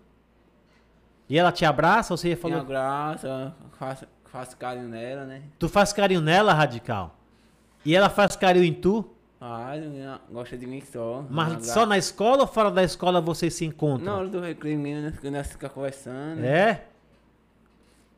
E 1.28 1.38
ela 1.40 1.52
te 1.52 1.66
abraça 1.66 2.14
ou 2.14 2.18
você 2.18 2.36
falou? 2.36 2.64
graça, 2.64 3.54
faço, 3.80 4.06
faço 4.26 4.56
carinho 4.58 4.88
nela, 4.88 5.26
né? 5.26 5.42
Tu 5.58 5.68
faz 5.68 5.92
carinho 5.92 6.22
nela, 6.22 6.54
radical? 6.54 7.16
E 7.84 7.96
ela 7.96 8.10
faz 8.10 8.36
carinho 8.36 8.66
em 8.66 8.74
tu? 8.74 9.10
Faz, 9.40 9.84
ela 9.96 10.22
gosta 10.30 10.58
de 10.58 10.68
mim 10.68 10.82
só. 10.82 11.26
Mas 11.30 11.68
só 11.68 11.86
na 11.86 11.98
escola 11.98 12.42
ou 12.42 12.48
fora 12.48 12.70
da 12.70 12.84
escola 12.84 13.22
vocês 13.22 13.54
se 13.56 13.66
Na 13.66 13.74
encontram? 13.74 14.18
hora 14.18 14.28
do 14.28 14.40
recreio 14.40 14.78
mesmo, 14.78 15.10
né? 15.10 15.32
Nós 15.32 15.48
ficamos 15.48 15.74
conversando. 15.74 16.44
É? 16.44 16.86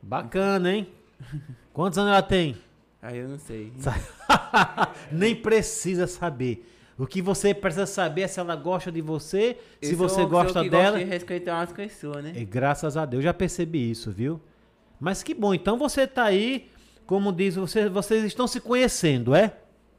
Bacana, 0.01 0.73
hein? 0.73 0.87
Quantos 1.73 1.97
anos 1.97 2.11
ela 2.11 2.21
tem? 2.21 2.57
Aí 3.01 3.17
eu 3.17 3.29
não 3.29 3.39
sei. 3.39 3.71
Nem 5.11 5.35
precisa 5.35 6.07
saber. 6.07 6.67
O 6.97 7.07
que 7.07 7.21
você 7.21 7.53
precisa 7.53 7.85
saber 7.85 8.21
é 8.21 8.27
se 8.27 8.39
ela 8.39 8.55
gosta 8.55 8.91
de 8.91 9.01
você, 9.01 9.57
se 9.81 9.91
Eu 9.91 9.97
sou 9.97 10.09
você 10.09 10.25
gosta 10.25 10.61
que 10.61 10.69
dela. 10.69 10.91
Gosta 10.91 11.05
de 11.05 11.09
respeitar 11.09 11.61
as 11.61 11.71
pessoas, 11.71 12.23
né? 12.23 12.33
E 12.35 12.45
graças 12.45 12.95
a 12.95 13.05
Deus, 13.05 13.23
já 13.23 13.33
percebi 13.33 13.89
isso, 13.89 14.11
viu? 14.11 14.39
Mas 14.99 15.23
que 15.23 15.33
bom, 15.33 15.53
então 15.53 15.79
você 15.79 16.05
tá 16.05 16.25
aí, 16.25 16.69
como 17.07 17.31
diz, 17.31 17.55
você, 17.55 17.89
vocês 17.89 18.23
estão 18.23 18.45
se 18.45 18.59
conhecendo, 18.59 19.33
é? 19.33 19.57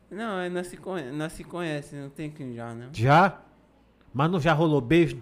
Não, 0.08 0.38
é, 0.38 0.48
nós 0.48 0.68
se, 0.68 0.76
conhe 0.76 1.10
nós 1.10 1.32
se 1.32 1.42
conhece, 1.42 1.96
não 1.96 2.08
tem 2.10 2.30
que 2.30 2.54
já, 2.54 2.72
não. 2.72 2.88
Já? 2.92 3.40
Mas 4.14 4.30
não 4.30 4.38
já 4.38 4.52
rolou 4.52 4.80
beijo? 4.80 5.20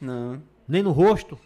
Não, 0.00 0.40
Nem 0.68 0.82
no 0.82 0.92
rosto? 0.92 1.36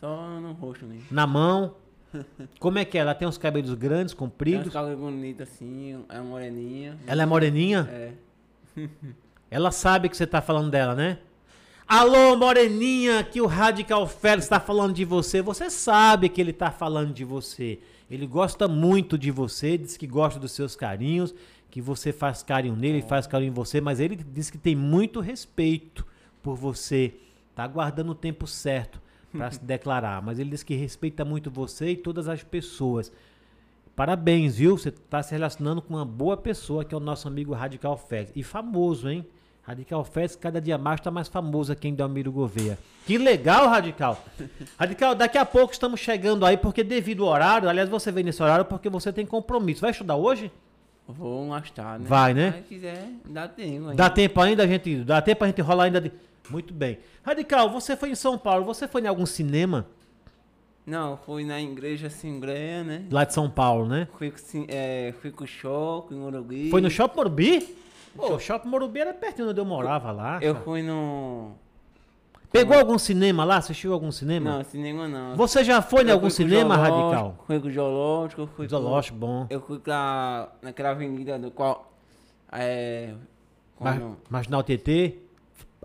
só 0.00 0.40
no 0.40 0.52
rosto 0.52 0.84
mesmo. 0.84 1.06
Na 1.10 1.26
mão? 1.26 1.76
Como 2.58 2.78
é 2.78 2.84
que 2.84 2.98
é? 2.98 3.00
Ela 3.00 3.14
tem 3.14 3.26
uns 3.26 3.38
cabelos 3.38 3.74
grandes, 3.74 4.12
Tem 4.12 4.18
compridos? 4.18 4.66
uns 4.68 4.72
cabelos 4.72 4.98
bonitos 4.98 5.42
assim, 5.42 6.04
é 6.08 6.20
moreninha. 6.20 6.96
Ela 7.06 7.22
é 7.22 7.26
moreninha? 7.26 7.88
É. 7.90 8.12
Ela 9.50 9.70
sabe 9.70 10.08
que 10.08 10.16
você 10.16 10.26
tá 10.26 10.40
falando 10.40 10.70
dela, 10.70 10.94
né? 10.94 11.18
Alô, 11.86 12.34
moreninha, 12.34 13.22
que 13.22 13.40
o 13.40 13.46
Radical 13.46 14.06
Félix 14.06 14.48
tá 14.48 14.58
falando 14.58 14.94
de 14.94 15.04
você. 15.04 15.42
Você 15.42 15.68
sabe 15.68 16.28
que 16.28 16.40
ele 16.40 16.52
tá 16.52 16.70
falando 16.70 17.12
de 17.12 17.24
você. 17.24 17.78
Ele 18.10 18.26
gosta 18.26 18.66
muito 18.66 19.18
de 19.18 19.30
você, 19.30 19.76
diz 19.76 19.96
que 19.96 20.06
gosta 20.06 20.40
dos 20.40 20.52
seus 20.52 20.74
carinhos, 20.74 21.34
que 21.70 21.80
você 21.80 22.12
faz 22.12 22.42
carinho 22.42 22.74
nele, 22.74 22.98
ele 22.98 23.06
faz 23.06 23.26
carinho 23.26 23.50
em 23.50 23.54
você, 23.54 23.80
mas 23.80 24.00
ele 24.00 24.16
diz 24.16 24.50
que 24.50 24.58
tem 24.58 24.74
muito 24.74 25.20
respeito 25.20 26.06
por 26.42 26.56
você. 26.56 27.14
Tá 27.54 27.64
aguardando 27.64 28.12
o 28.12 28.14
tempo 28.14 28.46
certo 28.46 29.00
para 29.36 29.50
se 29.50 29.60
declarar, 29.60 30.22
mas 30.22 30.38
ele 30.38 30.50
diz 30.50 30.62
que 30.62 30.74
respeita 30.74 31.24
muito 31.24 31.50
você 31.50 31.90
e 31.90 31.96
todas 31.96 32.28
as 32.28 32.42
pessoas. 32.42 33.12
Parabéns, 33.96 34.56
viu? 34.56 34.76
Você 34.76 34.88
está 34.88 35.22
se 35.22 35.32
relacionando 35.32 35.80
com 35.80 35.94
uma 35.94 36.04
boa 36.04 36.36
pessoa, 36.36 36.84
que 36.84 36.94
é 36.94 36.96
o 36.96 37.00
nosso 37.00 37.28
amigo 37.28 37.52
Radical 37.52 37.96
Félix. 37.96 38.32
E 38.34 38.42
famoso, 38.42 39.08
hein? 39.08 39.24
Radical 39.62 40.04
Félix 40.04 40.36
cada 40.36 40.60
dia 40.60 40.76
mais 40.76 41.00
está 41.00 41.10
mais 41.10 41.28
famoso 41.28 41.72
aqui 41.72 41.88
em 41.88 41.94
Delmiro 41.94 42.30
Gouveia. 42.30 42.78
Que 43.06 43.16
legal, 43.16 43.68
Radical! 43.68 44.22
Radical, 44.78 45.14
daqui 45.14 45.38
a 45.38 45.44
pouco 45.44 45.72
estamos 45.72 46.00
chegando 46.00 46.44
aí, 46.44 46.56
porque 46.56 46.82
devido 46.82 47.24
ao 47.24 47.30
horário, 47.30 47.68
aliás, 47.68 47.88
você 47.88 48.12
vem 48.12 48.24
nesse 48.24 48.42
horário 48.42 48.64
porque 48.64 48.90
você 48.90 49.12
tem 49.12 49.24
compromisso. 49.24 49.80
Vai 49.80 49.92
estudar 49.92 50.16
hoje? 50.16 50.50
Vou 51.06 51.46
mais 51.46 51.70
tarde, 51.70 52.04
né? 52.04 52.08
Vai, 52.08 52.34
né? 52.34 52.52
Se 52.52 52.62
quiser, 52.62 53.08
dá 53.26 53.46
tempo. 53.46 53.88
ainda. 53.88 53.94
Dá 53.94 54.10
tempo 54.10 54.40
ainda, 54.40 54.62
a 54.62 54.66
gente. 54.66 54.96
Dá 55.04 55.22
tempo 55.22 55.44
a 55.44 55.46
gente 55.46 55.60
rolar 55.60 55.84
ainda. 55.84 56.00
De... 56.00 56.12
Muito 56.50 56.74
bem. 56.74 56.98
Radical, 57.22 57.70
você 57.70 57.96
foi 57.96 58.10
em 58.10 58.14
São 58.14 58.36
Paulo, 58.36 58.64
você 58.64 58.86
foi 58.86 59.00
em 59.02 59.06
algum 59.06 59.24
cinema 59.24 59.86
Não, 60.86 61.16
fui 61.16 61.44
na 61.44 61.60
igreja 61.60 62.08
Assembleia, 62.08 62.84
né? 62.84 63.06
lá 63.10 63.24
de 63.24 63.32
São 63.32 63.48
Paulo, 63.48 63.86
né? 63.86 64.08
Fui 64.18 64.30
com, 64.30 64.66
é, 64.68 65.14
fui 65.20 65.30
com 65.30 65.44
o 65.44 66.06
em 66.10 66.16
Morugui. 66.16 66.70
Foi 66.70 66.80
no 66.80 66.90
Shopping 66.90 67.16
Morumbi? 67.16 67.76
Pô, 68.14 68.34
o 68.34 68.38
Shopping 68.38 68.68
Morumbi 68.68 69.00
era 69.00 69.14
pertinho 69.14 69.48
onde 69.48 69.60
eu 69.60 69.64
morava 69.64 70.12
lá. 70.12 70.38
Eu 70.42 70.54
cara. 70.54 70.64
fui 70.64 70.82
no... 70.82 71.52
Pegou 72.52 72.78
algum 72.78 72.96
cinema 72.98 73.44
lá? 73.44 73.56
Assistiu 73.56 73.92
algum 73.92 74.12
cinema? 74.12 74.58
Não, 74.58 74.64
cinema 74.64 75.08
não. 75.08 75.34
Você 75.34 75.64
já 75.64 75.82
foi 75.82 76.04
em 76.04 76.08
Eu 76.08 76.12
algum 76.12 76.26
com 76.26 76.28
o 76.28 76.30
cinema, 76.30 76.76
Radical? 76.76 77.36
Fui 77.46 77.58
com 77.58 77.66
o 77.66 77.72
Zoológico, 77.72 78.48
fui 78.54 78.66
com... 78.66 78.70
Zoológico, 78.70 79.18
bom. 79.18 79.46
Eu 79.50 79.60
fui 79.60 79.80
pra, 79.80 80.52
naquela 80.62 80.90
avenida 80.90 81.36
do 81.36 81.50
qual... 81.50 81.92
É... 82.52 83.12
Mar-? 83.80 84.00
Marginal 84.30 84.62
TT? 84.62 85.23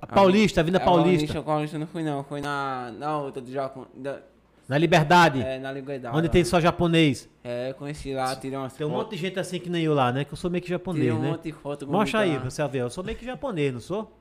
A 0.01 0.07
Paulista, 0.07 0.61
Avenida 0.61 0.81
É, 0.81 0.85
Paulista. 0.85 1.27
Paulista, 1.27 1.41
Paulista 1.43 1.79
não 1.79 1.87
fui 1.87 2.03
não, 2.03 2.23
fui 2.23 2.41
na, 2.41 2.91
na 2.97 3.17
outra 3.19 3.41
do 3.41 3.51
Japão, 3.51 3.85
da, 3.93 4.19
Na 4.67 4.77
Liberdade. 4.77 5.41
é, 5.41 5.59
na 5.59 5.71
Liberdade. 5.71 6.15
onde 6.15 6.27
lá. 6.27 6.31
tem 6.33 6.43
só 6.43 6.59
japonês. 6.59 7.29
É, 7.43 7.73
conheci 7.73 8.13
lá, 8.13 8.35
tirei 8.35 8.57
umas 8.57 8.73
Tem 8.73 8.85
um 8.87 8.89
monte 8.91 9.11
de 9.11 9.17
gente 9.17 9.39
assim 9.39 9.59
que 9.59 9.69
nem 9.69 9.83
eu 9.83 9.93
lá, 9.93 10.11
né? 10.11 10.23
Que 10.23 10.33
eu 10.33 10.37
sou 10.37 10.49
meio 10.49 10.61
que 10.63 10.69
japonês, 10.69 11.03
Tirei 11.05 11.17
um 11.17 11.21
né? 11.21 11.31
monte 11.31 11.43
de 11.43 11.51
foto 11.51 11.87
Mostra 11.87 12.19
aí, 12.21 12.33
lá. 12.33 12.39
pra 12.41 12.49
você 12.49 12.67
ver. 12.67 12.79
Eu 12.79 12.89
sou 12.89 13.03
meio 13.03 13.17
que 13.17 13.25
japonês, 13.25 13.73
não 13.73 13.79
sou? 13.81 14.15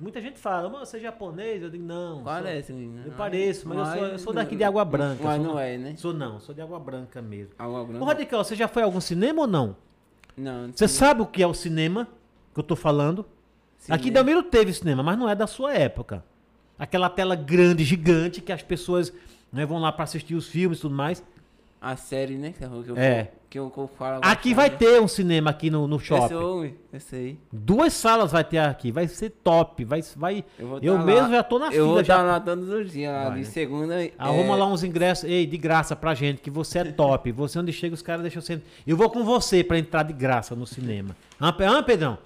Muita 0.00 0.20
gente 0.20 0.40
fala, 0.40 0.68
mas 0.68 0.88
você 0.88 0.96
é 0.96 1.00
japonês? 1.00 1.62
Eu 1.62 1.70
digo, 1.70 1.84
não. 1.84 2.14
sou- 2.16 2.24
Parece, 2.24 2.72
menina. 2.72 3.02
Eu 3.06 3.12
pareço, 3.12 3.68
mas 3.68 3.78
eu 3.78 3.84
sou, 3.84 4.06
eu 4.08 4.18
sou 4.18 4.32
daqui 4.32 4.56
de 4.56 4.64
Água 4.64 4.84
Branca. 4.84 5.22
Mas 5.22 5.36
sou 5.36 5.44
não 5.46 5.54
na- 5.54 5.62
é, 5.62 5.78
né? 5.78 5.94
Sou 5.96 6.12
não, 6.12 6.40
sou 6.40 6.52
de 6.54 6.60
Água 6.60 6.80
Branca 6.80 7.22
mesmo. 7.22 7.52
Água 7.56 7.82
Ô, 7.82 7.84
branca. 7.86 8.04
Radical, 8.04 8.42
você 8.42 8.56
já 8.56 8.66
foi 8.66 8.82
a 8.82 8.86
algum 8.86 9.00
cinema 9.00 9.42
ou 9.42 9.46
não? 9.46 9.76
Não, 10.36 10.68
Você 10.74 10.88
sabe 10.88 11.22
o 11.22 11.26
que 11.26 11.40
é 11.40 11.46
o 11.46 11.54
cinema 11.54 12.08
que 12.52 12.58
eu 12.58 12.64
tô 12.64 12.74
falando? 12.74 13.24
Aqui 13.88 14.08
em 14.08 14.12
Delmiro 14.12 14.42
teve 14.42 14.72
cinema, 14.72 15.02
mas 15.02 15.18
não 15.18 15.28
é 15.28 15.34
da 15.34 15.46
sua 15.46 15.74
época. 15.74 16.24
Aquela 16.78 17.08
tela 17.08 17.34
grande, 17.36 17.84
gigante, 17.84 18.40
que 18.40 18.52
as 18.52 18.62
pessoas 18.62 19.12
né, 19.52 19.64
vão 19.64 19.78
lá 19.78 19.92
pra 19.92 20.04
assistir 20.04 20.34
os 20.34 20.48
filmes 20.48 20.78
e 20.78 20.80
tudo 20.82 20.94
mais. 20.94 21.22
A 21.80 21.96
série, 21.96 22.36
né? 22.36 22.54
Que 22.56 22.64
eu, 22.64 22.96
É. 22.96 23.30
Que 23.50 23.58
eu, 23.58 23.70
que 23.70 23.78
eu 23.78 23.86
falo 23.86 24.18
Aqui 24.24 24.52
vai 24.54 24.68
ter 24.70 25.00
um 25.00 25.06
cinema 25.06 25.50
aqui 25.50 25.70
no, 25.70 25.86
no 25.86 25.96
Eu 25.96 26.00
shopping. 26.00 26.34
eu 26.34 26.98
sei. 26.98 27.38
Duas 27.52 27.92
salas 27.92 28.32
vai 28.32 28.42
ter 28.42 28.58
aqui, 28.58 28.90
vai 28.90 29.06
ser 29.06 29.30
top, 29.30 29.84
vai, 29.84 30.00
vai. 30.16 30.44
Eu, 30.58 30.66
vou 30.66 30.78
Eu 30.82 30.96
tá 30.96 31.04
mesmo 31.04 31.22
lá. 31.28 31.30
já 31.36 31.42
tô 31.44 31.58
na 31.58 31.66
Eu 31.66 31.70
fila 31.72 31.86
vou 31.86 31.96
já. 31.96 32.14
estar 32.14 32.22
lá 32.22 32.40
todos 32.40 32.68
os 32.70 32.90
dias, 32.90 33.12
lá 33.12 33.24
Vai, 33.28 33.32
de 33.34 33.38
né? 33.40 33.44
segunda. 33.44 33.94
Arruma 34.18 34.54
é, 34.54 34.58
lá 34.58 34.66
uns 34.66 34.82
ingressos, 34.82 35.28
ei, 35.28 35.46
de 35.46 35.56
graça 35.58 35.94
pra 35.94 36.14
gente, 36.14 36.40
que 36.40 36.50
você 36.50 36.78
é 36.80 36.84
top. 36.84 37.30
Você 37.32 37.58
onde 37.58 37.72
chega, 37.72 37.94
os 37.94 38.02
caras 38.02 38.22
deixam 38.22 38.40
você. 38.42 38.60
Eu 38.86 38.96
vou 38.96 39.08
com 39.10 39.22
você 39.22 39.62
pra 39.62 39.78
entrar 39.78 40.02
de 40.04 40.14
graça 40.14 40.56
no 40.56 40.66
cinema. 40.66 41.14
Hã 41.40 41.52
Pedrão? 41.82 42.18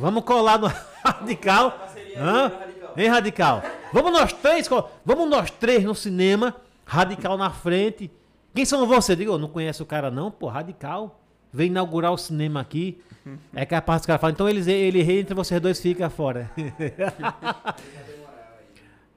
Vamos 0.00 0.24
colar 0.24 0.58
no 0.58 0.66
Radical. 1.04 1.78
Hã? 2.16 2.50
Hein, 2.96 3.08
Radical? 3.08 3.62
Vamos 3.92 4.10
nós 4.10 4.32
três, 4.32 4.66
vamos 5.04 5.28
nós 5.28 5.50
três 5.50 5.84
no 5.84 5.94
cinema, 5.94 6.56
Radical 6.86 7.36
na 7.36 7.50
frente. 7.50 8.10
Quem 8.54 8.64
são 8.64 8.86
vocês? 8.86 9.18
Digo, 9.18 9.32
"Eu 9.32 9.38
não 9.38 9.48
conhece 9.48 9.82
o 9.82 9.86
cara 9.86 10.10
não, 10.10 10.30
pô, 10.30 10.48
Radical. 10.48 11.20
Vem 11.52 11.66
inaugurar 11.66 12.12
o 12.12 12.16
cinema 12.16 12.60
aqui. 12.60 12.98
É 13.54 13.66
capaz 13.66 14.00
que 14.00 14.04
os 14.04 14.06
caras 14.06 14.20
falam, 14.22 14.32
então 14.32 14.48
eles, 14.48 14.66
ele 14.66 15.02
entra, 15.02 15.34
vocês 15.34 15.60
dois 15.60 15.78
ficam 15.78 16.08
fora. 16.08 16.50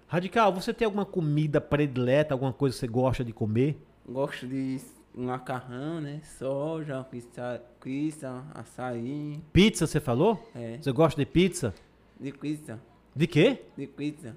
Radical, 0.06 0.52
você 0.52 0.74
tem 0.74 0.86
alguma 0.86 1.06
comida 1.06 1.62
predileta, 1.62 2.34
alguma 2.34 2.52
coisa 2.52 2.76
que 2.76 2.82
você 2.82 2.88
gosta 2.88 3.24
de 3.24 3.32
comer? 3.32 3.82
Gosto 4.08 4.46
de 4.46 4.82
macarrão, 5.16 6.02
né? 6.02 6.22
Soja, 6.38 7.04
pizza, 7.04 7.62
pizza 7.82 8.44
açaí. 8.54 9.40
Pizza, 9.52 9.86
você 9.88 10.00
falou? 10.00 10.50
É, 10.56 10.78
Você 10.82 10.92
gosta 10.92 11.20
de 11.20 11.26
pizza? 11.26 11.74
de 12.20 12.32
pizza. 12.32 12.80
De 13.16 13.28
quê? 13.28 13.62
De 13.78 13.86
pizza. 13.86 14.36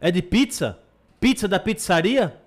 É 0.00 0.10
de 0.10 0.20
pizza? 0.22 0.78
Pizza 1.20 1.48
da 1.48 1.58
pizzaria? 1.58 2.40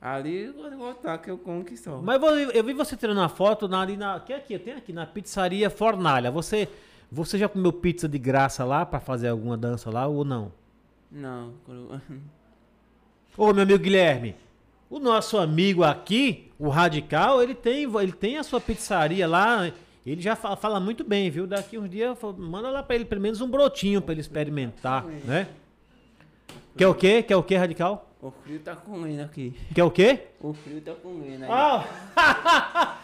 Ali 0.00 0.44
eu 0.44 0.52
vou 0.52 0.70
botar 0.76 1.16
que 1.18 1.30
eu 1.30 1.38
como 1.38 1.64
que 1.64 1.76
só. 1.76 2.00
Mas 2.02 2.22
eu, 2.22 2.50
eu 2.50 2.62
vi 2.62 2.74
você 2.74 2.94
tirando 2.96 3.16
uma 3.18 3.28
foto 3.28 3.66
na, 3.66 3.80
ali 3.80 3.96
na. 3.96 4.20
Que 4.20 4.34
aqui? 4.34 4.52
Eu 4.52 4.60
tenho 4.60 4.76
aqui 4.76 4.92
na 4.92 5.06
pizzaria 5.06 5.70
Fornalha. 5.70 6.30
Você, 6.30 6.68
você 7.10 7.38
já 7.38 7.48
comeu 7.48 7.72
pizza 7.72 8.06
de 8.06 8.18
graça 8.18 8.64
lá 8.64 8.84
pra 8.84 9.00
fazer 9.00 9.28
alguma 9.28 9.56
dança 9.56 9.90
lá 9.90 10.06
ou 10.06 10.24
não? 10.24 10.52
Não, 11.10 11.54
Ô, 13.36 13.52
meu 13.52 13.62
amigo 13.62 13.82
Guilherme, 13.82 14.36
o 14.88 14.98
nosso 14.98 15.38
amigo 15.38 15.82
aqui, 15.82 16.50
o 16.58 16.68
Radical, 16.68 17.42
ele 17.42 17.54
tem, 17.54 17.84
ele 17.84 18.12
tem 18.12 18.38
a 18.38 18.42
sua 18.42 18.60
pizzaria 18.60 19.26
lá. 19.26 19.70
Ele 20.06 20.20
já 20.20 20.36
fala, 20.36 20.56
fala 20.56 20.80
muito 20.80 21.02
bem, 21.02 21.30
viu? 21.30 21.46
Daqui 21.46 21.78
uns 21.78 21.90
dias, 21.90 22.16
manda 22.36 22.70
lá 22.70 22.82
pra 22.82 22.94
ele 22.94 23.04
pelo 23.04 23.20
menos 23.20 23.40
um 23.40 23.48
brotinho 23.48 24.02
pra 24.02 24.12
ele 24.12 24.20
experimentar, 24.20 25.04
né? 25.24 25.48
Quer 26.76 26.88
o 26.88 26.94
quê? 26.94 27.22
Quer 27.22 27.36
o 27.36 27.42
quê, 27.42 27.56
Radical? 27.56 28.10
o 28.20 28.30
frio 28.30 28.58
tá 28.60 28.74
comendo 28.74 29.22
aqui. 29.22 29.54
Quer 29.74 29.84
o 29.84 29.90
quê? 29.90 30.28
O 30.40 30.54
frio 30.54 30.80
tá 30.80 30.94
comendo 30.94 31.44
aí. 31.44 31.50
Ah, 31.50 32.96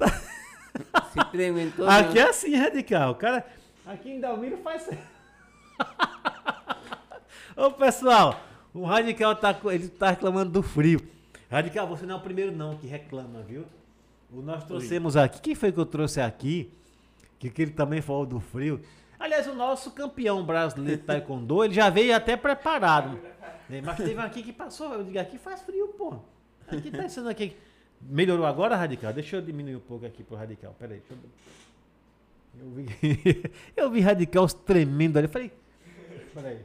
Se 1.12 1.24
tremendo 1.30 1.72
todo. 1.76 1.88
aqui 1.88 2.18
é 2.18 2.22
assim, 2.22 2.56
Radical. 2.56 3.10
O 3.10 3.14
cara, 3.14 3.44
aqui 3.86 4.10
em 4.10 4.20
Dalmiro 4.20 4.56
faz... 4.58 4.88
Ô, 7.56 7.70
pessoal, 7.72 8.40
O 8.72 8.84
Radical 8.84 9.34
tá, 9.34 9.58
ele 9.66 9.88
tá 9.88 10.10
reclamando 10.10 10.50
do 10.50 10.62
frio. 10.62 11.00
Radical, 11.50 11.86
você 11.88 12.06
não 12.06 12.14
é 12.14 12.18
o 12.18 12.20
primeiro 12.20 12.52
não 12.52 12.76
que 12.76 12.86
reclama, 12.86 13.42
viu? 13.42 13.64
O 14.32 14.40
nós 14.40 14.62
trouxemos 14.64 15.16
aqui. 15.16 15.40
Quem 15.40 15.54
foi 15.54 15.72
que 15.72 15.78
eu 15.78 15.86
trouxe 15.86 16.20
aqui? 16.20 16.72
Que, 17.38 17.50
que 17.50 17.62
ele 17.62 17.72
também 17.72 18.00
falou 18.00 18.24
do 18.24 18.38
frio. 18.38 18.80
Aliás, 19.18 19.46
o 19.48 19.54
nosso 19.54 19.90
campeão 19.90 20.44
brasileiro 20.44 21.00
de 21.00 21.06
Taekwondo, 21.06 21.64
ele 21.64 21.74
já 21.74 21.90
veio 21.90 22.14
até 22.14 22.36
preparado. 22.36 23.18
né? 23.68 23.80
Mas 23.84 23.96
teve 23.96 24.16
um 24.16 24.20
aqui 24.20 24.42
que 24.42 24.52
passou. 24.52 24.94
Eu 24.94 25.04
digo, 25.04 25.18
aqui 25.18 25.36
faz 25.36 25.60
frio, 25.62 25.88
pô. 25.88 26.14
Aqui 26.68 26.90
tá 26.90 27.08
sendo 27.08 27.28
aqui. 27.28 27.56
Melhorou 28.00 28.46
agora, 28.46 28.76
Radical? 28.76 29.12
Deixa 29.12 29.36
eu 29.36 29.42
diminuir 29.42 29.76
um 29.76 29.80
pouco 29.80 30.06
aqui 30.06 30.22
pro 30.22 30.36
Radical. 30.36 30.74
Pera 30.78 30.94
aí, 30.94 31.02
eu... 31.10 31.16
Eu 32.60 32.70
vi, 32.70 33.52
eu 33.76 33.90
vi 33.90 34.00
Radical 34.00 34.46
tremendo 34.48 35.18
ali. 35.18 35.26
Eu 35.26 35.30
falei, 35.30 35.52
peraí. 36.34 36.58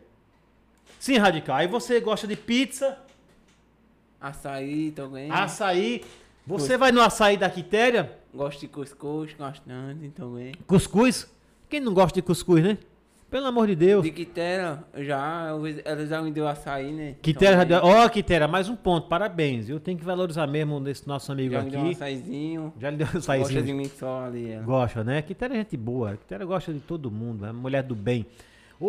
Sim, 1.06 1.18
Radical. 1.20 1.58
Aí 1.58 1.68
você 1.68 1.99
gosta 1.99 2.26
de 2.26 2.36
pizza, 2.36 2.97
Açaí 4.20 4.89
também. 4.89 5.30
açaí. 5.30 6.03
Você 6.47 6.80
vai 6.80 6.91
no 6.91 6.99
açaí 6.99 7.38
da 7.38 7.47
Quitéria? 7.47 8.12
Gosto 8.34 8.62
de 8.62 8.68
cuscuz, 8.68 9.32
bastante 9.38 10.10
também. 10.10 10.53
Cuscuz? 10.66 11.32
Quem 11.70 11.80
não 11.80 11.93
gosta 11.93 12.16
de 12.16 12.24
cuscuz, 12.24 12.64
né? 12.64 12.80
Pelo 13.30 13.45
amor 13.45 13.68
de 13.68 13.76
Deus. 13.76 14.01
De 14.03 14.10
Quitera, 14.10 14.84
já, 14.97 15.49
ela 15.84 16.08
já 16.08 16.22
me 16.24 16.32
deu 16.32 16.47
açaí, 16.47 16.91
né? 16.91 17.16
Quitéria, 17.22 17.56
já 17.58 17.66
Também. 17.66 17.82
deu- 17.93 18.01
ó, 18.03 18.10
Quitéria, 18.10 18.47
mais 18.47 18.68
um 18.68 18.76
ponto. 18.76 19.08
Parabéns. 19.08 19.70
Eu 19.70 19.80
tenho 19.80 19.99
que 19.99 20.03
valorizar 20.03 20.47
mesmo 20.47 20.80
desse 20.80 21.08
nosso 21.08 21.32
amigo 21.32 21.53
Já 21.53 21.62
me 21.62 21.70
deu 21.70 21.80
um 21.82 21.84
aqui. 21.84 21.91
açaizinho. 21.93 22.74
Já 22.80 22.89
lhe 22.89 22.97
deu 22.97 23.06
um 23.08 23.12
Gosta 23.14 23.36
de 23.38 23.41
açaizinho. 23.43 23.78
mim 23.78 23.91
só 23.95 24.26
ali, 24.26 24.49
ela. 24.49 24.64
Gosta, 24.64 25.03
né? 25.03 25.22
Quitéria 25.22 25.53
é 25.53 25.58
gente 25.58 25.78
boa. 25.78 26.18
Quitéria 26.18 26.43
gosta 26.47 26.74
de 26.74 26.80
todo 26.80 27.12
mundo. 27.12 27.45
É 27.45 27.51
mulher 27.51 27.84
do 27.84 27.93
bem. 27.93 28.26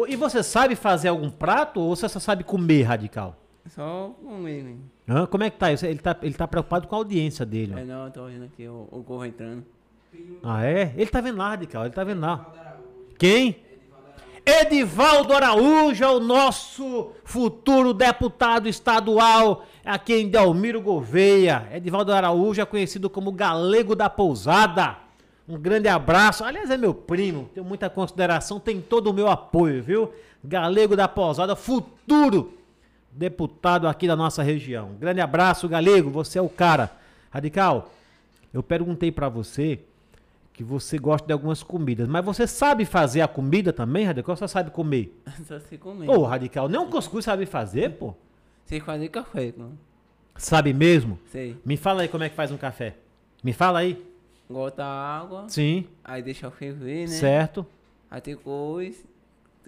E 0.09 0.16
você 0.16 0.43
sabe 0.43 0.74
fazer 0.74 1.09
algum 1.09 1.30
prato 1.30 1.80
ou 1.80 1.95
você 1.95 2.09
só 2.09 2.18
sabe 2.18 2.45
comer, 2.45 2.82
Radical? 2.82 3.37
Só 3.68 4.14
hein? 4.47 4.80
Hã? 5.09 5.26
Como 5.26 5.45
é 5.45 5.51
que 5.51 5.59
tá 5.59 5.72
isso? 5.72 5.87
Ele 5.87 5.99
tá, 5.99 6.16
ele 6.22 6.34
tá 6.34 6.47
preocupado 6.47 6.87
com 6.87 6.95
a 6.95 6.99
audiência 6.99 7.45
dele. 7.47 7.72
ó. 7.74 7.78
É 7.78 7.84
não, 7.84 8.05
eu 8.07 8.11
tô 8.11 8.26
vendo 8.26 8.45
aqui 8.45 8.66
o, 8.66 8.89
o 8.91 9.03
corro 9.03 9.24
entrando. 9.24 9.64
Ah, 10.43 10.64
é? 10.64 10.95
Ele 10.97 11.11
tá 11.11 11.20
vendo 11.20 11.39
lá, 11.39 11.51
Radical. 11.51 11.84
Ele 11.84 11.95
tá 11.95 12.05
vendo 12.05 12.20
lá. 12.20 12.53
Quem? 13.18 13.64
Edivaldo 14.45 15.32
Araújo 15.34 16.05
é 16.05 16.09
o 16.09 16.20
nosso 16.20 17.11
futuro 17.24 17.93
deputado 17.93 18.68
estadual 18.68 19.64
aqui 19.84 20.14
em 20.14 20.28
Delmiro 20.28 20.80
Gouveia. 20.80 21.68
Edivaldo 21.72 22.12
Araújo 22.12 22.61
é 22.61 22.64
conhecido 22.64 23.11
como 23.11 23.32
Galego 23.32 23.97
da 23.97 24.09
Pousada. 24.09 24.99
Um 25.49 25.59
grande 25.59 25.88
abraço. 25.88 26.44
Aliás, 26.44 26.70
é 26.70 26.76
meu 26.76 26.92
primo, 26.92 27.49
tenho 27.55 27.64
muita 27.64 27.88
consideração, 27.88 28.59
tem 28.59 28.80
todo 28.80 29.11
o 29.11 29.12
meu 29.12 29.28
apoio, 29.28 29.82
viu? 29.82 30.12
Galego 30.42 30.97
da 30.97 31.07
Pousada, 31.07 31.55
futuro 31.55 32.55
deputado 33.12 33.88
aqui 33.88 34.07
da 34.07 34.14
nossa 34.14 34.42
região. 34.42 34.94
Grande 34.99 35.20
abraço, 35.20 35.68
Galego, 35.68 36.11
você 36.11 36.38
é 36.38 36.42
o 36.42 36.49
cara. 36.49 36.90
Radical, 37.30 37.90
eu 38.53 38.62
perguntei 38.62 39.11
pra 39.11 39.28
você 39.28 39.80
que 40.53 40.64
você 40.64 40.99
gosta 40.99 41.26
de 41.26 41.32
algumas 41.32 41.62
comidas, 41.62 42.09
mas 42.09 42.24
você 42.24 42.47
sabe 42.47 42.84
fazer 42.84 43.20
a 43.20 43.28
comida 43.28 43.72
também, 43.72 44.05
Radical? 44.05 44.32
Ou 44.32 44.36
Só 44.36 44.47
sabe 44.47 44.70
comer? 44.70 45.14
Só 45.47 45.59
se 45.61 45.76
comer. 45.78 46.09
Ô, 46.09 46.22
Radical, 46.22 46.68
nem 46.68 46.80
um 46.80 46.88
cuscuz 46.90 47.24
sabe 47.24 47.47
fazer, 47.47 47.90
pô? 47.92 48.14
Sei 48.64 48.80
fazer 48.80 49.09
café, 49.09 49.53
não? 49.57 49.72
Sabe 50.36 50.72
mesmo? 50.72 51.18
Sei. 51.30 51.57
Me 51.64 51.76
fala 51.76 52.03
aí 52.03 52.09
como 52.09 52.24
é 52.24 52.28
que 52.28 52.34
faz 52.34 52.51
um 52.51 52.57
café. 52.57 52.94
Me 53.42 53.53
fala 53.53 53.78
aí. 53.78 54.03
Gota 54.49 54.84
água, 54.84 55.47
Sim, 55.49 55.86
aí 56.05 56.22
deixa 56.22 56.51
ferver, 56.51 57.03
né? 57.09 57.14
certo. 57.14 57.66
Aí 58.11 58.20
depois, 58.20 59.05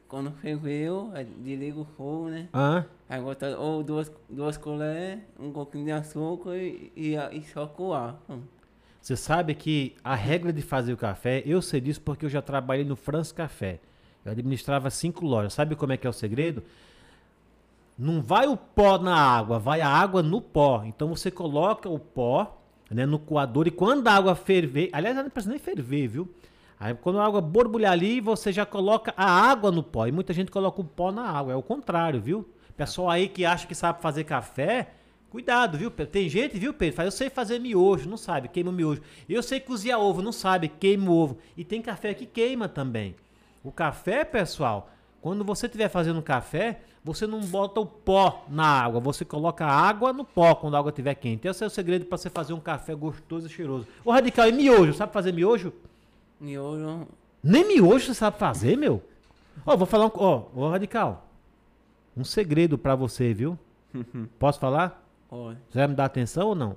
quando 0.06 0.30
ferveu, 0.32 1.10
desliga 1.38 1.80
o 1.80 1.84
fogo, 1.84 2.28
né? 2.28 2.48
Ah, 2.52 2.84
Aí 3.08 3.20
bota 3.20 3.58
ou 3.58 3.82
duas, 3.82 4.12
duas 4.28 4.56
colheres, 4.56 5.20
um 5.40 5.50
pouquinho 5.50 5.86
de 5.86 5.92
açúcar 5.92 6.56
e, 6.56 6.92
e, 6.94 7.14
e 7.16 7.42
só 7.44 7.66
coar. 7.66 8.16
Você 9.00 9.16
sabe 9.16 9.54
que 9.54 9.96
a 10.04 10.14
regra 10.14 10.52
de 10.52 10.60
fazer 10.60 10.92
o 10.92 10.96
café, 10.96 11.42
eu 11.46 11.62
sei 11.62 11.80
disso 11.80 12.00
porque 12.02 12.26
eu 12.26 12.30
já 12.30 12.42
trabalhei 12.42 12.84
no 12.84 12.94
France 12.96 13.32
Café. 13.32 13.80
Eu 14.24 14.32
administrava 14.32 14.90
cinco 14.90 15.24
lojas. 15.24 15.54
Sabe 15.54 15.74
como 15.74 15.92
é 15.92 15.96
que 15.96 16.06
é 16.06 16.10
o 16.10 16.12
segredo? 16.12 16.62
Não 17.98 18.20
vai 18.20 18.46
o 18.46 18.56
pó 18.56 18.98
na 18.98 19.16
água, 19.16 19.58
vai 19.58 19.80
a 19.80 19.88
água 19.88 20.22
no 20.22 20.40
pó. 20.40 20.84
Então 20.84 21.08
você 21.08 21.30
coloca 21.30 21.88
o 21.88 21.98
pó 21.98 22.57
né, 22.90 23.06
no 23.06 23.18
coador 23.18 23.66
e 23.66 23.70
quando 23.70 24.08
a 24.08 24.12
água 24.12 24.34
ferver, 24.34 24.88
aliás, 24.92 25.16
ela 25.16 25.24
não 25.24 25.30
precisa 25.30 25.50
nem 25.50 25.58
ferver, 25.58 26.08
viu? 26.08 26.28
Aí 26.80 26.94
quando 26.94 27.18
a 27.20 27.26
água 27.26 27.40
borbulhar 27.40 27.92
ali, 27.92 28.20
você 28.20 28.52
já 28.52 28.64
coloca 28.64 29.12
a 29.16 29.28
água 29.28 29.70
no 29.70 29.82
pó. 29.82 30.06
E 30.06 30.12
muita 30.12 30.32
gente 30.32 30.50
coloca 30.50 30.80
o 30.80 30.84
pó 30.84 31.10
na 31.10 31.28
água. 31.28 31.52
É 31.52 31.56
o 31.56 31.62
contrário, 31.62 32.20
viu? 32.20 32.48
Pessoal 32.76 33.10
aí 33.10 33.28
que 33.28 33.44
acha 33.44 33.66
que 33.66 33.74
sabe 33.74 34.00
fazer 34.00 34.22
café, 34.22 34.92
cuidado, 35.28 35.76
viu? 35.76 35.90
Tem 35.90 36.28
gente, 36.28 36.56
viu, 36.56 36.72
Pedro? 36.72 36.94
Faz, 36.94 37.06
eu 37.06 37.10
sei 37.10 37.28
fazer 37.28 37.58
miojo, 37.58 38.08
não 38.08 38.16
sabe, 38.16 38.48
queima 38.48 38.70
o 38.70 38.72
miojo. 38.72 39.02
Eu 39.28 39.42
sei 39.42 39.58
cozinhar 39.58 39.98
ovo, 39.98 40.22
não 40.22 40.30
sabe, 40.30 40.68
queima 40.68 41.10
o 41.10 41.14
ovo. 41.14 41.38
E 41.56 41.64
tem 41.64 41.82
café 41.82 42.14
que 42.14 42.24
queima 42.24 42.68
também. 42.68 43.16
O 43.64 43.72
café, 43.72 44.24
pessoal, 44.24 44.90
quando 45.20 45.44
você 45.44 45.66
estiver 45.66 45.88
fazendo 45.88 46.22
café, 46.22 46.80
você 47.08 47.26
não 47.26 47.40
bota 47.40 47.80
o 47.80 47.86
pó 47.86 48.44
na 48.48 48.66
água, 48.66 49.00
você 49.00 49.24
coloca 49.24 49.64
a 49.64 49.72
água 49.72 50.12
no 50.12 50.24
pó 50.24 50.54
quando 50.54 50.74
a 50.74 50.78
água 50.78 50.90
estiver 50.90 51.14
quente. 51.14 51.48
Esse 51.48 51.64
é 51.64 51.66
o 51.66 51.70
segredo 51.70 52.04
para 52.04 52.18
você 52.18 52.28
fazer 52.30 52.52
um 52.52 52.60
café 52.60 52.94
gostoso 52.94 53.46
e 53.46 53.50
cheiroso. 53.50 53.86
Ô, 54.04 54.10
Radical, 54.12 54.48
e 54.48 54.52
miojo? 54.52 54.92
Sabe 54.94 55.12
fazer 55.12 55.32
miojo? 55.32 55.72
Miojo, 56.40 57.06
Nem 57.42 57.66
miojo 57.66 58.06
você 58.06 58.14
sabe 58.14 58.38
fazer, 58.38 58.76
meu? 58.76 59.02
Ó, 59.66 59.76
vou 59.76 59.86
falar 59.86 60.06
um. 60.06 60.10
Ó, 60.14 60.42
ô 60.54 60.68
Radical. 60.68 61.26
Um 62.16 62.24
segredo 62.24 62.76
pra 62.76 62.94
você, 62.94 63.32
viu? 63.32 63.58
Posso 64.38 64.58
falar? 64.60 65.04
ó, 65.30 65.52
Você 65.68 65.78
vai 65.78 65.88
me 65.88 65.94
dar 65.94 66.04
atenção 66.04 66.48
ou 66.48 66.54
não? 66.54 66.76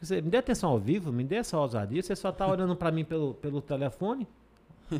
Você 0.00 0.20
me 0.20 0.30
dê 0.30 0.38
atenção 0.38 0.70
ao 0.70 0.78
vivo, 0.78 1.12
me 1.12 1.22
dê 1.22 1.36
essa 1.36 1.58
ousadia. 1.58 2.02
Você 2.02 2.16
só 2.16 2.32
tá 2.32 2.46
olhando 2.46 2.74
pra 2.74 2.90
mim 2.90 3.04
pelo, 3.04 3.34
pelo 3.34 3.60
telefone. 3.62 4.26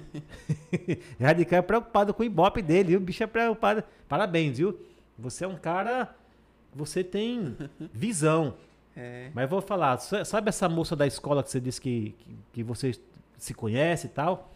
Radical 1.20 1.58
é 1.58 1.62
preocupado 1.62 2.14
com 2.14 2.22
o 2.22 2.26
ibope 2.26 2.62
dele, 2.62 2.90
viu? 2.90 2.98
O 2.98 3.02
bicho 3.02 3.22
é 3.22 3.26
preocupado. 3.26 3.82
Parabéns, 4.08 4.58
viu? 4.58 4.78
Você 5.18 5.44
é 5.44 5.48
um 5.48 5.56
cara. 5.56 6.14
Você 6.74 7.04
tem 7.04 7.56
visão. 7.92 8.54
é, 8.96 9.30
Mas 9.34 9.42
eu 9.44 9.48
vou 9.48 9.60
falar, 9.60 9.98
sa- 9.98 10.24
sabe 10.24 10.48
essa 10.48 10.68
moça 10.68 10.96
da 10.96 11.06
escola 11.06 11.42
que 11.42 11.50
você 11.50 11.60
disse 11.60 11.80
que, 11.80 12.14
que, 12.18 12.36
que 12.54 12.62
você 12.62 12.92
se 13.38 13.52
conhece 13.54 14.06
e 14.06 14.10
tal? 14.10 14.50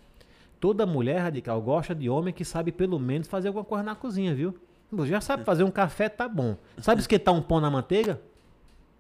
Toda 0.58 0.86
mulher 0.86 1.18
radical 1.20 1.60
gosta 1.60 1.94
de 1.94 2.08
homem 2.08 2.32
que 2.32 2.44
sabe 2.44 2.72
pelo 2.72 2.98
menos 2.98 3.28
fazer 3.28 3.48
alguma 3.48 3.64
coisa 3.64 3.84
na 3.84 3.94
cozinha, 3.94 4.34
viu? 4.34 4.54
Você 4.90 5.10
já 5.10 5.20
sabe 5.20 5.44
fazer 5.44 5.64
um 5.64 5.70
café, 5.70 6.08
tá 6.08 6.26
bom. 6.28 6.56
Sabe 6.78 7.00
esquentar 7.00 7.34
um 7.34 7.42
pão 7.42 7.60
na 7.60 7.70
manteiga? 7.70 8.20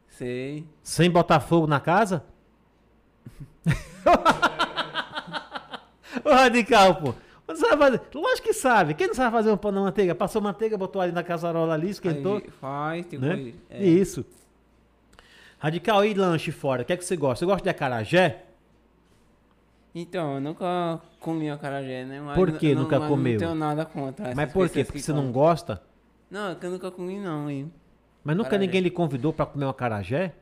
sei. 0.08 0.66
Sem 0.82 1.10
botar 1.10 1.40
fogo 1.40 1.66
na 1.66 1.78
casa? 1.80 2.24
Radical, 6.36 6.94
pô. 6.96 7.14
Não 7.48 7.56
sabe 7.56 7.76
fazer. 7.78 8.00
Lógico 8.14 8.48
que 8.48 8.52
sabe. 8.52 8.94
Quem 8.94 9.06
não 9.06 9.14
sabe 9.14 9.30
fazer 9.30 9.50
um 9.50 9.56
pão 9.56 9.70
na 9.70 9.80
manteiga? 9.80 10.14
Passou 10.14 10.42
manteiga, 10.42 10.76
botou 10.76 11.00
ali 11.00 11.12
na 11.12 11.22
caçarola 11.22 11.74
ali, 11.74 11.90
esquentou. 11.90 12.36
Aí 12.38 12.50
faz, 12.60 13.06
tipo, 13.06 13.24
né? 13.24 13.52
é, 13.70 13.84
Isso. 13.84 14.24
Radical, 15.58 16.04
e 16.04 16.12
lanche 16.14 16.50
fora? 16.52 16.82
O 16.82 16.84
que 16.84 16.92
é 16.92 16.96
que 16.96 17.04
você 17.04 17.16
gosta? 17.16 17.40
Você 17.40 17.46
gosta 17.46 17.62
de 17.62 17.70
acarajé? 17.70 18.42
Então, 19.94 20.34
eu 20.34 20.40
nunca 20.40 21.00
comi 21.20 21.48
acarajé, 21.48 22.04
né? 22.04 22.20
Mas 22.20 22.34
Por 22.34 22.52
que 22.58 22.74
não- 22.74 22.82
nunca 22.82 22.98
mas 22.98 23.08
comeu? 23.08 23.32
Não 23.32 23.38
tenho 23.38 23.54
nada 23.54 23.84
contra 23.86 24.34
Mas 24.34 24.52
por 24.52 24.68
quê? 24.68 24.84
Porque 24.84 24.98
que 24.98 25.04
você 25.04 25.12
não 25.12 25.32
gosta? 25.32 25.82
Não, 26.30 26.50
é 26.50 26.54
que 26.54 26.66
eu 26.66 26.70
nunca 26.70 26.90
comi 26.90 27.18
não, 27.18 27.48
hein? 27.48 27.72
Mas 28.22 28.36
nunca 28.36 28.48
Acarajé. 28.48 28.66
ninguém 28.66 28.80
lhe 28.82 28.90
convidou 28.90 29.32
pra 29.32 29.46
comer 29.46 29.64
um 29.64 29.68
acarajé? 29.70 30.34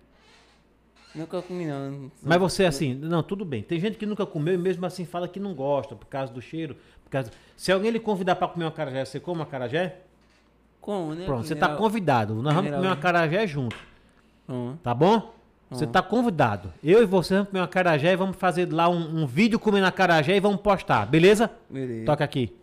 Nunca 1.15 1.41
comi 1.43 1.67
não. 1.67 2.11
Mas 2.23 2.39
você 2.41 2.65
assim, 2.65 2.95
não, 2.95 3.23
tudo 3.23 3.45
bem. 3.45 3.63
Tem 3.63 3.79
gente 3.79 3.97
que 3.97 4.05
nunca 4.07 4.27
comeu 4.27 4.55
e 4.55 4.59
mesmo 4.59 4.85
assim 4.85 5.05
fala 5.05 5.29
que 5.29 5.39
não 5.39 5.55
gosta 5.55 5.95
por 5.95 6.07
causa 6.07 6.33
do 6.33 6.43
cheiro. 6.43 6.77
Por 7.05 7.11
causa... 7.11 7.31
Se 7.57 7.71
alguém 7.71 7.91
lhe 7.91 8.01
convidar 8.01 8.35
pra 8.37 8.49
comer 8.49 8.65
um 8.65 8.69
acarajé, 8.69 9.05
você 9.05 9.21
come 9.21 9.39
um 9.41 9.43
acarajé? 9.45 9.97
Como, 10.81 11.15
né? 11.15 11.25
Pronto, 11.25 11.47
você 11.47 11.55
tá 11.55 11.77
convidado. 11.77 12.35
Nós 12.35 12.53
vamos 12.55 12.71
comer 12.71 12.77
um 12.79 12.81
Geralmente. 12.83 12.99
acarajé 12.99 13.47
junto, 13.47 13.77
Hum. 14.49 14.77
tá 14.83 14.93
bom? 14.93 15.33
Você 15.71 15.85
Hum. 15.87 15.91
tá 15.93 16.03
convidado. 16.03 16.73
Eu 16.83 17.03
e 17.03 17.07
você 17.07 17.35
vamos 17.35 17.49
comer 17.49 17.61
um 17.61 17.65
acarajé 17.65 18.13
e 18.13 18.17
vamos 18.17 18.37
fazer 18.37 18.71
lá 18.73 18.89
um, 18.89 19.23
um 19.23 19.27
vídeo 19.27 19.59
comendo 19.59 19.87
acarajé 19.87 20.37
e 20.37 20.41
vamos 20.41 20.61
postar, 20.61 21.07
beleza? 21.07 21.51
Beleza. 21.71 22.05
Toca 22.07 22.25
aqui. 22.25 22.55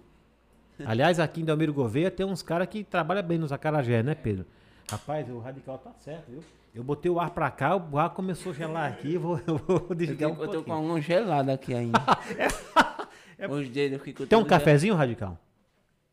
Aliás, 0.85 1.19
aqui 1.19 1.41
em 1.41 1.45
Delmiro 1.45 1.73
Gouveia 1.73 2.09
tem 2.11 2.25
uns 2.25 2.41
caras 2.41 2.67
que 2.67 2.83
trabalham 2.83 3.23
bem 3.23 3.37
nos 3.37 3.51
acarajé, 3.51 4.01
né, 4.03 4.15
Pedro? 4.15 4.45
Rapaz, 4.89 5.29
o 5.29 5.39
radical 5.39 5.77
tá 5.77 5.91
certo, 5.99 6.29
viu? 6.29 6.43
Eu 6.73 6.83
botei 6.83 7.11
o 7.11 7.19
ar 7.19 7.31
pra 7.31 7.51
cá, 7.51 7.75
o 7.75 7.97
ar 7.97 8.09
começou 8.11 8.51
a 8.51 8.55
gelar 8.55 8.91
aqui, 8.91 9.15
eu 9.15 9.21
vou, 9.21 9.39
eu 9.45 9.57
vou 9.57 9.87
Eu, 9.89 9.95
desligar 9.95 10.29
um 10.29 10.33
fico- 10.33 10.43
eu 10.45 10.49
tô 10.49 10.63
com 10.63 10.71
pouquinho. 10.71 10.93
um 10.93 11.01
gelado 11.01 11.51
aqui 11.51 11.73
ainda. 11.73 11.99
Os 13.49 13.67
dedos 13.69 14.01
ficam 14.01 14.25
Tem 14.25 14.37
um 14.37 14.45
cafezinho, 14.45 14.95
radical? 14.95 15.29
gel- 15.31 15.39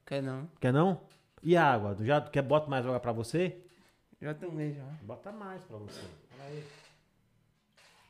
Quer 0.07 0.23
não? 0.23 0.49
Quer 0.61 0.73
não? 0.73 1.01
E 1.43 1.57
a 1.57 1.65
água? 1.73 1.95
Tu 1.95 2.05
Já 2.05 2.21
quer 2.21 2.43
bota 2.43 2.69
mais 2.69 2.85
água 2.87 2.99
pra 2.99 3.13
você? 3.13 3.57
Já 4.21 4.35
tomei 4.35 4.73
já. 4.73 4.83
Bota 5.03 5.31
mais 5.31 5.63
pra 5.63 5.77
você. 5.77 6.01
Olha 6.01 6.49
aí. 6.49 6.65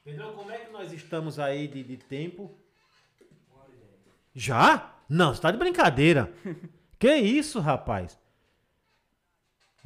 Pedrão, 0.05 0.33
como 0.33 0.51
é 0.51 0.59
que 0.59 0.71
nós 0.73 0.91
estamos 0.93 1.39
aí 1.39 1.67
de, 1.69 1.83
de 1.83 1.97
tempo? 1.99 2.51
Já? 4.35 4.95
Não, 5.09 5.35
você 5.35 5.41
tá 5.43 5.51
de 5.51 5.59
brincadeira. 5.59 6.33
que 6.99 7.15
isso, 7.17 7.59
rapaz? 7.61 8.19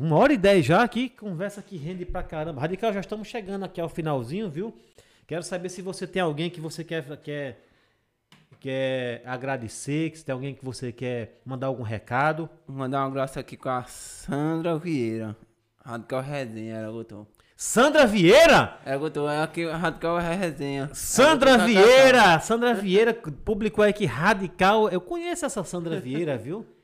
Uma 0.03 0.17
hora 0.17 0.33
e 0.33 0.37
dez 0.37 0.67
já 0.67 0.83
aqui, 0.83 1.09
conversa 1.09 1.63
que 1.63 1.77
rende 1.77 2.05
pra 2.05 2.25
caramba. 2.25 2.61
Radical, 2.61 2.93
já 2.93 2.99
estamos 2.99 3.29
chegando 3.29 3.65
aqui 3.65 3.81
ao 3.81 3.89
finalzinho, 3.89 4.51
viu? 4.51 4.75
Quero 5.29 5.45
saber 5.45 5.69
se 5.69 5.81
você 5.81 6.09
tem 6.09 6.21
alguém 6.21 6.51
que 6.51 6.61
você 6.61 6.83
quer, 6.83 7.05
quer, 7.19 7.65
quer 8.59 9.23
agradecer, 9.25 10.11
que 10.11 10.19
se 10.19 10.25
tem 10.25 10.33
alguém 10.33 10.57
que 10.57 10.65
você 10.65 10.91
quer 10.91 11.41
mandar 11.47 11.69
algum 11.69 11.85
recado. 11.85 12.51
Vou 12.67 12.77
mandar 12.77 13.05
um 13.05 13.07
abraço 13.07 13.39
aqui 13.39 13.57
com 13.57 13.69
a 13.69 13.85
Sandra 13.85 14.77
Vieira. 14.77 15.37
Radical 15.85 16.21
Resenha, 16.21 16.75
ela 16.79 16.93
botou. 16.93 17.25
Sandra 17.57 18.05
Vieira! 18.05 18.81
Ela 18.85 18.99
botou 18.99 19.31
é 19.31 19.41
aqui, 19.41 19.65
Radical 19.67 20.19
Resenha. 20.19 20.91
Sandra 20.93 21.59
Vieira! 21.59 22.41
Sandra 22.41 22.75
Vieira 22.75 23.15
publicou 23.15 23.85
aí 23.85 23.93
que 23.93 24.05
radical. 24.05 24.89
Eu 24.89 25.01
conheço 25.01 25.47
essa 25.47 25.63
Sandra 25.63 26.01
Vieira, 26.01 26.37
viu? 26.37 26.67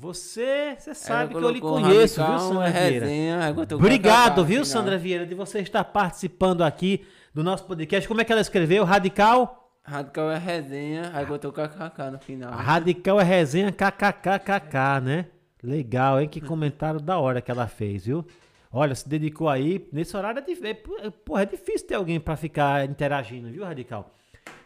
Você, 0.00 0.76
você 0.78 0.94
sabe 0.94 1.34
que 1.34 1.44
eu 1.44 1.50
lhe 1.50 1.60
conheço, 1.60 2.24
viu, 2.24 2.38
Sandra 2.38 2.70
Vieira? 2.70 3.04
Resenha, 3.06 3.54
Obrigado, 3.74 4.42
viu. 4.46 4.64
Sandra 4.64 4.96
Vieira, 4.96 5.26
de 5.26 5.34
você 5.34 5.60
estar 5.60 5.84
participando 5.84 6.62
aqui 6.62 7.04
do 7.34 7.44
nosso 7.44 7.66
podcast. 7.66 8.08
Como 8.08 8.18
é 8.18 8.24
que 8.24 8.32
ela 8.32 8.40
escreveu? 8.40 8.82
Radical? 8.84 9.70
Radical 9.84 10.30
é 10.30 10.38
resenha, 10.38 11.10
aí 11.12 11.26
botou 11.26 11.52
KKK 11.52 12.10
no 12.12 12.18
final. 12.18 12.50
Radical 12.50 13.20
é 13.20 13.24
resenha 13.24 13.70
kkkk, 13.70 15.00
né? 15.02 15.26
Legal, 15.62 16.18
hein? 16.18 16.28
Que 16.28 16.40
comentário 16.40 16.98
da 16.98 17.18
hora 17.18 17.42
que 17.42 17.50
ela 17.50 17.66
fez, 17.66 18.06
viu? 18.06 18.24
Olha, 18.72 18.94
se 18.94 19.06
dedicou 19.06 19.50
aí. 19.50 19.86
Nesse 19.92 20.16
horário 20.16 20.38
é, 20.38 20.42
dif- 20.42 20.64
é, 20.64 20.72
porra, 21.10 21.42
é 21.42 21.46
difícil 21.46 21.86
ter 21.86 21.96
alguém 21.96 22.18
pra 22.18 22.36
ficar 22.36 22.88
interagindo, 22.88 23.50
viu, 23.50 23.64
Radical? 23.64 24.14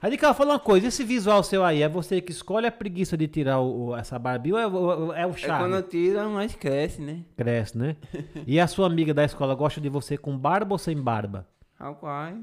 Radical, 0.00 0.34
fala 0.34 0.52
uma 0.54 0.58
coisa. 0.60 0.86
Esse 0.88 1.02
visual 1.04 1.42
seu 1.42 1.64
aí, 1.64 1.82
é 1.82 1.88
você 1.88 2.20
que 2.20 2.30
escolhe 2.32 2.66
a 2.66 2.72
preguiça 2.72 3.16
de 3.16 3.26
tirar 3.26 3.60
o, 3.60 3.96
essa 3.96 4.18
barbinha 4.18 4.54
ou 4.54 4.60
é, 4.60 4.66
o- 4.66 5.12
é 5.14 5.26
o 5.26 5.30
É 5.30 5.36
charme? 5.36 5.70
quando 5.70 5.82
tira, 5.88 6.28
mas 6.28 6.54
cresce, 6.54 7.00
né? 7.00 7.24
Cresce, 7.36 7.76
né? 7.78 7.96
E 8.46 8.60
a 8.60 8.66
sua 8.66 8.86
amiga 8.86 9.14
da 9.14 9.24
escola 9.24 9.54
gosta 9.54 9.80
de 9.80 9.88
você 9.88 10.16
com 10.18 10.36
barba 10.36 10.74
ou 10.74 10.78
sem 10.78 10.96
barba? 11.00 11.46
Rapaz, 11.78 12.36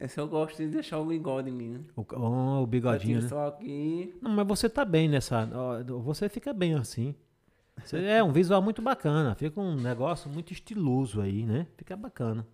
eu 0.00 0.08
só 0.08 0.26
gosto 0.26 0.56
de 0.58 0.68
deixar 0.68 0.98
o 0.98 1.04
bigode 1.04 1.48
em 1.50 1.52
mim, 1.52 1.68
né? 1.70 1.80
O, 1.96 2.04
oh, 2.14 2.58
o 2.60 2.62
Eu 2.62 2.66
bigodinho, 2.66 3.20
tiro 3.20 3.22
né? 3.22 3.28
só 3.28 3.48
aqui. 3.48 4.14
Não, 4.20 4.30
mas 4.30 4.46
você 4.46 4.68
tá 4.68 4.84
bem 4.84 5.08
nessa. 5.08 5.48
Você 6.04 6.28
fica 6.28 6.52
bem 6.52 6.74
assim. 6.74 7.14
Você 7.84 7.98
é 8.04 8.22
um 8.22 8.32
visual 8.32 8.60
muito 8.62 8.82
bacana. 8.82 9.34
Fica 9.34 9.60
um 9.60 9.74
negócio 9.76 10.30
muito 10.30 10.52
estiloso 10.52 11.20
aí, 11.20 11.44
né? 11.44 11.66
Fica 11.76 11.96
bacana. 11.96 12.46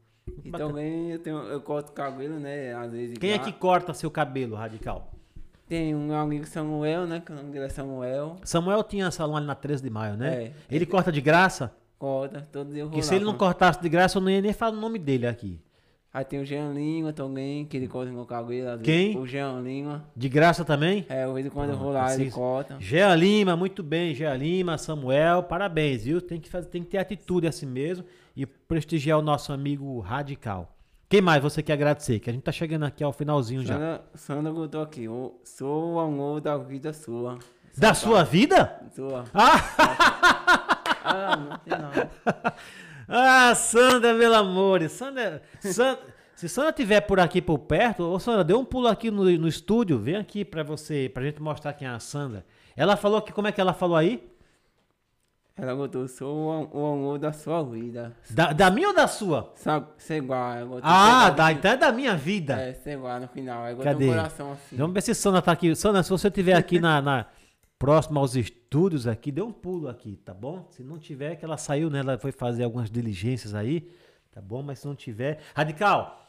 E 0.45 0.51
bacana. 0.51 0.71
também 0.71 1.11
eu, 1.11 1.19
tenho, 1.19 1.39
eu 1.39 1.61
corto 1.61 1.93
cabelo, 1.93 2.39
né? 2.39 2.75
Às 2.75 2.93
vezes. 2.93 3.19
Quem 3.19 3.33
é 3.33 3.39
dá. 3.39 3.45
que 3.45 3.53
corta 3.53 3.93
seu 3.95 4.11
cabelo, 4.11 4.57
Radical? 4.57 5.11
Tem 5.69 5.95
um 5.95 6.15
amigo 6.15 6.47
Samuel, 6.47 7.07
né? 7.07 7.21
Que 7.21 7.31
o 7.31 7.35
nome 7.35 7.51
dele 7.51 7.67
é 7.67 7.69
Samuel. 7.69 8.37
Samuel 8.43 8.83
tinha 8.83 9.11
salão 9.11 9.37
ali 9.37 9.47
na 9.47 9.55
13 9.55 9.83
de 9.83 9.91
maio, 9.91 10.17
né? 10.17 10.45
É. 10.45 10.53
Ele 10.71 10.87
corta 10.87 11.13
de 11.13 11.21
graça? 11.21 11.75
Corta, 11.99 12.47
todo 12.53 12.73
dia 12.73 12.83
eu 12.83 12.89
vou 12.89 13.03
se 13.03 13.15
ele 13.15 13.25
não 13.25 13.37
cortasse 13.37 13.81
de 13.83 13.89
graça, 13.89 14.19
eu 14.19 14.23
não 14.23 14.31
ia 14.31 14.41
nem 14.41 14.53
falar 14.53 14.77
o 14.77 14.81
nome 14.81 14.99
dele 14.99 15.27
aqui. 15.27 15.61
Aí 16.15 16.25
tem 16.25 16.41
o 16.41 16.45
Jean 16.45 16.73
Lima 16.73 17.13
também, 17.13 17.67
que 17.67 17.77
ele 17.77 17.87
corta 17.87 18.11
meu 18.11 18.25
cabelo. 18.25 18.81
Quem? 18.81 19.09
vezes. 19.09 19.21
O 19.21 19.27
Jean 19.27 19.61
Lima. 19.61 20.05
De 20.17 20.29
graça 20.29 20.65
também? 20.65 21.05
É, 21.09 21.31
vez 21.31 21.45
em 21.45 21.51
quando 21.51 21.71
eu 21.71 21.77
vou 21.77 21.93
lá, 21.93 22.15
ele 22.15 22.31
corta. 22.31 22.77
Gea 22.81 23.15
Lima, 23.15 23.55
muito 23.57 23.83
bem, 23.83 24.15
Gea 24.15 24.35
Lima, 24.35 24.79
Samuel, 24.79 25.43
parabéns, 25.43 26.05
viu? 26.05 26.23
Tem 26.23 26.41
que, 26.41 26.49
fazer, 26.49 26.69
tem 26.69 26.83
que 26.83 26.89
ter 26.89 26.99
atitude 26.99 27.47
assim 27.47 27.67
mesmo 27.67 28.05
e 28.39 28.47
prestigiar 28.47 29.19
o 29.19 29.23
nosso 29.23 29.53
amigo 29.53 29.99
radical. 30.01 30.75
Quem 31.09 31.21
mais 31.21 31.43
você 31.43 31.63
quer 31.63 31.73
agradecer? 31.73 32.21
Que 32.21 32.31
a 32.31 32.33
gente 32.33 32.43
tá 32.43 32.53
chegando 32.53 32.85
aqui 32.85 33.03
ao 33.03 33.13
finalzinho 33.13 33.63
já. 33.65 33.75
Sandra, 33.75 34.05
Sandra 34.15 34.53
botou 34.53 34.81
aqui, 34.83 35.09
"O- 35.09 35.41
sou 35.45 35.95
o 35.95 35.99
amor 35.99 36.41
da 36.41 36.57
vida 36.57 36.93
sua. 36.93 37.39
Da 37.77 37.95
sua 37.95 38.23
vida? 38.25 38.81
Sua. 38.95 39.25
Ah, 39.35 40.79
Ah, 41.05 41.37
não 41.37 41.59
tem 41.59 41.73
ah 43.09 43.55
Sandra, 43.55 44.13
meu 44.15 44.35
amor. 44.35 44.87
Sandra, 44.89 45.43
Sandra, 45.61 45.99
se 46.37 46.49
Sandra 46.49 46.73
tiver 46.73 47.01
por 47.01 47.19
aqui 47.19 47.41
por 47.41 47.59
perto, 47.61 48.03
ô 48.05 48.19
Sandra, 48.19 48.45
dê 48.45 48.55
um 48.55 48.65
pulo 48.65 48.89
aqui 48.89 49.11
no, 49.11 49.25
no 49.25 49.49
estúdio, 49.49 49.99
vem 49.99 50.17
aqui 50.17 50.45
pra 50.45 50.63
você, 50.63 51.11
pra 51.13 51.23
gente 51.25 51.41
mostrar 51.43 51.73
quem 51.73 51.89
é 51.89 51.91
a 51.91 51.99
Sandra. 51.99 52.45
Ela 52.77 52.97
falou 52.97 53.21
que, 53.23 53.33
como 53.33 53.49
é 53.49 53.53
que 53.53 53.61
ela 53.61 53.73
falou 53.73 53.97
aí? 53.97 54.29
Ela 55.61 55.75
botou, 55.75 56.07
sou 56.07 56.47
o 56.47 56.51
am- 56.53 56.69
o 56.73 56.87
amor 56.87 57.19
da 57.19 57.33
sua 57.33 57.63
vida. 57.65 58.15
Da, 58.31 58.53
da 58.53 58.71
minha 58.71 58.89
ou 58.89 58.95
da 58.95 59.09
sua? 59.09 59.53
Seguar, 59.97 60.63
Ah, 60.83 61.31
da, 61.31 61.51
então 61.53 61.73
é 61.73 61.77
da 61.77 61.91
minha 61.91 62.17
vida. 62.17 62.55
É, 62.61 62.75
seguar 62.75 63.21
no 63.21 63.27
final. 63.27 63.65
Aí 63.65 63.75
botou 63.75 63.93
Cadê? 63.93 64.07
um 64.07 64.09
coração 64.11 64.53
assim. 64.53 64.77
Vamos 64.77 64.95
ver 64.95 65.03
se 65.03 65.15
Sandra 65.15 65.43
tá 65.43 65.51
aqui. 65.51 65.75
Sandra, 65.75 66.03
se 66.05 66.11
você 66.11 66.29
estiver 66.29 66.55
aqui 66.55 66.79
na, 66.79 67.03
na 67.03 67.27
próxima 67.77 68.21
aos 68.21 68.37
estúdios 68.37 69.07
aqui, 69.09 69.33
dê 69.33 69.43
um 69.43 69.53
pulo 69.53 69.89
aqui, 69.89 70.17
tá 70.25 70.33
bom? 70.33 70.67
Se 70.71 70.83
não 70.85 70.97
tiver, 70.99 71.35
que 71.37 71.45
ela 71.45 71.57
saiu, 71.57 71.91
né? 71.91 71.99
Ela 72.01 72.19
foi 72.19 72.31
fazer 72.31 72.63
algumas 72.63 72.89
diligências 72.89 73.53
aí, 73.53 73.91
tá 74.31 74.41
bom? 74.41 74.63
Mas 74.63 74.79
se 74.79 74.87
não 74.87 74.95
tiver, 74.95 75.41
Radical, 75.57 76.25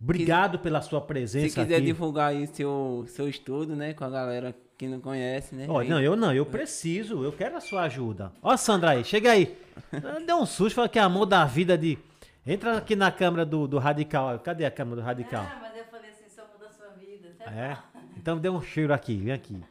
obrigado 0.00 0.58
pela 0.58 0.82
sua 0.82 1.00
Se 1.00 1.06
presença 1.06 1.62
quiser 1.62 1.76
aqui. 1.76 1.86
divulgar 1.86 2.28
aí 2.32 2.46
seu, 2.46 3.04
seu 3.08 3.26
estudo, 3.28 3.74
né? 3.74 3.94
Com 3.94 4.04
a 4.04 4.10
galera 4.10 4.54
que 4.80 4.88
não 4.88 4.98
conhece, 4.98 5.54
né? 5.54 5.66
Ó, 5.68 5.80
Aí- 5.80 5.88
não, 5.90 6.00
eu 6.00 6.16
não, 6.16 6.32
eu 6.32 6.46
preciso, 6.46 7.22
eu 7.22 7.30
quero 7.30 7.54
a 7.54 7.60
sua 7.60 7.82
ajuda. 7.82 8.32
Ó, 8.42 8.56
Sandra 8.56 8.92
aí, 8.92 9.04
chega 9.04 9.30
aí. 9.30 9.54
Deu 10.26 10.38
um 10.38 10.46
susto, 10.46 10.76
falou 10.76 10.88
que 10.88 10.98
é 10.98 11.02
amor 11.02 11.26
da 11.26 11.44
vida 11.44 11.76
de. 11.76 11.98
Entra 12.46 12.78
aqui 12.78 12.96
na 12.96 13.12
câmera 13.12 13.44
do, 13.44 13.68
do 13.68 13.76
Radical. 13.76 14.38
Cadê 14.38 14.64
a 14.64 14.70
câmera 14.70 14.96
do 14.96 15.02
Radical? 15.02 15.44
Ah, 15.46 15.58
mas 15.60 15.76
eu 15.76 15.84
falei 15.84 16.08
assim, 16.08 16.24
somos 16.34 16.58
da 16.58 16.70
sua 16.70 16.88
vida. 16.98 17.28
Você 17.36 17.44
É? 17.50 17.76
Então 18.16 18.38
dê 18.38 18.48
um 18.48 18.62
cheiro 18.62 18.94
aqui, 18.94 19.18
vem 19.18 19.34
aqui. 19.34 19.62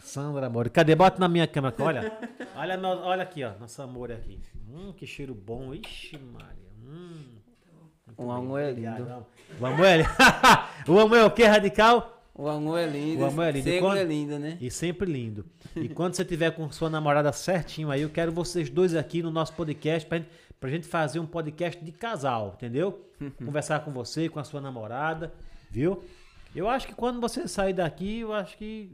Sandra 0.00 0.46
Amor. 0.46 0.70
Cadê? 0.70 0.94
Bota 0.94 1.18
na 1.18 1.26
minha 1.28 1.48
câmera, 1.48 1.74
aqui, 1.74 1.82
olha. 1.82 2.12
Olha, 2.54 2.76
meu- 2.76 2.88
olha 2.90 3.24
aqui, 3.24 3.42
ó. 3.42 3.50
Nossa 3.58 3.82
amor 3.82 4.12
aqui. 4.12 4.38
Hum, 4.68 4.92
que 4.96 5.08
cheiro 5.08 5.34
bom. 5.34 5.74
Ixi, 5.74 6.16
Maria. 6.18 6.70
Hum. 6.86 7.24
O 8.16 8.30
amor 8.30 8.60
é 8.60 8.70
lindo. 8.70 9.26
O 9.60 9.66
amor 9.66 9.86
é 9.86 10.04
o 10.88 11.00
amor 11.00 11.18
é 11.18 11.24
o 11.24 11.30
que, 11.32 11.42
Radical? 11.44 12.19
O 12.34 12.48
amor 12.48 12.78
é 12.78 12.86
lindo. 12.86 13.22
O 13.22 13.26
amor 13.26 13.44
é 13.44 13.50
lindo. 13.52 13.68
E 13.68 13.72
Sempre 13.72 13.80
quando- 13.80 13.98
é 13.98 14.04
lindo, 14.04 14.38
né? 14.38 14.58
E 14.60 14.70
sempre 14.70 15.10
lindo. 15.12 15.44
E 15.76 15.88
quando 15.88 16.14
você 16.14 16.24
tiver 16.24 16.50
com 16.52 16.70
sua 16.70 16.88
namorada 16.88 17.32
certinho 17.32 17.90
aí, 17.90 18.02
eu 18.02 18.08
quero 18.10 18.32
vocês 18.32 18.70
dois 18.70 18.94
aqui 18.94 19.22
no 19.22 19.30
nosso 19.30 19.52
podcast 19.54 20.08
pra 20.08 20.18
gente, 20.18 20.28
pra 20.58 20.70
gente 20.70 20.86
fazer 20.86 21.18
um 21.20 21.26
podcast 21.26 21.82
de 21.84 21.92
casal, 21.92 22.54
entendeu? 22.56 23.06
Conversar 23.44 23.80
com 23.84 23.90
você, 23.92 24.28
com 24.28 24.38
a 24.40 24.44
sua 24.44 24.60
namorada, 24.60 25.32
viu? 25.70 26.02
Eu 26.54 26.68
acho 26.68 26.86
que 26.86 26.94
quando 26.94 27.20
você 27.20 27.46
sair 27.46 27.72
daqui, 27.74 28.20
eu 28.20 28.32
acho 28.32 28.56
que 28.56 28.90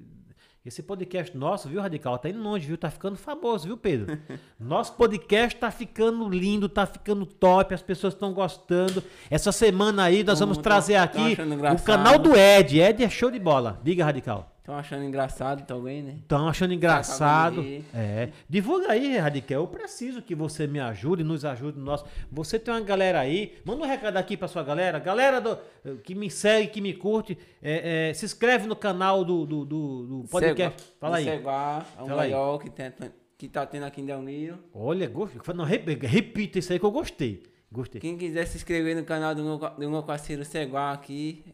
esse 0.68 0.82
podcast 0.82 1.36
nosso, 1.36 1.68
viu, 1.68 1.80
Radical, 1.80 2.18
tá 2.18 2.28
indo 2.28 2.42
longe, 2.42 2.66
viu? 2.66 2.76
Tá 2.76 2.90
ficando 2.90 3.16
famoso, 3.16 3.66
viu, 3.66 3.76
Pedro? 3.76 4.18
Nosso 4.58 4.94
podcast 4.94 5.56
tá 5.58 5.70
ficando 5.70 6.28
lindo, 6.28 6.68
tá 6.68 6.84
ficando 6.84 7.24
top, 7.24 7.72
as 7.72 7.82
pessoas 7.82 8.14
estão 8.14 8.32
gostando. 8.32 9.02
Essa 9.30 9.52
semana 9.52 10.02
aí 10.04 10.24
nós 10.24 10.40
vamos 10.40 10.58
trazer 10.58 10.94
tão 10.94 11.24
aqui 11.24 11.36
o 11.74 11.82
canal 11.84 12.18
do 12.18 12.36
Ed. 12.36 12.80
Ed 12.80 13.04
é 13.04 13.08
show 13.08 13.30
de 13.30 13.38
bola. 13.38 13.78
Diga, 13.84 14.04
Radical. 14.04 14.55
Estão 14.66 14.74
achando 14.80 15.04
engraçado 15.04 15.64
também, 15.64 16.02
né? 16.02 16.16
Estão 16.18 16.48
achando 16.48 16.74
engraçado. 16.74 17.62
de 17.62 17.68
rir. 17.68 17.84
É. 17.94 18.30
Divulga 18.48 18.90
aí, 18.90 19.16
Radical. 19.16 19.60
Eu 19.62 19.68
preciso 19.68 20.20
que 20.20 20.34
você 20.34 20.66
me 20.66 20.80
ajude, 20.80 21.22
nos 21.22 21.44
ajude 21.44 21.78
nosso. 21.78 22.04
Você 22.32 22.58
tem 22.58 22.74
uma 22.74 22.80
galera 22.80 23.20
aí. 23.20 23.54
Manda 23.64 23.84
um 23.84 23.86
recado 23.86 24.16
aqui 24.16 24.36
pra 24.36 24.48
sua 24.48 24.64
galera. 24.64 24.98
Galera 24.98 25.40
do, 25.40 25.56
que 26.02 26.16
me 26.16 26.28
segue, 26.28 26.66
que 26.66 26.80
me 26.80 26.92
curte. 26.94 27.38
é, 27.62 28.08
é, 28.10 28.14
se 28.14 28.24
inscreve 28.24 28.66
no 28.66 28.74
canal 28.74 29.24
do, 29.24 29.46
do, 29.46 29.64
do, 29.64 30.06
do 30.22 30.24
podcast. 30.28 30.82
Cegua- 30.82 30.96
Fala 30.98 31.16
aí. 31.18 31.24
Ceguá 31.24 31.86
é 31.96 32.02
o 32.02 32.06
Fala 32.08 32.22
aí. 32.22 32.30
maior 32.32 32.58
que, 32.58 32.68
tem, 32.68 32.92
que 33.38 33.48
tá 33.48 33.64
tendo 33.64 33.84
aqui 33.84 34.00
em 34.00 34.04
Delmiro. 34.04 34.58
Olha, 34.74 35.08
gostei. 35.08 35.40
Não, 35.54 35.64
rep- 35.64 35.86
repita 36.02 36.58
isso 36.58 36.72
aí 36.72 36.80
que 36.80 36.84
eu 36.84 36.90
gostei. 36.90 37.40
Gostei. 37.70 38.00
Quem 38.00 38.18
quiser 38.18 38.44
se 38.46 38.56
inscrever 38.56 38.96
no 38.96 39.04
canal 39.04 39.32
do 39.32 39.44
meu, 39.44 39.58
do 39.58 39.90
meu 39.90 40.02
parceiro 40.02 40.44
Ceguá 40.44 40.90
aqui, 40.90 41.44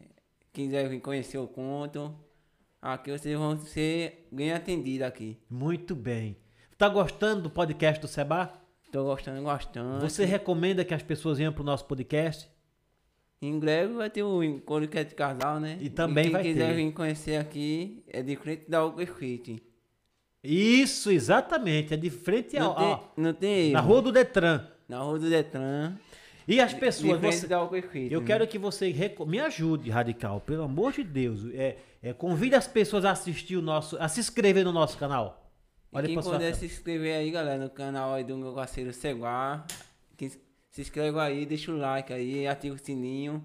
quiser 0.51 0.89
vir 0.89 0.99
conhecer 0.99 1.37
o 1.37 1.45
conto, 1.47 2.11
aqui 2.83 3.11
vocês 3.11 3.37
vão 3.37 3.57
ser 3.59 4.27
bem 4.31 4.51
atendidos 4.51 5.07
aqui. 5.07 5.37
Muito 5.49 5.95
bem. 5.95 6.35
Tá 6.77 6.89
gostando 6.89 7.43
do 7.43 7.49
podcast 7.49 8.01
do 8.01 8.07
Seba? 8.07 8.51
Tô 8.91 9.03
gostando, 9.05 9.41
gostando. 9.41 10.01
Você 10.07 10.25
recomenda 10.25 10.83
que 10.83 10.93
as 10.93 11.01
pessoas 11.01 11.37
venham 11.37 11.53
pro 11.53 11.63
nosso 11.63 11.85
podcast? 11.85 12.49
Em 13.41 13.57
breve 13.59 13.93
vai 13.93 14.09
ter 14.09 14.23
o 14.23 14.43
encontro 14.43 14.87
que 14.87 14.97
é 14.97 15.03
de 15.03 15.15
casal, 15.15 15.59
né? 15.59 15.77
E 15.81 15.89
também 15.89 16.25
quem 16.25 16.31
vai 16.33 16.43
quiser 16.43 16.67
ter. 16.67 16.75
vir 16.75 16.91
conhecer 16.93 17.35
aqui, 17.37 18.03
é 18.07 18.21
de 18.21 18.35
frente 18.35 18.69
da 18.69 18.85
Oak 18.85 19.01
Street. 19.03 19.59
Isso, 20.43 21.09
exatamente. 21.11 21.93
É 21.93 21.97
de 21.97 22.09
frente 22.09 22.57
Não 22.57 22.67
ao. 22.71 22.75
tem, 22.75 22.85
ó, 22.87 22.99
não 23.17 23.33
tem 23.33 23.71
na 23.71 23.79
rua 23.81 24.01
do 24.01 24.11
Detran. 24.11 24.67
Na 24.87 24.99
rua 24.99 25.17
do 25.19 25.29
Detran. 25.29 25.95
E 26.47 26.59
as 26.59 26.71
de 26.73 26.79
pessoas, 26.79 27.19
frente 27.19 27.35
você- 27.37 27.47
da 27.47 27.63
Oak 27.63 27.77
Street. 27.79 28.11
eu 28.11 28.19
né? 28.21 28.27
quero 28.27 28.47
que 28.47 28.57
você 28.59 28.93
me 29.25 29.39
ajude, 29.39 29.89
Radical, 29.89 30.41
pelo 30.41 30.63
amor 30.63 30.91
de 30.91 31.03
Deus. 31.03 31.45
É, 31.53 31.77
é, 32.03 32.11
convide 32.11 32.53
as 32.53 32.67
pessoas 32.67 33.05
a 33.05 33.11
assistir 33.11 33.55
o 33.55 33.61
nosso, 33.61 33.97
a 33.97 34.09
se 34.09 34.19
inscrever 34.19 34.65
no 34.65 34.73
nosso 34.73 34.97
canal. 34.97 35.49
E 35.89 35.97
Olha 35.97 36.05
quem 36.05 36.15
pra 36.15 36.23
sua 36.23 36.33
puder 36.33 36.53
se 36.53 36.65
inscrever 36.65 37.15
aí, 37.15 37.31
galera, 37.31 37.63
no 37.63 37.69
canal 37.69 38.13
aí 38.13 38.25
do 38.25 38.37
meu 38.37 38.53
parceiro 38.53 38.91
que 40.17 40.29
se 40.29 40.81
inscreve 40.81 41.17
aí, 41.19 41.45
deixa 41.45 41.71
o 41.71 41.77
like 41.77 42.11
aí, 42.11 42.45
ativa 42.45 42.75
o 42.75 42.77
sininho. 42.77 43.41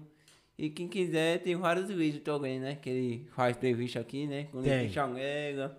E 0.57 0.69
quem 0.69 0.89
quiser, 0.89 1.39
tem 1.39 1.55
vários 1.55 1.89
vídeos 1.89 2.21
também, 2.21 2.59
né? 2.59 2.75
Que 2.75 2.89
ele 2.89 3.27
faz 3.31 3.55
entrevista 3.55 4.01
aqui, 4.01 4.27
né? 4.27 4.49
Com. 4.51 4.59
Letícia 4.59 5.07
Mega, 5.07 5.77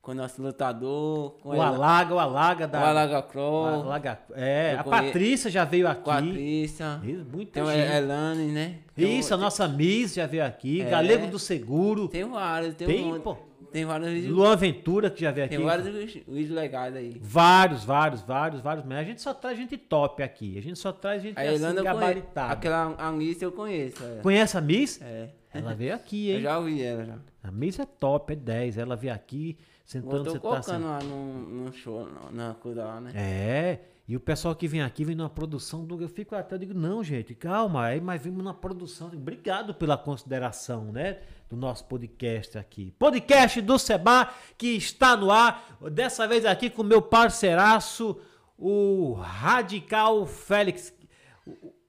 com 0.00 0.12
o 0.12 0.14
nosso 0.14 0.40
lutador, 0.40 1.32
com 1.42 1.50
O 1.50 1.54
ela- 1.54 1.66
Alaga, 1.68 2.14
o 2.14 2.18
Alaga 2.18 2.64
o 2.64 2.68
da. 2.68 2.88
Alaga 2.88 3.18
o 3.18 3.22
Crow, 3.24 3.66
Alaga- 3.66 4.18
é, 4.34 4.74
Eu 4.74 4.80
a 4.80 4.84
conhe- 4.84 5.02
Patrícia 5.06 5.50
já 5.50 5.64
veio 5.64 5.86
aqui. 5.88 6.08
a 6.10 6.14
Patrícia, 6.14 7.00
Muita 7.30 7.52
tem 7.52 7.62
o 7.62 7.70
gente. 7.70 7.92
Elane, 7.92 8.46
né? 8.52 8.74
Tem 8.94 9.18
Isso, 9.18 9.34
a 9.34 9.36
o- 9.36 9.40
nossa 9.40 9.68
Miss 9.68 10.14
já 10.14 10.26
veio 10.26 10.44
aqui. 10.44 10.80
É. 10.82 10.88
Galego 10.90 11.26
do 11.26 11.38
Seguro. 11.38 12.08
Tem 12.08 12.24
vários, 12.24 12.74
tem, 12.74 12.86
Tem, 12.86 13.12
um, 13.12 13.20
pô. 13.20 13.36
tem 13.70 13.84
vários 13.84 14.08
vídeos, 14.10 14.34
Luan 14.34 14.56
Ventura 14.56 15.10
que 15.10 15.20
já 15.20 15.30
veio 15.30 15.44
aqui. 15.46 15.56
tem 15.56 15.64
vários 15.64 15.86
vídeos 16.26 16.50
legais 16.50 16.96
aí. 16.96 17.20
Vários, 17.20 17.84
vários, 17.84 18.22
vários, 18.22 18.60
vários 18.62 18.84
mesmo. 18.86 19.00
A 19.00 19.04
gente 19.04 19.20
só 19.20 19.34
traz 19.34 19.58
gente 19.58 19.76
top 19.76 20.22
aqui. 20.22 20.56
A 20.56 20.62
gente 20.62 20.78
só 20.78 20.90
traz 20.90 21.22
gente 21.22 21.38
A 21.38 21.42
assim, 21.42 21.76
eu 21.76 21.84
gabaritada. 21.84 22.52
aquela 22.52 22.94
Anitta 22.98 23.44
eu 23.44 23.52
conheço, 23.52 24.02
ela. 24.02 24.22
Conhece 24.22 24.56
a 24.56 24.60
Miss? 24.60 25.00
É, 25.02 25.28
Ela 25.52 25.74
veio 25.74 25.94
aqui, 25.94 26.28
eu 26.30 26.36
hein? 26.36 26.42
já 26.42 26.58
ouvi 26.58 26.82
ela 26.82 27.04
já. 27.04 27.14
A 27.42 27.50
Miss 27.50 27.78
é 27.78 27.84
top, 27.86 28.32
é 28.32 28.36
10. 28.36 28.78
Ela 28.78 28.96
veio 28.96 29.12
aqui, 29.12 29.56
Eu 29.58 29.77
sentando, 29.88 30.24
você 30.24 30.38
tá 30.38 30.40
colocando 30.40 30.74
assim. 30.74 30.84
lá 30.84 31.02
no, 31.02 31.64
no 31.64 31.72
show, 31.72 32.06
na 32.30 32.52
coisa 32.52 32.84
lá, 32.84 33.00
né? 33.00 33.10
É, 33.14 33.80
e 34.06 34.14
o 34.14 34.20
pessoal 34.20 34.54
que 34.54 34.68
vem 34.68 34.82
aqui 34.82 35.02
vem 35.02 35.16
numa 35.16 35.30
produção 35.30 35.82
do. 35.82 36.00
Eu 36.02 36.10
fico 36.10 36.34
até, 36.34 36.56
eu 36.56 36.58
digo, 36.58 36.74
não, 36.74 37.02
gente, 37.02 37.34
calma, 37.34 37.86
aí, 37.86 38.00
mas 38.00 38.22
vimos 38.22 38.38
numa 38.38 38.52
produção. 38.52 39.08
Obrigado 39.08 39.72
pela 39.72 39.96
consideração, 39.96 40.92
né? 40.92 41.20
Do 41.48 41.56
nosso 41.56 41.86
podcast 41.86 42.58
aqui. 42.58 42.94
Podcast 42.98 43.62
do 43.62 43.78
Seba, 43.78 44.30
que 44.58 44.76
está 44.76 45.16
no 45.16 45.30
ar. 45.30 45.78
Dessa 45.90 46.28
vez 46.28 46.44
aqui 46.44 46.68
com 46.68 46.82
o 46.82 46.84
meu 46.84 47.00
parceiraço, 47.00 48.20
o 48.58 49.14
Radical 49.14 50.26
Félix. 50.26 50.92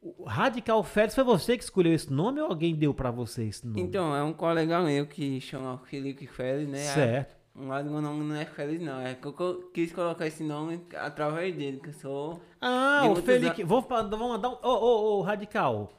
O, 0.01 0.23
Radical 0.23 0.81
Félix, 0.83 1.15
foi 1.15 1.25
você 1.25 1.57
que 1.57 1.65
escolheu 1.65 1.93
esse 1.93 2.11
nome 2.11 2.39
ou 2.39 2.47
alguém 2.47 2.73
deu 2.73 2.93
pra 2.93 3.11
você 3.11 3.43
esse 3.43 3.67
nome? 3.67 3.81
Então, 3.81 4.15
é 4.15 4.23
um 4.23 4.31
colega 4.31 4.81
meu 4.81 5.05
que 5.05 5.41
chama 5.41 5.77
Felipe 5.79 6.25
Félix, 6.25 6.71
né? 6.71 6.77
Certo. 6.77 7.38
Mas 7.53 7.85
meu 7.85 8.01
nome 8.01 8.23
não 8.23 8.35
é 8.35 8.45
Félix, 8.45 8.81
não. 8.81 9.01
É 9.01 9.15
que 9.15 9.25
eu 9.27 9.69
quis 9.73 9.91
colocar 9.91 10.25
esse 10.25 10.43
nome 10.43 10.81
através 10.95 11.53
dele, 11.55 11.79
que 11.81 11.89
eu 11.89 11.93
sou. 11.93 12.41
Ah, 12.61 13.03
o 13.09 13.15
Felipe. 13.17 13.63
Vou, 13.63 13.81
fa- 13.81 14.03
vou 14.03 14.29
mandar 14.29 14.49
um. 14.49 14.57
Ô, 14.63 14.69
ô, 14.69 15.17
ô, 15.17 15.21
Radical. 15.21 15.91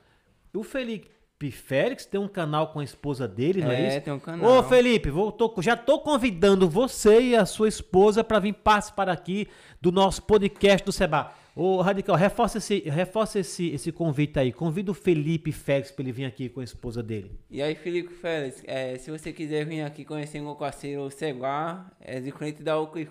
O 0.55 0.63
Felipe 0.63 1.51
Félix 1.51 2.05
tem 2.07 2.21
um 2.21 2.29
canal 2.29 2.69
com 2.69 2.81
a 2.81 2.85
esposa 2.85 3.29
dele, 3.29 3.63
não 3.63 3.71
é, 3.71 3.83
É, 3.83 3.89
isso? 3.97 4.01
tem 4.05 4.13
um 4.13 4.19
canal. 4.19 4.59
Ô, 4.59 4.63
Felipe, 4.63 5.11
vou, 5.11 5.31
tô- 5.33 5.55
já 5.61 5.77
tô 5.77 5.99
convidando 6.01 6.69
você 6.69 7.21
e 7.21 7.37
a 7.37 7.45
sua 7.47 7.69
esposa 7.69 8.25
para 8.25 8.39
vir 8.39 8.55
participar 8.55 9.09
aqui 9.09 9.47
do 9.81 9.93
nosso 9.93 10.23
podcast 10.23 10.85
do 10.85 10.93
Seba. 10.93 11.33
Ô, 11.55 11.81
Radical, 11.83 12.15
reforça 12.17 12.59
esse, 12.59 12.79
reforça 12.81 13.41
esse, 13.41 13.69
esse 13.71 13.91
convite 13.91 14.39
aí. 14.39 14.53
Convida 14.53 14.91
o 14.91 14.95
Felipe 14.95 15.51
Félix 15.53 15.91
para 15.91 16.03
ele 16.05 16.13
vir 16.13 16.25
aqui 16.25 16.49
com 16.49 16.61
a 16.61 16.65
esposa 16.65 17.03
dele. 17.03 17.33
E 17.51 17.61
aí, 17.61 17.75
Felipe 17.75 18.15
Félix, 18.15 18.63
é, 18.67 18.97
se 18.99 19.11
você 19.11 19.33
quiser 19.33 19.67
vir 19.67 19.83
aqui 19.83 20.05
conhecer 20.05 20.41
meu 20.41 20.55
parceiro 20.55 21.11
Ceguá, 21.11 21.91
é 22.01 22.21
de 22.21 22.31
frente 22.31 22.63
da 22.63 22.79
Oakley 22.79 23.09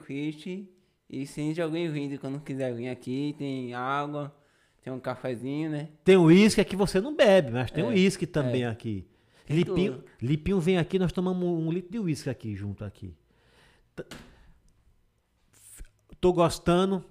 E 1.09 1.27
seja 1.27 1.67
bem-vindo 1.67 2.17
quando 2.17 2.39
quiser 2.39 2.73
vir 2.73 2.87
aqui. 2.89 3.35
Tem 3.37 3.73
água, 3.73 4.33
tem 4.81 4.91
um 4.93 4.99
cafezinho, 4.99 5.69
né? 5.69 5.89
Tem 6.03 6.15
o 6.15 6.23
uísque 6.23 6.61
aqui, 6.61 6.75
você 6.75 7.01
não 7.01 7.13
bebe, 7.15 7.51
mas 7.51 7.69
tem 7.69 7.83
o 7.83 7.87
É, 7.87 7.93
uísque 7.93 8.25
também 8.25 8.65
aqui. 8.65 9.05
Tem 9.45 9.57
Lipinho, 9.57 9.93
tudo. 9.95 10.05
Lipinho 10.21 10.59
vem 10.59 10.77
aqui, 10.77 10.97
nós 10.97 11.11
tomamos 11.11 11.43
um 11.43 11.71
litro 11.71 11.91
de 11.91 11.99
uísque 11.99 12.29
aqui 12.29 12.55
junto 12.55 12.85
aqui. 12.85 13.13
T- 13.95 14.05
Tô 16.21 16.31
gostando, 16.33 17.03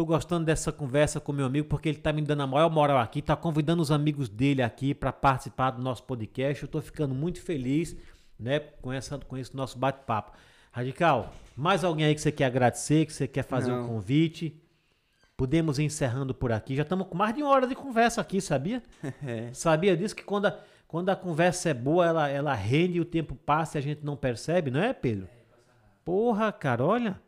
tô 0.00 0.04
gostando 0.06 0.46
dessa 0.46 0.72
conversa 0.72 1.20
com 1.20 1.30
meu 1.30 1.44
amigo 1.44 1.68
porque 1.68 1.86
ele 1.86 1.98
tá 1.98 2.10
me 2.10 2.22
dando 2.22 2.42
a 2.42 2.46
maior 2.46 2.70
moral 2.70 2.96
aqui, 2.96 3.20
tá 3.20 3.36
convidando 3.36 3.82
os 3.82 3.90
amigos 3.90 4.30
dele 4.30 4.62
aqui 4.62 4.94
para 4.94 5.12
participar 5.12 5.72
do 5.72 5.82
nosso 5.82 6.04
podcast. 6.04 6.62
Eu 6.62 6.70
tô 6.70 6.80
ficando 6.80 7.14
muito 7.14 7.38
feliz, 7.42 7.94
né, 8.38 8.60
com 8.60 8.90
essa 8.90 9.18
com 9.18 9.36
esse 9.36 9.54
nosso 9.54 9.78
bate-papo. 9.78 10.32
Radical, 10.72 11.34
mais 11.54 11.84
alguém 11.84 12.06
aí 12.06 12.14
que 12.14 12.20
você 12.22 12.32
quer 12.32 12.46
agradecer, 12.46 13.04
que 13.04 13.12
você 13.12 13.28
quer 13.28 13.42
fazer 13.42 13.72
um 13.72 13.82
Não. 13.82 13.88
convite? 13.88 14.58
Podemos 15.36 15.78
ir 15.78 15.82
encerrando 15.82 16.32
por 16.34 16.50
aqui. 16.50 16.74
Já 16.76 16.82
estamos 16.82 17.06
com 17.06 17.14
mais 17.14 17.34
de 17.34 17.42
uma 17.42 17.50
hora 17.50 17.66
de 17.66 17.74
conversa 17.74 18.22
aqui, 18.22 18.40
sabia? 18.40 18.82
É. 19.22 19.52
Sabia 19.52 19.94
disso 19.94 20.16
que 20.16 20.24
quando 20.24 20.46
a, 20.46 20.58
quando 20.88 21.10
a 21.10 21.16
conversa 21.16 21.68
é 21.68 21.74
boa, 21.74 22.06
ela, 22.06 22.26
ela 22.26 22.54
rende 22.54 22.96
e 22.96 23.00
o 23.02 23.04
tempo 23.04 23.34
passa 23.34 23.76
e 23.76 23.80
a 23.80 23.82
gente 23.82 24.02
não 24.02 24.16
percebe, 24.16 24.70
não 24.70 24.80
é, 24.80 24.94
Pedro? 24.94 25.28
Porra, 26.02 26.50
cara, 26.50 26.86
olha. 26.86 27.20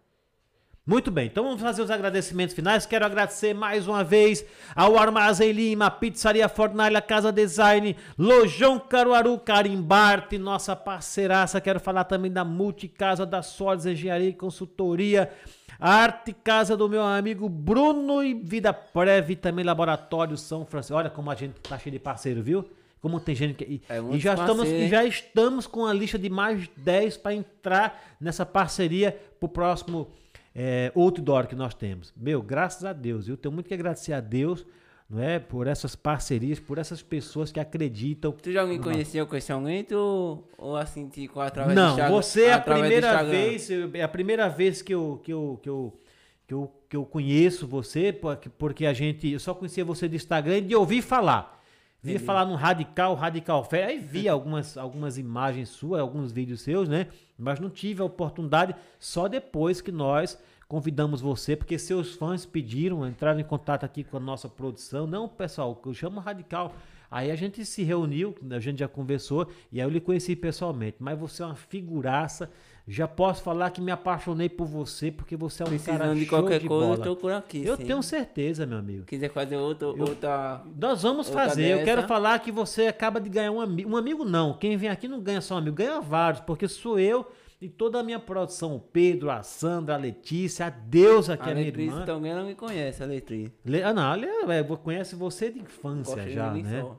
Muito 0.85 1.13
bem, 1.13 1.27
então 1.27 1.45
vamos 1.45 1.63
fazer 1.63 1.81
os 1.81 1.93
agradecimentos 1.93 2.57
finais. 2.57 2.85
Quero 2.85 3.07
agradecer 3.07 3.55
mais 3.55 3.87
uma 3.87 4.03
vez 4.03 4.45
ao 4.75 4.99
Armazém 4.99 5.53
Lima, 5.53 5.89
Pizzaria 5.89 6.49
Fornalha, 6.49 7.01
Casa 7.01 7.31
Design, 7.31 7.97
Lojão 8.19 8.81
Caruaru, 8.81 9.39
Carimbarte, 9.39 10.39
nossa 10.39 10.75
parceiraça. 10.75 11.61
Quero 11.61 11.79
falar 11.79 12.03
também 12.03 12.33
da 12.33 12.45
Multicasa 12.45 13.25
da 13.25 13.43
Solis 13.43 13.87
Engenharia 13.87 14.31
e 14.31 14.35
Consultoria, 14.35 15.31
Arte 15.79 16.33
Casa 16.33 16.77
do 16.77 16.89
meu 16.89 17.05
amigo 17.05 17.49
Bruno 17.49 18.21
e 18.21 18.35
Vida 18.35 18.73
Prev, 18.73 19.31
e 19.31 19.37
também 19.37 19.65
Laboratório 19.65 20.37
São 20.37 20.67
Francisco. 20.67 20.97
Olha 20.97 21.11
como 21.11 21.31
a 21.31 21.37
gente 21.37 21.61
tá 21.61 21.79
cheio 21.79 21.93
de 21.93 22.01
parceiro, 22.01 22.43
viu? 22.43 22.69
Como 23.01 23.21
tem 23.21 23.37
gente 23.37 23.55
que. 23.55 23.65
E, 23.65 23.83
É 23.89 24.01
e 24.01 24.19
já, 24.19 24.35
estamos, 24.35 24.69
e 24.69 24.89
já 24.89 25.05
estamos 25.05 25.65
com 25.69 25.87
a 25.87 25.93
lista 25.93 26.19
de 26.19 26.29
mais 26.29 26.69
10 26.77 27.19
para 27.19 27.35
entrar 27.35 28.17
nessa 28.21 28.45
parceria 28.45 29.17
pro 29.39 29.49
próximo 29.49 30.11
é, 30.55 30.93
outdoor 30.95 31.47
que 31.47 31.55
nós 31.55 31.75
temos. 31.75 32.13
Meu, 32.17 32.43
graças 32.43 32.85
a 32.85 32.93
Deus. 32.93 33.29
Eu 33.29 33.37
tenho 33.37 33.53
muito 33.53 33.67
que 33.67 33.75
agradecer 33.75 34.13
a 34.13 34.21
Deus, 34.21 34.67
não 35.09 35.23
é? 35.23 35.39
Por 35.39 35.67
essas 35.67 35.95
parcerias, 35.95 36.59
por 36.59 36.79
essas 36.79 37.03
pessoas 37.03 37.51
que 37.51 37.61
acreditam. 37.61 38.33
Tu 38.33 38.53
já 38.53 38.65
me 38.65 38.79
conheceu 38.79 39.27
pessoalmente 39.27 39.95
ou, 39.95 40.49
ou 40.59 40.77
assim, 40.77 41.09
tipo, 41.09 41.41
através 41.41 41.75
do 41.75 41.81
Não, 41.81 41.91
Instagram? 41.91 42.15
você 42.15 42.45
é 42.45 42.53
a 42.53 42.61
primeira 42.61 43.23
vez, 43.23 43.71
é 43.71 44.03
a 44.03 44.09
primeira 44.09 44.49
vez 44.49 44.83
que 44.83 44.95
eu, 44.95 45.21
que 45.23 45.33
eu, 45.33 45.61
que 45.63 45.69
eu, 45.69 46.01
que 46.47 46.55
eu, 46.55 46.73
que 46.89 46.97
eu 46.97 47.05
conheço 47.05 47.67
você, 47.67 48.13
porque, 48.13 48.49
porque 48.49 48.87
a 48.87 48.93
gente, 48.93 49.29
eu 49.29 49.41
só 49.41 49.55
conhecia 49.55 49.85
você 49.85 50.09
do 50.09 50.17
Instagram 50.17 50.59
e 50.59 50.63
de 50.63 50.77
ouvir 50.77 51.03
falar. 51.03 51.62
Via 52.03 52.15
Entendi. 52.15 52.27
falar 52.27 52.45
no 52.45 52.57
Radical, 52.57 53.15
Radical 53.15 53.63
Fé, 53.63 53.85
aí 53.85 53.99
vi 54.01 54.29
algumas, 54.29 54.77
algumas 54.77 55.19
imagens 55.19 55.69
suas, 55.69 56.01
alguns 56.01 56.33
vídeos 56.33 56.61
seus, 56.61 56.89
né? 56.89 57.07
Mas 57.39 57.61
não 57.61 57.71
tive 57.71 58.03
a 58.03 58.05
oportunidade 58.05 58.75
só 58.99 59.29
depois 59.29 59.81
que 59.81 59.93
nós 59.93 60.37
convidamos 60.67 61.21
você, 61.21 61.55
porque 61.55 61.79
seus 61.79 62.15
fãs 62.15 62.45
pediram, 62.45 63.07
entraram 63.07 63.39
em 63.39 63.45
contato 63.45 63.85
aqui 63.85 64.03
com 64.03 64.17
a 64.17 64.21
nossa 64.21 64.49
produção. 64.49 65.07
Não, 65.07 65.29
pessoal, 65.29 65.81
eu 65.87 65.95
chamo 65.95 66.19
Radical. 66.19 66.75
Aí 67.09 67.31
a 67.31 67.37
gente 67.37 67.65
se 67.65 67.85
reuniu, 67.85 68.35
a 68.51 68.59
gente 68.59 68.79
já 68.79 68.89
conversou 68.89 69.47
e 69.71 69.81
aí 69.81 69.87
eu 69.87 69.91
lhe 69.91 70.01
conheci 70.01 70.35
pessoalmente. 70.35 70.97
Mas 70.99 71.17
você 71.17 71.43
é 71.43 71.47
uma 71.47 71.55
figuraça. 71.55 72.51
Já 72.87 73.07
posso 73.07 73.43
falar 73.45 73.71
que 73.71 73.81
me 73.81 73.93
apaixonei 73.93 74.49
por 74.49 74.67
você, 74.67 75.11
porque 75.13 75.37
você 75.37 75.63
é 75.63 75.67
um 75.67 75.69
cara 75.69 75.79
Precisando 75.79 76.15
de 76.19 76.27
show 76.27 76.39
qualquer 76.41 76.59
de 76.61 76.67
coisa, 76.67 76.87
bola. 76.87 76.99
eu 76.99 77.03
tô 77.05 77.17
por 77.17 77.33
aqui. 77.33 77.65
Eu 77.65 77.77
sim. 77.77 77.85
tenho 77.85 78.03
certeza, 78.03 78.67
meu 78.67 78.79
amigo. 78.79 79.05
Quiser 79.05 79.31
fazer 79.31 79.57
outro, 79.57 79.95
Eu- 79.97 80.01
outra. 80.09 80.63
Nós 80.77 81.03
vamos 81.03 81.29
Outra 81.29 81.45
fazer. 81.49 81.69
Eu 81.79 81.85
quero 81.85 82.03
dessa. 82.03 82.09
falar 82.09 82.39
que 82.41 82.51
você 82.51 82.89
acaba 82.89 83.21
de 83.21 83.29
ganhar 83.31 83.53
um 83.53 83.61
amigo. 83.61 83.89
Um 83.89 83.97
amigo 83.97 84.25
não. 84.25 84.55
Quem 84.55 84.77
vem 84.77 84.89
aqui 84.91 85.07
não 85.07 85.21
ganha 85.21 85.41
só 85.41 85.55
um 85.55 85.59
amigo, 85.59 85.77
ganha 85.77 86.01
vários, 86.01 86.41
porque 86.41 86.67
sou 86.67 86.99
eu 86.99 87.25
e 87.61 87.69
toda 87.69 88.01
a 88.01 88.03
minha 88.03 88.19
produção. 88.19 88.75
O 88.75 88.81
Pedro, 88.81 89.31
a 89.31 89.45
Sandra, 89.45 89.95
a 89.95 89.97
Letícia, 89.99 90.67
a 90.67 90.71
Deusa, 90.71 91.37
que 91.37 91.49
A 91.49 91.53
é 91.53 91.55
minha 91.55 91.67
Letriz 91.67 91.93
irmã. 91.93 92.05
também 92.05 92.33
ela 92.33 92.43
me 92.43 92.57
conhece, 92.57 93.01
a 93.01 93.07
Letriz. 93.07 93.49
Le- 93.65 93.83
Ah, 93.85 93.93
não, 93.95 94.13
é, 94.51 94.65
conhece 94.65 95.15
você 95.15 95.51
de 95.53 95.61
infância 95.61 96.21
de 96.25 96.33
já, 96.35 96.53
né? 96.53 96.81
só. 96.81 96.99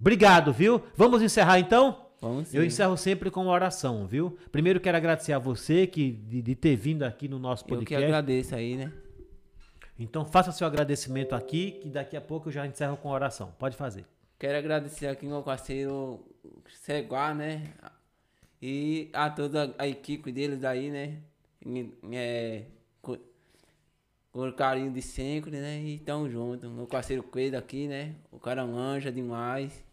Obrigado, 0.00 0.52
viu? 0.54 0.82
Vamos 0.96 1.20
encerrar 1.20 1.58
então? 1.58 1.98
Vamos 2.22 2.48
sim. 2.48 2.56
Eu 2.56 2.64
encerro 2.64 2.96
sempre 2.96 3.32
com 3.32 3.42
uma 3.42 3.52
oração, 3.52 4.06
viu? 4.06 4.38
Primeiro 4.52 4.78
quero 4.78 4.96
agradecer 4.96 5.32
a 5.32 5.40
você 5.40 5.88
que 5.88 6.12
de, 6.12 6.40
de 6.40 6.54
ter 6.54 6.76
vindo 6.76 7.02
aqui 7.02 7.26
no 7.26 7.36
nosso 7.36 7.64
Eu 7.64 7.68
que 7.68 7.74
podcast. 7.74 8.04
agradeço 8.04 8.54
aí, 8.54 8.76
né? 8.76 8.92
Então 9.98 10.24
faça 10.24 10.52
seu 10.52 10.64
agradecimento 10.64 11.34
aqui, 11.34 11.72
que 11.82 11.88
daqui 11.90 12.16
a 12.16 12.20
pouco 12.20 12.48
eu 12.48 12.52
já 12.52 12.64
encerro 12.64 12.96
com 12.96 13.10
a 13.10 13.14
oração. 13.14 13.52
Pode 13.58 13.76
fazer. 13.76 14.06
Quero 14.38 14.56
agradecer 14.56 15.08
aqui 15.08 15.26
meu 15.26 15.42
parceiro 15.42 16.24
Ceguá, 16.80 17.34
né? 17.34 17.72
E 18.60 19.10
a 19.12 19.28
toda 19.28 19.74
a 19.76 19.88
equipe 19.88 20.30
deles 20.30 20.62
aí, 20.62 20.90
né? 20.92 21.18
É, 22.12 22.62
com, 23.00 23.18
com 24.30 24.48
o 24.48 24.52
carinho 24.52 24.92
de 24.92 25.02
sempre, 25.02 25.50
né? 25.58 25.82
E 25.82 25.98
tamo 25.98 26.30
junto. 26.30 26.70
Meu 26.70 26.86
parceiro 26.86 27.24
Coelho 27.24 27.58
aqui, 27.58 27.88
né? 27.88 28.14
O 28.30 28.38
cara 28.38 28.64
manja 28.64 29.10
demais. 29.10 29.84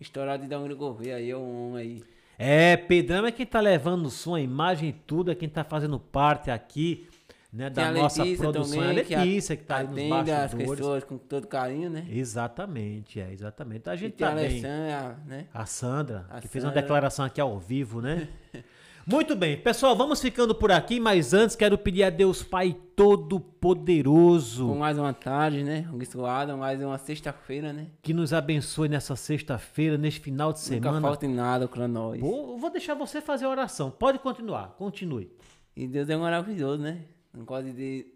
Estourado 0.00 0.46
de 0.46 0.54
um 0.56 0.74
Gouveia 0.76 1.16
aí, 1.16 1.30
é 1.30 1.36
um 1.36 1.74
aí. 1.76 2.02
É, 2.38 2.76
Pedrão 2.76 3.26
é 3.26 3.30
quem 3.32 3.44
tá 3.44 3.60
levando 3.60 4.06
o 4.06 4.10
som, 4.10 4.34
a 4.34 4.40
imagem 4.40 4.88
e 4.88 4.92
tudo, 4.92 5.30
é 5.30 5.34
quem 5.34 5.48
tá 5.48 5.62
fazendo 5.62 5.98
parte 6.00 6.50
aqui, 6.50 7.06
né, 7.52 7.68
da 7.68 7.82
Tem 7.82 7.84
a 7.84 8.02
nossa 8.02 8.22
Letícia 8.22 8.42
produção. 8.50 8.78
também, 8.80 8.88
é 8.88 8.90
a 9.14 9.22
Letícia 9.22 9.56
que, 9.56 9.62
a- 9.62 9.66
tá 9.66 9.76
aí 9.76 9.84
nos 9.86 9.92
atende 9.98 10.30
as 10.30 10.40
bastidores. 10.54 10.70
pessoas 10.78 11.04
com 11.04 11.18
todo 11.18 11.46
carinho, 11.46 11.90
né? 11.90 12.06
Exatamente, 12.10 13.20
é, 13.20 13.30
exatamente. 13.30 13.90
A 13.90 13.94
E 13.94 13.98
gente 13.98 14.12
tem 14.14 14.26
a 14.26 14.30
tá 14.30 14.36
bem. 14.36 14.46
Alessandra, 14.46 15.18
né? 15.26 15.46
A 15.52 15.66
Sandra, 15.66 16.26
A 16.30 16.40
que 16.40 16.48
fez 16.48 16.64
uma 16.64 16.70
Sandra. 16.70 16.82
declaração 16.82 17.24
aqui 17.26 17.40
ao 17.40 17.58
vivo, 17.58 18.00
né? 18.00 18.26
Muito 19.10 19.34
bem, 19.34 19.56
pessoal, 19.56 19.96
vamos 19.96 20.20
ficando 20.20 20.54
por 20.54 20.70
aqui, 20.70 21.00
mas 21.00 21.34
antes 21.34 21.56
quero 21.56 21.76
pedir 21.76 22.04
a 22.04 22.10
Deus 22.10 22.44
Pai 22.44 22.76
Todo-Poderoso 22.94 24.68
Com 24.68 24.78
mais 24.78 24.96
uma 24.96 25.12
tarde, 25.12 25.64
né? 25.64 25.84
Abençoada, 25.92 26.56
mais 26.56 26.80
uma 26.80 26.96
sexta-feira, 26.96 27.72
né? 27.72 27.88
que 28.02 28.14
nos 28.14 28.32
abençoe 28.32 28.88
nessa 28.88 29.16
sexta-feira, 29.16 29.98
neste 29.98 30.20
final 30.20 30.52
de 30.52 30.60
Nunca 30.60 30.88
semana. 30.88 31.00
falta 31.00 31.26
em 31.26 31.34
nada 31.34 31.66
pra 31.66 31.88
nós. 31.88 32.20
Vou, 32.20 32.56
vou 32.56 32.70
deixar 32.70 32.94
você 32.94 33.20
fazer 33.20 33.46
a 33.46 33.48
oração. 33.48 33.90
Pode 33.90 34.20
continuar, 34.20 34.76
continue. 34.78 35.28
E 35.74 35.88
Deus 35.88 36.08
é 36.08 36.16
maravilhoso, 36.16 36.80
né? 36.80 37.02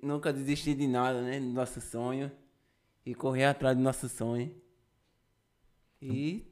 Nunca 0.01 0.33
desistir 0.33 0.77
de 0.77 0.87
nada, 0.87 1.21
né? 1.23 1.41
Do 1.41 1.47
nosso 1.47 1.81
sonho. 1.81 2.31
E 3.05 3.17
correr 3.17 3.47
atrás 3.47 3.77
do 3.77 3.83
nosso 3.83 4.09
sonho. 4.09 4.55
E 6.01 6.45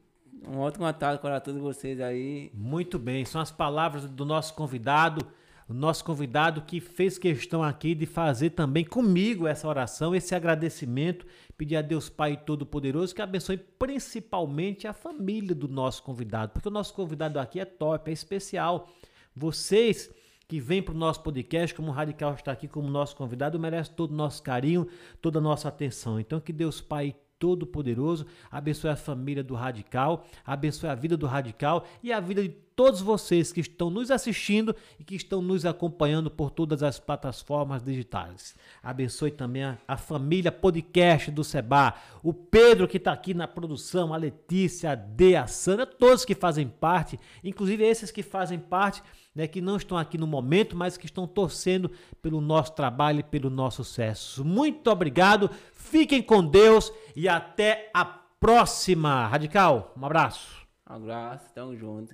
um 0.47 0.59
ótimo 0.59 0.91
tarde 0.93 1.21
para 1.21 1.39
todos 1.39 1.61
vocês 1.61 1.99
aí. 2.01 2.51
Muito 2.53 2.99
bem, 2.99 3.25
são 3.25 3.39
as 3.39 3.51
palavras 3.51 4.09
do 4.09 4.25
nosso 4.25 4.53
convidado, 4.53 5.25
o 5.67 5.73
nosso 5.73 6.03
convidado 6.03 6.61
que 6.61 6.79
fez 6.79 7.17
questão 7.17 7.63
aqui 7.63 7.95
de 7.95 8.05
fazer 8.05 8.51
também 8.51 8.83
comigo 8.83 9.47
essa 9.47 9.67
oração, 9.67 10.13
esse 10.13 10.35
agradecimento, 10.35 11.25
pedir 11.57 11.77
a 11.77 11.81
Deus 11.81 12.09
Pai 12.09 12.35
Todo-Poderoso 12.35 13.15
que 13.15 13.21
abençoe 13.21 13.57
principalmente 13.57 14.87
a 14.87 14.93
família 14.93 15.55
do 15.55 15.67
nosso 15.67 16.03
convidado, 16.03 16.51
porque 16.51 16.67
o 16.67 16.71
nosso 16.71 16.93
convidado 16.93 17.39
aqui 17.39 17.59
é 17.59 17.65
top, 17.65 18.09
é 18.09 18.13
especial. 18.13 18.89
Vocês 19.35 20.09
que 20.47 20.59
vêm 20.59 20.83
para 20.83 20.93
o 20.93 20.97
nosso 20.97 21.23
podcast, 21.23 21.73
como 21.73 21.89
o 21.89 21.93
Radical 21.93 22.33
está 22.33 22.51
aqui 22.51 22.67
como 22.67 22.87
nosso 22.89 23.15
convidado, 23.15 23.59
merece 23.59 23.91
todo 23.91 24.11
o 24.11 24.15
nosso 24.15 24.43
carinho, 24.43 24.87
toda 25.21 25.39
a 25.39 25.41
nossa 25.41 25.69
atenção. 25.69 26.19
Então 26.19 26.39
que 26.39 26.53
Deus 26.53 26.81
Pai 26.81 27.15
Todo-Poderoso 27.43 28.25
abençoe 28.49 28.89
a 28.89 28.95
família 28.95 29.43
do 29.43 29.53
Radical, 29.53 30.25
abençoe 30.45 30.87
a 30.89 30.95
vida 30.95 31.17
do 31.17 31.25
Radical 31.25 31.85
e 32.01 32.13
a 32.13 32.21
vida 32.21 32.41
de 32.41 32.47
todos 32.73 33.01
vocês 33.01 33.51
que 33.51 33.59
estão 33.59 33.89
nos 33.89 34.09
assistindo 34.09 34.73
e 34.97 35.03
que 35.03 35.13
estão 35.13 35.41
nos 35.41 35.65
acompanhando 35.65 36.31
por 36.31 36.49
todas 36.49 36.81
as 36.81 37.01
plataformas 37.01 37.83
digitais. 37.83 38.55
Abençoe 38.81 39.29
também 39.29 39.65
a, 39.65 39.77
a 39.85 39.97
família 39.97 40.53
podcast 40.53 41.29
do 41.31 41.43
Seba, 41.43 41.95
o 42.23 42.33
Pedro 42.33 42.87
que 42.87 42.95
está 42.95 43.11
aqui 43.11 43.33
na 43.33 43.45
produção, 43.45 44.13
a 44.13 44.17
Letícia, 44.17 44.91
a 44.91 44.95
Dea, 44.95 45.43
a 45.43 45.47
Sandra, 45.47 45.85
todos 45.85 46.23
que 46.23 46.33
fazem 46.33 46.69
parte, 46.69 47.19
inclusive 47.43 47.83
esses 47.83 48.09
que 48.09 48.23
fazem 48.23 48.57
parte 48.57 49.03
né, 49.35 49.47
que 49.47 49.61
não 49.61 49.77
estão 49.77 49.97
aqui 49.97 50.17
no 50.17 50.27
momento, 50.27 50.75
mas 50.75 50.97
que 50.97 51.05
estão 51.05 51.27
torcendo 51.27 51.89
pelo 52.21 52.39
nosso 52.39 52.73
trabalho 52.73 53.19
e 53.19 53.23
pelo 53.23 53.49
nosso 53.49 53.83
sucesso. 53.83 54.45
Muito 54.45 54.89
obrigado, 54.89 55.49
fiquem 55.73 56.21
com 56.21 56.45
Deus 56.45 56.91
e 57.15 57.27
até 57.27 57.89
a 57.93 58.05
próxima. 58.05 59.27
Radical, 59.27 59.93
um 59.97 60.05
abraço. 60.05 60.67
Um 60.89 60.93
abraço, 60.93 61.45
tamo 61.53 61.75
junto. 61.75 62.13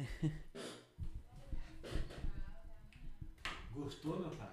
Gostou, 3.73 4.19
meu 4.19 4.29
pai? 4.31 4.48